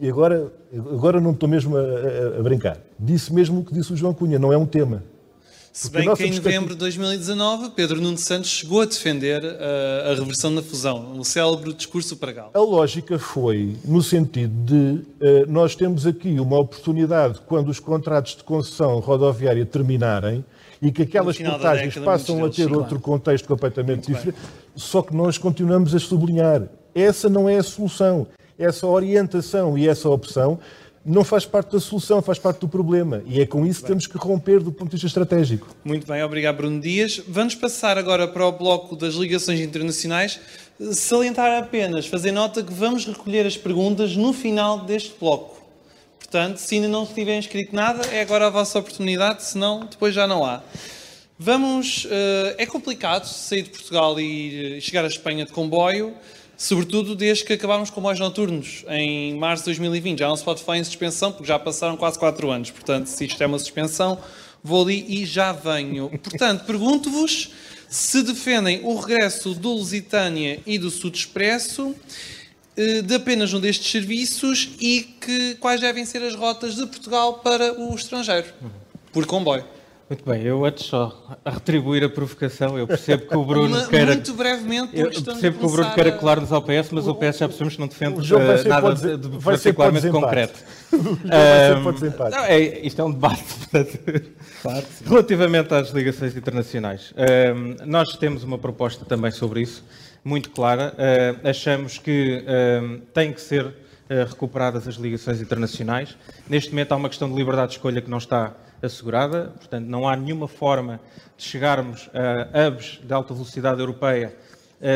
e 0.00 0.08
agora, 0.08 0.52
agora 0.72 1.20
não 1.20 1.32
estou 1.32 1.48
mesmo 1.48 1.76
a, 1.76 1.80
a, 1.80 2.38
a 2.38 2.42
brincar, 2.42 2.78
disse 2.98 3.32
mesmo 3.32 3.60
o 3.60 3.64
que 3.64 3.72
disse 3.72 3.92
o 3.92 3.96
João 3.96 4.14
Cunha, 4.14 4.38
não 4.38 4.52
é 4.52 4.56
um 4.56 4.66
tema. 4.66 5.02
Se 5.72 5.90
bem 5.90 6.12
que 6.14 6.24
em 6.24 6.34
novembro 6.34 6.74
de 6.74 6.80
2019, 6.80 7.70
Pedro 7.70 8.00
Nuno 8.00 8.18
Santos 8.18 8.50
chegou 8.50 8.80
a 8.80 8.84
defender 8.84 9.44
a, 9.44 9.48
eh, 9.48 10.12
a 10.12 10.14
reversão 10.14 10.54
da 10.54 10.62
fusão, 10.62 11.18
o 11.18 11.24
célebre 11.24 11.72
discurso 11.72 12.16
pragal. 12.16 12.50
A 12.52 12.58
lógica 12.58 13.18
foi 13.18 13.76
no 13.84 14.02
sentido 14.02 14.52
de 14.64 14.74
uh, 14.74 15.46
nós 15.48 15.76
temos 15.76 16.06
aqui 16.06 16.40
uma 16.40 16.58
oportunidade, 16.58 17.40
quando 17.46 17.68
os 17.68 17.78
contratos 17.78 18.36
de 18.36 18.42
concessão 18.42 18.98
rodoviária 18.98 19.64
terminarem, 19.64 20.44
e 20.80 20.90
que 20.90 21.02
aquelas 21.02 21.36
portagens 21.36 21.96
passam 21.98 22.44
a 22.44 22.50
ter 22.50 22.72
outro 22.72 23.00
contexto 23.00 23.46
completamente 23.46 24.10
Muito 24.10 24.16
diferente, 24.16 24.40
bem. 24.40 24.50
só 24.76 25.02
que 25.02 25.14
nós 25.14 25.36
continuamos 25.38 25.94
a 25.94 25.98
sublinhar. 25.98 26.62
Essa 26.94 27.28
não 27.28 27.48
é 27.48 27.58
a 27.58 27.62
solução. 27.62 28.26
Essa 28.58 28.86
orientação 28.86 29.78
e 29.78 29.88
essa 29.88 30.08
opção 30.08 30.58
não 31.08 31.24
faz 31.24 31.46
parte 31.46 31.72
da 31.72 31.80
solução, 31.80 32.20
faz 32.20 32.38
parte 32.38 32.60
do 32.60 32.68
problema. 32.68 33.22
E 33.26 33.40
é 33.40 33.46
com 33.46 33.66
isso 33.66 33.80
que 33.80 33.86
temos 33.86 34.06
que 34.06 34.18
romper 34.18 34.60
do 34.60 34.70
ponto 34.70 34.90
de 34.90 34.96
vista 34.96 35.06
estratégico. 35.06 35.74
Muito 35.82 36.06
bem, 36.06 36.22
obrigado 36.22 36.56
Bruno 36.56 36.80
Dias. 36.80 37.20
Vamos 37.26 37.54
passar 37.54 37.96
agora 37.96 38.28
para 38.28 38.46
o 38.46 38.52
bloco 38.52 38.94
das 38.94 39.14
ligações 39.14 39.58
internacionais. 39.58 40.38
Salientar 40.92 41.58
apenas, 41.58 42.06
fazer 42.06 42.30
nota 42.30 42.62
que 42.62 42.72
vamos 42.72 43.06
recolher 43.06 43.46
as 43.46 43.56
perguntas 43.56 44.14
no 44.14 44.32
final 44.32 44.80
deste 44.80 45.14
bloco. 45.18 45.56
Portanto, 46.18 46.58
se 46.58 46.74
ainda 46.74 46.88
não 46.88 47.06
tiverem 47.06 47.40
escrito 47.40 47.74
nada, 47.74 48.06
é 48.12 48.20
agora 48.20 48.48
a 48.48 48.50
vossa 48.50 48.78
oportunidade, 48.78 49.42
senão 49.44 49.80
depois 49.80 50.14
já 50.14 50.26
não 50.26 50.44
há. 50.44 50.62
Vamos. 51.38 52.04
Uh, 52.04 52.54
é 52.58 52.66
complicado 52.66 53.24
sair 53.24 53.62
de 53.62 53.70
Portugal 53.70 54.20
e 54.20 54.76
uh, 54.76 54.80
chegar 54.80 55.04
à 55.04 55.08
Espanha 55.08 55.46
de 55.46 55.52
comboio, 55.52 56.12
sobretudo 56.58 57.14
desde 57.14 57.44
que 57.44 57.52
acabámos 57.52 57.88
com 57.88 57.94
comboios 57.94 58.18
noturnos 58.18 58.84
em 58.88 59.34
março 59.36 59.62
de 59.62 59.66
2020. 59.66 60.18
Já 60.18 60.28
não 60.28 60.36
se 60.36 60.42
pode 60.42 60.62
falar 60.62 60.78
em 60.78 60.84
suspensão, 60.84 61.30
porque 61.30 61.46
já 61.46 61.56
passaram 61.58 61.96
quase 61.96 62.18
4 62.18 62.50
anos. 62.50 62.70
Portanto, 62.72 63.06
se 63.06 63.24
isto 63.24 63.40
é 63.40 63.46
uma 63.46 63.60
suspensão, 63.60 64.18
vou 64.62 64.82
ali 64.82 65.06
e 65.08 65.24
já 65.24 65.52
venho. 65.52 66.10
Portanto, 66.18 66.64
pergunto-vos 66.64 67.52
se 67.88 68.22
defendem 68.24 68.80
o 68.82 68.96
regresso 68.98 69.54
do 69.54 69.72
Lusitânia 69.72 70.60
e 70.66 70.78
do 70.78 70.90
Sud 70.90 71.16
Expresso 71.16 71.94
eh, 72.76 73.02
de 73.02 73.14
apenas 73.14 73.54
um 73.54 73.60
destes 73.60 73.90
serviços 73.90 74.70
e 74.80 75.02
que, 75.20 75.54
quais 75.60 75.80
devem 75.80 76.04
ser 76.04 76.22
as 76.24 76.34
rotas 76.34 76.74
de 76.74 76.84
Portugal 76.86 77.34
para 77.34 77.80
o 77.80 77.94
estrangeiro, 77.94 78.48
por 79.12 79.24
comboio. 79.26 79.64
Muito 80.08 80.24
bem, 80.24 80.42
eu 80.42 80.64
antes 80.64 80.86
só 80.86 81.38
a 81.44 81.50
retribuir 81.50 82.02
a 82.02 82.08
provocação, 82.08 82.78
eu 82.78 82.86
percebo 82.86 83.26
que 83.26 83.36
o 83.36 83.44
Bruno 83.44 83.76
Uma, 83.76 83.86
queira... 83.86 84.06
Muito 84.06 84.32
brevemente, 84.32 84.98
eu 84.98 85.10
percebo 85.10 85.58
que 85.58 85.66
o 85.66 85.68
Bruno 85.68 85.92
queira 85.92 86.12
colar-nos 86.12 86.50
ao 86.50 86.62
PS, 86.62 86.92
mas 86.92 87.06
o, 87.06 87.10
o 87.10 87.14
PS 87.14 87.36
já 87.36 87.46
percebemos 87.46 87.74
que 87.74 87.80
não 87.80 87.88
defende 87.88 88.18
uh, 88.18 88.68
nada 88.68 88.94
de, 88.94 89.16
de 89.18 89.44
particularmente 89.44 90.08
concreto. 90.08 90.58
um, 90.96 92.30
não, 92.30 92.44
é, 92.44 92.86
isto 92.86 93.02
é 93.02 93.04
um 93.04 93.10
debate, 93.10 93.44
claro, 94.62 94.86
relativamente 95.04 95.74
às 95.74 95.90
ligações 95.90 96.34
internacionais. 96.34 97.12
Um, 97.14 97.76
nós 97.84 98.16
temos 98.16 98.42
uma 98.42 98.56
proposta 98.56 99.04
também 99.04 99.30
sobre 99.30 99.60
isso, 99.60 99.84
muito 100.24 100.48
clara. 100.48 100.94
Uh, 100.94 101.48
achamos 101.48 101.98
que 101.98 102.42
uh, 102.46 102.98
têm 103.12 103.30
que 103.30 103.42
ser 103.42 103.66
uh, 103.66 103.74
recuperadas 104.26 104.88
as 104.88 104.94
ligações 104.94 105.42
internacionais. 105.42 106.16
Neste 106.48 106.70
momento 106.70 106.92
há 106.92 106.96
uma 106.96 107.10
questão 107.10 107.28
de 107.28 107.36
liberdade 107.36 107.72
de 107.72 107.74
escolha 107.74 108.00
que 108.00 108.08
não 108.08 108.18
está 108.18 108.54
assegurada, 108.82 109.52
portanto 109.56 109.86
não 109.86 110.08
há 110.08 110.16
nenhuma 110.16 110.48
forma 110.48 111.00
de 111.36 111.44
chegarmos 111.44 112.08
a 112.14 112.68
hubs 112.68 113.00
de 113.02 113.12
alta 113.12 113.34
velocidade 113.34 113.80
europeia 113.80 114.34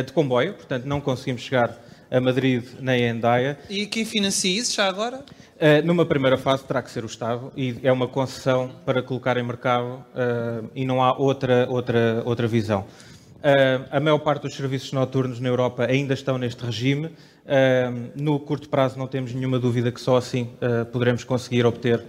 de 0.06 0.12
comboio, 0.12 0.54
portanto 0.54 0.84
não 0.84 1.00
conseguimos 1.00 1.42
chegar 1.42 1.76
a 2.10 2.20
Madrid 2.20 2.64
nem 2.80 3.04
a 3.04 3.10
Endaia. 3.10 3.58
E 3.68 3.86
quem 3.86 4.04
financia 4.04 4.60
isso 4.60 4.74
já 4.74 4.88
agora? 4.88 5.24
numa 5.84 6.04
primeira 6.04 6.36
fase 6.36 6.64
terá 6.64 6.82
que 6.82 6.90
ser 6.90 7.04
o 7.04 7.06
Estado 7.06 7.52
e 7.56 7.78
é 7.84 7.92
uma 7.92 8.08
concessão 8.08 8.72
para 8.84 9.00
colocar 9.00 9.36
em 9.36 9.44
mercado 9.44 10.04
e 10.74 10.84
não 10.84 11.00
há 11.00 11.16
outra, 11.16 11.68
outra, 11.70 12.20
outra 12.24 12.48
visão. 12.48 12.84
Uh, 13.42 13.88
a 13.90 13.98
maior 13.98 14.18
parte 14.20 14.42
dos 14.42 14.54
serviços 14.54 14.92
noturnos 14.92 15.40
na 15.40 15.48
Europa 15.48 15.84
ainda 15.84 16.14
estão 16.14 16.38
neste 16.38 16.64
regime. 16.64 17.06
Uh, 17.06 18.12
no 18.14 18.38
curto 18.38 18.68
prazo 18.68 18.96
não 18.96 19.08
temos 19.08 19.34
nenhuma 19.34 19.58
dúvida 19.58 19.90
que 19.90 20.00
só 20.00 20.16
assim 20.16 20.50
uh, 20.62 20.86
poderemos 20.86 21.24
conseguir 21.24 21.66
obter 21.66 22.04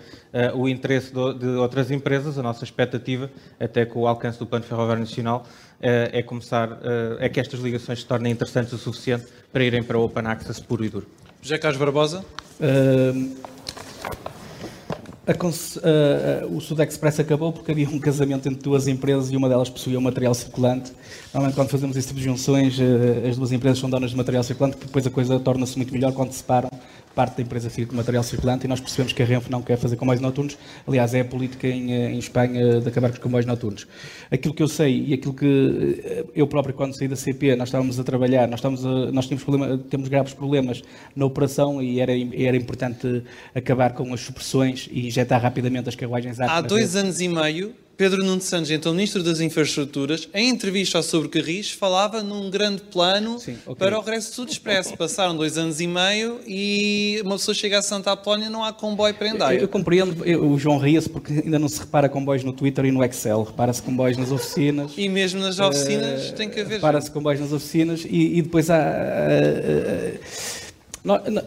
o 0.55 0.67
interesse 0.67 1.11
de, 1.13 1.45
outras 1.57 1.91
empresas. 1.91 2.39
A 2.39 2.43
nossa 2.43 2.63
expectativa, 2.63 3.29
até 3.59 3.85
com 3.85 4.01
o 4.01 4.07
alcance 4.07 4.39
do 4.39 4.47
Plano 4.47 4.65
Ferroviário 4.65 5.01
Nacional, 5.01 5.45
é 5.79 6.23
começar, 6.23 6.79
é 7.19 7.29
que 7.29 7.39
estas 7.39 7.59
ligações 7.59 7.99
se 7.99 8.05
tornem 8.07 8.31
interessantes 8.31 8.73
o 8.73 8.79
suficiente 8.79 9.27
para 9.51 9.63
irem 9.63 9.83
para 9.83 9.95
o 9.95 10.03
Open 10.03 10.25
Access 10.25 10.59
puro 10.59 10.83
e 10.83 10.89
duro. 10.89 11.07
José 11.39 11.59
Carlos 11.59 11.79
Barbosa. 11.79 12.25
A, 12.59 13.52
a, 15.25 16.45
o 16.47 16.59
Sud 16.59 16.81
Express 16.81 17.19
acabou 17.19 17.53
porque 17.53 17.71
havia 17.71 17.87
um 17.87 17.97
casamento 17.97 18.49
entre 18.49 18.61
duas 18.61 18.87
empresas 18.87 19.31
e 19.31 19.37
uma 19.37 19.47
delas 19.47 19.69
possuía 19.69 19.97
um 19.97 20.01
material 20.01 20.33
circulante. 20.33 20.91
Normalmente, 21.33 21.55
quando 21.55 21.69
fazemos 21.69 21.95
esse 21.95 22.09
tipo 22.09 22.19
de 22.19 22.25
junções, 22.25 22.77
eh, 22.77 23.29
as 23.29 23.37
duas 23.37 23.53
empresas 23.53 23.79
são 23.79 23.89
donas 23.89 24.11
de 24.11 24.17
material 24.17 24.43
circulante, 24.43 24.77
depois 24.77 25.07
a 25.07 25.09
coisa 25.09 25.39
torna-se 25.39 25.77
muito 25.77 25.93
melhor 25.93 26.11
quando 26.11 26.31
se 26.31 26.39
separam 26.39 26.69
parte 27.15 27.37
da 27.37 27.43
empresa 27.43 27.69
com 27.85 27.95
material 27.95 28.23
circulante 28.23 28.65
e 28.65 28.67
nós 28.67 28.79
percebemos 28.79 29.13
que 29.13 29.21
a 29.21 29.25
Renfe 29.25 29.51
não 29.51 29.61
quer 29.61 29.77
fazer 29.77 29.95
comboios 29.95 30.21
noturnos. 30.21 30.57
Aliás, 30.87 31.13
é 31.13 31.21
a 31.21 31.25
política 31.25 31.67
em, 31.67 31.93
eh, 31.93 32.11
em 32.11 32.19
Espanha 32.19 32.81
de 32.81 32.87
acabar 32.87 33.09
com 33.09 33.13
os 33.13 33.19
comboios 33.19 33.45
noturnos. 33.45 33.87
Aquilo 34.31 34.53
que 34.53 34.63
eu 34.63 34.67
sei 34.67 35.05
e 35.07 35.13
aquilo 35.13 35.33
que 35.33 36.01
eh, 36.03 36.25
eu 36.35 36.47
próprio, 36.47 36.73
quando 36.73 36.95
saí 36.95 37.07
da 37.07 37.15
CP, 37.15 37.55
nós 37.55 37.69
estávamos 37.69 37.99
a 37.99 38.03
trabalhar, 38.03 38.47
nós, 38.47 38.59
estávamos 38.59 38.85
a, 38.85 39.11
nós 39.11 39.25
tínhamos, 39.25 39.43
problema, 39.43 39.77
temos 39.89 40.07
graves 40.09 40.33
problemas 40.33 40.81
na 41.15 41.25
operação 41.25 41.81
e 41.81 41.99
era, 41.99 42.11
era 42.11 42.57
importante 42.57 43.23
acabar 43.53 43.93
com 43.93 44.13
as 44.13 44.21
supressões 44.21 44.89
e 44.91 45.07
injetar 45.07 45.41
rapidamente 45.41 45.89
as 45.89 45.95
carruagens 45.95 46.39
Há 46.39 46.61
dois 46.61 46.95
anos 46.95 47.21
e 47.21 47.27
meio, 47.27 47.73
Pedro 47.95 48.23
Nuno 48.23 48.41
Santos, 48.41 48.71
então 48.71 48.91
Ministro 48.93 49.21
das 49.21 49.39
Infraestruturas, 49.39 50.27
em 50.33 50.49
entrevista 50.49 50.97
ao 50.97 51.03
Sobre 51.03 51.29
Carris, 51.29 51.71
falava 51.71 52.23
num 52.23 52.49
grande 52.49 52.81
plano 52.81 53.39
Sim, 53.39 53.57
okay. 53.65 53.75
para 53.75 53.97
o 53.97 54.01
regresso 54.01 54.31
do 54.31 54.35
Sul 54.35 54.45
Expresso. 54.45 54.97
Passaram 54.97 55.35
dois 55.35 55.57
anos 55.57 55.79
e 55.79 55.87
meio 55.87 56.39
e 56.47 57.21
uma 57.23 57.35
pessoa 57.37 57.53
chega 57.53 57.79
a 57.79 57.81
Santa 57.81 58.11
Apolónia 58.11 58.49
não 58.49 58.63
há 58.63 58.73
comboio 58.73 59.13
para 59.13 59.31
andar. 59.31 59.53
Eu, 59.53 59.61
eu 59.61 59.67
compreendo, 59.67 60.25
eu, 60.25 60.43
o 60.43 60.57
João 60.57 60.77
ria-se 60.77 61.09
porque 61.09 61.33
ainda 61.33 61.59
não 61.59 61.69
se 61.69 61.79
repara 61.79 62.09
comboios 62.09 62.43
no 62.43 62.53
Twitter 62.53 62.85
e 62.85 62.91
no 62.91 63.03
Excel. 63.03 63.43
Repara-se 63.43 63.81
comboios 63.81 64.17
nas 64.17 64.31
oficinas. 64.31 64.91
E 64.97 65.07
mesmo 65.07 65.39
nas 65.39 65.59
oficinas 65.59 66.29
uh, 66.29 66.33
tem 66.33 66.49
que 66.49 66.59
haver. 66.59 66.75
Repara-se 66.75 67.11
comboios 67.11 67.39
nas 67.39 67.51
oficinas 67.51 68.05
e, 68.05 68.37
e 68.37 68.41
depois 68.41 68.69
há... 68.69 68.79
Uh, 68.79 70.15
uh, 70.15 70.62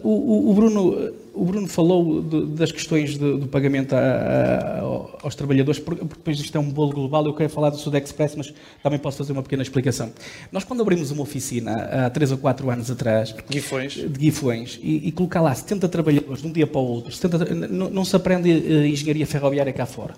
o, 0.03 0.51
o, 0.51 0.53
Bruno, 0.53 1.13
o 1.33 1.43
Bruno 1.43 1.67
falou 1.67 2.21
de, 2.21 2.45
das 2.47 2.71
questões 2.71 3.17
de, 3.17 3.37
do 3.37 3.47
pagamento 3.47 3.93
a, 3.93 3.99
a, 3.99 4.79
aos 5.23 5.33
trabalhadores, 5.33 5.79
porque, 5.79 6.03
depois 6.03 6.39
isto 6.39 6.55
é 6.55 6.61
um 6.61 6.69
bolo 6.69 6.91
global. 6.93 7.25
Eu 7.25 7.33
quero 7.33 7.49
falar 7.49 7.71
do 7.71 7.77
Sud 7.77 7.97
Express, 7.97 8.35
mas 8.35 8.53
também 8.83 8.99
posso 8.99 9.17
fazer 9.17 9.31
uma 9.33 9.41
pequena 9.41 9.63
explicação. 9.63 10.13
Nós, 10.51 10.63
quando 10.63 10.81
abrimos 10.81 11.09
uma 11.09 11.23
oficina 11.23 11.73
há 12.05 12.09
3 12.09 12.33
ou 12.33 12.37
4 12.37 12.69
anos 12.69 12.91
atrás, 12.91 13.33
Guifões. 13.49 13.93
de 13.93 14.07
Guifões, 14.07 14.79
e, 14.81 15.07
e 15.07 15.11
colocar 15.11 15.41
lá 15.41 15.53
70 15.55 15.89
trabalhadores 15.89 16.41
de 16.43 16.47
um 16.47 16.51
dia 16.51 16.67
para 16.67 16.79
o 16.79 16.85
outro, 16.85 17.11
70, 17.11 17.55
não, 17.67 17.89
não 17.89 18.05
se 18.05 18.15
aprende 18.15 18.51
eh, 18.51 18.87
engenharia 18.87 19.25
ferroviária 19.25 19.73
cá 19.73 19.87
fora. 19.87 20.13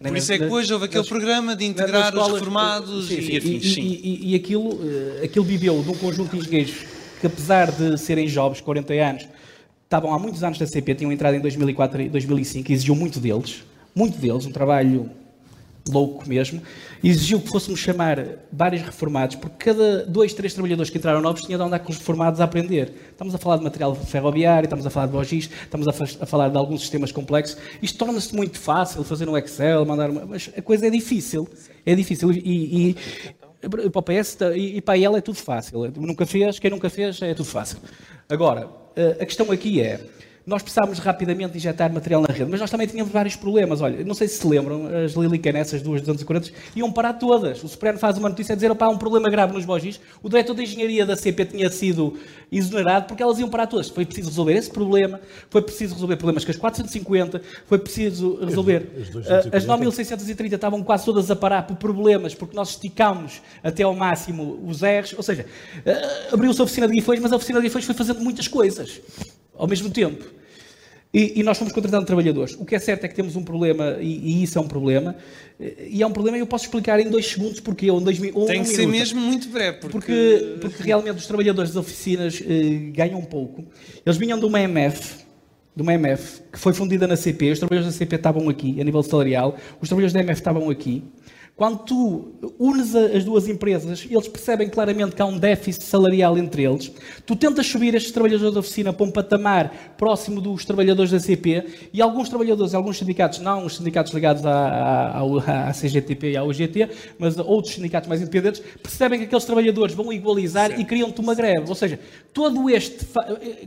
Por 0.00 0.16
isso 0.16 0.32
é 0.32 0.38
que 0.38 0.44
hoje 0.44 0.72
houve 0.72 0.86
aquele 0.86 1.00
nas, 1.00 1.08
programa 1.08 1.56
de 1.56 1.64
integrar 1.64 2.14
os 2.14 2.32
reformados 2.32 3.08
sim, 3.08 3.22
sim, 3.22 3.32
e 3.32 3.36
afins. 3.38 3.76
E, 3.76 3.80
e, 3.80 4.32
e, 4.32 4.34
aquilo, 4.34 4.78
eh, 4.82 5.24
aquilo 5.24 5.44
viveu 5.44 5.82
de 5.82 5.90
um 5.90 5.94
conjunto 5.94 6.32
de 6.32 6.38
engenheiros 6.38 6.74
que 7.24 7.26
apesar 7.26 7.72
de 7.72 7.96
serem 7.96 8.28
jovens, 8.28 8.60
40 8.60 8.92
anos, 8.92 9.28
estavam 9.82 10.12
há 10.12 10.18
muitos 10.18 10.44
anos 10.44 10.58
na 10.58 10.66
CP, 10.66 10.94
tinham 10.94 11.10
entrado 11.10 11.34
em 11.34 11.40
2004 11.40 12.02
e 12.02 12.08
2005, 12.10 12.70
exigiu 12.70 12.94
muito 12.94 13.18
deles, 13.18 13.64
muito 13.94 14.18
deles, 14.18 14.44
um 14.44 14.52
trabalho 14.52 15.08
louco 15.88 16.28
mesmo, 16.28 16.60
exigiu 17.02 17.40
que 17.40 17.48
fôssemos 17.48 17.80
chamar 17.80 18.22
vários 18.52 18.82
reformados, 18.82 19.36
porque 19.36 19.70
cada 19.70 20.04
dois, 20.04 20.34
três 20.34 20.52
trabalhadores 20.52 20.90
que 20.90 20.98
entraram 20.98 21.22
novos 21.22 21.40
tinham 21.40 21.58
de 21.58 21.64
andar 21.64 21.78
com 21.78 21.90
os 21.90 21.96
reformados 21.96 22.42
a 22.42 22.44
aprender. 22.44 22.92
Estamos 23.10 23.34
a 23.34 23.38
falar 23.38 23.56
de 23.56 23.64
material 23.64 23.94
ferroviário, 23.94 24.66
estamos 24.66 24.86
a 24.86 24.90
falar 24.90 25.06
de 25.06 25.14
logis, 25.14 25.48
estamos 25.62 25.88
a, 25.88 25.92
a, 25.92 26.26
falar 26.26 26.50
de 26.50 26.58
alguns 26.58 26.82
sistemas 26.82 27.10
complexos. 27.10 27.56
Isto 27.80 27.98
torna-se 27.98 28.34
muito 28.34 28.58
fácil, 28.58 29.02
fazer 29.02 29.30
um 29.30 29.36
Excel, 29.38 29.86
mandar 29.86 30.10
uma... 30.10 30.26
Mas 30.26 30.50
a 30.54 30.60
coisa 30.60 30.86
é 30.86 30.90
difícil. 30.90 31.48
É 31.86 31.94
difícil. 31.94 32.32
E, 32.32 32.90
e, 32.90 32.96
para 33.68 33.98
o 33.98 34.02
PS 34.02 34.38
e 34.56 34.80
para 34.80 34.98
ela 34.98 35.18
é 35.18 35.20
tudo 35.20 35.36
fácil. 35.36 35.92
Nunca 35.96 36.26
fez, 36.26 36.58
quem 36.58 36.70
nunca 36.70 36.90
fez 36.90 37.20
é 37.22 37.34
tudo 37.34 37.46
fácil. 37.46 37.78
Agora, 38.28 38.68
eh, 38.96 39.18
a 39.20 39.26
questão 39.26 39.50
aqui 39.50 39.80
é, 39.80 40.00
nós 40.46 40.62
precisávamos 40.62 40.98
rapidamente 40.98 41.56
injetar 41.56 41.92
material 41.92 42.20
na 42.20 42.28
rede, 42.28 42.50
mas 42.50 42.60
nós 42.60 42.70
também 42.70 42.86
tínhamos 42.86 43.10
vários 43.10 43.34
problemas. 43.34 43.80
Olha, 43.80 44.04
não 44.04 44.14
sei 44.14 44.28
se 44.28 44.38
se 44.38 44.46
lembram, 44.46 44.86
as 45.04 45.12
Lilican, 45.12 45.56
essas 45.56 45.80
duas 45.80 46.02
240, 46.02 46.52
iam 46.76 46.92
parar 46.92 47.14
todas. 47.14 47.64
O 47.64 47.68
Supremo 47.68 47.98
faz 47.98 48.18
uma 48.18 48.28
notícia 48.28 48.52
a 48.52 48.56
dizer, 48.56 48.70
opá, 48.70 48.84
há 48.84 48.90
um 48.90 48.98
problema 48.98 49.30
grave 49.30 49.54
nos 49.54 49.64
Bogis. 49.64 49.98
O 50.22 50.28
diretor 50.28 50.52
da 50.52 50.62
engenharia 50.62 51.06
da 51.06 51.16
CP 51.16 51.46
tinha 51.46 51.70
sido 51.70 52.18
exonerado 52.52 53.06
porque 53.06 53.22
elas 53.22 53.38
iam 53.38 53.48
parar 53.48 53.66
todas. 53.66 53.88
Foi 53.88 54.04
preciso 54.04 54.28
resolver 54.28 54.52
esse 54.52 54.70
problema, 54.70 55.18
foi 55.48 55.62
preciso 55.62 55.94
resolver 55.94 56.16
problemas 56.16 56.44
com 56.44 56.50
as 56.50 56.58
450, 56.58 57.40
foi 57.66 57.78
preciso 57.78 58.38
resolver... 58.44 58.86
As, 59.52 59.64
as 59.64 59.66
9.630 59.66 60.52
estavam 60.52 60.82
quase 60.82 61.06
todas 61.06 61.30
a 61.30 61.36
parar 61.36 61.62
por 61.62 61.76
problemas, 61.76 62.34
porque 62.34 62.54
nós 62.54 62.70
esticámos 62.70 63.40
até 63.62 63.82
ao 63.82 63.94
máximo 63.94 64.60
os 64.66 64.82
R's. 64.82 65.14
Ou 65.16 65.22
seja, 65.22 65.46
eh, 65.86 66.28
abriu-se 66.30 66.60
a 66.60 66.64
oficina 66.64 66.86
de 66.86 66.92
Guifões, 66.92 67.20
mas 67.20 67.32
a 67.32 67.36
oficina 67.36 67.60
de 67.60 67.66
Guifões 67.66 67.86
foi 67.86 67.94
fazendo 67.94 68.20
muitas 68.20 68.46
coisas 68.46 69.00
ao 69.56 69.66
mesmo 69.66 69.90
tempo. 69.90 70.24
E, 71.12 71.38
e, 71.38 71.42
nós 71.44 71.56
fomos 71.56 71.72
contratando 71.72 72.04
trabalhadores. 72.04 72.56
O 72.58 72.64
que 72.64 72.74
é 72.74 72.78
certo 72.80 73.04
é 73.04 73.08
que 73.08 73.14
temos 73.14 73.36
um 73.36 73.44
problema, 73.44 73.98
e, 74.00 74.18
e 74.18 74.42
isso 74.42 74.58
é 74.58 74.60
um 74.60 74.66
problema, 74.66 75.14
e 75.60 76.02
é 76.02 76.06
um 76.06 76.10
problema 76.10 76.36
e 76.36 76.40
eu 76.40 76.46
posso 76.46 76.64
explicar 76.64 76.98
em 76.98 77.08
dois 77.08 77.24
segundos 77.26 77.60
porque 77.60 77.88
ou 77.88 78.00
em 78.00 78.04
dois 78.04 78.20
ou 78.34 78.46
Tem 78.46 78.64
que 78.64 78.68
ser 78.68 78.86
mesmo 78.88 79.20
muito 79.20 79.48
breve. 79.48 79.78
Porque... 79.78 79.92
Porque, 79.92 80.56
porque 80.60 80.82
realmente 80.82 81.18
os 81.18 81.26
trabalhadores 81.26 81.70
das 81.70 81.80
oficinas 81.80 82.42
eh, 82.44 82.90
ganham 82.92 83.22
pouco. 83.22 83.64
Eles 84.04 84.18
vinham 84.18 84.40
de 84.40 84.44
uma 84.44 84.60
MF, 84.60 85.24
de 85.76 85.82
uma 85.82 85.94
MF, 85.94 86.42
que 86.52 86.58
foi 86.58 86.72
fundida 86.72 87.06
na 87.06 87.14
CP, 87.14 87.52
os 87.52 87.60
trabalhadores 87.60 87.94
da 87.94 87.98
CP 87.98 88.16
estavam 88.16 88.48
aqui, 88.48 88.80
a 88.80 88.84
nível 88.84 89.02
salarial, 89.04 89.56
os 89.80 89.88
trabalhadores 89.88 90.12
da 90.12 90.20
MF 90.20 90.40
estavam 90.40 90.68
aqui, 90.68 91.04
quando 91.56 91.84
tu 91.84 92.32
unes 92.58 92.96
as 92.96 93.24
duas 93.24 93.46
empresas, 93.48 94.04
eles 94.10 94.26
percebem 94.26 94.68
claramente 94.68 95.14
que 95.14 95.22
há 95.22 95.24
um 95.24 95.38
déficit 95.38 95.84
salarial 95.84 96.36
entre 96.36 96.64
eles. 96.64 96.90
Tu 97.24 97.36
tentas 97.36 97.64
subir 97.66 97.94
estes 97.94 98.10
trabalhadores 98.10 98.52
da 98.52 98.58
oficina 98.58 98.92
para 98.92 99.06
um 99.06 99.10
patamar 99.10 99.94
próximo 99.96 100.40
dos 100.40 100.64
trabalhadores 100.64 101.12
da 101.12 101.20
CP 101.20 101.90
e 101.92 102.02
alguns 102.02 102.28
trabalhadores, 102.28 102.74
alguns 102.74 102.98
sindicatos, 102.98 103.38
não 103.38 103.64
os 103.64 103.76
sindicatos 103.76 104.12
ligados 104.12 104.44
à, 104.44 105.20
à, 105.20 105.68
à 105.68 105.72
CGTP 105.72 106.32
e 106.32 106.36
à 106.36 106.42
UGT, 106.42 106.88
mas 107.20 107.38
outros 107.38 107.74
sindicatos 107.74 108.08
mais 108.08 108.20
independentes, 108.20 108.60
percebem 108.82 109.20
que 109.20 109.26
aqueles 109.26 109.44
trabalhadores 109.44 109.94
vão 109.94 110.12
igualizar 110.12 110.68
certo. 110.68 110.80
e 110.80 110.84
criam-te 110.84 111.20
uma 111.20 111.36
greve. 111.36 111.68
Ou 111.68 111.74
seja, 111.76 112.00
todo 112.32 112.68
este. 112.68 113.06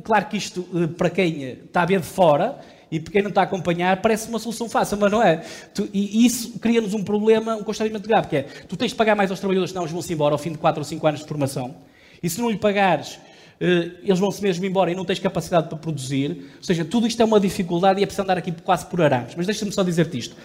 Claro 0.04 0.26
que 0.26 0.36
isto, 0.36 0.66
eh, 0.76 0.88
para 0.88 1.10
quem 1.10 1.52
está 1.52 1.84
a 1.84 1.86
ver 1.86 2.02
de 2.02 2.08
fora, 2.08 2.60
e 2.92 3.00
para 3.00 3.12
quem 3.12 3.22
não 3.22 3.30
está 3.30 3.42
a 3.42 3.44
acompanhar, 3.44 4.02
parece 4.02 4.30
uma 4.30 4.40
solução 4.40 4.70
fácil, 4.70 4.98
mas 4.98 5.12
não 5.12 5.22
é. 5.22 5.44
Tu, 5.74 5.90
e 5.94 6.26
isso 6.26 6.58
cria-nos 6.60 6.94
um 6.94 7.04
problema, 7.04 7.56
um 7.56 7.64
constrangimento 7.64 8.08
grave, 8.08 8.28
que 8.28 8.36
é, 8.38 8.44
tu 8.68 8.78
tens 8.78 8.92
de 8.92 8.96
pagar 8.96 9.16
mais 9.16 9.30
aos 9.30 9.40
trabalhadores, 9.40 9.72
senão 9.72 9.84
eles 9.84 9.92
vão-se 9.92 10.14
embora 10.14 10.34
ao 10.34 10.38
fim 10.38 10.52
de 10.52 10.58
4 10.58 10.80
ou 10.80 10.86
5 10.86 11.08
anos 11.08 11.20
de 11.22 11.28
formação, 11.28 11.76
e 12.22 12.30
se 12.30 12.40
não 12.40 12.50
lhe 12.50 12.58
pagares, 12.58 13.20
eh, 13.60 13.92
eles 14.04 14.20
vão-se 14.20 14.42
mesmo 14.42 14.66
embora 14.66 14.92
e 14.92 14.96
não 14.96 15.06
tens 15.06 15.20
capacidade 15.20 15.68
para 15.68 15.78
produzir. 15.78 16.52
Ou 16.58 16.64
seja, 16.64 16.86
tudo 16.86 17.08
isto 17.08 17.22
é 17.22 17.26
uma 17.26 17.40
dificuldade 17.40 18.00
e 18.00 18.04
é 18.04 18.06
preciso 18.06 18.24
andar 18.24 18.38
aqui 18.38 18.52
quase 18.52 18.86
por 18.86 19.02
arames. 19.02 19.34
Mas 19.36 19.46
deixa-me 19.46 19.72
só 19.72 19.84
dizer-te 19.84 20.18
isto. 20.18 20.36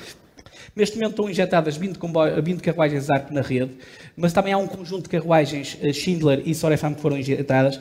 Neste 0.75 0.97
momento 0.97 1.11
estão 1.11 1.29
injetadas 1.29 1.77
20, 1.77 1.99
20 2.43 2.61
carruagens 2.63 3.11
ARP 3.11 3.31
na 3.31 3.43
rede, 3.43 3.73
mas 4.17 4.33
também 4.33 4.55
há 4.55 4.59
um 4.59 4.67
conjunto 4.67 5.03
de 5.03 5.11
carruagens 5.11 5.77
eh, 5.83 5.93
Schindler 5.93 6.43
e 6.47 6.55
Sorefam 6.55 6.95
que 6.95 7.01
foram 7.01 7.19
injetadas. 7.19 7.79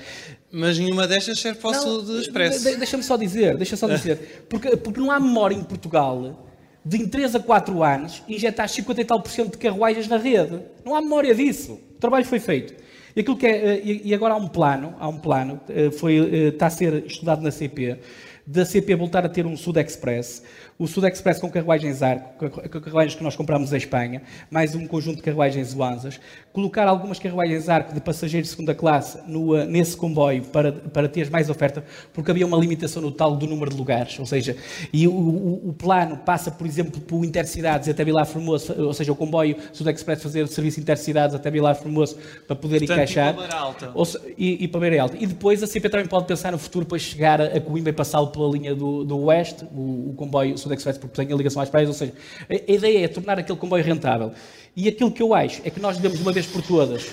Mas 0.52 0.78
nenhuma 0.78 1.08
destas 1.08 1.40
serve 1.40 1.60
para 1.60 1.70
o 1.70 1.74
sul 1.74 2.02
do 2.02 2.20
Expresso. 2.20 2.70
De, 2.70 2.76
deixa-me 2.76 3.04
só 3.04 3.16
dizer, 3.16 3.56
deixa 3.56 3.78
só 3.78 3.88
dizer. 3.88 4.46
Porque, 4.50 4.76
porque 4.76 5.00
não 5.00 5.10
há 5.10 5.20
memória 5.20 5.56
em 5.56 5.64
Portugal 5.64 6.46
de 6.84 6.98
em 6.98 7.08
3 7.08 7.36
a 7.36 7.40
4 7.40 7.82
anos 7.82 8.24
injetar 8.28 8.68
50 8.68 9.02
e 9.02 9.06
tal 9.06 9.22
por 9.22 9.32
cento 9.32 9.52
de 9.52 9.58
carruagens 9.58 10.10
na 10.10 10.18
rede. 10.18 10.60
Não 10.84 10.94
há 10.94 11.02
memória 11.02 11.34
disso. 11.34 11.80
O 11.96 12.00
trabalho 12.00 12.26
foi 12.26 12.40
feito. 12.40 12.74
E, 13.16 13.22
aquilo 13.22 13.38
que 13.38 13.46
é, 13.46 13.78
eh, 13.78 14.02
e 14.04 14.14
agora 14.14 14.34
há 14.34 14.38
um 14.38 14.50
plano, 14.50 14.96
há 15.00 15.08
um 15.08 15.18
plano, 15.18 15.62
eh, 15.70 15.92
foi, 15.92 16.16
está 16.50 16.68
a 16.68 16.70
ser 16.70 17.06
estudado 17.06 17.42
na 17.42 17.52
CP, 17.52 18.00
da 18.46 18.66
CP 18.66 18.96
voltar 18.96 19.26
a 19.26 19.30
ter 19.30 19.46
um 19.46 19.56
Sud 19.56 19.80
Express, 19.80 20.44
o 20.82 20.88
Sud 20.88 21.06
Express 21.08 21.40
com 21.40 21.48
carruagens 21.48 22.02
arco, 22.02 22.50
carruagens 22.82 23.14
que 23.14 23.24
nós 23.24 23.36
compramos 23.36 23.72
em 23.72 23.78
Espanha, 23.78 24.24
mais 24.50 24.74
um 24.74 24.88
conjunto 24.88 25.18
de 25.18 25.22
carruagens 25.22 25.76
Luanzas, 25.76 26.20
colocar 26.52 26.88
algumas 26.88 27.20
carruagens 27.20 27.70
arco 27.70 27.94
de 27.94 28.02
passageiros 28.02 28.50
de 28.50 28.56
segunda 28.56 28.74
classe 28.74 29.20
no, 29.28 29.56
eh, 29.56 29.68
nesse 29.68 29.96
comboio 29.96 30.42
para, 30.46 30.72
para 30.72 31.08
ter 31.08 31.30
mais 31.30 31.52
oferta, 31.52 31.86
porque 32.12 32.32
havia 32.32 32.48
uma 32.48 32.58
limitação 32.58 33.00
no 33.00 33.12
tal 33.12 33.36
do 33.36 33.46
número 33.46 33.70
de 33.70 33.78
lugares, 33.78 34.18
ou 34.18 34.26
seja, 34.26 34.58
e 34.92 35.08
o, 35.08 35.12
o, 35.12 35.70
o 35.70 35.74
plano 35.74 36.18
passa, 36.18 36.50
por 36.50 36.66
exemplo, 36.66 37.00
por 37.00 37.24
Intercidades 37.24 37.88
até 37.88 38.04
Vilar 38.04 38.26
Formoso, 38.26 38.74
ou 38.82 38.94
seja, 38.96 39.12
o 39.12 39.16
comboio 39.16 39.58
Sud 39.72 39.88
Express 39.88 40.24
fazer 40.24 40.42
o 40.42 40.48
serviço 40.48 40.80
Intercidades 40.80 41.36
até 41.36 41.52
Vilar 41.52 41.76
Formoso 41.76 42.18
para 42.48 42.56
poder 42.56 42.80
Portanto, 42.80 42.98
encaixar. 42.98 43.36
E 43.36 43.38
para 43.38 43.56
Alta. 43.56 43.92
Ou, 43.94 44.08
e, 44.36 44.64
e 44.64 44.68
para 44.68 44.80
Beira 44.80 45.04
Alta. 45.04 45.16
E 45.20 45.28
depois 45.28 45.62
a 45.62 45.68
CP 45.68 45.90
também 45.90 46.08
pode 46.08 46.26
pensar 46.26 46.52
no 46.52 46.58
futuro 46.58 46.88
para 46.88 46.98
chegar 46.98 47.40
a 47.40 47.62
Coimbra 47.62 47.92
e 47.92 47.94
passá-lo 47.94 48.30
pela 48.30 48.50
linha 48.50 48.74
do, 48.74 49.04
do 49.04 49.26
Oeste, 49.26 49.64
o, 49.66 50.10
o 50.10 50.14
comboio 50.18 50.58
Sud 50.58 50.71
Sul 50.80 50.92
Express 50.92 50.98
porque 50.98 51.16
tem 51.16 51.34
a 51.34 51.38
ligação 51.38 51.62
às 51.62 51.70
praias, 51.70 51.90
ou 51.90 51.96
seja, 51.96 52.14
a, 52.50 52.54
a 52.54 52.74
ideia 52.74 53.06
é 53.06 53.08
tornar 53.08 53.40
aquele 53.40 53.58
comboio 53.58 53.84
rentável. 53.84 54.32
E 54.76 54.88
aquilo 54.88 55.12
que 55.12 55.22
eu 55.22 55.34
acho 55.34 55.62
é 55.66 55.70
que 55.70 55.80
nós 55.80 55.98
devemos, 55.98 56.22
uma 56.22 56.32
vez 56.32 56.46
por 56.46 56.62
todas, 56.62 57.06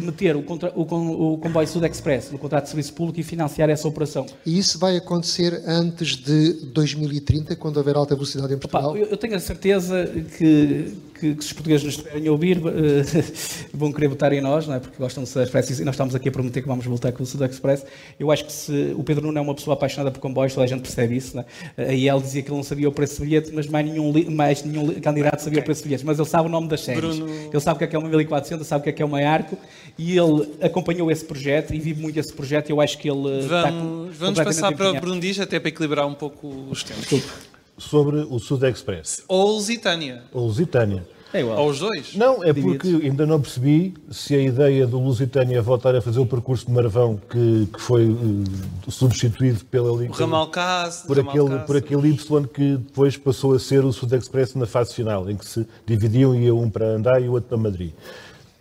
meter 0.00 0.36
o, 0.36 0.42
contra, 0.42 0.72
o, 0.74 1.34
o 1.34 1.38
comboio 1.38 1.66
Sud 1.66 1.86
Express 1.86 2.30
no 2.30 2.38
contrato 2.38 2.64
de 2.64 2.70
serviço 2.70 2.94
público 2.94 3.20
e 3.20 3.22
financiar 3.22 3.68
essa 3.68 3.86
operação. 3.86 4.24
E 4.46 4.58
isso 4.58 4.78
vai 4.78 4.96
acontecer 4.96 5.62
antes 5.66 6.16
de 6.16 6.52
2030, 6.72 7.54
quando 7.56 7.76
houver 7.76 7.96
alta 7.96 8.14
velocidade 8.14 8.54
em 8.54 8.58
Portugal? 8.58 8.90
Opa, 8.90 8.98
eu, 8.98 9.06
eu, 9.06 9.16
tenho 9.16 9.34
a 9.34 9.40
certeza 9.40 10.06
que, 10.38 10.94
que, 11.22 11.36
que 11.36 11.44
se 11.44 11.50
os 11.50 11.52
portugueses 11.52 11.84
nos 11.84 11.94
estiverem 11.94 12.26
a 12.26 12.32
ouvir, 12.32 12.58
uh, 12.58 12.62
vão 13.72 13.92
querer 13.92 14.08
votar 14.08 14.32
em 14.32 14.40
nós, 14.40 14.66
não 14.66 14.74
é? 14.74 14.80
porque 14.80 14.96
gostam 14.98 15.22
do 15.22 15.28
Sud 15.28 15.44
Express 15.44 15.78
e 15.78 15.84
nós 15.84 15.94
estamos 15.94 16.16
aqui 16.16 16.28
a 16.28 16.32
prometer 16.32 16.60
que 16.60 16.66
vamos 16.66 16.84
voltar 16.84 17.12
com 17.12 17.22
o 17.22 17.26
Sud 17.26 17.44
Express. 17.44 17.86
Eu 18.18 18.32
acho 18.32 18.44
que 18.44 18.52
se 18.52 18.92
o 18.96 19.04
Pedro 19.04 19.26
Nuno 19.26 19.38
é 19.38 19.40
uma 19.40 19.54
pessoa 19.54 19.74
apaixonada 19.74 20.10
por 20.10 20.18
comboios, 20.18 20.52
toda 20.52 20.64
a 20.64 20.68
gente 20.68 20.82
percebe 20.82 21.16
isso. 21.16 21.36
Não 21.36 21.44
é? 21.76 21.90
A 21.90 21.92
IEL 21.92 22.20
dizia 22.20 22.42
que 22.42 22.48
ele 22.48 22.56
não 22.56 22.64
sabia 22.64 22.88
o 22.88 22.92
preço 22.92 23.20
do 23.20 23.24
bilhete, 23.24 23.52
mas 23.52 23.68
mais 23.68 23.86
nenhum, 23.86 24.12
mais 24.30 24.64
nenhum 24.64 25.00
candidato 25.00 25.38
sabia 25.38 25.60
okay. 25.60 25.62
o 25.62 25.64
preço 25.64 25.82
do 25.82 25.84
bilhete. 25.84 26.04
Mas 26.04 26.18
ele 26.18 26.28
sabe 26.28 26.48
o 26.48 26.50
nome 26.50 26.66
das 26.66 26.80
séries. 26.80 27.16
Bruno... 27.16 27.28
Ele 27.30 27.60
sabe 27.60 27.76
o 27.76 27.78
que 27.78 27.84
é, 27.84 27.86
que 27.86 27.96
é 27.96 27.98
uma 27.98 28.08
1400, 28.08 28.66
sabe 28.66 28.80
o 28.80 28.84
que 28.84 28.90
é, 28.90 28.92
que 28.92 29.02
é 29.02 29.04
uma 29.04 29.20
Arco 29.22 29.56
e 29.96 30.18
ele 30.18 30.48
acompanhou 30.60 31.10
esse 31.10 31.24
projeto 31.24 31.72
e 31.72 31.78
vive 31.78 32.00
muito 32.00 32.18
esse 32.18 32.32
projeto. 32.32 32.70
Eu 32.70 32.80
acho 32.80 32.98
que 32.98 33.08
ele 33.08 33.46
vamos, 33.46 34.16
vamos 34.16 34.40
passar 34.40 34.72
para 34.72 34.90
o 34.90 35.00
Brundis 35.00 35.38
até 35.38 35.60
para 35.60 35.68
equilibrar 35.68 36.06
um 36.06 36.14
pouco 36.14 36.48
os 36.70 36.82
tempos. 36.82 37.02
Desculpe. 37.02 37.51
Sobre 37.78 38.18
o 38.18 38.38
Sud 38.38 38.64
Express. 38.68 39.24
Ou 39.26 39.52
Lusitânia. 39.52 40.24
Ou 40.32 40.46
Lusitânia. 40.46 41.04
É 41.32 41.40
igual. 41.40 41.58
Ou 41.58 41.70
os 41.70 41.78
dois? 41.78 42.14
Não, 42.14 42.44
é 42.44 42.52
porque 42.52 42.88
ainda 42.88 43.24
não 43.24 43.40
percebi 43.40 43.94
se 44.10 44.34
a 44.34 44.38
ideia 44.38 44.86
do 44.86 45.00
Lusitânia 45.00 45.62
voltar 45.62 45.94
a 45.96 46.02
fazer 46.02 46.20
o 46.20 46.26
percurso 46.26 46.66
de 46.66 46.72
Marvão 46.72 47.18
que, 47.30 47.68
que 47.72 47.80
foi 47.80 48.06
uh, 48.06 48.44
substituído 48.90 49.64
pela 49.64 49.90
o 49.90 50.06
ramal 50.10 50.48
Cas, 50.48 51.04
por, 51.06 51.18
aquele, 51.18 51.58
por 51.60 51.76
aquele 51.76 52.08
Y 52.10 52.44
que 52.46 52.76
depois 52.76 53.16
passou 53.16 53.54
a 53.54 53.58
ser 53.58 53.82
o 53.82 53.92
Sud 53.92 54.14
Express 54.14 54.54
na 54.54 54.66
fase 54.66 54.94
final, 54.94 55.28
em 55.30 55.36
que 55.36 55.46
se 55.46 55.66
dividiam 55.86 56.34
e 56.34 56.44
ia 56.44 56.54
um 56.54 56.68
para 56.68 56.86
Andai 56.86 57.24
e 57.24 57.28
o 57.28 57.32
outro 57.32 57.48
para 57.48 57.58
Madrid. 57.58 57.92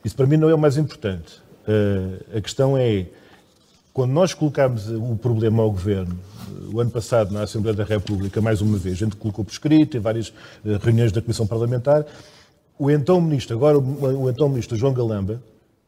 Isso 0.05 0.15
para 0.15 0.25
mim 0.25 0.37
não 0.37 0.49
é 0.49 0.55
o 0.55 0.57
mais 0.57 0.77
importante. 0.77 1.41
Uh, 1.67 2.37
a 2.37 2.41
questão 2.41 2.77
é, 2.77 3.05
quando 3.93 4.11
nós 4.11 4.33
colocámos 4.33 4.89
o 4.89 5.17
problema 5.17 5.63
ao 5.63 5.71
Governo, 5.71 6.17
o 6.73 6.79
ano 6.79 6.91
passado 6.91 7.33
na 7.33 7.43
Assembleia 7.43 7.75
da 7.75 7.83
República, 7.83 8.41
mais 8.41 8.61
uma 8.61 8.77
vez, 8.77 8.95
a 8.95 8.99
gente 9.05 9.15
colocou 9.15 9.43
por 9.43 9.51
escrito, 9.51 9.97
em 9.97 9.99
várias 9.99 10.29
uh, 10.29 10.77
reuniões 10.81 11.11
da 11.11 11.21
Comissão 11.21 11.45
Parlamentar, 11.45 12.05
o 12.79 12.89
então 12.89 13.19
Ministro, 13.19 13.55
agora 13.55 13.77
o, 13.77 14.29
então 14.29 14.47
Ministro 14.47 14.77
João 14.77 14.93
Galamba, 14.93 15.41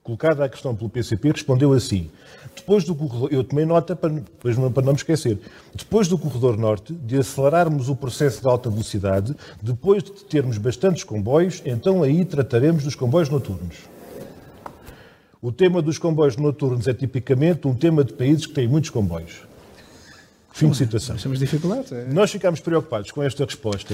colocada 0.04 0.44
a 0.44 0.50
questão 0.50 0.76
pelo 0.76 0.90
PCP, 0.90 1.32
respondeu 1.32 1.72
assim, 1.72 2.10
depois 2.54 2.84
do 2.84 2.94
corredor, 2.94 3.30
eu 3.32 3.42
tomei 3.42 3.66
nota 3.66 3.96
para, 3.96 4.12
para 4.12 4.84
não 4.84 4.92
me 4.92 4.98
esquecer, 4.98 5.40
depois 5.74 6.10
do 6.10 6.18
corredor 6.18 6.58
norte, 6.58 6.94
de 6.94 7.18
acelerarmos 7.18 7.88
o 7.88 7.96
processo 7.96 8.42
de 8.42 8.48
alta 8.48 8.70
velocidade, 8.70 9.34
depois 9.62 10.04
de 10.04 10.12
termos 10.26 10.58
bastantes 10.58 11.06
comboios, 11.06 11.62
então 11.66 12.04
aí 12.04 12.26
trataremos 12.26 12.84
dos 12.84 12.96
comboios 12.96 13.30
noturnos. 13.30 13.93
O 15.44 15.52
tema 15.52 15.82
dos 15.82 15.98
comboios 15.98 16.38
noturnos 16.38 16.88
é 16.88 16.94
tipicamente 16.94 17.68
um 17.68 17.76
tema 17.76 18.02
de 18.02 18.14
países 18.14 18.46
que 18.46 18.54
têm 18.54 18.66
muitos 18.66 18.90
comboios. 18.90 19.42
Fim 20.54 20.70
de 20.70 20.78
citação. 20.78 21.18
Temos 21.18 21.38
dificuldades. 21.38 21.92
É. 21.92 22.06
Nós 22.06 22.32
ficámos 22.32 22.62
preocupados 22.62 23.12
com 23.12 23.22
esta 23.22 23.44
resposta. 23.44 23.94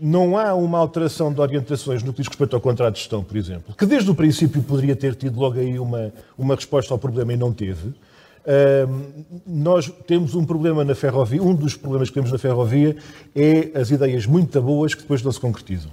Não 0.00 0.36
há 0.36 0.52
uma 0.54 0.76
alteração 0.76 1.32
de 1.32 1.40
orientações 1.40 2.02
no 2.02 2.12
que 2.12 2.20
diz 2.22 2.26
respeito 2.26 2.56
ao 2.56 2.60
contrato 2.60 2.94
de 2.94 2.98
gestão, 2.98 3.22
por 3.22 3.36
exemplo, 3.36 3.76
que 3.78 3.86
desde 3.86 4.10
o 4.10 4.14
princípio 4.14 4.60
poderia 4.60 4.96
ter 4.96 5.14
tido 5.14 5.38
logo 5.38 5.56
aí 5.56 5.78
uma, 5.78 6.12
uma 6.36 6.56
resposta 6.56 6.92
ao 6.92 6.98
problema 6.98 7.32
e 7.32 7.36
não 7.36 7.52
teve. 7.52 7.86
Uh, 7.86 9.24
nós 9.46 9.88
temos 10.04 10.34
um 10.34 10.44
problema 10.44 10.84
na 10.84 10.96
ferrovia, 10.96 11.40
um 11.40 11.54
dos 11.54 11.76
problemas 11.76 12.08
que 12.08 12.14
temos 12.14 12.32
na 12.32 12.38
ferrovia 12.38 12.96
é 13.36 13.70
as 13.78 13.92
ideias 13.92 14.26
muito 14.26 14.60
boas 14.60 14.94
que 14.94 15.02
depois 15.02 15.22
não 15.22 15.30
se 15.30 15.38
concretizam. 15.38 15.92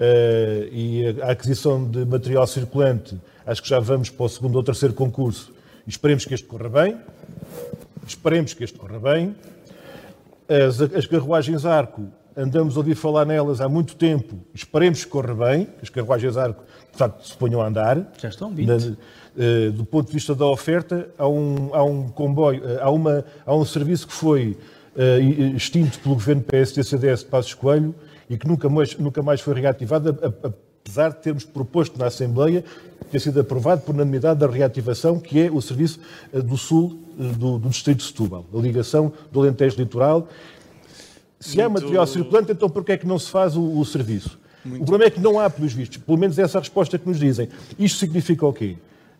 Uh, 0.00 0.72
e 0.72 1.16
a 1.20 1.32
aquisição 1.32 1.84
de 1.84 2.06
material 2.06 2.46
circulante 2.46 3.18
Acho 3.50 3.64
que 3.64 3.68
já 3.68 3.80
vamos 3.80 4.08
para 4.08 4.26
o 4.26 4.28
segundo 4.28 4.54
ou 4.54 4.62
terceiro 4.62 4.94
concurso. 4.94 5.52
Esperemos 5.84 6.24
que 6.24 6.32
este 6.32 6.46
corra 6.46 6.68
bem. 6.68 6.96
Esperemos 8.06 8.54
que 8.54 8.62
este 8.62 8.78
corra 8.78 9.00
bem. 9.00 9.34
As, 10.48 10.80
as 10.80 11.04
carruagens 11.04 11.66
arco, 11.66 12.06
andamos 12.36 12.76
a 12.76 12.78
ouvir 12.78 12.94
falar 12.94 13.24
nelas 13.24 13.60
há 13.60 13.68
muito 13.68 13.96
tempo. 13.96 14.38
Esperemos 14.54 15.04
que 15.04 15.10
corra 15.10 15.34
bem. 15.34 15.66
As 15.82 15.88
carruagens 15.88 16.36
arco, 16.36 16.62
de 16.92 16.96
facto, 16.96 17.26
se 17.26 17.36
ponham 17.36 17.60
a 17.60 17.66
andar. 17.66 18.12
Já 18.22 18.28
estão 18.28 18.54
20. 18.54 18.68
Na, 18.68 18.76
uh, 18.76 19.72
do 19.72 19.84
ponto 19.84 20.06
de 20.06 20.12
vista 20.12 20.32
da 20.32 20.46
oferta, 20.46 21.08
há 21.18 21.26
um, 21.26 21.74
há 21.74 21.82
um 21.82 22.08
comboio, 22.08 22.62
uh, 22.62 22.78
há, 22.80 22.88
uma, 22.88 23.24
há 23.44 23.52
um 23.52 23.64
serviço 23.64 24.06
que 24.06 24.14
foi 24.14 24.56
uh, 24.94 25.56
extinto 25.56 25.98
pelo 25.98 26.14
governo 26.14 26.42
PSD-CDS 26.42 27.24
de 27.24 27.26
Passos 27.26 27.54
Coelho 27.54 27.96
e 28.28 28.38
que 28.38 28.46
nunca 28.46 28.68
mais, 28.68 28.96
nunca 28.96 29.20
mais 29.24 29.40
foi 29.40 29.60
reativado, 29.60 30.16
a, 30.22 30.46
a, 30.46 30.52
apesar 30.90 31.10
de 31.10 31.18
termos 31.18 31.44
proposto 31.44 31.96
na 31.96 32.06
Assembleia, 32.06 32.64
ter 33.10 33.20
sido 33.20 33.40
aprovado 33.40 33.82
por 33.82 33.94
unanimidade 33.94 34.40
da 34.40 34.46
reativação, 34.48 35.20
que 35.20 35.40
é 35.40 35.50
o 35.50 35.60
serviço 35.60 36.00
eh, 36.32 36.40
do 36.40 36.56
Sul 36.56 36.98
eh, 37.18 37.22
do, 37.36 37.58
do 37.58 37.68
Distrito 37.68 37.98
de 37.98 38.04
Setúbal, 38.04 38.44
a 38.52 38.58
ligação 38.58 39.12
do 39.30 39.40
Alentejo 39.40 39.76
Litoral. 39.76 40.28
Se 41.38 41.56
Muito... 41.56 41.60
há 41.60 41.68
material 41.68 42.06
circulante, 42.06 42.52
então 42.52 42.68
por 42.68 42.84
que 42.84 42.92
é 42.92 42.96
que 42.96 43.06
não 43.06 43.18
se 43.18 43.30
faz 43.30 43.56
o, 43.56 43.78
o 43.78 43.84
serviço? 43.84 44.38
Muito... 44.64 44.82
O 44.82 44.86
problema 44.86 45.08
é 45.08 45.10
que 45.10 45.20
não 45.20 45.38
há, 45.38 45.48
pelos 45.48 45.72
vistos. 45.72 45.98
Pelo 45.98 46.18
menos 46.18 46.38
essa 46.38 46.58
é 46.58 46.60
a 46.60 46.60
resposta 46.60 46.98
que 46.98 47.08
nos 47.08 47.18
dizem. 47.18 47.48
Isto 47.78 47.98
significa 47.98 48.44
o 48.44 48.52
quê? 48.52 48.76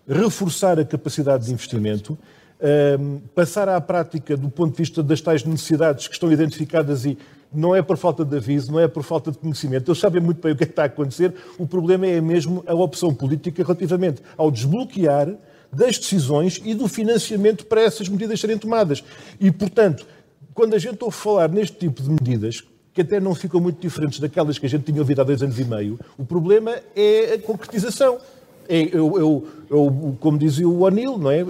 Reforçar 0.08 0.78
a 0.78 0.84
capacidade 0.84 1.46
de 1.46 1.52
investimento, 1.52 2.12
um, 2.12 2.66
ehm, 2.66 3.18
passar 3.34 3.68
à 3.68 3.80
prática 3.80 4.36
do 4.36 4.50
ponto 4.50 4.72
de 4.72 4.78
vista 4.78 5.02
das 5.02 5.20
tais 5.20 5.44
necessidades 5.44 6.08
que 6.08 6.14
estão 6.14 6.30
identificadas 6.30 7.04
e 7.06 7.16
não 7.52 7.74
é 7.74 7.82
por 7.82 7.96
falta 7.96 8.24
de 8.24 8.36
aviso, 8.36 8.70
não 8.72 8.78
é 8.78 8.86
por 8.86 9.02
falta 9.02 9.30
de 9.30 9.38
conhecimento. 9.38 9.90
Eles 9.90 10.00
sabem 10.00 10.22
muito 10.22 10.40
bem 10.40 10.52
o 10.52 10.56
que, 10.56 10.64
é 10.64 10.66
que 10.66 10.72
está 10.72 10.82
a 10.82 10.86
acontecer. 10.86 11.34
O 11.58 11.66
problema 11.66 12.06
é 12.06 12.20
mesmo 12.20 12.62
a 12.66 12.74
opção 12.74 13.14
política 13.14 13.62
relativamente 13.62 14.22
ao 14.36 14.50
desbloquear 14.50 15.34
das 15.72 15.98
decisões 15.98 16.60
e 16.64 16.74
do 16.74 16.88
financiamento 16.88 17.66
para 17.66 17.82
essas 17.82 18.08
medidas 18.08 18.40
serem 18.40 18.58
tomadas. 18.58 19.04
E, 19.40 19.50
portanto, 19.50 20.06
quando 20.54 20.74
a 20.74 20.78
gente 20.78 21.02
ouve 21.02 21.16
falar 21.16 21.48
neste 21.48 21.76
tipo 21.76 22.02
de 22.02 22.10
medidas, 22.10 22.62
que 22.92 23.02
até 23.02 23.20
não 23.20 23.34
ficam 23.34 23.60
muito 23.60 23.80
diferentes 23.80 24.18
daquelas 24.18 24.58
que 24.58 24.66
a 24.66 24.68
gente 24.68 24.84
tinha 24.84 25.00
ouvido 25.00 25.20
há 25.20 25.24
dois 25.24 25.42
anos 25.42 25.58
e 25.58 25.64
meio, 25.64 25.98
o 26.18 26.24
problema 26.24 26.74
é 26.94 27.34
a 27.34 27.38
concretização. 27.38 28.18
É, 28.68 28.82
eu, 28.82 29.18
eu, 29.18 29.48
eu, 29.68 30.16
como 30.20 30.38
dizia 30.38 30.68
o 30.68 30.86
Anil, 30.86 31.18
não 31.18 31.30
é? 31.30 31.44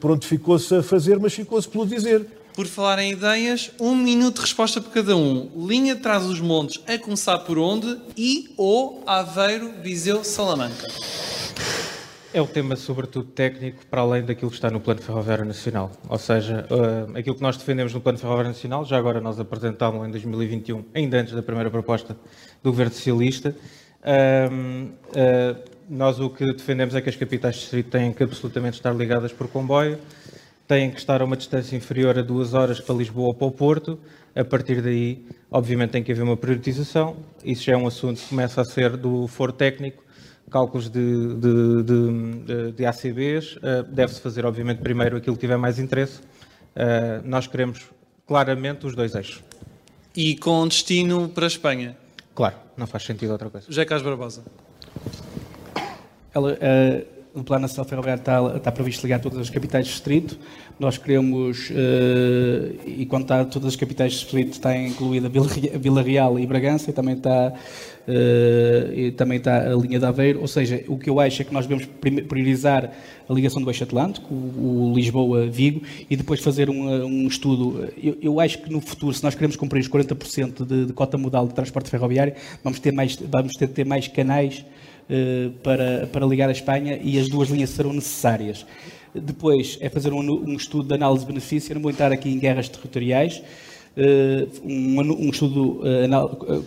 Pronto, 0.00 0.26
ficou-se 0.26 0.74
a 0.74 0.82
fazer, 0.82 1.18
mas 1.20 1.32
ficou-se 1.32 1.68
pelo 1.68 1.86
dizer. 1.86 2.26
Por 2.54 2.68
falar 2.68 3.00
em 3.00 3.10
ideias, 3.10 3.72
um 3.80 3.96
minuto 3.96 4.36
de 4.36 4.42
resposta 4.42 4.80
para 4.80 4.92
cada 4.92 5.16
um. 5.16 5.50
Linha 5.66 5.94
atrás 5.94 6.22
dos 6.22 6.38
montes, 6.38 6.80
a 6.86 6.96
começar 6.96 7.40
por 7.40 7.58
onde? 7.58 7.98
E 8.16 8.54
ou 8.56 9.02
Aveiro, 9.08 9.72
Viseu, 9.82 10.22
Salamanca? 10.22 10.86
É 12.32 12.40
um 12.40 12.46
tema, 12.46 12.76
sobretudo, 12.76 13.26
técnico, 13.26 13.84
para 13.86 14.02
além 14.02 14.24
daquilo 14.24 14.52
que 14.52 14.56
está 14.56 14.70
no 14.70 14.78
Plano 14.78 15.02
Ferroviário 15.02 15.44
Nacional. 15.44 15.90
Ou 16.08 16.16
seja, 16.16 16.64
uh, 16.70 17.18
aquilo 17.18 17.34
que 17.34 17.42
nós 17.42 17.56
defendemos 17.56 17.92
no 17.92 18.00
Plano 18.00 18.18
Ferroviário 18.18 18.50
Nacional, 18.50 18.84
já 18.84 18.98
agora 18.98 19.20
nós 19.20 19.40
apresentámos 19.40 20.06
em 20.06 20.10
2021, 20.12 20.84
ainda 20.94 21.18
antes 21.18 21.34
da 21.34 21.42
primeira 21.42 21.72
proposta 21.72 22.16
do 22.62 22.70
Governo 22.70 22.92
Socialista. 22.92 23.56
Uh, 24.00 24.90
uh, 25.08 25.74
nós 25.88 26.20
o 26.20 26.30
que 26.30 26.52
defendemos 26.52 26.94
é 26.94 27.00
que 27.00 27.08
as 27.08 27.16
capitais 27.16 27.56
de 27.56 27.60
distrito 27.62 27.90
têm 27.90 28.12
que 28.12 28.22
absolutamente 28.22 28.76
estar 28.76 28.92
ligadas 28.92 29.32
por 29.32 29.48
comboio 29.48 29.98
têm 30.66 30.90
que 30.90 30.98
estar 30.98 31.20
a 31.20 31.24
uma 31.24 31.36
distância 31.36 31.76
inferior 31.76 32.18
a 32.18 32.22
duas 32.22 32.54
horas 32.54 32.80
para 32.80 32.94
Lisboa 32.94 33.28
ou 33.28 33.34
para 33.34 33.46
o 33.46 33.50
Porto. 33.50 33.98
A 34.34 34.44
partir 34.44 34.82
daí, 34.82 35.24
obviamente, 35.50 35.90
tem 35.90 36.02
que 36.02 36.10
haver 36.10 36.22
uma 36.22 36.36
priorização. 36.36 37.16
Isso 37.44 37.64
já 37.64 37.74
é 37.74 37.76
um 37.76 37.86
assunto 37.86 38.20
que 38.20 38.28
começa 38.28 38.60
a 38.60 38.64
ser 38.64 38.96
do 38.96 39.28
foro 39.28 39.52
técnico, 39.52 40.02
cálculos 40.50 40.88
de, 40.88 41.34
de, 41.34 41.82
de, 41.82 42.72
de 42.72 42.86
ACBs. 42.86 43.56
Uh, 43.56 43.82
Deve-se 43.88 44.20
fazer, 44.20 44.44
obviamente, 44.44 44.78
primeiro 44.78 45.16
aquilo 45.16 45.36
que 45.36 45.40
tiver 45.40 45.56
mais 45.56 45.78
interesse. 45.78 46.18
Uh, 46.18 47.22
nós 47.24 47.46
queremos 47.46 47.82
claramente 48.26 48.86
os 48.86 48.96
dois 48.96 49.14
eixos. 49.14 49.42
E 50.16 50.36
com 50.36 50.66
destino 50.66 51.28
para 51.28 51.46
a 51.46 51.48
Espanha? 51.48 51.96
Claro, 52.34 52.56
não 52.76 52.86
faz 52.86 53.04
sentido 53.04 53.30
outra 53.30 53.50
coisa. 53.50 53.66
José 53.68 53.84
Carlos 53.84 54.06
Barbosa. 54.06 54.42
Ela, 56.34 56.54
uh 56.54 57.13
no 57.34 57.42
Plano 57.42 57.62
Nacional 57.62 57.84
Ferroviário 57.84 58.20
está, 58.20 58.56
está 58.56 58.70
previsto 58.70 59.02
ligar 59.02 59.18
todas 59.18 59.40
as 59.40 59.50
capitais 59.50 59.86
de 59.86 59.92
distrito. 59.92 60.38
Nós 60.78 60.96
queremos, 60.98 61.70
uh, 61.70 62.80
e 62.86 63.04
quando 63.06 63.22
está 63.22 63.44
todas 63.44 63.70
as 63.70 63.76
capitais 63.76 64.12
de 64.12 64.18
distrito, 64.20 64.52
está 64.52 64.76
incluída 64.76 65.28
Vila 65.28 66.02
Real 66.02 66.38
e 66.38 66.46
Bragança, 66.46 66.90
e 66.90 66.92
também 66.92 67.14
está, 67.16 67.52
uh, 67.52 68.92
e 68.92 69.10
também 69.12 69.38
está 69.38 69.72
a 69.72 69.74
linha 69.74 69.98
de 69.98 70.06
Aveiro. 70.06 70.40
Ou 70.40 70.46
seja, 70.46 70.84
o 70.86 70.96
que 70.96 71.10
eu 71.10 71.18
acho 71.18 71.42
é 71.42 71.44
que 71.44 71.52
nós 71.52 71.66
devemos 71.66 71.86
priorizar 72.28 72.92
a 73.28 73.32
ligação 73.32 73.60
do 73.60 73.68
Eixo 73.68 73.82
Atlântico, 73.82 74.32
o, 74.32 74.92
o 74.92 74.94
Lisboa-Vigo, 74.94 75.82
e 76.08 76.16
depois 76.16 76.40
fazer 76.40 76.70
um, 76.70 77.04
um 77.04 77.26
estudo. 77.26 77.88
Eu, 78.00 78.16
eu, 78.22 78.40
acho 78.40 78.58
que 78.58 78.70
no 78.70 78.80
futuro, 78.80 79.12
se 79.12 79.24
nós 79.24 79.34
queremos 79.34 79.56
cumprir 79.56 79.80
os 79.80 79.88
40% 79.88 80.64
de, 80.64 80.86
de 80.86 80.92
cota 80.92 81.18
modal 81.18 81.48
de 81.48 81.54
transporte 81.54 81.90
ferroviário, 81.90 82.34
vamos 82.62 82.78
ter, 82.78 82.92
mais, 82.92 83.16
vamos 83.16 83.54
ter, 83.54 83.66
ter 83.68 83.84
mais 83.84 84.06
canais 84.06 84.64
eh, 84.64 84.68
para, 85.62 86.06
para 86.06 86.26
ligar 86.26 86.48
a 86.48 86.52
Espanha 86.52 86.98
e 87.02 87.18
as 87.18 87.28
duas 87.28 87.48
linhas 87.50 87.70
serão 87.70 87.92
necessárias. 87.92 88.66
Depois 89.14 89.78
é 89.80 89.88
fazer 89.88 90.12
um, 90.12 90.20
um 90.20 90.54
estudo 90.54 90.88
de 90.88 90.94
análise 90.94 91.24
de 91.24 91.32
benefício, 91.32 91.72
eu 91.72 91.74
não 91.74 91.82
vou 91.82 91.90
entrar 91.90 92.10
aqui 92.10 92.28
em 92.28 92.38
guerras 92.38 92.68
territoriais, 92.68 93.42
um, 94.64 95.00
um 95.00 95.30
estudo 95.30 95.82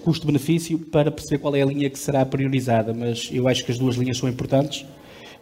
custo-benefício 0.04 0.80
para 0.80 1.12
perceber 1.12 1.40
qual 1.40 1.56
é 1.56 1.62
a 1.62 1.66
linha 1.66 1.90
que 1.90 2.00
será 2.00 2.26
priorizada, 2.26 2.94
mas 2.94 3.30
eu 3.34 3.48
acho 3.48 3.66
que 3.66 3.72
as 3.72 3.78
duas 3.78 3.96
linhas 3.96 4.18
são 4.18 4.30
importantes 4.30 4.86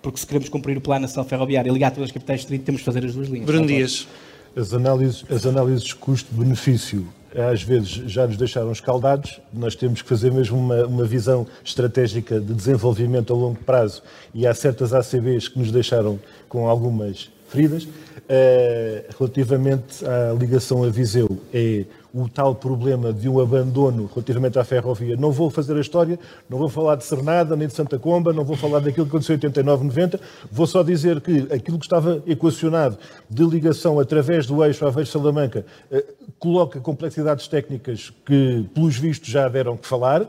porque 0.05 0.19
se 0.19 0.27
queremos 0.27 0.49
cumprir 0.49 0.77
o 0.77 0.81
plano 0.81 1.01
nacional 1.01 1.27
ferroviário 1.27 1.71
e 1.71 1.73
ligar 1.73 1.89
todas 1.89 2.09
as 2.09 2.11
capitais 2.11 2.41
de 2.41 2.45
distrito, 2.45 2.63
temos 2.63 2.81
de 2.81 2.85
fazer 2.85 3.03
as 3.03 3.15
duas 3.15 3.27
linhas. 3.27 3.47
Bruno 3.47 3.65
Dias. 3.65 4.07
As 4.55 4.71
análises, 4.71 5.25
as 5.31 5.47
análises 5.47 5.93
custo-benefício 5.93 7.07
às 7.35 7.61
vezes 7.61 7.89
já 7.89 8.25
nos 8.25 8.37
deixaram 8.37 8.71
escaldados, 8.71 9.39
nós 9.53 9.75
temos 9.75 10.01
que 10.01 10.07
fazer 10.07 10.31
mesmo 10.31 10.57
uma, 10.57 10.85
uma 10.85 11.05
visão 11.05 11.45
estratégica 11.63 12.39
de 12.39 12.53
desenvolvimento 12.53 13.33
a 13.33 13.35
longo 13.35 13.59
prazo 13.63 14.01
e 14.33 14.47
há 14.47 14.53
certas 14.53 14.93
ACBs 14.93 15.47
que 15.47 15.59
nos 15.59 15.71
deixaram 15.71 16.19
com 16.47 16.67
algumas 16.69 17.29
feridas. 17.49 17.83
Uh, 17.83 19.13
relativamente 19.19 20.03
à 20.03 20.33
ligação 20.33 20.83
a 20.83 20.89
Viseu, 20.89 21.37
é 21.53 21.85
o 22.15 22.29
tal 22.29 22.55
problema 22.55 23.11
de 23.11 23.27
um 23.27 23.41
abandono 23.41 24.09
relativamente 24.13 24.57
à 24.57 24.63
ferrovia. 24.63 25.17
Não 25.17 25.33
vou 25.33 25.49
fazer 25.49 25.75
a 25.75 25.81
história, 25.81 26.17
não 26.49 26.57
vou 26.57 26.69
falar 26.69 26.95
de 26.95 27.03
Cernada, 27.03 27.57
nem 27.57 27.67
de 27.67 27.73
Santa 27.73 27.99
Comba, 27.99 28.31
não 28.31 28.45
vou 28.45 28.55
falar 28.55 28.79
daquilo 28.79 29.05
que 29.05 29.09
aconteceu 29.09 29.33
em 29.33 29.37
89, 29.37 29.83
90, 29.83 30.19
vou 30.49 30.65
só 30.65 30.81
dizer 30.81 31.19
que 31.19 31.45
aquilo 31.53 31.77
que 31.77 31.85
estava 31.85 32.23
equacionado 32.25 32.97
de 33.29 33.43
ligação 33.43 33.99
através 33.99 34.45
do 34.45 34.63
eixo 34.63 34.87
Aveiro-Salamanca 34.87 35.65
eh, 35.91 36.05
coloca 36.39 36.79
complexidades 36.79 37.49
técnicas 37.49 38.13
que, 38.25 38.65
pelos 38.73 38.97
vistos, 38.97 39.27
já 39.27 39.49
deram 39.49 39.75
que 39.75 39.85
falar, 39.85 40.25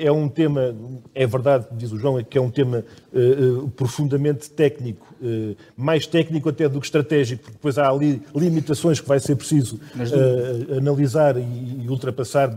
é 0.00 0.10
um 0.10 0.28
tema, 0.28 0.74
é 1.14 1.26
verdade, 1.26 1.66
diz 1.72 1.92
o 1.92 1.98
João, 1.98 2.22
que 2.24 2.38
é 2.38 2.40
um 2.40 2.50
tema 2.50 2.84
uh, 3.12 3.68
profundamente 3.70 4.50
técnico, 4.50 5.12
mais 5.76 6.04
técnico 6.04 6.48
até 6.48 6.68
do 6.68 6.80
que 6.80 6.86
estratégico, 6.86 7.42
porque 7.42 7.56
depois 7.56 7.78
há 7.78 7.88
ali 7.88 8.20
limitações 8.34 9.00
que 9.00 9.06
vai 9.06 9.20
ser 9.20 9.36
preciso 9.36 9.78
analisar 10.76 11.36
e, 11.36 11.86
ultrapassar 11.88 12.52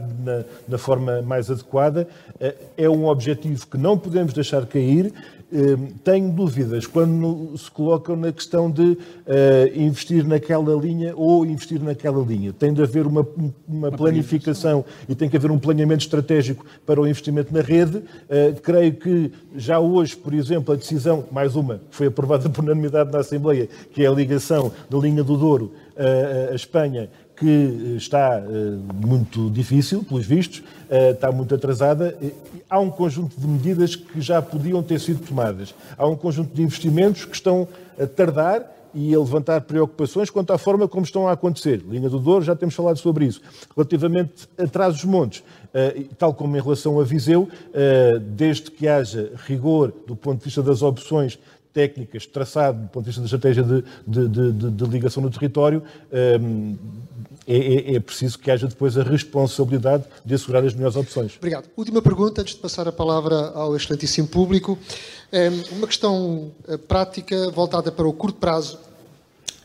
na, 0.67 0.77
forma 0.77 1.21
mais 1.21 1.51
adequada. 1.51 2.07
é 2.75 2.89
um 2.89 3.05
objetivo 3.05 3.67
que 3.67 3.77
não 3.77 3.97
podemos 3.97 4.33
deixar 4.33 4.65
cair 4.65 5.13
tenho 6.03 6.31
dúvidas 6.31 6.87
quando 6.87 7.55
se 7.57 7.69
colocam 7.69 8.15
na 8.15 8.31
questão 8.31 8.69
de 8.69 8.97
eh, 9.27 9.71
investir 9.75 10.25
naquela 10.25 10.75
linha 10.75 11.13
ou 11.15 11.45
investir 11.45 11.81
naquela 11.81 12.23
linha. 12.23 12.51
Tem 12.51 12.73
de 12.73 12.81
haver 12.81 13.05
uma, 13.05 13.25
uma 13.67 13.91
planificação 13.91 14.83
e 15.07 15.13
tem 15.13 15.29
que 15.29 15.37
haver 15.37 15.51
um 15.51 15.59
planeamento 15.59 16.01
estratégico 16.01 16.65
para 16.85 16.99
o 16.99 17.07
investimento 17.07 17.53
na 17.53 17.61
rede. 17.61 18.01
Eh, 18.27 18.55
creio 18.61 18.93
que 18.93 19.31
já 19.55 19.79
hoje, 19.79 20.15
por 20.15 20.33
exemplo, 20.33 20.73
a 20.73 20.77
decisão, 20.77 21.25
mais 21.31 21.55
uma, 21.55 21.75
que 21.89 21.95
foi 21.95 22.07
aprovada 22.07 22.49
por 22.49 22.63
unanimidade 22.63 23.11
na 23.11 23.19
Assembleia, 23.19 23.69
que 23.91 24.03
é 24.03 24.07
a 24.07 24.11
ligação 24.11 24.71
da 24.89 24.97
linha 24.97 25.23
do 25.23 25.37
Douro 25.37 25.73
à 25.95 26.51
eh, 26.51 26.55
Espanha, 26.55 27.09
que 27.35 27.95
está 27.97 28.41
muito 28.93 29.49
difícil, 29.49 30.03
pelos 30.03 30.25
vistos, 30.25 30.63
está 30.89 31.31
muito 31.31 31.53
atrasada 31.53 32.17
há 32.69 32.79
um 32.79 32.89
conjunto 32.89 33.39
de 33.39 33.47
medidas 33.47 33.95
que 33.95 34.21
já 34.21 34.41
podiam 34.41 34.81
ter 34.81 34.99
sido 34.99 35.25
tomadas. 35.25 35.73
Há 35.97 36.05
um 36.07 36.15
conjunto 36.15 36.53
de 36.53 36.61
investimentos 36.61 37.25
que 37.25 37.35
estão 37.35 37.67
a 37.99 38.05
tardar 38.05 38.71
e 38.93 39.13
a 39.13 39.19
levantar 39.19 39.59
preocupações 39.61 40.29
quanto 40.29 40.53
à 40.53 40.57
forma 40.57 40.87
como 40.87 41.03
estão 41.03 41.27
a 41.27 41.33
acontecer. 41.33 41.83
Linha 41.87 42.09
do 42.09 42.17
Douro, 42.17 42.45
já 42.45 42.55
temos 42.55 42.73
falado 42.73 42.97
sobre 42.97 43.25
isso. 43.25 43.41
Relativamente 43.75 44.47
a 44.57 44.65
Trás-os-Montes, 44.65 45.43
eh, 45.73 46.05
tal 46.17 46.33
como 46.33 46.55
em 46.55 46.61
relação 46.61 46.97
a 46.99 47.03
Viseu, 47.03 47.49
eh, 47.73 48.17
desde 48.21 48.71
que 48.71 48.87
haja 48.87 49.31
rigor 49.45 49.91
do 50.07 50.15
ponto 50.15 50.39
de 50.39 50.45
vista 50.45 50.63
das 50.63 50.81
opções 50.81 51.37
técnicas, 51.75 52.25
traçado 52.25 52.83
do 52.83 52.87
ponto 52.87 53.03
de 53.03 53.09
vista 53.09 53.21
da 53.21 53.25
estratégia 53.25 53.61
de, 53.61 53.83
de, 54.07 54.51
de, 54.53 54.71
de 54.71 54.85
ligação 54.85 55.21
no 55.21 55.29
território, 55.29 55.83
eh, 56.09 56.39
é, 57.45 57.57
é, 57.57 57.95
é, 57.95 57.99
preciso 57.99 58.39
que 58.39 58.49
haja 58.49 58.65
depois 58.65 58.97
a 58.97 59.03
responsabilidade 59.03 60.05
de 60.23 60.33
assegurar 60.33 60.63
as 60.63 60.73
melhores 60.73 60.95
opções. 60.95 61.33
Obrigado. 61.37 61.65
Última 61.75 62.01
pergunta, 62.01 62.41
antes 62.41 62.55
de 62.55 62.61
passar 62.61 62.87
a 62.87 62.91
palavra 62.91 63.35
ao 63.49 63.75
excelentíssimo 63.75 64.27
público. 64.27 64.79
É 65.31 65.49
uma 65.73 65.85
questão 65.85 66.51
eh, 66.67 66.77
prática 66.77 67.51
voltada 67.51 67.91
para 67.91 68.07
o 68.07 68.13
curto 68.13 68.39
prazo, 68.39 68.79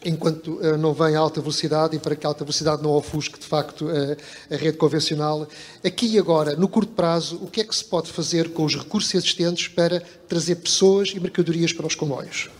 enquanto 0.04 0.58
eh, 0.62 0.76
não 0.76 0.92
vem 0.92 1.14
a 1.14 1.18
alta 1.18 1.40
velocidade 1.40 1.96
e 1.96 1.98
para 1.98 2.16
que 2.16 2.26
a 2.26 2.30
alta 2.30 2.44
velocidade 2.44 2.82
não 2.82 2.92
ofusque, 2.92 3.38
de 3.38 3.46
facto, 3.46 3.88
eh, 3.90 4.16
a 4.50 4.56
rede 4.56 4.76
convencional. 4.76 5.46
Aqui 5.84 6.06
e 6.06 6.18
agora, 6.18 6.56
no 6.56 6.68
curto 6.68 6.92
prazo, 6.92 7.38
o 7.42 7.46
que 7.46 7.60
é 7.60 7.64
que 7.64 7.74
se 7.74 7.84
pode 7.84 8.10
fazer 8.10 8.52
com 8.52 8.64
os 8.64 8.76
recursos 8.76 9.14
existentes 9.14 9.68
para 9.68 10.00
trazer 10.28 10.56
pessoas 10.56 11.10
e 11.10 11.20
mercadorias 11.20 11.72
para 11.72 11.86
os 11.86 11.94
comboios? 11.94 12.50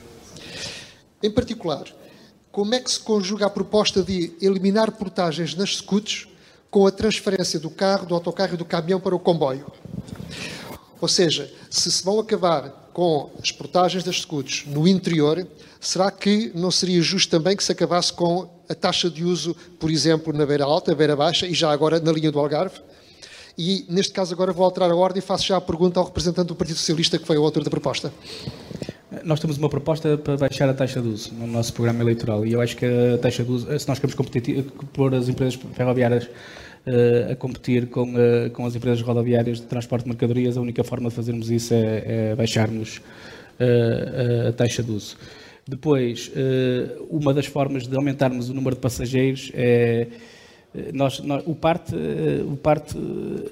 Em 1.23 1.31
particular, 1.31 1.85
como 2.53 2.75
é 2.75 2.81
que 2.81 2.91
se 2.91 3.01
conjuga 3.01 3.47
a 3.47 3.51
proposta 3.51 4.03
de 4.03 4.33
eliminar 4.41 4.93
portagens 4.93 5.55
nas 5.55 5.77
scouts 5.77 6.27
com 6.71 6.87
a 6.87 6.91
transferência 6.91 7.59
do 7.59 7.71
carro, 7.71 8.07
do 8.07 8.15
autocarro 8.15 8.55
e 8.55 8.57
do 8.57 8.65
caminhão 8.65 9.01
para 9.01 9.15
o 9.15 9.19
comboio? 9.19 9.67
Ou 11.01 11.09
seja, 11.09 11.51
se 11.71 11.91
se 11.91 12.05
vão 12.05 12.21
acabar 12.21 12.91
com 12.93 13.31
as 13.43 13.51
portagens 13.51 14.05
das 14.05 14.21
scouts 14.21 14.65
no 14.67 14.87
interior, 14.87 15.47
será 15.81 16.11
que 16.11 16.53
não 16.55 16.71
seria 16.71 17.01
justo 17.01 17.31
também 17.31 17.57
que 17.57 17.65
se 17.65 17.73
acabasse 17.73 18.13
com 18.13 18.49
a 18.69 18.75
taxa 18.75 19.11
de 19.11 19.25
uso, 19.25 19.57
por 19.79 19.91
exemplo, 19.91 20.33
na 20.33 20.45
beira 20.45 20.65
alta, 20.65 20.95
beira 20.95 21.17
baixa 21.17 21.47
e 21.47 21.55
já 21.55 21.73
agora 21.73 21.99
na 21.99 22.13
linha 22.13 22.31
do 22.31 22.39
Algarve? 22.39 22.81
E 23.59 23.85
neste 23.89 24.13
caso 24.13 24.33
agora 24.33 24.53
vou 24.53 24.65
alterar 24.65 24.91
a 24.91 24.95
ordem 24.95 25.19
e 25.19 25.23
faço 25.23 25.47
já 25.47 25.57
a 25.57 25.61
pergunta 25.61 25.99
ao 25.99 26.07
representante 26.07 26.49
do 26.49 26.55
Partido 26.55 26.77
Socialista, 26.77 27.19
que 27.19 27.27
foi 27.27 27.37
o 27.37 27.45
autor 27.45 27.65
da 27.65 27.71
proposta. 27.71 28.13
Nós 29.25 29.41
temos 29.41 29.59
uma 29.59 29.69
proposta 29.69 30.17
para 30.17 30.37
baixar 30.37 30.69
a 30.69 30.75
taxa 30.75 31.01
de 31.01 31.09
uso 31.09 31.35
no 31.35 31.47
nosso 31.47 31.73
programa 31.73 32.01
eleitoral 32.01 32.47
e 32.47 32.53
eu 32.53 32.61
acho 32.61 32.77
que 32.77 32.87
a 32.87 33.19
taxa 33.19 33.43
de 33.43 33.51
uso, 33.51 33.67
se 33.79 33.89
nós 33.89 33.99
queremos 33.99 34.15
pôr 34.93 35.15
as 35.15 35.29
empresas 35.29 35.59
ferroviárias 35.75 36.25
uh, 36.25 37.33
a 37.33 37.37
competir 37.37 37.89
com, 37.89 38.15
uh, 38.15 38.51
com 38.53 38.65
as 38.65 38.77
empresas 38.77 39.03
rodoviárias 39.03 39.61
de 39.61 39.67
transporte 39.67 40.05
de 40.05 40.11
mercadorias, 40.11 40.57
a 40.57 40.61
única 40.61 40.85
forma 40.85 41.09
de 41.09 41.15
fazermos 41.15 41.51
isso 41.51 41.75
é, 41.75 42.31
é 42.31 42.35
baixarmos 42.37 42.99
uh, 43.59 44.49
a 44.49 44.53
taxa 44.53 44.83
de 44.83 44.93
uso. 44.93 45.17
Depois, 45.71 46.31
uma 47.09 47.33
das 47.33 47.47
formas 47.47 47.87
de 47.87 47.97
aumentarmos 47.97 48.51
o 48.51 48.55
número 48.55 48.75
de 48.75 48.83
passageiros 48.83 49.53
é 49.55 50.09
nós, 50.93 51.21
nós, 51.21 51.43
o 51.47 51.55
parte, 51.55 51.95
o 52.45 52.57
parte 52.57 52.97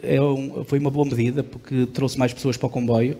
é 0.03 0.20
um, 0.20 0.65
foi 0.65 0.78
uma 0.78 0.90
boa 0.90 1.05
medida 1.05 1.43
porque 1.43 1.86
trouxe 1.86 2.19
mais 2.19 2.32
pessoas 2.32 2.57
para 2.57 2.66
o 2.66 2.70
comboio. 2.70 3.19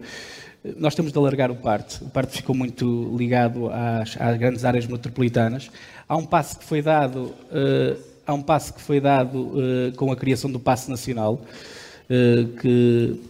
Nós 0.77 0.95
temos 0.95 1.13
de 1.13 1.19
alargar 1.19 1.51
o 1.51 1.57
parte. 1.57 2.03
O 2.03 2.09
parte 2.09 2.37
ficou 2.37 2.55
muito 2.55 3.15
ligado 3.17 3.71
às, 3.71 4.21
às 4.21 4.37
grandes 4.37 4.65
áreas 4.65 4.87
metropolitanas. 4.87 5.71
Há 6.09 6.17
um 6.17 6.25
passo 6.25 6.59
que 6.59 6.65
foi 6.65 6.83
dado, 6.83 7.35
uh, 7.51 8.01
há 8.27 8.35
um 8.35 8.43
passo 8.43 8.75
que 8.75 8.81
foi 8.81 9.01
dado 9.01 9.39
uh, 9.39 9.93
com 9.97 10.11
a 10.11 10.17
criação 10.17 10.51
do 10.51 10.59
passo 10.59 10.91
nacional, 10.91 11.41
uh, 12.11 12.49
que, 12.61 13.21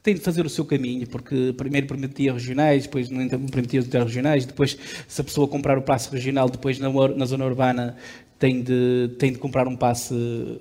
que, 0.00 0.02
tem 0.02 0.14
de 0.14 0.20
fazer 0.20 0.44
o 0.44 0.48
seu 0.48 0.64
caminho, 0.64 1.06
porque 1.06 1.54
primeiro 1.56 1.86
permitia 1.86 2.32
regionais, 2.32 2.84
depois 2.84 3.10
não 3.10 3.28
permitia 3.46 3.80
os 3.80 3.86
interregionais, 3.86 4.46
depois 4.46 4.76
se 5.06 5.20
a 5.20 5.24
pessoa 5.24 5.46
comprar 5.46 5.78
o 5.78 5.82
passo 5.82 6.10
regional, 6.12 6.48
depois 6.48 6.78
na, 6.78 6.88
na 7.16 7.24
zona 7.26 7.44
urbana 7.44 7.96
tem 8.40 8.62
de, 8.62 9.10
tem 9.18 9.30
de 9.30 9.38
comprar 9.38 9.68
um 9.68 9.76
passe 9.76 10.14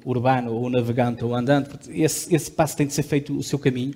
urbano, 0.03 0.51
ou 0.51 0.69
navegante, 0.69 1.23
ou 1.23 1.33
andante. 1.33 1.79
Esse, 1.89 2.35
esse 2.35 2.51
passe 2.51 2.75
tem 2.75 2.85
de 2.85 2.93
ser 2.93 3.03
feito 3.03 3.33
o 3.33 3.41
seu 3.41 3.57
caminho. 3.57 3.93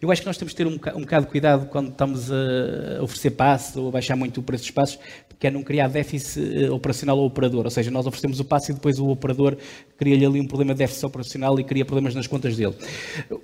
Eu 0.00 0.12
acho 0.12 0.20
que 0.20 0.26
nós 0.28 0.36
temos 0.36 0.52
de 0.52 0.56
ter 0.56 0.66
um, 0.68 0.74
um 0.74 1.00
bocado 1.00 1.26
de 1.26 1.32
cuidado 1.32 1.66
quando 1.66 1.88
estamos 1.90 2.30
a 2.30 3.02
oferecer 3.02 3.32
passes 3.32 3.76
ou 3.76 3.88
a 3.88 3.90
baixar 3.90 4.14
muito 4.14 4.38
o 4.38 4.42
preço 4.42 4.62
dos 4.62 4.70
passos, 4.70 5.00
que 5.38 5.48
é 5.48 5.50
não 5.50 5.62
criar 5.62 5.88
déficit 5.88 6.64
eh, 6.64 6.70
operacional 6.70 7.18
ao 7.18 7.26
operador. 7.26 7.64
Ou 7.64 7.70
seja, 7.70 7.90
nós 7.90 8.06
oferecemos 8.06 8.38
o 8.38 8.44
passe 8.44 8.70
e 8.70 8.74
depois 8.74 8.98
o 8.98 9.08
operador 9.08 9.56
cria-lhe 9.98 10.24
ali 10.24 10.40
um 10.40 10.46
problema 10.46 10.72
de 10.72 10.78
déficit 10.78 11.06
operacional 11.06 11.58
e 11.58 11.64
cria 11.64 11.84
problemas 11.84 12.14
nas 12.14 12.26
contas 12.26 12.56
dele. 12.56 12.74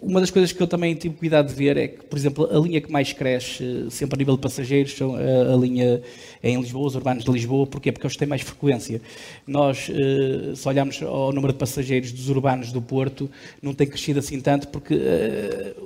Uma 0.01 0.21
das 0.21 0.31
coisas 0.31 0.53
que 0.53 0.63
eu 0.63 0.67
também 0.67 0.95
tive 0.95 1.17
cuidado 1.17 1.49
de 1.49 1.55
ver 1.55 1.77
é 1.77 1.89
que, 1.89 2.05
por 2.05 2.19
exemplo, 2.19 2.49
a 2.51 2.59
linha 2.59 2.81
que 2.81 2.91
mais 2.91 3.13
cresce, 3.13 3.63
eh, 3.63 3.91
sempre 3.91 4.17
a 4.17 4.19
nível 4.19 4.37
de 4.37 4.43
passageiros, 4.43 4.93
são 4.93 5.15
a, 5.15 5.55
a 5.55 5.57
linha 5.57 6.01
em 6.43 6.61
Lisboa, 6.61 6.87
os 6.87 6.95
urbanos 6.95 7.25
de 7.25 7.31
Lisboa. 7.31 7.67
Porquê? 7.67 7.93
Porque 7.93 8.07
eles 8.07 8.17
têm 8.17 8.29
mais 8.29 8.43
frequência. 8.43 9.01
Nós, 9.47 9.80
eh, 9.89 10.55
se 10.55 10.69
olharmos 10.69 11.01
ao 11.03 11.33
número 11.33 11.53
de 11.53 11.59
passageiros 11.59 12.13
dos 12.13 12.29
urbanos 12.29 12.73
do 12.73 12.83
Porto, 12.83 13.31
não 13.63 13.73
tem 13.73 13.87
crescido 13.87 14.19
assim 14.19 14.41
tanto 14.41 14.69
porque 14.69 14.95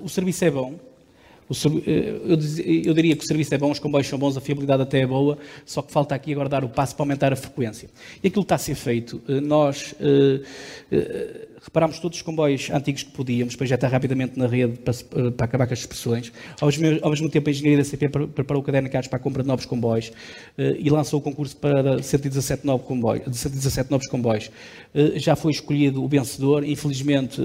o 0.02 0.08
serviço 0.08 0.44
é 0.44 0.50
bom, 0.50 0.74
eh, 1.86 2.20
eu, 2.86 2.94
diria 2.94 3.14
que 3.14 3.22
o 3.22 3.26
serviço 3.26 3.54
é 3.54 3.58
bom, 3.58 3.70
os 3.70 3.78
comboios 3.78 4.06
são 4.06 4.18
bons, 4.18 4.36
a 4.36 4.40
fiabilidade 4.40 4.82
até 4.82 5.00
é 5.00 5.06
boa, 5.06 5.38
só 5.64 5.82
que 5.82 5.92
falta 5.92 6.14
aqui 6.14 6.32
agora 6.32 6.48
dar 6.48 6.64
o 6.64 6.68
passo 6.68 6.94
para 6.96 7.02
aumentar 7.02 7.32
a 7.32 7.36
frequência. 7.36 7.88
E 8.22 8.28
aquilo 8.28 8.42
está 8.42 8.54
a 8.54 8.58
ser 8.58 8.74
feito. 8.74 9.20
Eh, 9.28 9.40
nós 9.40 9.94
eh, 11.64 11.66
reparámos 11.66 11.98
todos 11.98 12.18
os 12.18 12.22
comboios 12.22 12.70
antigos 12.70 13.02
que 13.02 13.10
podíamos, 13.10 13.54
já 13.54 13.74
está 13.74 13.88
rapidamente 13.88 14.38
na 14.38 14.46
rede 14.46 14.78
para, 14.78 15.30
para 15.32 15.44
acabar 15.44 15.66
com 15.66 15.72
as 15.72 15.80
expressões. 15.80 16.32
Ao 16.60 16.68
mesmo, 16.68 16.98
ao 17.02 17.10
mesmo, 17.10 17.30
tempo, 17.30 17.48
a 17.48 17.52
engenharia 17.52 17.78
da 17.78 17.84
CP 17.84 18.08
preparou 18.08 18.62
o 18.62 18.64
caderno 18.64 18.88
de 18.88 18.92
carros 18.92 19.08
para 19.08 19.16
a 19.16 19.20
compra 19.20 19.42
de 19.42 19.48
novos 19.48 19.66
comboios 19.66 20.12
e 20.58 20.90
lançou 20.90 21.20
o 21.20 21.22
concurso 21.22 21.56
para 21.56 22.02
117, 22.02 22.66
novos 22.66 22.86
comboios, 22.86 23.24
117 23.24 23.90
novos 23.90 24.06
comboios. 24.06 24.50
Já 25.16 25.34
foi 25.34 25.52
escolhido 25.52 26.02
o 26.02 26.08
vencedor, 26.08 26.64
infelizmente 26.64 27.40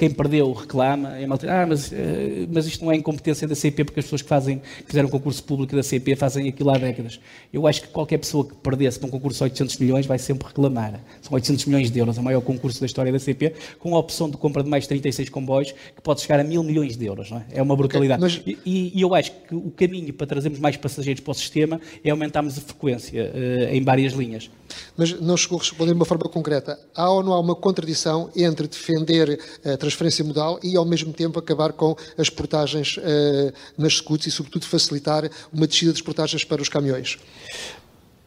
quem 0.00 0.08
perdeu 0.08 0.50
reclama, 0.54 1.18
é 1.18 1.26
malta, 1.26 1.46
ah, 1.52 1.66
mas, 1.66 1.92
eh, 1.92 2.46
mas 2.50 2.64
isto 2.64 2.82
não 2.82 2.90
é 2.90 2.96
incompetência 2.96 3.46
da 3.46 3.54
CP 3.54 3.84
porque 3.84 4.00
as 4.00 4.06
pessoas 4.06 4.22
que 4.22 4.28
fazem, 4.30 4.58
que 4.58 4.86
fizeram 4.86 5.10
concurso 5.10 5.44
público 5.44 5.76
da 5.76 5.82
CP 5.82 6.16
fazem 6.16 6.48
aquilo 6.48 6.70
há 6.70 6.78
décadas. 6.78 7.20
Eu 7.52 7.66
acho 7.66 7.82
que 7.82 7.88
qualquer 7.88 8.16
pessoa 8.16 8.46
que 8.46 8.54
perdesse 8.54 9.02
num 9.02 9.10
concurso 9.10 9.36
de 9.40 9.44
800 9.44 9.76
milhões 9.76 10.06
vai 10.06 10.18
sempre 10.18 10.48
reclamar. 10.48 10.98
São 11.20 11.34
800 11.34 11.66
milhões 11.66 11.90
de 11.90 11.98
euros, 11.98 12.16
o 12.16 12.22
maior 12.22 12.40
concurso 12.40 12.80
da 12.80 12.86
história 12.86 13.12
da 13.12 13.18
CP, 13.18 13.52
com 13.78 13.94
a 13.94 13.98
opção 13.98 14.30
de 14.30 14.38
compra 14.38 14.62
de 14.62 14.70
mais 14.70 14.86
36 14.86 15.28
comboios, 15.28 15.72
que 15.72 16.00
pode 16.02 16.22
chegar 16.22 16.40
a 16.40 16.44
mil 16.44 16.62
milhões 16.62 16.96
de 16.96 17.04
euros. 17.04 17.30
É? 17.30 17.58
é 17.58 17.62
uma 17.62 17.76
brutalidade. 17.76 18.24
Okay, 18.24 18.56
mas... 18.56 18.58
e, 18.64 18.92
e, 18.94 19.02
eu 19.02 19.14
acho 19.14 19.32
que 19.32 19.54
o 19.54 19.70
caminho 19.70 20.14
para 20.14 20.26
trazermos 20.26 20.60
mais 20.60 20.78
passageiros 20.78 21.20
para 21.20 21.32
o 21.32 21.34
sistema 21.34 21.78
é 22.02 22.08
aumentarmos 22.08 22.56
a 22.56 22.60
frequência 22.62 23.30
uh, 23.34 23.74
em 23.74 23.84
várias 23.84 24.14
linhas. 24.14 24.48
Mas 24.96 25.20
não 25.20 25.36
chegou 25.36 25.58
a 25.58 25.60
responder 25.60 25.92
de 25.92 25.96
uma 25.96 26.06
forma 26.06 26.24
concreta. 26.24 26.78
Há 26.94 27.10
ou 27.10 27.22
não 27.22 27.34
há 27.34 27.40
uma 27.40 27.54
contradição 27.54 28.30
entre 28.34 28.66
defender 28.66 29.38
a 29.62 29.76
transferência 29.90 30.24
modal 30.24 30.60
e, 30.62 30.76
ao 30.76 30.84
mesmo 30.84 31.12
tempo, 31.12 31.38
acabar 31.38 31.72
com 31.72 31.96
as 32.16 32.30
portagens 32.30 32.96
uh, 32.96 33.52
nas 33.76 33.94
scouts 33.94 34.26
e, 34.26 34.30
sobretudo, 34.30 34.64
facilitar 34.64 35.28
uma 35.52 35.66
descida 35.66 35.92
das 35.92 36.00
portagens 36.00 36.44
para 36.44 36.62
os 36.62 36.68
caminhões? 36.68 37.18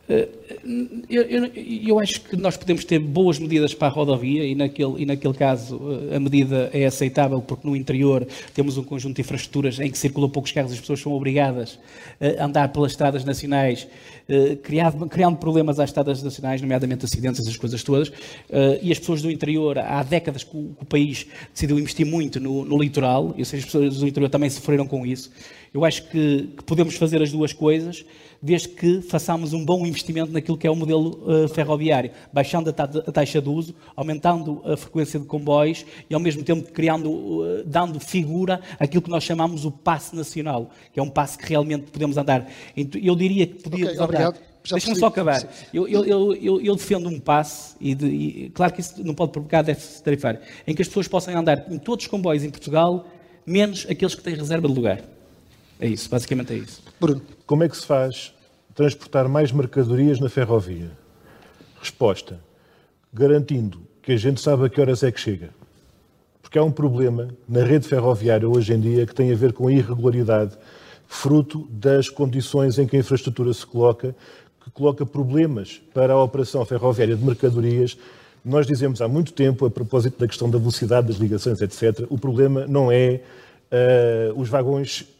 Eu, 0.08 1.22
eu, 1.22 1.46
eu, 1.88 2.00
acho 2.00 2.20
que 2.22 2.36
nós 2.36 2.58
podemos 2.58 2.84
ter 2.84 3.00
boas 3.00 3.40
medidas 3.40 3.74
para 3.74 3.88
a 3.88 3.92
rodovia 3.92 4.46
e 4.46 4.54
naquele, 4.54 5.02
e 5.02 5.06
naquele 5.06 5.34
caso 5.34 5.80
a 6.14 6.20
medida 6.20 6.70
é 6.74 6.86
aceitável 6.86 7.42
porque 7.42 7.66
no 7.66 7.74
interior 7.74 8.28
temos 8.54 8.78
um 8.78 8.84
conjunto 8.84 9.16
de 9.16 9.22
infraestruturas 9.22 9.80
em 9.80 9.90
que 9.90 9.98
circulam 9.98 10.30
poucos 10.30 10.52
carros 10.52 10.72
e 10.72 10.74
as 10.74 10.82
pessoas 10.82 11.00
são 11.00 11.14
obrigadas 11.14 11.80
a 12.38 12.44
andar 12.44 12.68
pelas 12.74 12.92
estradas 12.92 13.24
nacionais, 13.24 13.88
criando, 14.62 15.08
criando 15.08 15.38
problemas 15.38 15.80
às 15.80 15.90
estradas 15.90 16.22
nacionais, 16.22 16.62
nomeadamente 16.62 17.06
acidentes, 17.06 17.40
essas 17.40 17.56
coisas 17.56 17.82
todas. 17.82 18.12
E 18.82 18.92
as 18.92 19.00
pessoas 19.00 19.22
do 19.22 19.32
interior, 19.32 19.80
há 19.80 20.04
décadas 20.04 20.44
que 20.44 20.56
o, 20.56 20.76
que 20.78 20.84
o 20.84 20.86
país 20.86 21.26
decidiu 21.54 21.80
investir 21.80 22.06
muito 22.06 22.42
no, 22.42 22.66
no 22.66 22.78
litoral, 22.78 23.34
e 23.38 23.42
as 23.42 23.52
pessoas 23.52 24.00
do 24.00 24.08
interior 24.08 24.30
também 24.30 24.50
sofreram 24.50 24.86
com 24.86 25.06
isso. 25.06 25.32
Eu 25.74 25.84
acho 25.84 26.04
que, 26.10 26.50
que 26.56 26.64
podemos 26.64 26.95
fazer 26.95 27.22
as 27.22 27.32
duas 27.32 27.52
coisas 27.52 28.06
desde 28.44 28.68
que 28.68 29.02
façamos 29.02 29.54
um 29.54 29.64
bom 29.64 29.86
investimento 29.86 30.30
naquilo 30.34 30.58
que 30.58 30.68
é 30.68 30.70
o 30.70 30.76
modelo 30.76 31.24
uh, 31.24 31.48
ferroviário, 31.48 32.12
baixando 32.32 32.70
a, 32.70 32.74
ta 32.74 32.84
a, 32.84 33.12
taxa 33.12 33.41
de 33.41 33.48
uso, 33.48 33.74
aumentando 33.95 34.62
a 34.66 34.76
frequência 34.76 35.18
de 35.18 35.26
comboios 35.26 35.86
e 36.10 36.14
ao 36.14 36.20
mesmo 36.20 36.44
tempo 36.44 36.70
criando, 36.74 37.10
uh, 37.10 37.64
dando 37.66 38.02
figura 38.02 38.60
àquilo 38.78 39.02
que 39.02 39.10
nós 39.10 39.24
chamamos 39.24 39.64
o 39.64 39.72
passe 39.72 40.14
nacional, 40.14 40.70
que 40.91 41.00
é 41.00 41.04
um 41.04 41.10
passe 41.10 41.38
que 41.38 41.48
realmente 41.48 41.90
podemos 41.90 42.18
andar. 42.18 42.52
Eu 42.76 43.16
diria 43.16 43.48
que 43.48 43.64
podíamos 43.64 43.98
okay, 43.98 44.18
andar. 44.18 44.34
Deixa-me 44.70 44.95
só 44.98 45.08
acabar. 45.08 45.41
Eu, 45.74 45.88
eu, 45.88 46.06
eu, 46.36 46.62
eu, 46.62 46.76
defendo 46.76 47.08
um 47.08 47.20
passe, 47.20 47.76
e, 47.80 47.95
de, 47.95 48.06
e, 48.06 48.50
claro 48.50 48.74
que 48.74 48.82
isso 48.82 49.02
não 49.04 49.14
pode 49.14 49.32
provocar 49.32 49.62
déficit 49.62 50.04
tarifário, 50.04 50.40
em 50.68 50.76
que 50.76 50.82
as 50.82 50.88
pessoas 50.88 51.08
possam 51.08 51.38
andar 51.38 51.66
em 51.70 51.78
todos 51.78 52.06
os 52.06 52.12
comboios 52.12 52.44
em 52.44 52.50
Portugal, 52.50 53.08
menos 53.45 53.86
aqueles 53.90 54.16
que 54.16 54.22
têm 54.22 54.36
reserva 54.36 54.68
de 54.68 54.74
lugar. 54.74 55.12
É 55.84 55.88
isso, 55.88 56.10
basicamente 56.10 56.54
é 56.54 56.56
isso. 56.56 56.82
Bruno. 56.98 57.22
Como 57.46 57.62
é 57.62 57.68
que 57.68 57.76
se 57.76 57.86
faz 57.86 58.34
transportar 58.74 59.28
mais 59.28 59.52
mercadorias 59.52 60.18
na 60.18 60.30
ferrovia? 60.30 60.90
Resposta: 61.78 62.40
garantindo 63.14 63.82
que 64.02 64.14
a 64.14 64.16
gente 64.16 64.40
sabe 64.40 64.66
a 64.66 64.70
que 64.70 64.80
horas 64.80 65.04
é 65.04 65.12
que 65.12 65.20
chega. 65.20 65.50
Porque 66.42 66.58
há 66.58 66.64
um 66.64 66.72
problema 66.72 67.28
na 67.50 67.66
rede 67.66 67.86
ferroviária 67.86 68.48
hoje 68.48 68.74
em 68.74 68.80
dia 68.80 69.06
que 69.06 69.14
tem 69.14 69.30
a 69.30 69.36
ver 69.36 69.52
com 69.52 69.68
a 69.68 69.74
irregularidade, 69.74 70.58
fruto 71.06 71.68
das 71.70 72.08
condições 72.08 72.80
em 72.80 72.88
que 72.88 72.96
a 72.96 73.00
infraestrutura 73.00 73.54
se 73.54 73.66
coloca, 73.66 74.16
que 74.64 74.72
coloca 74.72 75.06
problemas 75.06 75.82
para 75.94 76.14
a 76.14 76.24
operação 76.24 76.64
ferroviária 76.64 77.18
de 77.18 77.26
mercadorias. 77.26 77.98
Nós 78.46 78.66
dizemos 78.66 79.02
há 79.02 79.08
muito 79.10 79.34
tempo, 79.34 79.66
a 79.66 79.70
propósito 79.70 80.18
da 80.18 80.30
questão 80.30 80.50
da 80.50 80.58
velocidade 80.58 81.08
das 81.08 81.18
ligações, 81.18 81.60
etc., 81.60 82.08
o 82.10 82.18
problema 82.18 82.66
não 82.68 82.90
é 82.90 83.20
uh, 83.70 84.40
os 84.40 84.48
vagões 84.48 85.12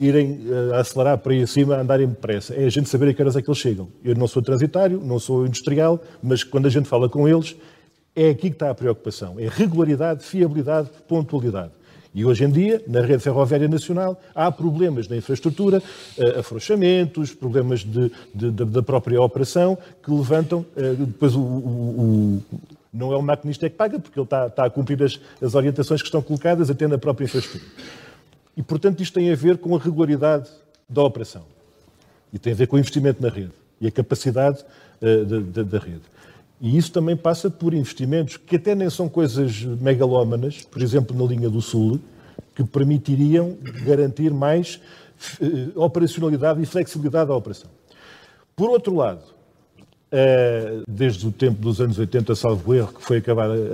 irem 0.00 0.40
uh, 0.46 0.74
acelerar 0.74 1.18
para 1.18 1.32
aí 1.32 1.42
acima, 1.42 1.76
andarem 1.76 2.06
depressa. 2.06 2.54
É 2.54 2.64
a 2.64 2.70
gente 2.70 2.88
saber 2.88 3.08
a 3.08 3.14
que 3.14 3.20
horas 3.20 3.36
é 3.36 3.42
que 3.42 3.48
eles 3.48 3.58
chegam. 3.58 3.88
Eu 4.04 4.14
não 4.14 4.28
sou 4.28 4.42
transitário, 4.42 5.00
não 5.02 5.18
sou 5.18 5.46
industrial, 5.46 6.00
mas 6.22 6.44
quando 6.44 6.66
a 6.66 6.70
gente 6.70 6.88
fala 6.88 7.08
com 7.08 7.28
eles, 7.28 7.56
é 8.14 8.30
aqui 8.30 8.48
que 8.48 8.56
está 8.56 8.70
a 8.70 8.74
preocupação. 8.74 9.34
É 9.38 9.48
regularidade, 9.48 10.24
fiabilidade, 10.24 10.88
pontualidade. 11.08 11.72
E 12.14 12.24
hoje 12.24 12.44
em 12.44 12.50
dia, 12.50 12.82
na 12.88 13.00
rede 13.00 13.22
ferroviária 13.22 13.68
nacional, 13.68 14.20
há 14.34 14.50
problemas 14.50 15.08
na 15.08 15.16
infraestrutura, 15.16 15.82
uh, 16.16 16.38
afrouxamentos, 16.38 17.34
problemas 17.34 17.80
de, 17.80 18.10
de, 18.34 18.50
de, 18.50 18.64
da 18.64 18.82
própria 18.82 19.20
operação, 19.20 19.76
que 20.02 20.10
levantam, 20.10 20.64
uh, 20.76 21.06
depois 21.06 21.34
o, 21.34 21.40
o, 21.40 21.42
o, 21.42 22.42
não 22.92 23.12
é 23.12 23.16
o 23.16 23.22
maquinista 23.22 23.68
que 23.68 23.76
paga, 23.76 23.98
porque 23.98 24.18
ele 24.18 24.24
está, 24.24 24.46
está 24.46 24.64
a 24.64 24.70
cumprir 24.70 25.02
as, 25.02 25.20
as 25.42 25.54
orientações 25.54 26.00
que 26.00 26.08
estão 26.08 26.22
colocadas 26.22 26.70
até 26.70 26.86
na 26.86 26.98
própria 26.98 27.24
infraestrutura. 27.26 27.64
E, 28.58 28.62
portanto, 28.62 29.00
isto 29.00 29.14
tem 29.14 29.30
a 29.30 29.36
ver 29.36 29.56
com 29.58 29.76
a 29.76 29.78
regularidade 29.78 30.50
da 30.88 31.00
operação. 31.04 31.44
E 32.32 32.40
tem 32.40 32.52
a 32.52 32.56
ver 32.56 32.66
com 32.66 32.74
o 32.74 32.78
investimento 32.80 33.22
na 33.22 33.28
rede 33.28 33.52
e 33.80 33.86
a 33.86 33.90
capacidade 33.90 34.64
uh, 35.00 35.64
da 35.64 35.78
rede. 35.78 36.02
E 36.60 36.76
isso 36.76 36.90
também 36.90 37.16
passa 37.16 37.48
por 37.48 37.72
investimentos 37.72 38.36
que 38.36 38.56
até 38.56 38.74
nem 38.74 38.90
são 38.90 39.08
coisas 39.08 39.62
megalómanas, 39.62 40.64
por 40.64 40.82
exemplo, 40.82 41.16
na 41.16 41.24
linha 41.24 41.48
do 41.48 41.62
Sul, 41.62 42.00
que 42.52 42.64
permitiriam 42.64 43.56
garantir 43.86 44.32
mais 44.32 44.80
uh, 45.40 45.80
operacionalidade 45.80 46.60
e 46.60 46.66
flexibilidade 46.66 47.28
da 47.28 47.36
operação. 47.36 47.70
Por 48.56 48.70
outro 48.70 48.92
lado, 48.92 49.22
desde 50.86 51.26
o 51.26 51.32
tempo 51.32 51.60
dos 51.60 51.80
anos 51.80 51.98
80, 51.98 52.34
salvo 52.34 52.74
erro, 52.74 52.92
que 52.94 53.02
foi 53.02 53.22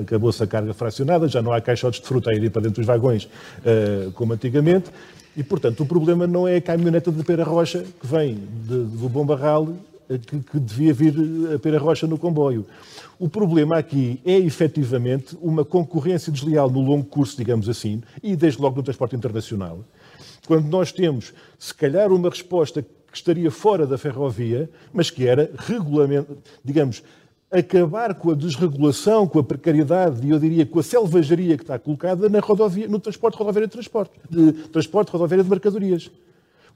acabou-se 0.01 0.43
a 0.43 0.47
carga 0.47 0.75
fracionada, 0.75 1.29
já 1.29 1.41
não 1.41 1.53
há 1.53 1.61
caixotes 1.61 2.01
de 2.01 2.07
fruta 2.07 2.31
a 2.31 2.35
ir 2.35 2.51
para 2.51 2.63
dentro 2.63 2.81
dos 2.81 2.87
vagões 2.87 3.29
eh, 3.65 4.09
como 4.15 4.33
antigamente, 4.33 4.91
e 5.37 5.43
portanto 5.43 5.83
o 5.83 5.87
problema 5.87 6.27
não 6.27 6.47
é 6.47 6.57
a 6.57 6.61
caminhoneta 6.61 7.13
de 7.13 7.23
Pera 7.23 7.45
Rocha 7.45 7.85
que 8.01 8.07
vem 8.07 8.35
de, 8.35 8.85
do 8.85 9.09
Bom 9.09 9.25
Barral, 9.25 9.75
eh, 10.11 10.19
que, 10.19 10.41
que 10.41 10.59
devia 10.59 10.93
vir 10.93 11.15
a 11.55 11.59
Pera 11.59 11.79
Rocha 11.79 12.07
no 12.07 12.19
comboio. 12.19 12.67
O 13.19 13.29
problema 13.29 13.79
aqui 13.79 14.21
é 14.25 14.37
efetivamente 14.37 15.39
uma 15.41 15.65
concorrência 15.65 16.33
desleal 16.33 16.69
no 16.69 16.81
longo 16.81 17.05
curso, 17.05 17.37
digamos 17.37 17.69
assim, 17.69 18.03
e 18.23 18.35
desde 18.35 18.61
logo 18.61 18.77
no 18.77 18.83
transporte 18.83 19.15
internacional, 19.15 19.85
quando 20.47 20.67
nós 20.67 20.91
temos, 20.91 21.33
se 21.59 21.73
calhar, 21.73 22.13
uma 22.13 22.29
resposta 22.29 22.85
que 23.15 23.19
estaria 23.19 23.49
fora 23.49 23.87
da 23.87 23.97
ferrovia, 23.97 24.69
mas 24.93 25.09
que 25.09 25.25
era 25.25 25.49
regulamento, 25.57 26.37
digamos, 26.65 27.01
acabar 27.49 28.13
com 28.13 28.33
a 28.33 28.35
desregulação, 28.35 29.25
com 29.29 29.39
a 29.39 29.45
precariedade 29.45 30.27
e 30.27 30.31
eu 30.31 30.39
diria 30.41 30.67
com 30.67 30.81
a 30.81 30.83
selvageria 30.83 31.57
que 31.57 31.63
está 31.63 31.79
colocada 31.79 32.29
na 32.29 32.41
rodovia, 32.41 32.89
no 32.89 32.99
transporte 32.99 33.37
rodoviário 33.37 33.69
de 33.69 33.73
transporte, 33.73 34.13
de 34.29 34.53
transporte 34.69 35.13
rodoviário 35.13 35.45
de 35.45 35.51
mercadorias. 35.51 36.11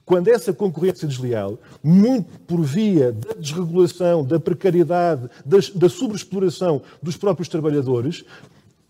Quando 0.05 0.28
essa 0.28 0.52
concorrência 0.52 1.09
desleal, 1.09 1.59
muito 1.82 2.39
por 2.47 2.62
via 2.62 3.10
da 3.10 3.35
desregulação, 3.35 4.24
da 4.24 4.39
precariedade, 4.39 5.28
da, 5.44 5.59
da 5.74 5.89
sobreexploração 5.89 6.81
dos 7.02 7.16
próprios 7.16 7.48
trabalhadores, 7.48 8.24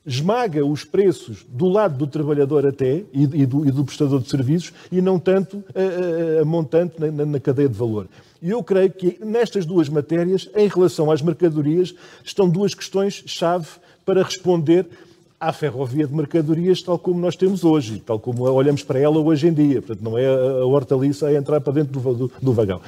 esmaga 0.08 0.64
os 0.64 0.84
preços 0.84 1.44
do 1.48 1.68
lado 1.68 1.98
do 1.98 2.06
trabalhador 2.06 2.66
até 2.66 3.04
e, 3.12 3.24
e, 3.24 3.46
do, 3.46 3.66
e 3.66 3.70
do, 3.70 3.84
prestador 3.84 4.20
de 4.20 4.28
serviços 4.28 4.72
e 4.90 5.02
não 5.02 5.18
tanto 5.18 5.62
a, 5.74 6.38
a, 6.38 6.42
a 6.42 6.44
montante 6.46 6.98
na, 6.98 7.26
na, 7.26 7.38
cadeia 7.38 7.68
de 7.68 7.76
valor. 7.76 8.08
E 8.40 8.50
eu 8.50 8.62
creio 8.62 8.90
que 8.90 9.18
nestas 9.22 9.66
duas 9.66 9.88
matérias, 9.88 10.48
em 10.56 10.66
relação 10.66 11.10
às 11.10 11.20
mercadorias, 11.20 11.94
estão 12.24 12.48
duas 12.48 12.74
questões-chave 12.74 13.68
para 14.04 14.22
responder 14.22 14.86
à 15.38 15.52
ferrovia 15.52 16.06
de 16.06 16.14
mercadorias 16.14 16.82
tal 16.82 16.98
como 16.98 17.20
nós 17.20 17.36
temos 17.36 17.62
hoje, 17.62 18.00
tal 18.04 18.18
como 18.18 18.44
olhamos 18.44 18.82
para 18.82 18.98
ela 18.98 19.18
hoje 19.18 19.48
em 19.48 19.52
dia. 19.52 19.82
Portanto, 19.82 20.02
não 20.02 20.16
é 20.16 20.26
a 20.26 20.64
hortaliça 20.64 21.26
a 21.26 21.34
entrar 21.34 21.60
para 21.60 21.74
dentro 21.74 22.00
do, 22.00 22.14
do, 22.14 22.32
do 22.40 22.52
vagão. 22.52 22.80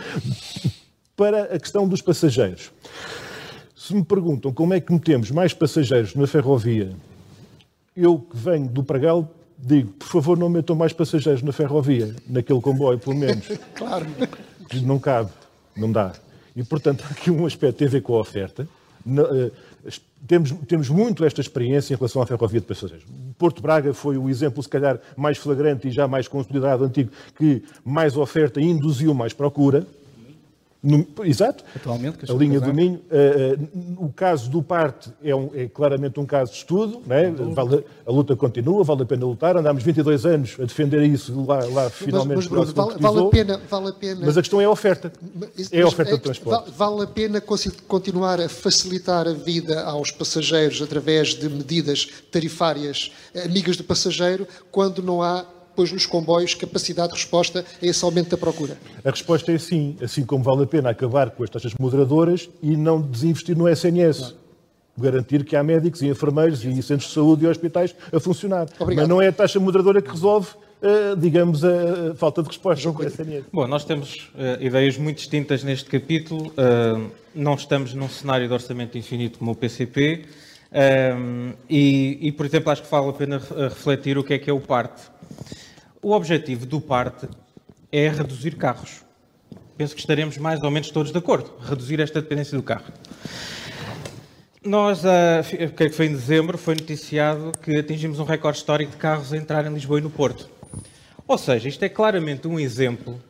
Para 1.14 1.42
a 1.54 1.60
questão 1.60 1.86
dos 1.86 2.00
passageiros. 2.00 2.72
Se 3.76 3.94
me 3.94 4.04
perguntam 4.04 4.52
como 4.52 4.72
é 4.72 4.80
que 4.80 4.92
metemos 4.92 5.30
mais 5.30 5.52
passageiros 5.52 6.14
na 6.14 6.26
ferrovia 6.26 6.90
eu 8.02 8.18
que 8.18 8.36
venho 8.36 8.68
do 8.68 8.82
Pragal 8.82 9.28
digo, 9.62 9.90
por 9.92 10.08
favor, 10.08 10.38
não 10.38 10.48
metam 10.48 10.74
mais 10.74 10.92
passageiros 10.92 11.42
na 11.42 11.52
ferrovia, 11.52 12.14
naquele 12.26 12.60
comboio, 12.60 12.98
pelo 12.98 13.16
menos. 13.16 13.46
claro. 13.76 14.06
Não 14.82 14.98
cabe, 14.98 15.30
não 15.76 15.90
dá. 15.90 16.12
E, 16.54 16.62
portanto, 16.64 17.04
há 17.06 17.12
aqui 17.12 17.30
um 17.30 17.44
aspecto 17.46 17.74
que 17.74 17.78
tem 17.80 17.88
a 17.88 17.90
ver 17.90 18.00
com 18.00 18.14
a 18.14 18.20
oferta. 18.20 18.68
Eh, 19.06 19.50
temos, 20.26 20.52
temos 20.68 20.88
muito 20.88 21.24
esta 21.24 21.40
experiência 21.40 21.94
em 21.94 21.96
relação 21.96 22.20
à 22.22 22.26
ferrovia 22.26 22.60
de 22.60 22.66
passageiros. 22.66 23.06
Porto 23.38 23.62
Braga 23.62 23.94
foi 23.94 24.18
o 24.18 24.28
exemplo, 24.28 24.62
se 24.62 24.68
calhar, 24.68 25.00
mais 25.16 25.38
flagrante 25.38 25.88
e 25.88 25.90
já 25.90 26.06
mais 26.06 26.28
consolidado, 26.28 26.84
antigo, 26.84 27.10
que 27.36 27.62
mais 27.84 28.16
oferta 28.16 28.60
induziu 28.60 29.14
mais 29.14 29.32
procura. 29.32 29.86
No, 30.82 31.06
exato. 31.24 31.62
Atualmente, 31.76 32.30
a 32.30 32.34
linha 32.34 32.58
do 32.58 32.72
Minho. 32.72 33.02
Uh, 33.10 34.00
uh, 34.00 34.06
o 34.06 34.12
caso 34.12 34.48
do 34.48 34.62
parte 34.62 35.10
é, 35.22 35.34
um, 35.34 35.50
é, 35.54 35.68
claramente 35.68 36.18
um 36.18 36.24
caso 36.24 36.52
de 36.52 36.58
estudo. 36.58 37.02
Né? 37.06 37.30
Vale, 37.30 37.84
a 38.06 38.10
luta 38.10 38.34
continua, 38.34 38.82
vale 38.82 39.02
a 39.02 39.04
pena 39.04 39.26
lutar. 39.26 39.58
Andámos 39.58 39.82
22 39.82 40.24
anos 40.24 40.56
a 40.58 40.64
defender 40.64 41.02
isso 41.02 41.44
lá, 41.44 41.62
lá 41.66 41.90
finalmente. 41.90 42.36
Mas, 42.36 42.48
mas 42.48 42.72
Bruno, 42.72 42.98
vale, 42.98 42.98
vale, 42.98 43.26
a 43.26 43.30
pena, 43.30 43.60
vale 43.68 43.88
a 43.88 43.92
pena. 43.92 44.20
Mas 44.24 44.38
a 44.38 44.40
questão 44.40 44.58
é 44.58 44.64
a 44.64 44.70
oferta. 44.70 45.12
Mas, 45.34 45.70
é 45.70 45.82
a 45.82 45.86
oferta 45.86 46.12
é, 46.12 46.16
de 46.16 46.22
transporte. 46.22 46.70
Vale 46.70 47.02
a 47.02 47.06
pena 47.06 47.42
continuar 47.86 48.40
a 48.40 48.48
facilitar 48.48 49.28
a 49.28 49.34
vida 49.34 49.82
aos 49.82 50.10
passageiros 50.10 50.80
através 50.80 51.34
de 51.34 51.46
medidas 51.50 52.08
tarifárias 52.32 53.12
amigas 53.44 53.76
do 53.76 53.84
passageiro 53.84 54.48
quando 54.70 55.02
não 55.02 55.22
há 55.22 55.44
depois 55.80 55.92
nos 55.92 56.06
comboios 56.06 56.54
capacidade 56.54 57.12
de 57.12 57.18
resposta 57.18 57.64
a 57.82 57.86
esse 57.86 58.04
aumento 58.04 58.30
da 58.30 58.36
procura? 58.36 58.76
A 59.02 59.10
resposta 59.10 59.50
é 59.50 59.58
sim, 59.58 59.96
assim 60.02 60.24
como 60.24 60.44
vale 60.44 60.64
a 60.64 60.66
pena 60.66 60.90
acabar 60.90 61.30
com 61.30 61.42
as 61.42 61.48
taxas 61.48 61.72
moderadoras 61.78 62.50
e 62.62 62.76
não 62.76 63.00
desinvestir 63.00 63.56
no 63.56 63.68
SNS. 63.68 64.20
Não. 64.20 64.40
Garantir 64.98 65.44
que 65.44 65.56
há 65.56 65.62
médicos 65.62 66.02
e 66.02 66.08
enfermeiros 66.08 66.62
e 66.62 66.82
centros 66.82 67.08
de 67.08 67.14
saúde 67.14 67.44
e 67.44 67.48
hospitais 67.48 67.94
a 68.12 68.20
funcionar. 68.20 68.68
Obrigado. 68.78 69.04
Mas 69.04 69.08
não 69.08 69.22
é 69.22 69.28
a 69.28 69.32
taxa 69.32 69.58
moderadora 69.58 70.02
que 70.02 70.10
resolve 70.10 70.48
Uh, 70.80 71.14
digamos, 71.14 71.62
a 71.62 72.14
falta 72.16 72.42
de 72.42 72.48
resposta 72.48 72.88
ao 72.88 73.04
SNS. 73.04 73.44
Bom, 73.52 73.66
nós 73.66 73.84
temos 73.84 74.30
uh, 74.34 74.62
ideias 74.62 74.96
muito 74.96 75.18
distintas 75.18 75.62
neste 75.62 75.90
capítulo. 75.90 76.46
Uh, 76.46 77.10
não 77.34 77.52
estamos 77.52 77.92
num 77.92 78.08
cenário 78.08 78.48
de 78.48 78.54
orçamento 78.54 78.96
infinito 78.96 79.40
como 79.40 79.50
o 79.50 79.54
PCP. 79.54 80.24
E, 81.68 82.18
e, 82.22 82.32
por 82.32 82.46
exemplo, 82.46 82.72
acho 82.72 82.82
que 82.82 82.90
vale 82.90 83.10
a 83.10 83.12
pena 83.12 83.42
refletir 83.68 84.16
o 84.16 84.24
que 84.24 84.32
é 84.32 84.38
que 84.38 84.48
é 84.48 84.52
o 84.54 84.58
PARTE. 84.60 85.02
O 86.02 86.12
objetivo 86.12 86.64
do 86.64 86.80
parte 86.80 87.28
é 87.92 88.08
reduzir 88.08 88.56
carros. 88.56 89.02
Penso 89.76 89.94
que 89.94 90.00
estaremos 90.00 90.38
mais 90.38 90.62
ou 90.62 90.70
menos 90.70 90.90
todos 90.90 91.12
de 91.12 91.18
acordo. 91.18 91.52
Reduzir 91.60 92.00
esta 92.00 92.22
dependência 92.22 92.56
do 92.56 92.62
carro. 92.62 92.90
Nós, 94.64 95.04
ah, 95.04 95.42
é 95.58 95.68
que 95.68 95.90
foi 95.90 96.06
em 96.06 96.12
dezembro, 96.12 96.56
foi 96.56 96.74
noticiado 96.74 97.52
que 97.62 97.76
atingimos 97.76 98.18
um 98.18 98.24
recorde 98.24 98.58
histórico 98.58 98.92
de 98.92 98.96
carros 98.96 99.30
a 99.32 99.36
entrar 99.36 99.66
em 99.66 99.74
Lisboa 99.74 99.98
e 99.98 100.02
no 100.02 100.08
Porto. 100.08 100.48
Ou 101.28 101.36
seja, 101.36 101.68
isto 101.68 101.82
é 101.82 101.88
claramente 101.88 102.48
um 102.48 102.58
exemplo 102.58 103.20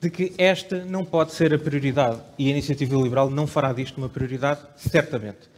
de 0.00 0.08
que 0.08 0.32
esta 0.38 0.84
não 0.84 1.04
pode 1.04 1.32
ser 1.32 1.52
a 1.52 1.58
prioridade. 1.58 2.20
E 2.38 2.46
a 2.46 2.50
Iniciativa 2.50 2.96
Liberal 2.96 3.30
não 3.30 3.48
fará 3.48 3.72
disto 3.72 3.98
uma 3.98 4.08
prioridade, 4.08 4.60
certamente. 4.76 5.50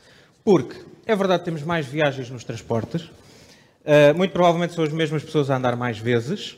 Porque 0.42 0.76
é 1.04 1.14
verdade 1.14 1.40
que 1.40 1.44
temos 1.44 1.62
mais 1.62 1.86
viagens 1.86 2.30
nos 2.30 2.42
transportes, 2.42 3.10
Uh, 3.84 4.16
muito 4.16 4.32
provavelmente 4.32 4.72
são 4.72 4.82
as 4.82 4.90
mesmas 4.90 5.22
pessoas 5.22 5.50
a 5.50 5.56
andar 5.56 5.76
mais 5.76 5.98
vezes. 5.98 6.52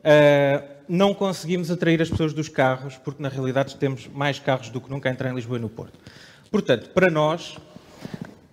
Uh, 0.00 0.72
não 0.86 1.14
conseguimos 1.14 1.70
atrair 1.70 2.02
as 2.02 2.10
pessoas 2.10 2.34
dos 2.34 2.48
carros, 2.48 2.96
porque 2.98 3.22
na 3.22 3.30
realidade 3.30 3.76
temos 3.76 4.06
mais 4.08 4.38
carros 4.38 4.68
do 4.68 4.80
que 4.80 4.90
nunca 4.90 5.08
a 5.08 5.12
entrar 5.12 5.30
em 5.30 5.34
Lisboa 5.34 5.58
e 5.58 5.62
no 5.62 5.70
Porto. 5.70 5.98
Portanto, 6.50 6.90
para 6.90 7.10
nós, 7.10 7.56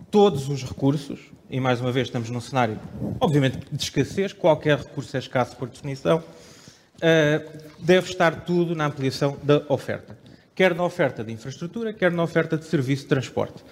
todos 0.10 0.48
os 0.48 0.64
recursos, 0.64 1.20
e 1.50 1.60
mais 1.60 1.82
uma 1.82 1.92
vez 1.92 2.08
estamos 2.08 2.30
num 2.30 2.40
cenário, 2.40 2.80
obviamente, 3.20 3.60
de 3.70 3.84
escassez, 3.84 4.32
qualquer 4.32 4.78
recurso 4.78 5.18
é 5.18 5.20
escasso 5.20 5.58
por 5.58 5.68
definição, 5.68 6.20
uh, 6.20 7.60
deve 7.80 8.10
estar 8.10 8.46
tudo 8.46 8.74
na 8.74 8.86
ampliação 8.86 9.38
da 9.44 9.62
oferta. 9.68 10.18
Quer 10.56 10.74
na 10.74 10.84
oferta 10.84 11.24
de 11.24 11.34
infraestrutura, 11.34 11.92
quer 11.92 12.12
na 12.12 12.24
oferta 12.24 12.58
de 12.58 12.64
serviço 12.66 13.04
de 13.04 13.10
transporte. 13.10 13.64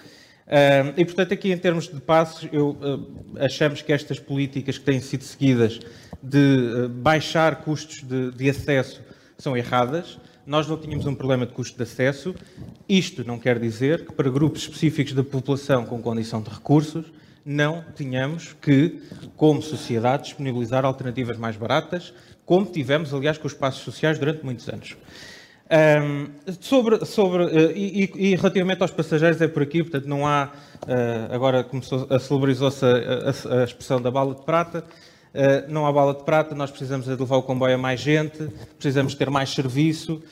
Uh, 0.48 0.96
e, 0.96 1.04
portanto, 1.04 1.34
aqui 1.34 1.52
em 1.52 1.58
termos 1.58 1.90
de 1.90 2.00
passos, 2.00 2.48
eu, 2.54 2.70
uh, 2.70 3.06
achamos 3.38 3.82
que 3.82 3.92
estas 3.92 4.18
políticas 4.18 4.78
que 4.78 4.86
têm 4.86 5.02
sido 5.02 5.26
seguidas 5.26 5.80
de 6.24 6.38
uh, 6.86 6.90
baixar 6.90 7.58
custos 7.58 8.02
de, 8.02 8.32
de, 8.32 8.50
acesso 8.50 9.02
são 9.38 9.58
erradas. 9.58 10.18
Nós 10.46 10.66
não 10.66 10.78
tínhamos 10.78 11.06
um 11.06 11.14
problema 11.14 11.46
de 11.46 11.52
custo 11.52 11.76
de 11.76 11.84
acesso. 11.84 12.34
Isto 12.88 13.26
não 13.26 13.38
quer 13.38 13.60
dizer 13.60 14.06
que 14.06 14.14
para 14.14 14.30
grupos 14.30 14.62
específicos 14.62 15.12
da 15.12 15.22
população 15.22 15.86
com 15.86 16.02
condição 16.02 16.42
de 16.42 16.50
recursos 16.50 17.06
não 17.46 17.84
tenhamos 17.96 18.54
que, 18.54 19.02
como 19.36 19.62
sociedade, 19.62 20.24
disponibilizar 20.24 20.86
alternativas 20.86 21.38
mais 21.38 21.58
baratas, 21.58 22.14
como 22.46 22.66
tivemos, 22.66 23.14
aliás, 23.14 23.38
com 23.38 23.48
os 23.48 23.54
passos 23.54 23.84
sociais 23.84 24.18
durante 24.18 24.46
muitos 24.46 24.68
anos. 24.70 24.96
Um, 25.70 26.30
sobre, 26.62 27.06
sobre 27.06 27.44
uh, 27.44 27.72
e, 27.76 28.10
e, 28.16 28.36
relativamente 28.36 28.82
aos 28.82 28.92
passageiros 28.92 29.42
é 29.42 29.50
por 29.50 29.64
aqui, 29.64 29.84
portanto 29.84 30.08
não 30.08 30.26
há, 30.26 30.50
uh, 30.84 31.34
agora 31.34 31.62
começou, 31.62 32.08
a 32.10 32.18
celebrizou-se 32.20 32.86
a, 32.86 32.88
a, 32.88 33.60
a, 33.60 33.64
expressão 33.66 34.02
da 34.02 34.10
bala 34.10 34.34
de 34.34 34.44
prata, 34.44 34.80
uh, 34.80 35.70
não 35.70 35.86
há 35.86 35.92
bala 35.92 36.14
de 36.14 36.24
prata, 36.24 36.56
nós 36.56 36.72
precisamos 36.72 37.06
de 37.06 37.14
levar 37.14 37.36
o 37.36 37.44
comboio 37.44 37.76
a 37.76 37.78
mais 37.78 38.00
gente, 38.00 38.48
precisamos 38.78 39.14
ter 39.14 39.30
mais 39.30 39.50
serviço, 39.50 40.24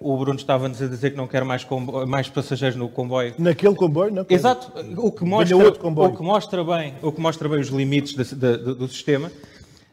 o 0.00 0.16
Bruno 0.16 0.38
estava-nos 0.38 0.80
a 0.80 0.86
dizer 0.86 1.10
que 1.10 1.16
não 1.16 1.26
quer 1.26 1.42
mais, 1.42 1.64
comboio, 1.64 2.06
mais 2.06 2.28
passageiros 2.28 2.76
no 2.76 2.88
comboio. 2.88 3.34
Naquele 3.38 3.74
comboio, 3.74 4.12
não? 4.12 4.26
Exato, 4.28 4.70
o 4.96 5.10
que 5.10 5.24
mostra, 5.24 5.56
o 5.56 6.12
que 6.16 6.22
mostra, 6.22 6.62
bem, 6.62 6.94
o 7.02 7.10
que 7.10 7.20
mostra 7.20 7.48
bem 7.48 7.60
os 7.60 7.68
limites 7.68 8.14
de, 8.14 8.36
de, 8.36 8.58
de, 8.58 8.74
do 8.74 8.86
sistema. 8.88 9.32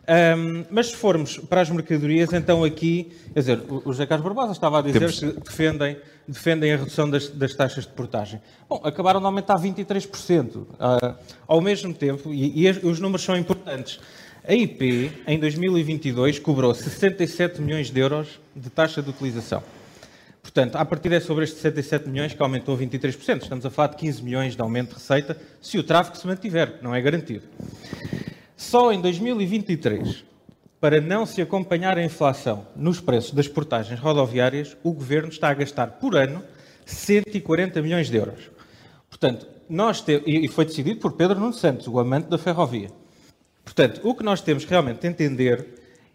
Um, 0.07 0.65
mas 0.69 0.87
se 0.87 0.95
formos 0.95 1.37
para 1.37 1.61
as 1.61 1.69
mercadorias, 1.69 2.31
então 2.31 2.63
aqui, 2.63 3.11
quer 3.33 3.39
dizer, 3.39 3.59
o 3.67 3.91
José 3.91 4.05
Carlos 4.05 4.23
Barbosa 4.23 4.51
estava 4.51 4.79
a 4.79 4.81
dizer 4.81 4.99
Temos... 4.99 5.19
que 5.19 5.25
defendem, 5.41 5.97
defendem 6.27 6.73
a 6.73 6.77
redução 6.77 7.09
das, 7.09 7.27
das, 7.29 7.55
taxas 7.55 7.85
de 7.85 7.91
portagem. 7.91 8.39
Bom, 8.69 8.81
acabaram 8.83 9.19
de 9.19 9.25
aumentar 9.25 9.55
23%. 9.55 10.55
Uh, 10.55 10.67
ah, 10.79 11.15
ao 11.47 11.59
mesmo 11.59 11.91
tempo, 11.91 12.31
e, 12.31 12.67
e, 12.67 12.69
os 12.69 12.99
números 12.99 13.25
são 13.25 13.35
importantes, 13.35 13.99
a 14.47 14.53
IP, 14.53 15.11
em 15.25 15.39
2022, 15.39 16.37
cobrou 16.37 16.73
67 16.75 17.59
milhões 17.59 17.89
de 17.89 17.99
euros 17.99 18.39
de 18.55 18.69
taxa 18.69 19.01
de 19.01 19.09
utilização. 19.09 19.63
Portanto, 20.43 20.75
a 20.75 20.85
partir 20.85 21.11
é 21.11 21.19
sobre 21.19 21.45
estes 21.45 21.59
67 21.61 22.07
milhões 22.07 22.31
que 22.31 22.41
aumentou 22.43 22.77
23%. 22.77 23.41
Estamos 23.41 23.65
a 23.65 23.71
falar 23.71 23.87
de 23.87 23.95
15 23.95 24.21
milhões 24.21 24.55
de 24.55 24.61
aumento 24.61 24.89
de 24.89 24.93
receita, 24.93 25.35
se 25.59 25.79
o 25.79 25.83
tráfego 25.83 26.15
se 26.15 26.27
mantiver, 26.27 26.75
não 26.83 26.93
é 26.93 27.01
garantido. 27.01 27.41
Só 28.55 28.91
em 28.91 29.01
2023, 29.01 30.23
para 30.79 31.01
não 31.01 31.25
se 31.25 31.41
acompanhar 31.41 31.97
a 31.97 32.03
inflação 32.03 32.65
nos 32.75 33.01
preços 33.01 33.31
das 33.31 33.47
portagens 33.47 33.99
rodoviárias, 33.99 34.77
o 34.83 34.93
Governo 34.93 35.29
está 35.29 35.49
a 35.49 35.53
gastar 35.53 35.87
por 35.87 36.15
ano 36.15 36.41
140 36.85 37.81
milhões 37.81 38.09
de 38.09 38.17
euros. 38.17 38.49
Portanto, 39.09 39.47
nós 39.69 40.01
te... 40.01 40.21
e 40.25 40.47
foi 40.47 40.65
decidido 40.65 40.99
por 40.99 41.13
Pedro 41.13 41.39
Nuno 41.39 41.53
Santos, 41.53 41.87
o 41.87 41.99
amante 41.99 42.29
da 42.29 42.37
ferrovia. 42.37 42.89
Portanto, 43.63 43.99
o 44.03 44.13
que 44.15 44.23
nós 44.23 44.41
temos 44.41 44.63
realmente 44.63 45.01
de 45.01 45.07
entender 45.07 45.67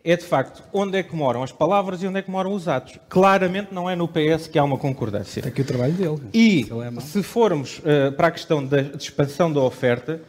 é, 0.02 0.16
de 0.16 0.24
facto, 0.24 0.62
onde 0.72 0.96
é 0.96 1.02
que 1.02 1.14
moram 1.14 1.42
as 1.42 1.52
palavras 1.52 2.02
e 2.02 2.06
onde 2.06 2.18
é 2.18 2.22
que 2.22 2.30
moram 2.30 2.54
os 2.54 2.68
atos. 2.68 2.98
Claramente 3.08 3.74
não 3.74 3.90
é 3.90 3.94
no 3.94 4.08
PS 4.08 4.46
que 4.46 4.58
há 4.58 4.64
uma 4.64 4.78
concordância. 4.78 5.42
É 5.44 5.48
aqui 5.48 5.60
o 5.60 5.64
trabalho 5.64 5.92
dele. 5.92 6.20
E, 6.32 6.66
é 6.96 7.00
se 7.00 7.22
formos 7.22 7.80
uh, 7.80 8.12
para 8.12 8.28
a 8.28 8.30
questão 8.30 8.64
da 8.64 8.80
expansão 8.80 9.52
da 9.52 9.60
oferta, 9.60 10.22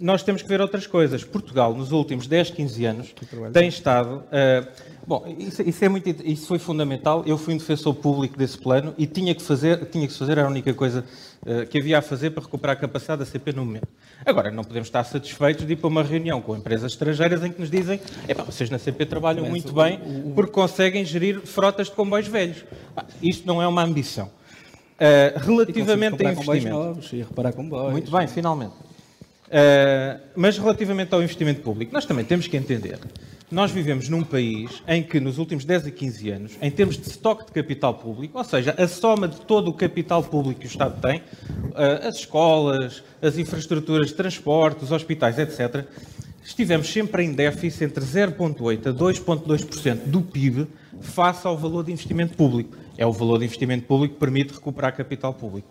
nós 0.00 0.22
temos 0.22 0.42
que 0.42 0.48
ver 0.48 0.60
outras 0.60 0.86
coisas. 0.86 1.24
Portugal, 1.24 1.74
nos 1.74 1.92
últimos 1.92 2.26
10, 2.26 2.50
15 2.50 2.84
anos, 2.84 3.14
tem 3.52 3.68
estado. 3.68 4.22
Uh, 4.26 4.66
bom, 5.06 5.24
isso, 5.38 5.62
isso, 5.62 5.84
é 5.84 5.88
muito, 5.88 6.08
isso 6.24 6.46
foi 6.46 6.58
fundamental. 6.58 7.22
Eu 7.26 7.36
fui 7.36 7.54
um 7.54 7.56
defensor 7.56 7.94
público 7.94 8.36
desse 8.36 8.58
plano 8.58 8.94
e 8.96 9.06
tinha 9.06 9.34
que 9.34 9.42
fazer, 9.42 9.86
tinha 9.86 10.06
que 10.06 10.12
fazer, 10.12 10.32
era 10.32 10.44
a 10.44 10.48
única 10.48 10.72
coisa 10.74 11.04
uh, 11.42 11.66
que 11.66 11.78
havia 11.78 11.98
a 11.98 12.02
fazer 12.02 12.30
para 12.30 12.44
recuperar 12.44 12.76
a 12.76 12.80
capacidade 12.80 13.20
da 13.20 13.26
CP 13.26 13.52
no 13.52 13.64
momento. 13.64 13.88
Agora, 14.24 14.50
não 14.50 14.64
podemos 14.64 14.88
estar 14.88 15.04
satisfeitos 15.04 15.66
de 15.66 15.72
ir 15.72 15.76
para 15.76 15.88
uma 15.88 16.02
reunião 16.02 16.40
com 16.40 16.56
empresas 16.56 16.92
estrangeiras 16.92 17.44
em 17.44 17.50
que 17.50 17.60
nos 17.60 17.70
dizem 17.70 18.00
vocês 18.46 18.70
na 18.70 18.78
CP 18.78 19.06
trabalham 19.06 19.46
muito 19.46 19.72
bem 19.72 20.00
porque 20.34 20.52
conseguem 20.52 21.04
gerir 21.04 21.40
frotas 21.40 21.88
de 21.88 21.94
comboios 21.94 22.26
velhos. 22.26 22.64
isto 23.22 23.46
não 23.46 23.62
é 23.62 23.66
uma 23.66 23.82
ambição. 23.82 24.30
Uh, 24.98 25.38
relativamente 25.38 26.26
a 26.26 26.32
investimento. 26.32 26.68
Novos, 26.70 27.12
e 27.12 27.18
reparar 27.18 27.52
comboios. 27.52 27.92
Muito 27.92 28.10
bem, 28.10 28.26
finalmente. 28.26 28.72
Uh, 29.48 30.20
mas 30.36 30.58
relativamente 30.58 31.14
ao 31.14 31.22
investimento 31.22 31.62
público, 31.62 31.92
nós 31.92 32.04
também 32.04 32.24
temos 32.24 32.46
que 32.46 32.56
entender. 32.56 32.98
Nós 33.50 33.70
vivemos 33.70 34.10
num 34.10 34.22
país 34.22 34.82
em 34.86 35.02
que, 35.02 35.18
nos 35.18 35.38
últimos 35.38 35.64
10 35.64 35.86
a 35.86 35.90
15 35.90 36.30
anos, 36.30 36.52
em 36.60 36.70
termos 36.70 36.98
de 36.98 37.08
estoque 37.08 37.46
de 37.46 37.52
capital 37.52 37.94
público, 37.94 38.36
ou 38.36 38.44
seja, 38.44 38.74
a 38.76 38.86
soma 38.86 39.26
de 39.26 39.40
todo 39.40 39.68
o 39.68 39.72
capital 39.72 40.22
público 40.22 40.60
que 40.60 40.66
o 40.66 40.68
Estado 40.68 41.00
tem, 41.00 41.20
uh, 41.20 42.06
as 42.06 42.16
escolas, 42.16 43.02
as 43.22 43.38
infraestruturas 43.38 44.08
de 44.08 44.14
transporte, 44.14 44.84
os 44.84 44.92
hospitais, 44.92 45.38
etc., 45.38 45.86
estivemos 46.44 46.90
sempre 46.90 47.22
em 47.24 47.32
déficit 47.32 47.84
entre 47.84 48.04
0,8% 48.04 48.86
a 48.86 48.92
2,2% 48.92 49.96
do 50.06 50.20
PIB 50.20 50.66
face 51.00 51.46
ao 51.46 51.56
valor 51.56 51.84
de 51.84 51.92
investimento 51.92 52.36
público. 52.36 52.76
É 52.98 53.06
o 53.06 53.12
valor 53.12 53.38
de 53.38 53.46
investimento 53.46 53.86
público 53.86 54.14
que 54.14 54.20
permite 54.20 54.52
recuperar 54.52 54.94
capital 54.94 55.32
público. 55.32 55.68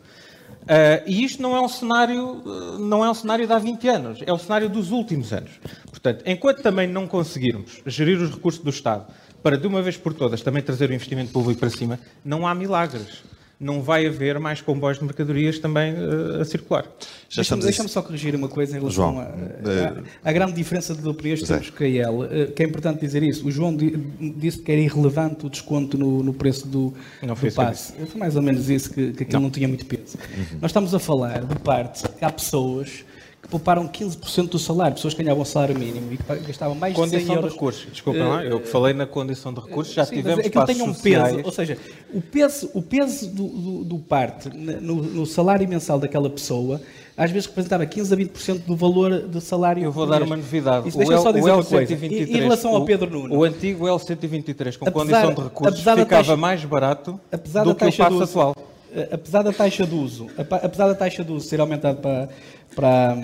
Uh, 0.68 1.02
e 1.06 1.24
isto 1.24 1.42
não 1.42 1.56
é 1.56 1.62
um 1.62 1.68
cenário, 1.70 2.44
não 2.78 3.04
é 3.04 3.10
um 3.10 3.14
cenário 3.14 3.48
de 3.48 3.54
há 3.54 3.58
20 3.58 3.88
anos, 3.88 4.20
é 4.26 4.34
o 4.34 4.38
cenário 4.38 4.70
dos 4.70 4.92
últimos 4.92 5.32
anos. 5.32 5.52
Portanto, 5.90 6.24
enquanto 6.26 6.62
também 6.62 6.86
não 6.86 7.08
conseguirmos 7.08 7.82
gerir 7.86 8.22
os 8.22 8.32
recursos 8.32 8.62
do 8.62 8.70
Estado 8.70 9.06
para, 9.42 9.58
de 9.58 9.66
uma 9.66 9.82
vez 9.82 9.96
por 9.96 10.14
todas, 10.14 10.42
também 10.42 10.62
trazer 10.62 10.90
o 10.90 10.94
investimento 10.94 11.32
público 11.32 11.60
para 11.60 11.70
cima, 11.70 11.98
não 12.24 12.46
há 12.46 12.54
milagres. 12.54 13.24
Não 13.60 13.82
vai 13.82 14.06
haver 14.06 14.40
mais 14.40 14.62
comboios 14.62 15.00
de 15.00 15.04
mercadorias 15.04 15.58
também 15.58 15.94
uh, 15.94 16.42
a 16.42 16.46
circular. 16.46 16.86
Deixa-me 17.34 17.64
deixa 17.64 17.88
só 17.88 18.02
corrigir 18.02 18.36
uma 18.36 18.48
coisa 18.48 18.78
em 18.78 18.80
relação 18.80 19.14
João, 19.14 19.28
à 20.24 20.32
grande 20.32 20.54
diferença 20.54 20.94
de 20.94 21.14
preços 21.14 21.48
que 21.48 21.54
temos 21.54 21.70
com 21.72 21.84
a 21.84 21.88
IEL, 21.88 22.20
uh, 22.20 22.52
que 22.52 22.62
é 22.62 22.66
importante 22.66 23.02
dizer 23.02 23.24
isso. 23.24 23.48
O 23.48 23.52
João 23.52 23.76
disse 24.38 24.60
que 24.60 24.72
era 24.72 24.80
irrelevante 24.80 25.46
o 25.46 25.50
desconto 25.50 25.98
no, 25.98 26.22
no 26.22 26.34
preço 26.34 26.68
do, 26.68 26.94
não 27.24 27.34
do 27.34 27.52
passe. 27.54 27.94
Foi 27.94 28.20
mais 28.20 28.36
ou 28.36 28.42
menos 28.42 28.70
isso, 28.70 28.92
que, 28.92 29.12
que 29.12 29.24
aquilo 29.24 29.40
não. 29.40 29.48
não 29.48 29.50
tinha 29.50 29.68
muito 29.68 29.86
peso. 29.86 30.18
Uhum. 30.18 30.60
Nós 30.62 30.70
estamos 30.70 30.94
a 30.94 31.00
falar 31.00 31.44
de 31.44 31.56
parte 31.60 32.08
que 32.08 32.24
há 32.24 32.30
pessoas 32.30 33.04
pouparam 33.50 33.88
15% 33.88 34.50
do 34.50 34.60
salário, 34.60 34.96
pessoas 34.96 35.14
que 35.14 35.24
ganhavam 35.24 35.46
salário 35.46 35.78
mínimo 35.78 36.14
e 36.14 36.18
que 36.18 36.48
gastavam 36.48 36.76
mais 36.76 36.94
condição 36.94 37.20
de 37.20 37.26
100 37.26 37.36
euros. 37.36 37.50
de 37.50 37.56
recursos, 37.56 37.88
desculpa 37.92 38.20
uh, 38.20 38.42
eu 38.42 38.60
falei 38.66 38.94
na 38.94 39.06
condição 39.06 39.54
de 39.54 39.62
recursos, 39.62 39.94
já 39.94 40.06
sim, 40.06 40.16
tivemos 40.16 40.46
é 40.46 40.50
tem 40.50 40.82
um 40.82 40.94
peso, 40.94 41.42
ou 41.44 41.52
seja, 41.52 41.78
o 42.14 42.22
peso, 42.22 42.70
o 42.74 42.82
peso 42.82 43.28
do, 43.30 43.48
do, 43.48 43.84
do 43.86 44.00
parte 44.00 44.50
no, 44.50 44.96
no, 44.96 45.26
salário 45.26 45.68
mensal 45.68 45.98
daquela 45.98 46.30
pessoa 46.30 46.82
às 47.16 47.32
vezes 47.32 47.48
representava 47.48 47.86
15 47.86 48.14
a 48.14 48.18
20% 48.18 48.66
do 48.66 48.76
valor 48.76 49.22
do 49.22 49.42
salário. 49.42 49.84
Eu 49.84 49.92
vou 49.92 50.06
dar 50.06 50.22
uma 50.22 50.36
novidade. 50.36 50.88
Isso, 50.88 51.00
deixa 51.00 51.18
só 51.18 51.32
dizer 51.32 51.52
uma 51.52 51.64
coisa. 51.64 51.94
Em, 51.94 52.14
em 52.14 52.42
relação 52.42 52.76
ao 52.76 52.86
Pedro 52.86 53.10
Nuno. 53.10 53.34
O, 53.34 53.40
o 53.40 53.44
antigo 53.44 53.86
L123, 53.86 54.78
com 54.78 54.88
apesar, 54.88 55.24
condição 55.24 55.34
de 55.34 55.42
recursos, 55.42 55.80
ficava 55.80 56.06
taxa, 56.06 56.38
mais 56.38 56.64
barato 56.64 57.20
do 57.64 57.74
que 57.74 57.86
o 57.86 57.98
passo 57.98 58.22
atual 58.22 58.56
apesar 59.12 59.44
da 59.44 59.52
taxa 59.52 59.86
de 59.86 59.94
uso, 59.94 60.28
apesar 60.38 60.88
da 60.88 60.96
taxa 60.96 61.24
de 61.24 61.32
uso 61.32 61.48
ser 61.48 61.60
aumentada 61.60 62.00
para, 62.00 62.30
para, 62.76 63.18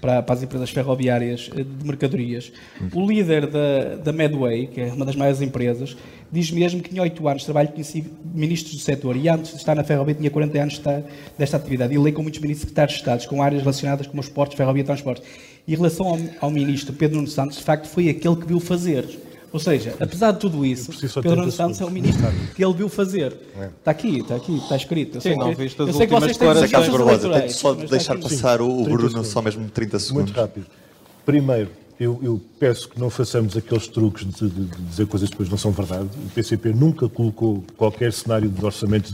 para, 0.00 0.22
para 0.22 0.34
as 0.34 0.42
empresas 0.42 0.70
ferroviárias 0.70 1.50
eh, 1.54 1.62
de 1.62 1.86
mercadorias, 1.86 2.52
o 2.92 3.06
líder 3.06 3.46
da, 3.46 3.96
da 4.02 4.12
Medway, 4.12 4.66
que 4.66 4.80
é 4.80 4.92
uma 4.92 5.04
das 5.04 5.16
maiores 5.16 5.40
empresas, 5.40 5.96
diz 6.30 6.50
mesmo 6.50 6.82
que 6.82 6.94
em 6.94 7.00
8 7.00 7.28
anos 7.28 7.42
de 7.42 7.46
trabalho 7.46 7.68
conheci 7.68 8.04
ministros 8.24 8.74
do 8.74 8.80
setor 8.80 9.16
e 9.16 9.28
antes 9.28 9.52
de 9.52 9.58
estar 9.58 9.74
na 9.74 9.84
ferrovia 9.84 10.14
tinha 10.14 10.30
40 10.30 10.58
anos 10.60 10.78
de 10.78 11.04
desta 11.38 11.56
atividade. 11.56 11.94
E 11.94 11.98
lei 11.98 12.12
com 12.12 12.22
muitos 12.22 12.40
ministros 12.40 12.62
secretários 12.62 12.94
de 12.94 13.00
Estados 13.00 13.26
com 13.26 13.42
áreas 13.42 13.62
relacionadas 13.62 14.06
com 14.06 14.18
os 14.18 14.28
portos, 14.28 14.56
ferrovia 14.56 14.82
e 14.82 14.84
transportes. 14.84 15.24
E 15.66 15.72
em 15.72 15.76
relação 15.76 16.06
ao, 16.08 16.18
ao 16.40 16.50
ministro 16.50 16.92
Pedro 16.92 17.16
Nuno 17.16 17.28
Santos, 17.28 17.58
de 17.58 17.62
facto 17.62 17.86
foi 17.86 18.08
aquele 18.08 18.36
que 18.36 18.46
viu 18.46 18.58
fazer 18.58 19.06
ou 19.54 19.60
seja, 19.60 19.94
apesar 20.00 20.32
de 20.32 20.40
tudo 20.40 20.66
isso, 20.66 20.90
Pedro 21.22 21.36
Nuno 21.36 21.52
Santos 21.52 21.80
é 21.80 21.84
o 21.84 21.90
ministro 21.90 22.26
que 22.56 22.64
ele 22.64 22.74
viu 22.74 22.88
fazer. 22.88 23.36
É. 23.56 23.66
Está 23.66 23.92
aqui, 23.92 24.18
está 24.18 24.34
aqui, 24.34 24.56
está 24.56 24.74
escrito. 24.74 25.18
Eu 25.18 25.20
Sim, 25.20 25.36
não, 25.36 25.50
que, 25.50 25.62
viste 25.62 25.80
as 25.80 25.86
eu 25.86 25.94
sei 25.94 26.06
que 26.08 26.12
vocês 26.12 26.36
têm 26.36 26.48
Tenho 26.48 27.50
só 27.52 27.72
de 27.72 27.86
deixar 27.86 28.18
passar 28.18 28.60
o, 28.60 28.82
o 28.82 28.82
Bruno 28.82 29.24
só 29.24 29.40
mesmo 29.40 29.70
30 29.70 29.98
segundos. 30.00 30.24
Muito 30.24 30.40
rápido. 30.40 30.66
Primeiro, 31.24 31.70
eu, 31.98 32.18
eu, 32.22 32.40
peço 32.58 32.88
que 32.88 32.98
não 32.98 33.08
façamos 33.08 33.56
aqueles 33.56 33.86
truques 33.86 34.26
de, 34.26 34.48
de, 34.48 34.64
de, 34.64 34.82
dizer 34.82 35.06
coisas 35.06 35.28
que 35.28 35.34
depois 35.34 35.48
não 35.48 35.58
são 35.58 35.70
verdade. 35.70 36.08
O 36.26 36.30
PCP 36.30 36.70
nunca 36.70 37.08
colocou 37.08 37.64
qualquer 37.76 38.12
cenário 38.12 38.48
de 38.48 38.64
orçamento 38.64 39.12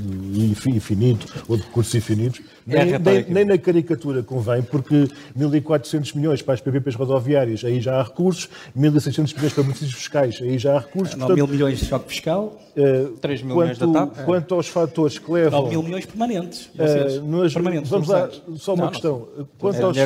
infinito 0.66 1.26
ou 1.46 1.56
de 1.56 1.62
recursos 1.62 1.94
infinitos. 1.94 2.40
É 2.68 2.84
nem, 2.84 2.98
nem, 2.98 3.24
nem, 3.28 3.44
na 3.44 3.58
caricatura 3.58 4.22
convém, 4.22 4.62
porque 4.62 5.08
1.400 5.38 6.14
milhões 6.14 6.42
para 6.42 6.54
as 6.54 6.60
PPPs 6.60 6.94
rodoviárias, 6.94 7.64
aí 7.64 7.80
já 7.80 8.00
há 8.00 8.02
recursos, 8.02 8.48
1.600 8.78 9.34
milhões 9.34 9.52
para 9.52 9.62
benefícios 9.62 9.94
fiscais, 9.94 10.38
aí 10.40 10.58
já 10.58 10.76
há 10.76 10.78
recursos. 10.80 11.16
9 11.16 11.34
mil 11.34 11.46
milhões 11.48 11.78
de 11.78 11.86
choque 11.86 12.08
fiscal, 12.08 12.60
uh, 12.76 13.16
3 13.18 13.42
mil 13.42 13.56
milhões 13.56 13.78
da 13.78 13.86
TAP. 13.86 14.24
Quanto 14.24 14.54
aos 14.54 14.68
fatores 14.68 15.18
que 15.18 15.30
levam... 15.30 15.62
9 15.62 15.70
mil 15.70 15.82
milhões 15.82 16.06
permanentes. 16.06 16.66
Uh, 16.66 17.22
nós, 17.24 17.52
permanentes 17.52 17.90
vamos 17.90 18.08
lá, 18.08 18.28
só 18.56 18.74
uma 18.74 18.84
não, 18.84 18.90
questão. 18.90 19.28
Não. 19.36 19.48
Quanto, 19.58 19.84
aos, 19.84 19.96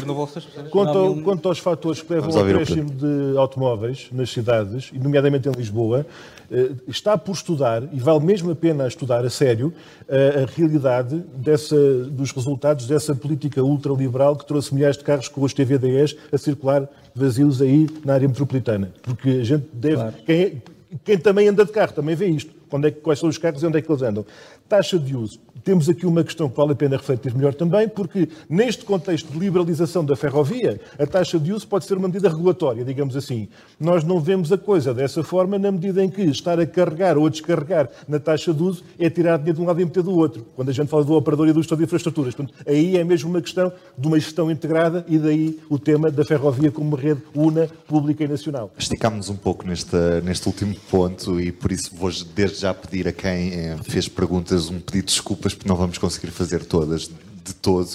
quanto, 0.71 0.99
ao, 0.99 1.17
quanto 1.17 1.49
aos 1.49 1.59
fatores 1.59 2.03
que 2.03 2.13
levam 2.13 2.31
ao 2.31 2.45
acréscimo 2.45 2.91
de 2.91 3.37
automóveis 3.37 4.09
nas 4.13 4.31
cidades, 4.31 4.91
e 4.93 4.99
nomeadamente 4.99 5.49
em 5.49 5.53
Lisboa, 5.53 6.07
eh, 6.51 6.71
está 6.87 7.17
por 7.17 7.33
estudar, 7.33 7.83
e 7.93 7.99
vale 7.99 8.25
mesmo 8.25 8.51
a 8.51 8.55
pena 8.55 8.87
estudar 8.87 9.25
a 9.25 9.31
sério, 9.31 9.73
a 10.09 10.51
realidade 10.55 11.17
dessa, 11.37 11.77
dos 12.05 12.31
resultados 12.33 12.87
dessa 12.87 13.15
política 13.15 13.63
ultraliberal 13.63 14.37
que 14.37 14.47
trouxe 14.47 14.75
milhares 14.75 14.97
de 14.97 15.05
carros 15.05 15.29
com 15.29 15.43
os 15.43 15.55
TVDs 15.55 16.17
a 16.33 16.39
circular 16.39 16.89
vazios 17.15 17.63
aí 17.63 17.89
na 18.05 18.15
área 18.15 18.29
metropolitana. 18.29 18.93
Porque 19.03 19.29
a 19.29 19.45
gente 19.45 19.67
deve. 19.73 19.97
Claro. 19.97 20.15
Quem, 20.27 20.37
é, 20.37 20.53
quem, 21.03 21.19
também 21.19 21.49
anda 21.49 21.65
de 21.65 21.73
carro 21.73 21.93
também 21.93 22.15
vê 22.15 22.27
isto. 22.27 22.53
Onde 22.71 22.89
é, 22.89 22.91
quais 22.91 23.19
são 23.19 23.29
os 23.29 23.39
carros 23.39 23.63
e 23.63 23.67
onde 23.67 23.79
é 23.79 23.83
que 23.83 23.91
eles 23.91 24.03
andam. 24.03 24.27
Taxa 24.69 24.99
de 24.99 25.17
uso 25.17 25.41
temos 25.63 25.89
aqui 25.89 26.07
uma 26.07 26.25
questão 26.25 26.49
que 26.49 26.57
vale 26.57 26.73
a 26.73 26.75
pena 26.75 26.97
refletir 26.97 27.35
melhor 27.35 27.55
também, 27.55 27.89
porque 27.89 28.29
neste 28.49 28.85
contexto 28.85 29.31
de 29.33 29.39
liberalização 29.39 30.05
da 30.05 30.17
ferrovia, 30.17 30.81
a 30.99 31.07
taxa 31.07 31.39
de 31.39 31.53
uso 31.53 31.67
pode 31.67 31.85
ser 31.85 31.97
uma 31.97 32.09
medida 32.09 32.29
regulatória, 32.29 32.85
digamos 32.85 33.17
assim. 33.17 33.49
Nós 33.79 34.05
não 34.05 34.21
vemos 34.21 34.53
a 34.53 34.59
coisa 34.59 34.93
dessa 34.93 35.23
forma 35.23 35.59
na 35.59 35.71
medida 35.71 36.03
em 36.03 36.09
que 36.09 36.23
estar 36.23 36.59
a 36.59 36.67
carregar 36.67 37.17
ou 37.17 37.27
a 37.27 37.31
descarregar 37.31 37.89
na 38.09 38.19
taxa 38.19 38.53
de 38.53 38.63
uso 38.63 38.83
é 38.99 39.09
tirar 39.09 39.37
dinheiro 39.39 39.59
de 39.59 39.63
um 39.63 39.67
lado 39.67 39.81
e 39.81 39.85
meter 39.85 40.03
do 40.03 40.17
outro, 40.17 40.45
quando 40.57 40.69
a 40.69 40.73
gente 40.73 40.89
fala 40.89 41.05
do 41.05 41.15
operador 41.15 41.49
e 41.49 41.53
do 41.53 41.61
gestor 41.61 41.79
de 41.79 41.85
infraestruturas. 41.85 42.35
Portanto, 42.35 42.59
aí 42.67 42.97
é 42.97 43.05
mesmo 43.05 43.31
uma 43.31 43.41
questão 43.41 43.73
de 43.97 44.07
uma 44.07 44.19
gestão 44.19 44.51
integrada 44.51 45.05
e 45.09 45.19
daí 45.19 45.59
o 45.69 45.79
tema 45.79 46.11
da 46.11 46.25
ferrovia 46.25 46.71
como 46.71 46.97
rede 46.97 47.23
una, 47.35 47.69
pública 47.87 48.25
e 48.25 48.29
nacional. 48.29 48.71
Esticámos 48.79 49.29
um 49.29 49.37
pouco 49.37 49.67
neste, 49.67 49.97
neste 50.23 50.47
último 50.47 50.75
ponto 50.91 51.41
e 51.41 51.53
por 51.53 51.71
isso 51.73 51.91
vou 51.95 52.11
desde 52.35 52.61
já 52.61 52.75
pedir 52.75 53.09
a 53.09 53.13
quem 53.13 53.53
eh, 53.53 53.77
fez 53.83 54.09
perguntas 54.09 54.71
um 54.71 54.81
pedido 54.81 55.07
de 55.07 55.13
desculpas 55.45 55.55
porque 55.55 55.69
não 55.69 55.77
vamos 55.77 55.99
conseguir 55.99 56.31
fazer 56.31 56.65
todas 56.65 57.11
de 57.45 57.55
todo, 57.57 57.91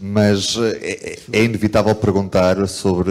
mas 0.00 0.56
eh, 0.56 1.18
é, 1.30 1.38
é, 1.38 1.44
inevitável 1.44 1.94
perguntar 1.94 2.66
sobre 2.66 3.10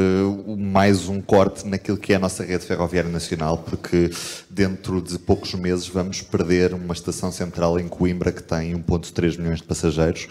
mais 0.57 1.07
um 1.07 1.21
corte 1.21 1.67
naquilo 1.67 1.97
que 1.97 2.13
é 2.13 2.15
a 2.15 2.19
nossa 2.19 2.43
rede 2.43 2.65
ferroviária 2.65 3.11
nacional, 3.11 3.59
porque 3.59 4.09
dentro 4.49 4.99
de 4.99 5.19
poucos 5.19 5.53
meses 5.53 5.87
vamos 5.87 6.23
perder 6.23 6.73
uma 6.73 6.93
estação 6.93 7.31
central 7.31 7.79
em 7.79 7.87
Coimbra 7.87 8.31
que 8.31 8.41
tem 8.41 8.73
1,3 8.73 9.37
milhões 9.37 9.59
de 9.59 9.65
passageiros. 9.65 10.27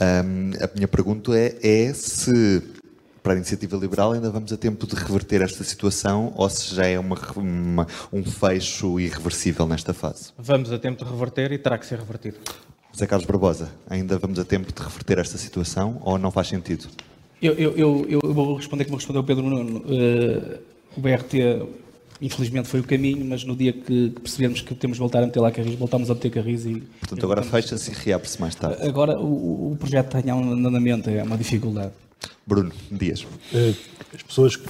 Um, 0.00 0.52
a 0.62 0.70
minha 0.76 0.86
pergunta 0.86 1.36
é, 1.36 1.58
é 1.60 1.92
se 1.92 2.62
para 3.20 3.32
a 3.32 3.36
iniciativa 3.36 3.76
liberal 3.76 4.12
ainda 4.12 4.30
vamos 4.30 4.52
a 4.52 4.56
tempo 4.56 4.86
de 4.86 4.94
reverter 4.94 5.42
esta 5.42 5.64
situação 5.64 6.32
ou 6.36 6.48
se 6.48 6.72
já 6.72 6.86
é 6.86 6.98
uma, 6.98 7.18
uma, 7.36 7.86
um 8.12 8.24
fecho 8.24 9.00
irreversível 9.00 9.66
nesta 9.66 9.92
fase? 9.92 10.32
Vamos 10.38 10.72
a 10.72 10.78
tempo 10.78 11.04
de 11.04 11.10
reverter 11.10 11.50
e 11.50 11.58
terá 11.58 11.76
que 11.76 11.84
ser 11.84 11.98
revertido. 11.98 12.38
José 12.92 13.06
Carlos 13.06 13.26
Barbosa, 13.26 13.70
ainda 13.88 14.18
vamos 14.18 14.38
a 14.38 14.44
tempo 14.44 14.72
de 14.72 14.82
reverter 14.82 15.18
esta 15.18 15.38
situação 15.38 16.00
ou 16.04 16.18
não 16.18 16.30
faz 16.30 16.48
sentido? 16.48 16.88
Eu, 17.40 17.54
eu, 17.54 17.76
eu, 17.76 18.06
eu 18.22 18.34
vou 18.34 18.56
responder 18.56 18.84
como 18.84 18.96
respondeu 18.96 19.22
o 19.22 19.24
Pedro 19.24 19.44
Nuno. 19.44 19.78
Uh, 19.78 20.58
o 20.96 21.00
BRT, 21.00 21.66
infelizmente, 22.20 22.68
foi 22.68 22.80
o 22.80 22.84
caminho, 22.84 23.24
mas 23.24 23.44
no 23.44 23.56
dia 23.56 23.72
que, 23.72 24.10
percebemos 24.10 24.60
que 24.60 24.74
temos 24.74 24.96
de 24.96 25.00
voltar 25.00 25.22
a 25.22 25.26
meter 25.26 25.40
lá 25.40 25.50
Carris, 25.50 25.74
voltamos 25.74 26.10
a 26.10 26.14
meter 26.14 26.30
Carris 26.30 26.66
e... 26.66 26.82
Portanto, 27.00 27.24
agora 27.24 27.42
fecha-se 27.42 27.90
e 27.90 27.94
reabre-se 27.94 28.40
mais 28.40 28.54
tarde. 28.54 28.86
Agora, 28.86 29.18
o, 29.18 29.72
o 29.72 29.76
projeto 29.76 30.20
tem 30.20 30.32
um 30.32 30.52
andamento, 30.66 31.08
é 31.08 31.22
uma 31.22 31.38
dificuldade. 31.38 31.92
Bruno 32.46 32.72
Dias. 32.90 33.26
Eh, 33.54 33.74
as 34.14 34.22
pessoas 34.22 34.56
que 34.56 34.68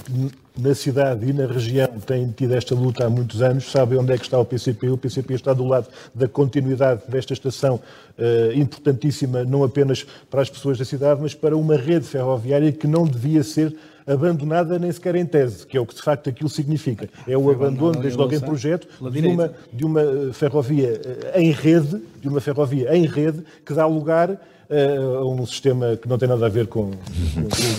na 0.57 0.75
cidade 0.75 1.27
e 1.27 1.33
na 1.33 1.45
região 1.45 1.87
têm 2.05 2.29
tido 2.29 2.53
esta 2.53 2.75
luta 2.75 3.05
há 3.05 3.09
muitos 3.09 3.41
anos 3.41 3.71
sabem 3.71 3.97
onde 3.97 4.13
é 4.13 4.17
que 4.17 4.23
está 4.23 4.37
o 4.37 4.45
PCP. 4.45 4.89
O 4.89 4.97
PCP 4.97 5.33
está 5.33 5.53
do 5.53 5.65
lado 5.65 5.87
da 6.13 6.27
continuidade 6.27 7.01
desta 7.07 7.33
estação 7.33 7.75
uh, 7.75 8.53
importantíssima, 8.53 9.43
não 9.43 9.63
apenas 9.63 10.05
para 10.29 10.41
as 10.41 10.49
pessoas 10.49 10.77
da 10.77 10.85
cidade, 10.85 11.21
mas 11.21 11.33
para 11.33 11.55
uma 11.55 11.75
rede 11.75 12.05
ferroviária 12.05 12.71
que 12.71 12.85
não 12.85 13.07
devia 13.07 13.43
ser 13.43 13.75
abandonada 14.05 14.77
nem 14.77 14.91
sequer 14.91 15.15
em 15.15 15.25
tese, 15.25 15.65
que 15.65 15.77
é 15.77 15.81
o 15.81 15.85
que 15.85 15.95
de 15.95 16.01
facto 16.01 16.29
aquilo 16.29 16.49
significa. 16.49 17.09
É 17.27 17.37
o 17.37 17.49
abandono, 17.49 17.99
desde 17.99 18.17
logo 18.17 18.33
em 18.33 18.39
projeto, 18.39 18.87
de 19.09 19.27
uma, 19.27 19.53
de 19.71 19.85
uma 19.85 20.01
ferrovia 20.33 21.01
em 21.35 21.51
rede, 21.51 22.01
de 22.19 22.27
uma 22.27 22.41
ferrovia 22.41 22.95
em 22.95 23.05
rede, 23.05 23.43
que 23.65 23.73
dá 23.73 23.85
lugar 23.85 24.39
a 24.71 25.25
um 25.25 25.45
sistema 25.45 25.97
que 25.97 26.07
não 26.07 26.17
tem 26.17 26.29
nada 26.29 26.45
a 26.45 26.49
ver 26.49 26.67
com, 26.67 26.91
com, 26.91 26.93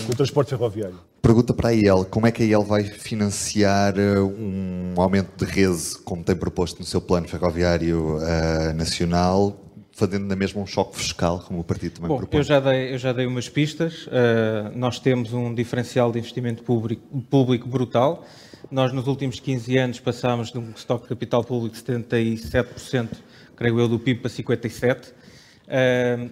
com, 0.05 0.11
o 0.11 0.15
transporte 0.15 0.49
ferroviário. 0.49 0.99
Pergunta 1.21 1.53
para 1.53 1.69
a 1.69 1.71
IEL, 1.71 2.05
como 2.05 2.27
é 2.27 2.31
que 2.31 2.43
a 2.43 2.45
IEL 2.45 2.63
vai 2.63 2.83
financiar 2.83 3.97
eh, 3.97 4.19
um 4.19 4.93
aumento 4.97 5.43
de 5.43 5.49
rede, 5.49 5.97
como 6.03 6.23
tem 6.23 6.35
proposto 6.35 6.79
no 6.79 6.85
seu 6.85 7.01
plano 7.01 7.27
ferroviário 7.27 8.17
uh, 8.17 8.73
nacional, 8.75 9.57
fazendo 9.93 10.25
na 10.25 10.35
mesma 10.35 10.61
um 10.61 10.67
choque 10.67 10.97
fiscal, 10.97 11.39
como 11.39 11.59
o 11.59 11.63
partido 11.63 11.93
também 11.93 12.09
Bom, 12.09 12.17
propõe? 12.17 12.39
Eu 12.39 12.43
já 12.43 12.59
dei, 12.59 12.93
eu 12.93 12.97
já 12.97 13.13
dei 13.13 13.25
umas 13.25 13.47
pistas. 13.47 14.05
Uh, 14.07 14.75
nós 14.75 14.99
temos 14.99 15.33
um 15.33 15.53
diferencial 15.53 16.11
de 16.11 16.19
investimento 16.19 16.61
público, 16.63 17.01
público 17.29 17.67
brutal. 17.67 18.25
Nós, 18.69 18.91
nos 18.91 19.07
últimos 19.07 19.39
15 19.39 19.77
anos, 19.77 19.99
passámos 19.99 20.51
de 20.51 20.57
um 20.57 20.71
estoque 20.71 21.03
de 21.03 21.09
capital 21.09 21.43
público 21.43 21.75
de 21.75 21.81
77%, 21.81 23.09
creio 23.55 23.79
eu, 23.79 23.87
do 23.87 23.99
PIB 23.99 24.21
para 24.21 24.29
57%. 24.29 25.22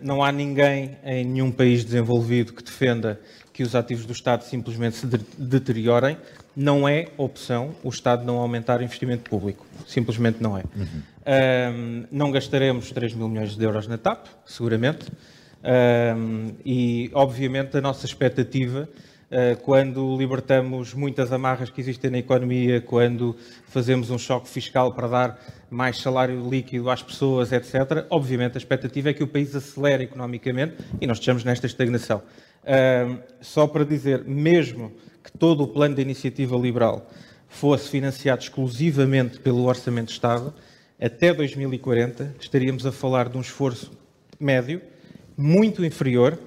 Não 0.01 0.23
há 0.23 0.31
ninguém 0.31 0.97
em 1.03 1.25
nenhum 1.25 1.51
país 1.51 1.83
desenvolvido 1.83 2.53
que 2.53 2.63
defenda 2.63 3.19
que 3.53 3.63
os 3.63 3.75
ativos 3.75 4.05
do 4.05 4.13
Estado 4.13 4.43
simplesmente 4.43 4.97
se 4.97 5.07
de 5.07 5.17
deteriorem. 5.37 6.17
Não 6.55 6.87
é 6.87 7.07
opção 7.17 7.73
o 7.83 7.89
Estado 7.89 8.25
não 8.25 8.37
aumentar 8.37 8.79
o 8.79 8.83
investimento 8.83 9.29
público. 9.29 9.65
Simplesmente 9.87 10.41
não 10.41 10.57
é. 10.57 10.63
Uhum. 10.75 10.85
Uh, 11.21 12.07
não 12.11 12.31
gastaremos 12.31 12.91
3 12.91 13.13
mil 13.13 13.29
milhões 13.29 13.55
de 13.55 13.63
euros 13.63 13.87
na 13.87 13.97
TAP, 13.97 14.27
seguramente. 14.45 15.05
E, 16.65 17.09
obviamente, 17.13 17.77
a 17.77 17.81
nossa 17.81 18.05
expectativa 18.05 18.89
quando 19.63 20.17
libertamos 20.17 20.93
muitas 20.93 21.31
amarras 21.31 21.69
que 21.69 21.79
existem 21.79 22.11
na 22.11 22.17
economia, 22.17 22.81
quando 22.81 23.35
fazemos 23.65 24.09
um 24.09 24.17
choque 24.17 24.49
fiscal 24.49 24.93
para 24.93 25.07
dar 25.07 25.39
mais 25.69 25.99
salário 25.99 26.49
líquido 26.49 26.89
às 26.89 27.01
pessoas, 27.01 27.51
etc. 27.51 28.05
Obviamente, 28.09 28.55
a 28.55 28.57
expectativa 28.57 29.09
é 29.09 29.13
que 29.13 29.23
o 29.23 29.27
país 29.27 29.55
acelere 29.55 30.03
economicamente 30.03 30.75
e 30.99 31.07
nós 31.07 31.17
estejamos 31.17 31.45
nesta 31.45 31.65
estagnação. 31.65 32.21
Só 33.39 33.67
para 33.67 33.85
dizer, 33.85 34.25
mesmo 34.25 34.91
que 35.23 35.31
todo 35.31 35.63
o 35.63 35.67
plano 35.67 35.95
de 35.95 36.01
iniciativa 36.01 36.57
liberal 36.57 37.09
fosse 37.47 37.89
financiado 37.89 38.41
exclusivamente 38.41 39.39
pelo 39.39 39.63
Orçamento 39.63 40.07
de 40.07 40.13
Estado, 40.13 40.53
até 40.99 41.33
2040 41.33 42.35
estaríamos 42.39 42.85
a 42.85 42.91
falar 42.91 43.29
de 43.29 43.37
um 43.37 43.41
esforço 43.41 43.91
médio 44.39 44.81
muito 45.37 45.85
inferior 45.85 46.37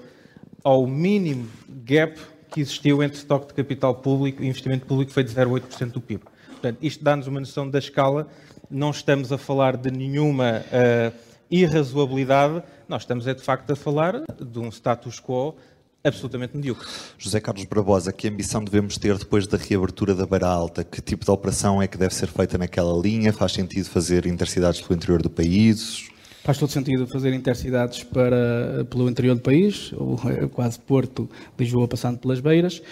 ao 0.63 0.85
mínimo 0.85 1.47
gap 1.83 2.19
que 2.55 2.61
existiu 2.61 3.03
entre 3.03 3.17
estoque 3.17 3.47
de 3.47 3.53
capital 3.53 3.93
público 3.95 4.41
e 4.41 4.47
investimento 4.47 4.85
público, 4.85 5.11
foi 5.11 5.25
de 5.25 5.35
0,8% 5.35 5.91
do 5.91 5.99
PIB. 5.99 6.23
Portanto, 6.47 6.77
isto 6.81 7.03
dá-nos 7.03 7.27
uma 7.27 7.41
noção 7.41 7.69
da 7.69 7.77
escala. 7.77 8.29
Não 8.71 8.91
estamos 8.91 9.29
a 9.29 9.37
falar 9.37 9.75
de 9.75 9.91
nenhuma 9.91 10.63
uh, 10.71 11.13
irrazoabilidade, 11.51 12.63
nós 12.87 13.01
estamos, 13.01 13.27
é, 13.27 13.33
de 13.33 13.41
facto, 13.41 13.69
a 13.71 13.75
falar 13.75 14.21
de 14.39 14.57
um 14.57 14.69
status 14.69 15.19
quo 15.19 15.53
absolutamente 16.01 16.55
medíocre. 16.55 16.87
José 17.17 17.41
Carlos 17.41 17.65
Barbosa, 17.65 18.13
que 18.13 18.25
ambição 18.29 18.63
devemos 18.63 18.97
ter 18.97 19.17
depois 19.17 19.45
da 19.45 19.57
reabertura 19.57 20.15
da 20.15 20.25
Beira 20.25 20.47
Alta? 20.47 20.81
Que 20.81 21.01
tipo 21.01 21.25
de 21.25 21.31
operação 21.31 21.81
é 21.81 21.89
que 21.89 21.97
deve 21.97 22.15
ser 22.15 22.27
feita 22.27 22.57
naquela 22.57 22.97
linha? 22.97 23.33
Faz 23.33 23.51
sentido 23.51 23.89
fazer 23.89 24.25
intercidades 24.25 24.79
pelo 24.79 24.95
interior 24.95 25.21
do 25.21 25.29
país? 25.29 26.07
Faz 26.45 26.59
todo 26.59 26.69
sentido 26.69 27.07
fazer 27.07 27.33
intercidades 27.33 28.03
para, 28.03 28.85
pelo 28.87 29.09
interior 29.09 29.33
do 29.33 29.41
país, 29.41 29.91
ou 29.93 30.19
é 30.29 30.47
quase 30.47 30.77
Porto, 30.77 31.27
Lisboa, 31.57 31.87
passando 31.87 32.19
pelas 32.19 32.39
Beiras. 32.39 32.83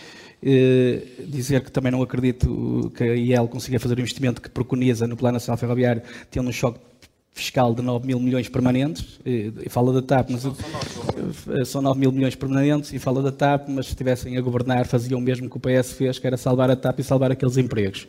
Eh, 0.42 1.04
dizer 1.28 1.64
que 1.64 1.72
também 1.72 1.92
não 1.92 2.02
acredito 2.02 2.92
que 2.98 3.04
a 3.04 3.16
IEL 3.16 3.48
consiga 3.48 3.80
fazer 3.80 3.96
o 3.96 4.00
investimento 4.00 4.42
que 4.42 4.50
preconiza 4.50 5.06
no 5.06 5.16
Plano 5.16 5.34
Nacional 5.34 5.56
Ferroviário, 5.60 6.02
tendo 6.32 6.50
um 6.50 6.52
choque 6.52 6.80
fiscal 7.32 7.76
de 7.76 7.84
9 7.84 8.08
mil 8.08 8.20
milhões 8.20 8.50
permanentes, 8.50 9.20
e, 9.24 9.54
e 9.64 9.70
fala 9.70 9.94
da 9.94 10.02
TAP, 10.02 10.32
mas 10.32 10.42
são 11.68 11.80
9 11.80 12.00
mil 12.00 12.12
milhões 12.12 12.34
permanentes, 12.34 12.92
e 12.92 12.98
fala 12.98 13.22
da 13.22 13.32
TAP, 13.32 13.70
mas 13.70 13.86
se 13.86 13.92
estivessem 13.92 14.36
a 14.36 14.42
governar 14.42 14.88
faziam 14.88 15.20
o 15.20 15.24
mesmo 15.24 15.48
que 15.48 15.58
o 15.58 15.60
PS 15.60 15.94
fez, 15.94 16.18
que 16.18 16.26
era 16.26 16.38
salvar 16.38 16.72
a 16.72 16.76
TAP 16.76 17.02
e 17.02 17.04
salvar 17.04 17.32
aqueles 17.32 17.56
empregos. 17.56 18.08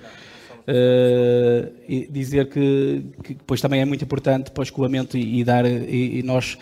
Uh, 0.66 1.70
e 1.86 2.09
dizer 2.11 2.49
que, 2.49 3.05
que 3.23 3.35
depois 3.35 3.61
também 3.61 3.82
é 3.82 3.85
muito 3.85 4.03
importante 4.03 4.51
para 4.51 4.62
o 4.62 4.65
escoamento 4.65 5.15
e, 5.15 5.41
e 5.41 5.45
dar 5.45 5.66
e, 5.66 6.20
e, 6.20 6.23
nós 6.23 6.57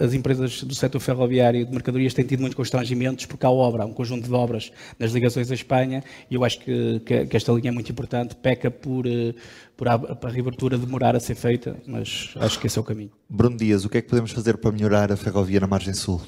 as 0.00 0.12
empresas 0.12 0.64
do 0.64 0.74
setor 0.74 0.98
ferroviário 0.98 1.64
de 1.64 1.70
mercadorias 1.70 2.12
têm 2.12 2.24
tido 2.24 2.40
muitos 2.40 2.56
constrangimentos 2.56 3.26
porque 3.26 3.46
há 3.46 3.50
obra, 3.50 3.84
há 3.84 3.86
um 3.86 3.92
conjunto 3.92 4.26
de 4.26 4.34
obras 4.34 4.72
nas 4.98 5.12
ligações 5.12 5.52
à 5.52 5.54
Espanha 5.54 6.02
e 6.28 6.34
eu 6.34 6.42
acho 6.42 6.58
que, 6.58 6.98
que, 7.06 7.26
que 7.26 7.36
esta 7.36 7.52
linha 7.52 7.68
é 7.68 7.72
muito 7.72 7.92
importante, 7.92 8.34
peca 8.34 8.72
por, 8.72 9.06
uh, 9.06 9.32
por 9.76 9.86
a, 9.86 9.94
a 9.94 10.28
reabertura 10.28 10.76
demorar 10.76 11.14
a 11.14 11.20
ser 11.20 11.36
feita, 11.36 11.76
mas 11.86 12.34
acho 12.36 12.58
que 12.58 12.66
esse 12.66 12.76
é 12.76 12.80
o 12.80 12.84
caminho. 12.84 13.12
Bruno 13.28 13.56
Dias, 13.56 13.84
o 13.84 13.88
que 13.88 13.98
é 13.98 14.02
que 14.02 14.08
podemos 14.08 14.32
fazer 14.32 14.56
para 14.56 14.72
melhorar 14.72 15.12
a 15.12 15.16
ferrovia 15.16 15.60
na 15.60 15.68
margem 15.68 15.94
sul? 15.94 16.20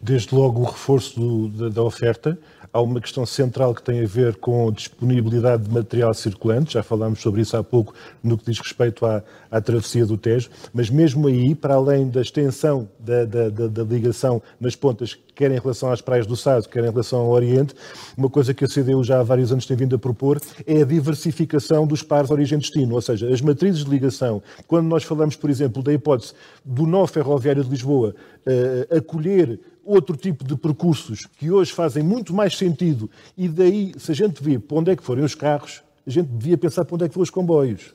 Desde 0.00 0.34
logo 0.34 0.62
o 0.62 0.64
reforço 0.64 1.18
do, 1.18 1.48
da, 1.48 1.68
da 1.68 1.82
oferta, 1.82 2.38
Há 2.72 2.80
uma 2.80 3.00
questão 3.00 3.24
central 3.24 3.74
que 3.74 3.82
tem 3.82 4.02
a 4.02 4.06
ver 4.06 4.36
com 4.36 4.70
disponibilidade 4.70 5.64
de 5.64 5.74
material 5.74 6.12
circulante, 6.12 6.74
já 6.74 6.82
falámos 6.82 7.20
sobre 7.20 7.40
isso 7.40 7.56
há 7.56 7.64
pouco 7.64 7.94
no 8.22 8.36
que 8.36 8.44
diz 8.44 8.58
respeito 8.58 9.06
à, 9.06 9.22
à 9.50 9.60
travessia 9.60 10.04
do 10.04 10.18
Tejo, 10.18 10.50
mas 10.72 10.90
mesmo 10.90 11.28
aí, 11.28 11.54
para 11.54 11.74
além 11.74 12.08
da 12.08 12.20
extensão 12.20 12.88
da, 12.98 13.24
da, 13.24 13.48
da, 13.48 13.66
da, 13.68 13.82
ligação 13.82 14.42
nas 14.60 14.76
pontas, 14.76 15.18
quer 15.34 15.50
em 15.50 15.58
relação 15.58 15.90
às 15.90 16.00
praias 16.00 16.26
do 16.26 16.36
Sado, 16.36 16.68
quer 16.68 16.84
em 16.84 16.90
relação 16.90 17.20
ao 17.20 17.30
Oriente, 17.30 17.74
uma 18.16 18.28
coisa 18.28 18.52
que 18.52 18.64
a 18.64 18.68
CDU 18.68 19.02
já 19.02 19.20
há 19.20 19.22
vários 19.22 19.50
anos 19.50 19.64
tem 19.64 19.76
vindo 19.76 19.96
a 19.96 19.98
propor 19.98 20.40
é 20.66 20.82
a 20.82 20.84
diversificação 20.84 21.86
dos 21.86 22.02
pares 22.02 22.30
origem-destino, 22.30 22.94
ou 22.94 23.00
seja, 23.00 23.32
as 23.32 23.40
matrizes 23.40 23.84
de 23.84 23.90
ligação. 23.90 24.42
Quando 24.66 24.86
nós 24.86 25.04
falamos, 25.04 25.36
por 25.36 25.48
exemplo, 25.48 25.82
da 25.82 25.92
hipótese 25.92 26.34
do 26.64 26.86
nó 26.86 27.06
ferroviário 27.06 27.64
de 27.64 27.70
Lisboa 27.70 28.14
uh, 28.46 28.96
acolher 28.96 29.58
outro 29.88 30.16
tipo 30.16 30.44
de 30.44 30.54
percursos 30.54 31.26
que 31.38 31.50
hoje 31.50 31.72
fazem 31.72 32.02
muito 32.02 32.34
mais 32.34 32.56
sentido 32.56 33.10
e 33.36 33.48
daí, 33.48 33.94
se 33.98 34.12
a 34.12 34.14
gente 34.14 34.42
vê 34.42 34.58
para 34.58 34.76
onde 34.76 34.90
é 34.90 34.96
que 34.96 35.02
forem 35.02 35.24
os 35.24 35.34
carros, 35.34 35.82
a 36.06 36.10
gente 36.10 36.28
devia 36.28 36.58
pensar 36.58 36.84
para 36.84 36.94
onde 36.94 37.04
é 37.04 37.08
que 37.08 37.14
foram 37.14 37.22
os 37.22 37.30
comboios. 37.30 37.94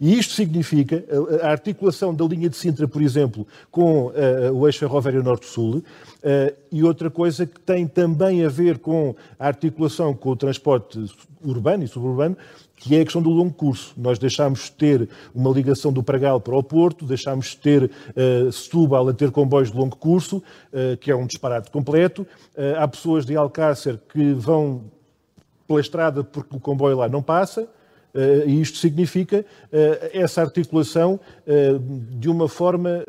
E 0.00 0.16
isto 0.16 0.32
significa 0.34 1.04
a 1.42 1.50
articulação 1.50 2.14
da 2.14 2.24
linha 2.24 2.48
de 2.48 2.56
Sintra, 2.56 2.86
por 2.86 3.02
exemplo, 3.02 3.44
com 3.68 4.06
uh, 4.06 4.12
o 4.54 4.66
eixo 4.68 4.78
ferroviário 4.78 5.24
Norte-Sul, 5.24 5.78
uh, 5.78 5.82
e 6.70 6.84
outra 6.84 7.10
coisa 7.10 7.44
que 7.44 7.58
tem 7.58 7.86
também 7.86 8.44
a 8.44 8.48
ver 8.48 8.78
com 8.78 9.16
a 9.38 9.48
articulação 9.48 10.14
com 10.14 10.30
o 10.30 10.36
transporte 10.36 11.04
urbano 11.42 11.82
e 11.82 11.88
suburbano, 11.88 12.36
que 12.78 12.96
é 12.96 13.00
a 13.00 13.04
questão 13.04 13.22
do 13.22 13.30
longo 13.30 13.52
curso. 13.52 13.92
Nós 13.96 14.18
deixámos 14.18 14.64
de 14.64 14.72
ter 14.72 15.08
uma 15.34 15.50
ligação 15.50 15.92
do 15.92 16.02
Pragal 16.02 16.40
para 16.40 16.56
o 16.56 16.62
Porto, 16.62 17.04
deixámos 17.04 17.48
de 17.48 17.56
ter 17.58 17.84
uh, 17.84 18.52
Setúbal 18.52 19.08
a 19.08 19.12
ter 19.12 19.30
comboios 19.30 19.70
de 19.70 19.76
longo 19.76 19.96
curso, 19.96 20.38
uh, 20.38 20.96
que 20.98 21.10
é 21.10 21.16
um 21.16 21.26
disparate 21.26 21.70
completo. 21.70 22.22
Uh, 22.22 22.78
há 22.78 22.86
pessoas 22.88 23.26
de 23.26 23.36
Alcácer 23.36 23.98
que 24.12 24.32
vão 24.32 24.84
pela 25.66 25.80
estrada 25.80 26.24
porque 26.24 26.56
o 26.56 26.60
comboio 26.60 26.96
lá 26.96 27.08
não 27.08 27.22
passa. 27.22 27.68
Uh, 28.14 28.48
e 28.48 28.60
isto 28.62 28.78
significa 28.78 29.40
uh, 29.40 30.10
essa 30.14 30.40
articulação 30.40 31.20
uh, 31.46 31.78
de 32.18 32.28
uma 32.28 32.48
forma 32.48 33.04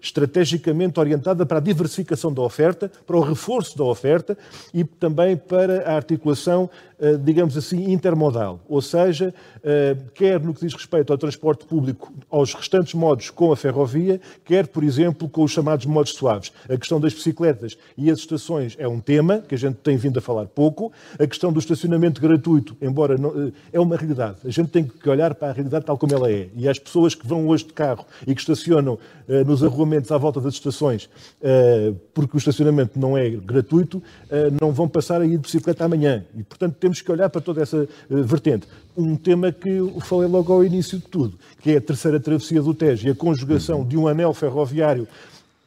estrategicamente 0.00 0.98
orientada 0.98 1.44
para 1.44 1.58
a 1.58 1.60
diversificação 1.60 2.32
da 2.32 2.40
oferta, 2.40 2.90
para 3.04 3.16
o 3.16 3.20
reforço 3.20 3.76
da 3.76 3.84
oferta 3.84 4.38
e 4.72 4.84
também 4.84 5.36
para 5.36 5.82
a 5.90 5.96
articulação 5.96 6.70
digamos 7.22 7.56
assim, 7.56 7.90
intermodal, 7.92 8.60
ou 8.68 8.82
seja, 8.82 9.32
eh, 9.62 9.96
quer 10.14 10.40
no 10.40 10.52
que 10.52 10.60
diz 10.60 10.74
respeito 10.74 11.12
ao 11.12 11.18
transporte 11.18 11.64
público, 11.64 12.12
aos 12.30 12.52
restantes 12.52 12.94
modos 12.94 13.30
com 13.30 13.52
a 13.52 13.56
ferrovia, 13.56 14.20
quer, 14.44 14.66
por 14.66 14.84
exemplo, 14.84 15.28
com 15.28 15.42
os 15.42 15.50
chamados 15.50 15.86
modos 15.86 16.12
suaves. 16.12 16.52
A 16.68 16.76
questão 16.76 17.00
das 17.00 17.14
bicicletas 17.14 17.76
e 17.96 18.10
as 18.10 18.18
estações 18.18 18.76
é 18.78 18.86
um 18.86 19.00
tema 19.00 19.38
que 19.38 19.54
a 19.54 19.58
gente 19.58 19.76
tem 19.76 19.96
vindo 19.96 20.18
a 20.18 20.22
falar 20.22 20.46
pouco. 20.46 20.92
A 21.18 21.26
questão 21.26 21.52
do 21.52 21.58
estacionamento 21.58 22.20
gratuito, 22.20 22.76
embora 22.80 23.16
não, 23.16 23.48
eh, 23.48 23.52
é 23.72 23.80
uma 23.80 23.96
realidade. 23.96 24.38
A 24.44 24.50
gente 24.50 24.70
tem 24.70 24.84
que 24.84 25.08
olhar 25.08 25.34
para 25.34 25.48
a 25.48 25.52
realidade 25.52 25.84
tal 25.84 25.96
como 25.96 26.14
ela 26.14 26.30
é. 26.30 26.48
E 26.54 26.68
as 26.68 26.78
pessoas 26.78 27.14
que 27.14 27.26
vão 27.26 27.48
hoje 27.48 27.64
de 27.64 27.72
carro 27.72 28.04
e 28.26 28.34
que 28.34 28.40
estacionam 28.40 28.98
nos 29.46 29.62
arruamentos 29.62 30.10
à 30.10 30.18
volta 30.18 30.40
das 30.40 30.54
estações, 30.54 31.08
porque 32.12 32.36
o 32.36 32.38
estacionamento 32.38 32.98
não 32.98 33.16
é 33.16 33.30
gratuito, 33.30 34.02
não 34.60 34.72
vão 34.72 34.88
passar 34.88 35.20
a 35.20 35.24
ir 35.24 35.30
de 35.30 35.38
bicicleta 35.38 35.84
amanhã. 35.84 36.24
E, 36.34 36.42
portanto, 36.42 36.74
temos 36.80 36.89
que 36.98 37.12
olhar 37.12 37.28
para 37.28 37.40
toda 37.40 37.62
essa 37.62 37.86
uh, 38.08 38.22
vertente. 38.24 38.66
Um 38.96 39.16
tema 39.16 39.52
que 39.52 39.68
eu 39.68 40.00
falei 40.00 40.28
logo 40.28 40.52
ao 40.52 40.64
início 40.64 40.98
de 40.98 41.04
tudo, 41.04 41.38
que 41.60 41.72
é 41.72 41.76
a 41.76 41.80
terceira 41.80 42.18
travessia 42.18 42.62
do 42.62 42.72
Tejo 42.72 43.06
e 43.06 43.10
a 43.10 43.14
conjugação 43.14 43.84
de 43.84 43.96
um 43.96 44.08
anel 44.08 44.32
ferroviário 44.32 45.06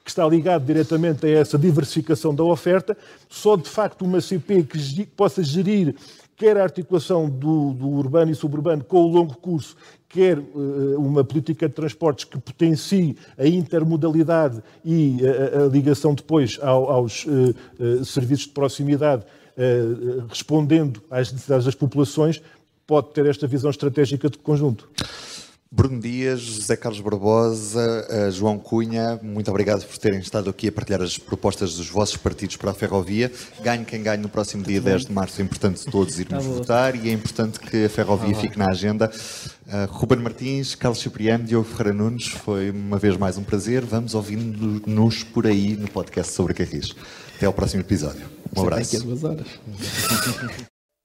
que 0.03 0.09
está 0.09 0.27
ligado 0.27 0.65
diretamente 0.65 1.25
a 1.25 1.29
essa 1.29 1.57
diversificação 1.57 2.35
da 2.35 2.43
oferta, 2.43 2.97
só 3.29 3.55
de 3.55 3.69
facto 3.69 4.03
uma 4.03 4.19
CP 4.19 4.63
que 4.63 5.05
possa 5.05 5.41
gerir 5.41 5.95
quer 6.35 6.57
a 6.57 6.63
articulação 6.63 7.29
do, 7.29 7.73
do, 7.73 7.87
urbano 7.87 8.31
e 8.31 8.35
suburbano 8.35 8.83
com 8.83 8.97
o 8.97 9.07
longo 9.07 9.35
curso, 9.35 9.75
quer 10.09 10.37
uh, 10.37 10.97
uma 10.97 11.23
política 11.23 11.67
de 11.67 11.73
transportes 11.73 12.25
que 12.25 12.37
potencie 12.37 13.15
a 13.37 13.47
intermodalidade 13.47 14.61
e 14.83 15.19
a, 15.25 15.63
a 15.63 15.67
ligação 15.67 16.13
depois 16.13 16.59
ao, 16.61 16.91
aos 16.91 17.25
uh, 17.25 17.55
uh, 17.79 18.05
serviços 18.05 18.47
de 18.47 18.51
proximidade 18.51 19.23
eh, 19.23 19.42
respondendo 20.27 21.01
às 21.09 21.31
necessidades 21.31 21.65
das 21.65 21.75
populações, 21.75 22.41
pode 22.85 23.13
ter 23.13 23.25
esta 23.25 23.47
visão 23.47 23.69
estratégica 23.69 24.29
de 24.29 24.37
conjunto. 24.37 24.89
Bruno 25.75 25.99
Dias, 25.99 26.39
José 26.39 26.75
Carlos 26.75 27.01
Barbosa, 27.01 28.05
eh, 28.07 28.29
João 28.29 28.59
Cunha, 28.59 29.19
muito 29.23 29.49
obrigado 29.49 29.83
por 29.83 29.97
terem 29.97 30.19
estado 30.19 30.47
aqui 30.47 30.67
a 30.67 30.71
partilhar 30.71 31.01
as 31.01 31.17
propostas 31.17 31.75
dos 31.77 31.89
vossos 31.89 32.15
partidos 32.15 32.57
para 32.57 32.69
a 32.69 32.73
ferrovia. 32.75 33.31
Ganhe 33.63 33.83
quem 33.83 34.03
ganhe 34.03 34.21
no 34.21 34.29
próximo 34.29 34.63
dia 34.63 34.79
10 34.79 35.07
de 35.07 35.11
março, 35.11 35.41
é 35.41 35.43
importante 35.43 35.83
todos 35.85 36.19
irmos 36.19 36.45
tá 36.45 36.51
votar 36.51 36.95
e 36.95 37.09
é 37.09 37.11
importante 37.11 37.59
que 37.59 37.85
a 37.85 37.89
ferrovia 37.89 38.35
tá 38.35 38.41
fique 38.41 38.59
na 38.59 38.69
agenda. 38.69 39.11
Uh, 39.65 39.91
Ruben 39.91 40.19
Martins, 40.19 40.75
Carlos 40.75 41.01
Cipriano, 41.01 41.43
Diogo 41.43 41.67
Ferreira 41.67 41.93
Nunes, 41.93 42.27
foi 42.27 42.69
uma 42.69 42.99
vez 42.99 43.17
mais 43.17 43.35
um 43.39 43.43
prazer. 43.43 43.83
Vamos 43.83 44.13
ouvindo-nos 44.13 45.23
por 45.23 45.47
aí 45.47 45.75
no 45.75 45.89
podcast 45.89 46.33
sobre 46.33 46.53
Carris. 46.53 46.93
Até 47.35 47.47
ao 47.47 47.53
próximo 47.53 47.81
episódio. 47.81 48.42
Um 48.55 48.61
abraço. 48.61 48.97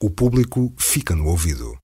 O 0.02 0.10
público 0.10 0.72
fica 0.78 1.14
no 1.14 1.26
ouvido. 1.26 1.76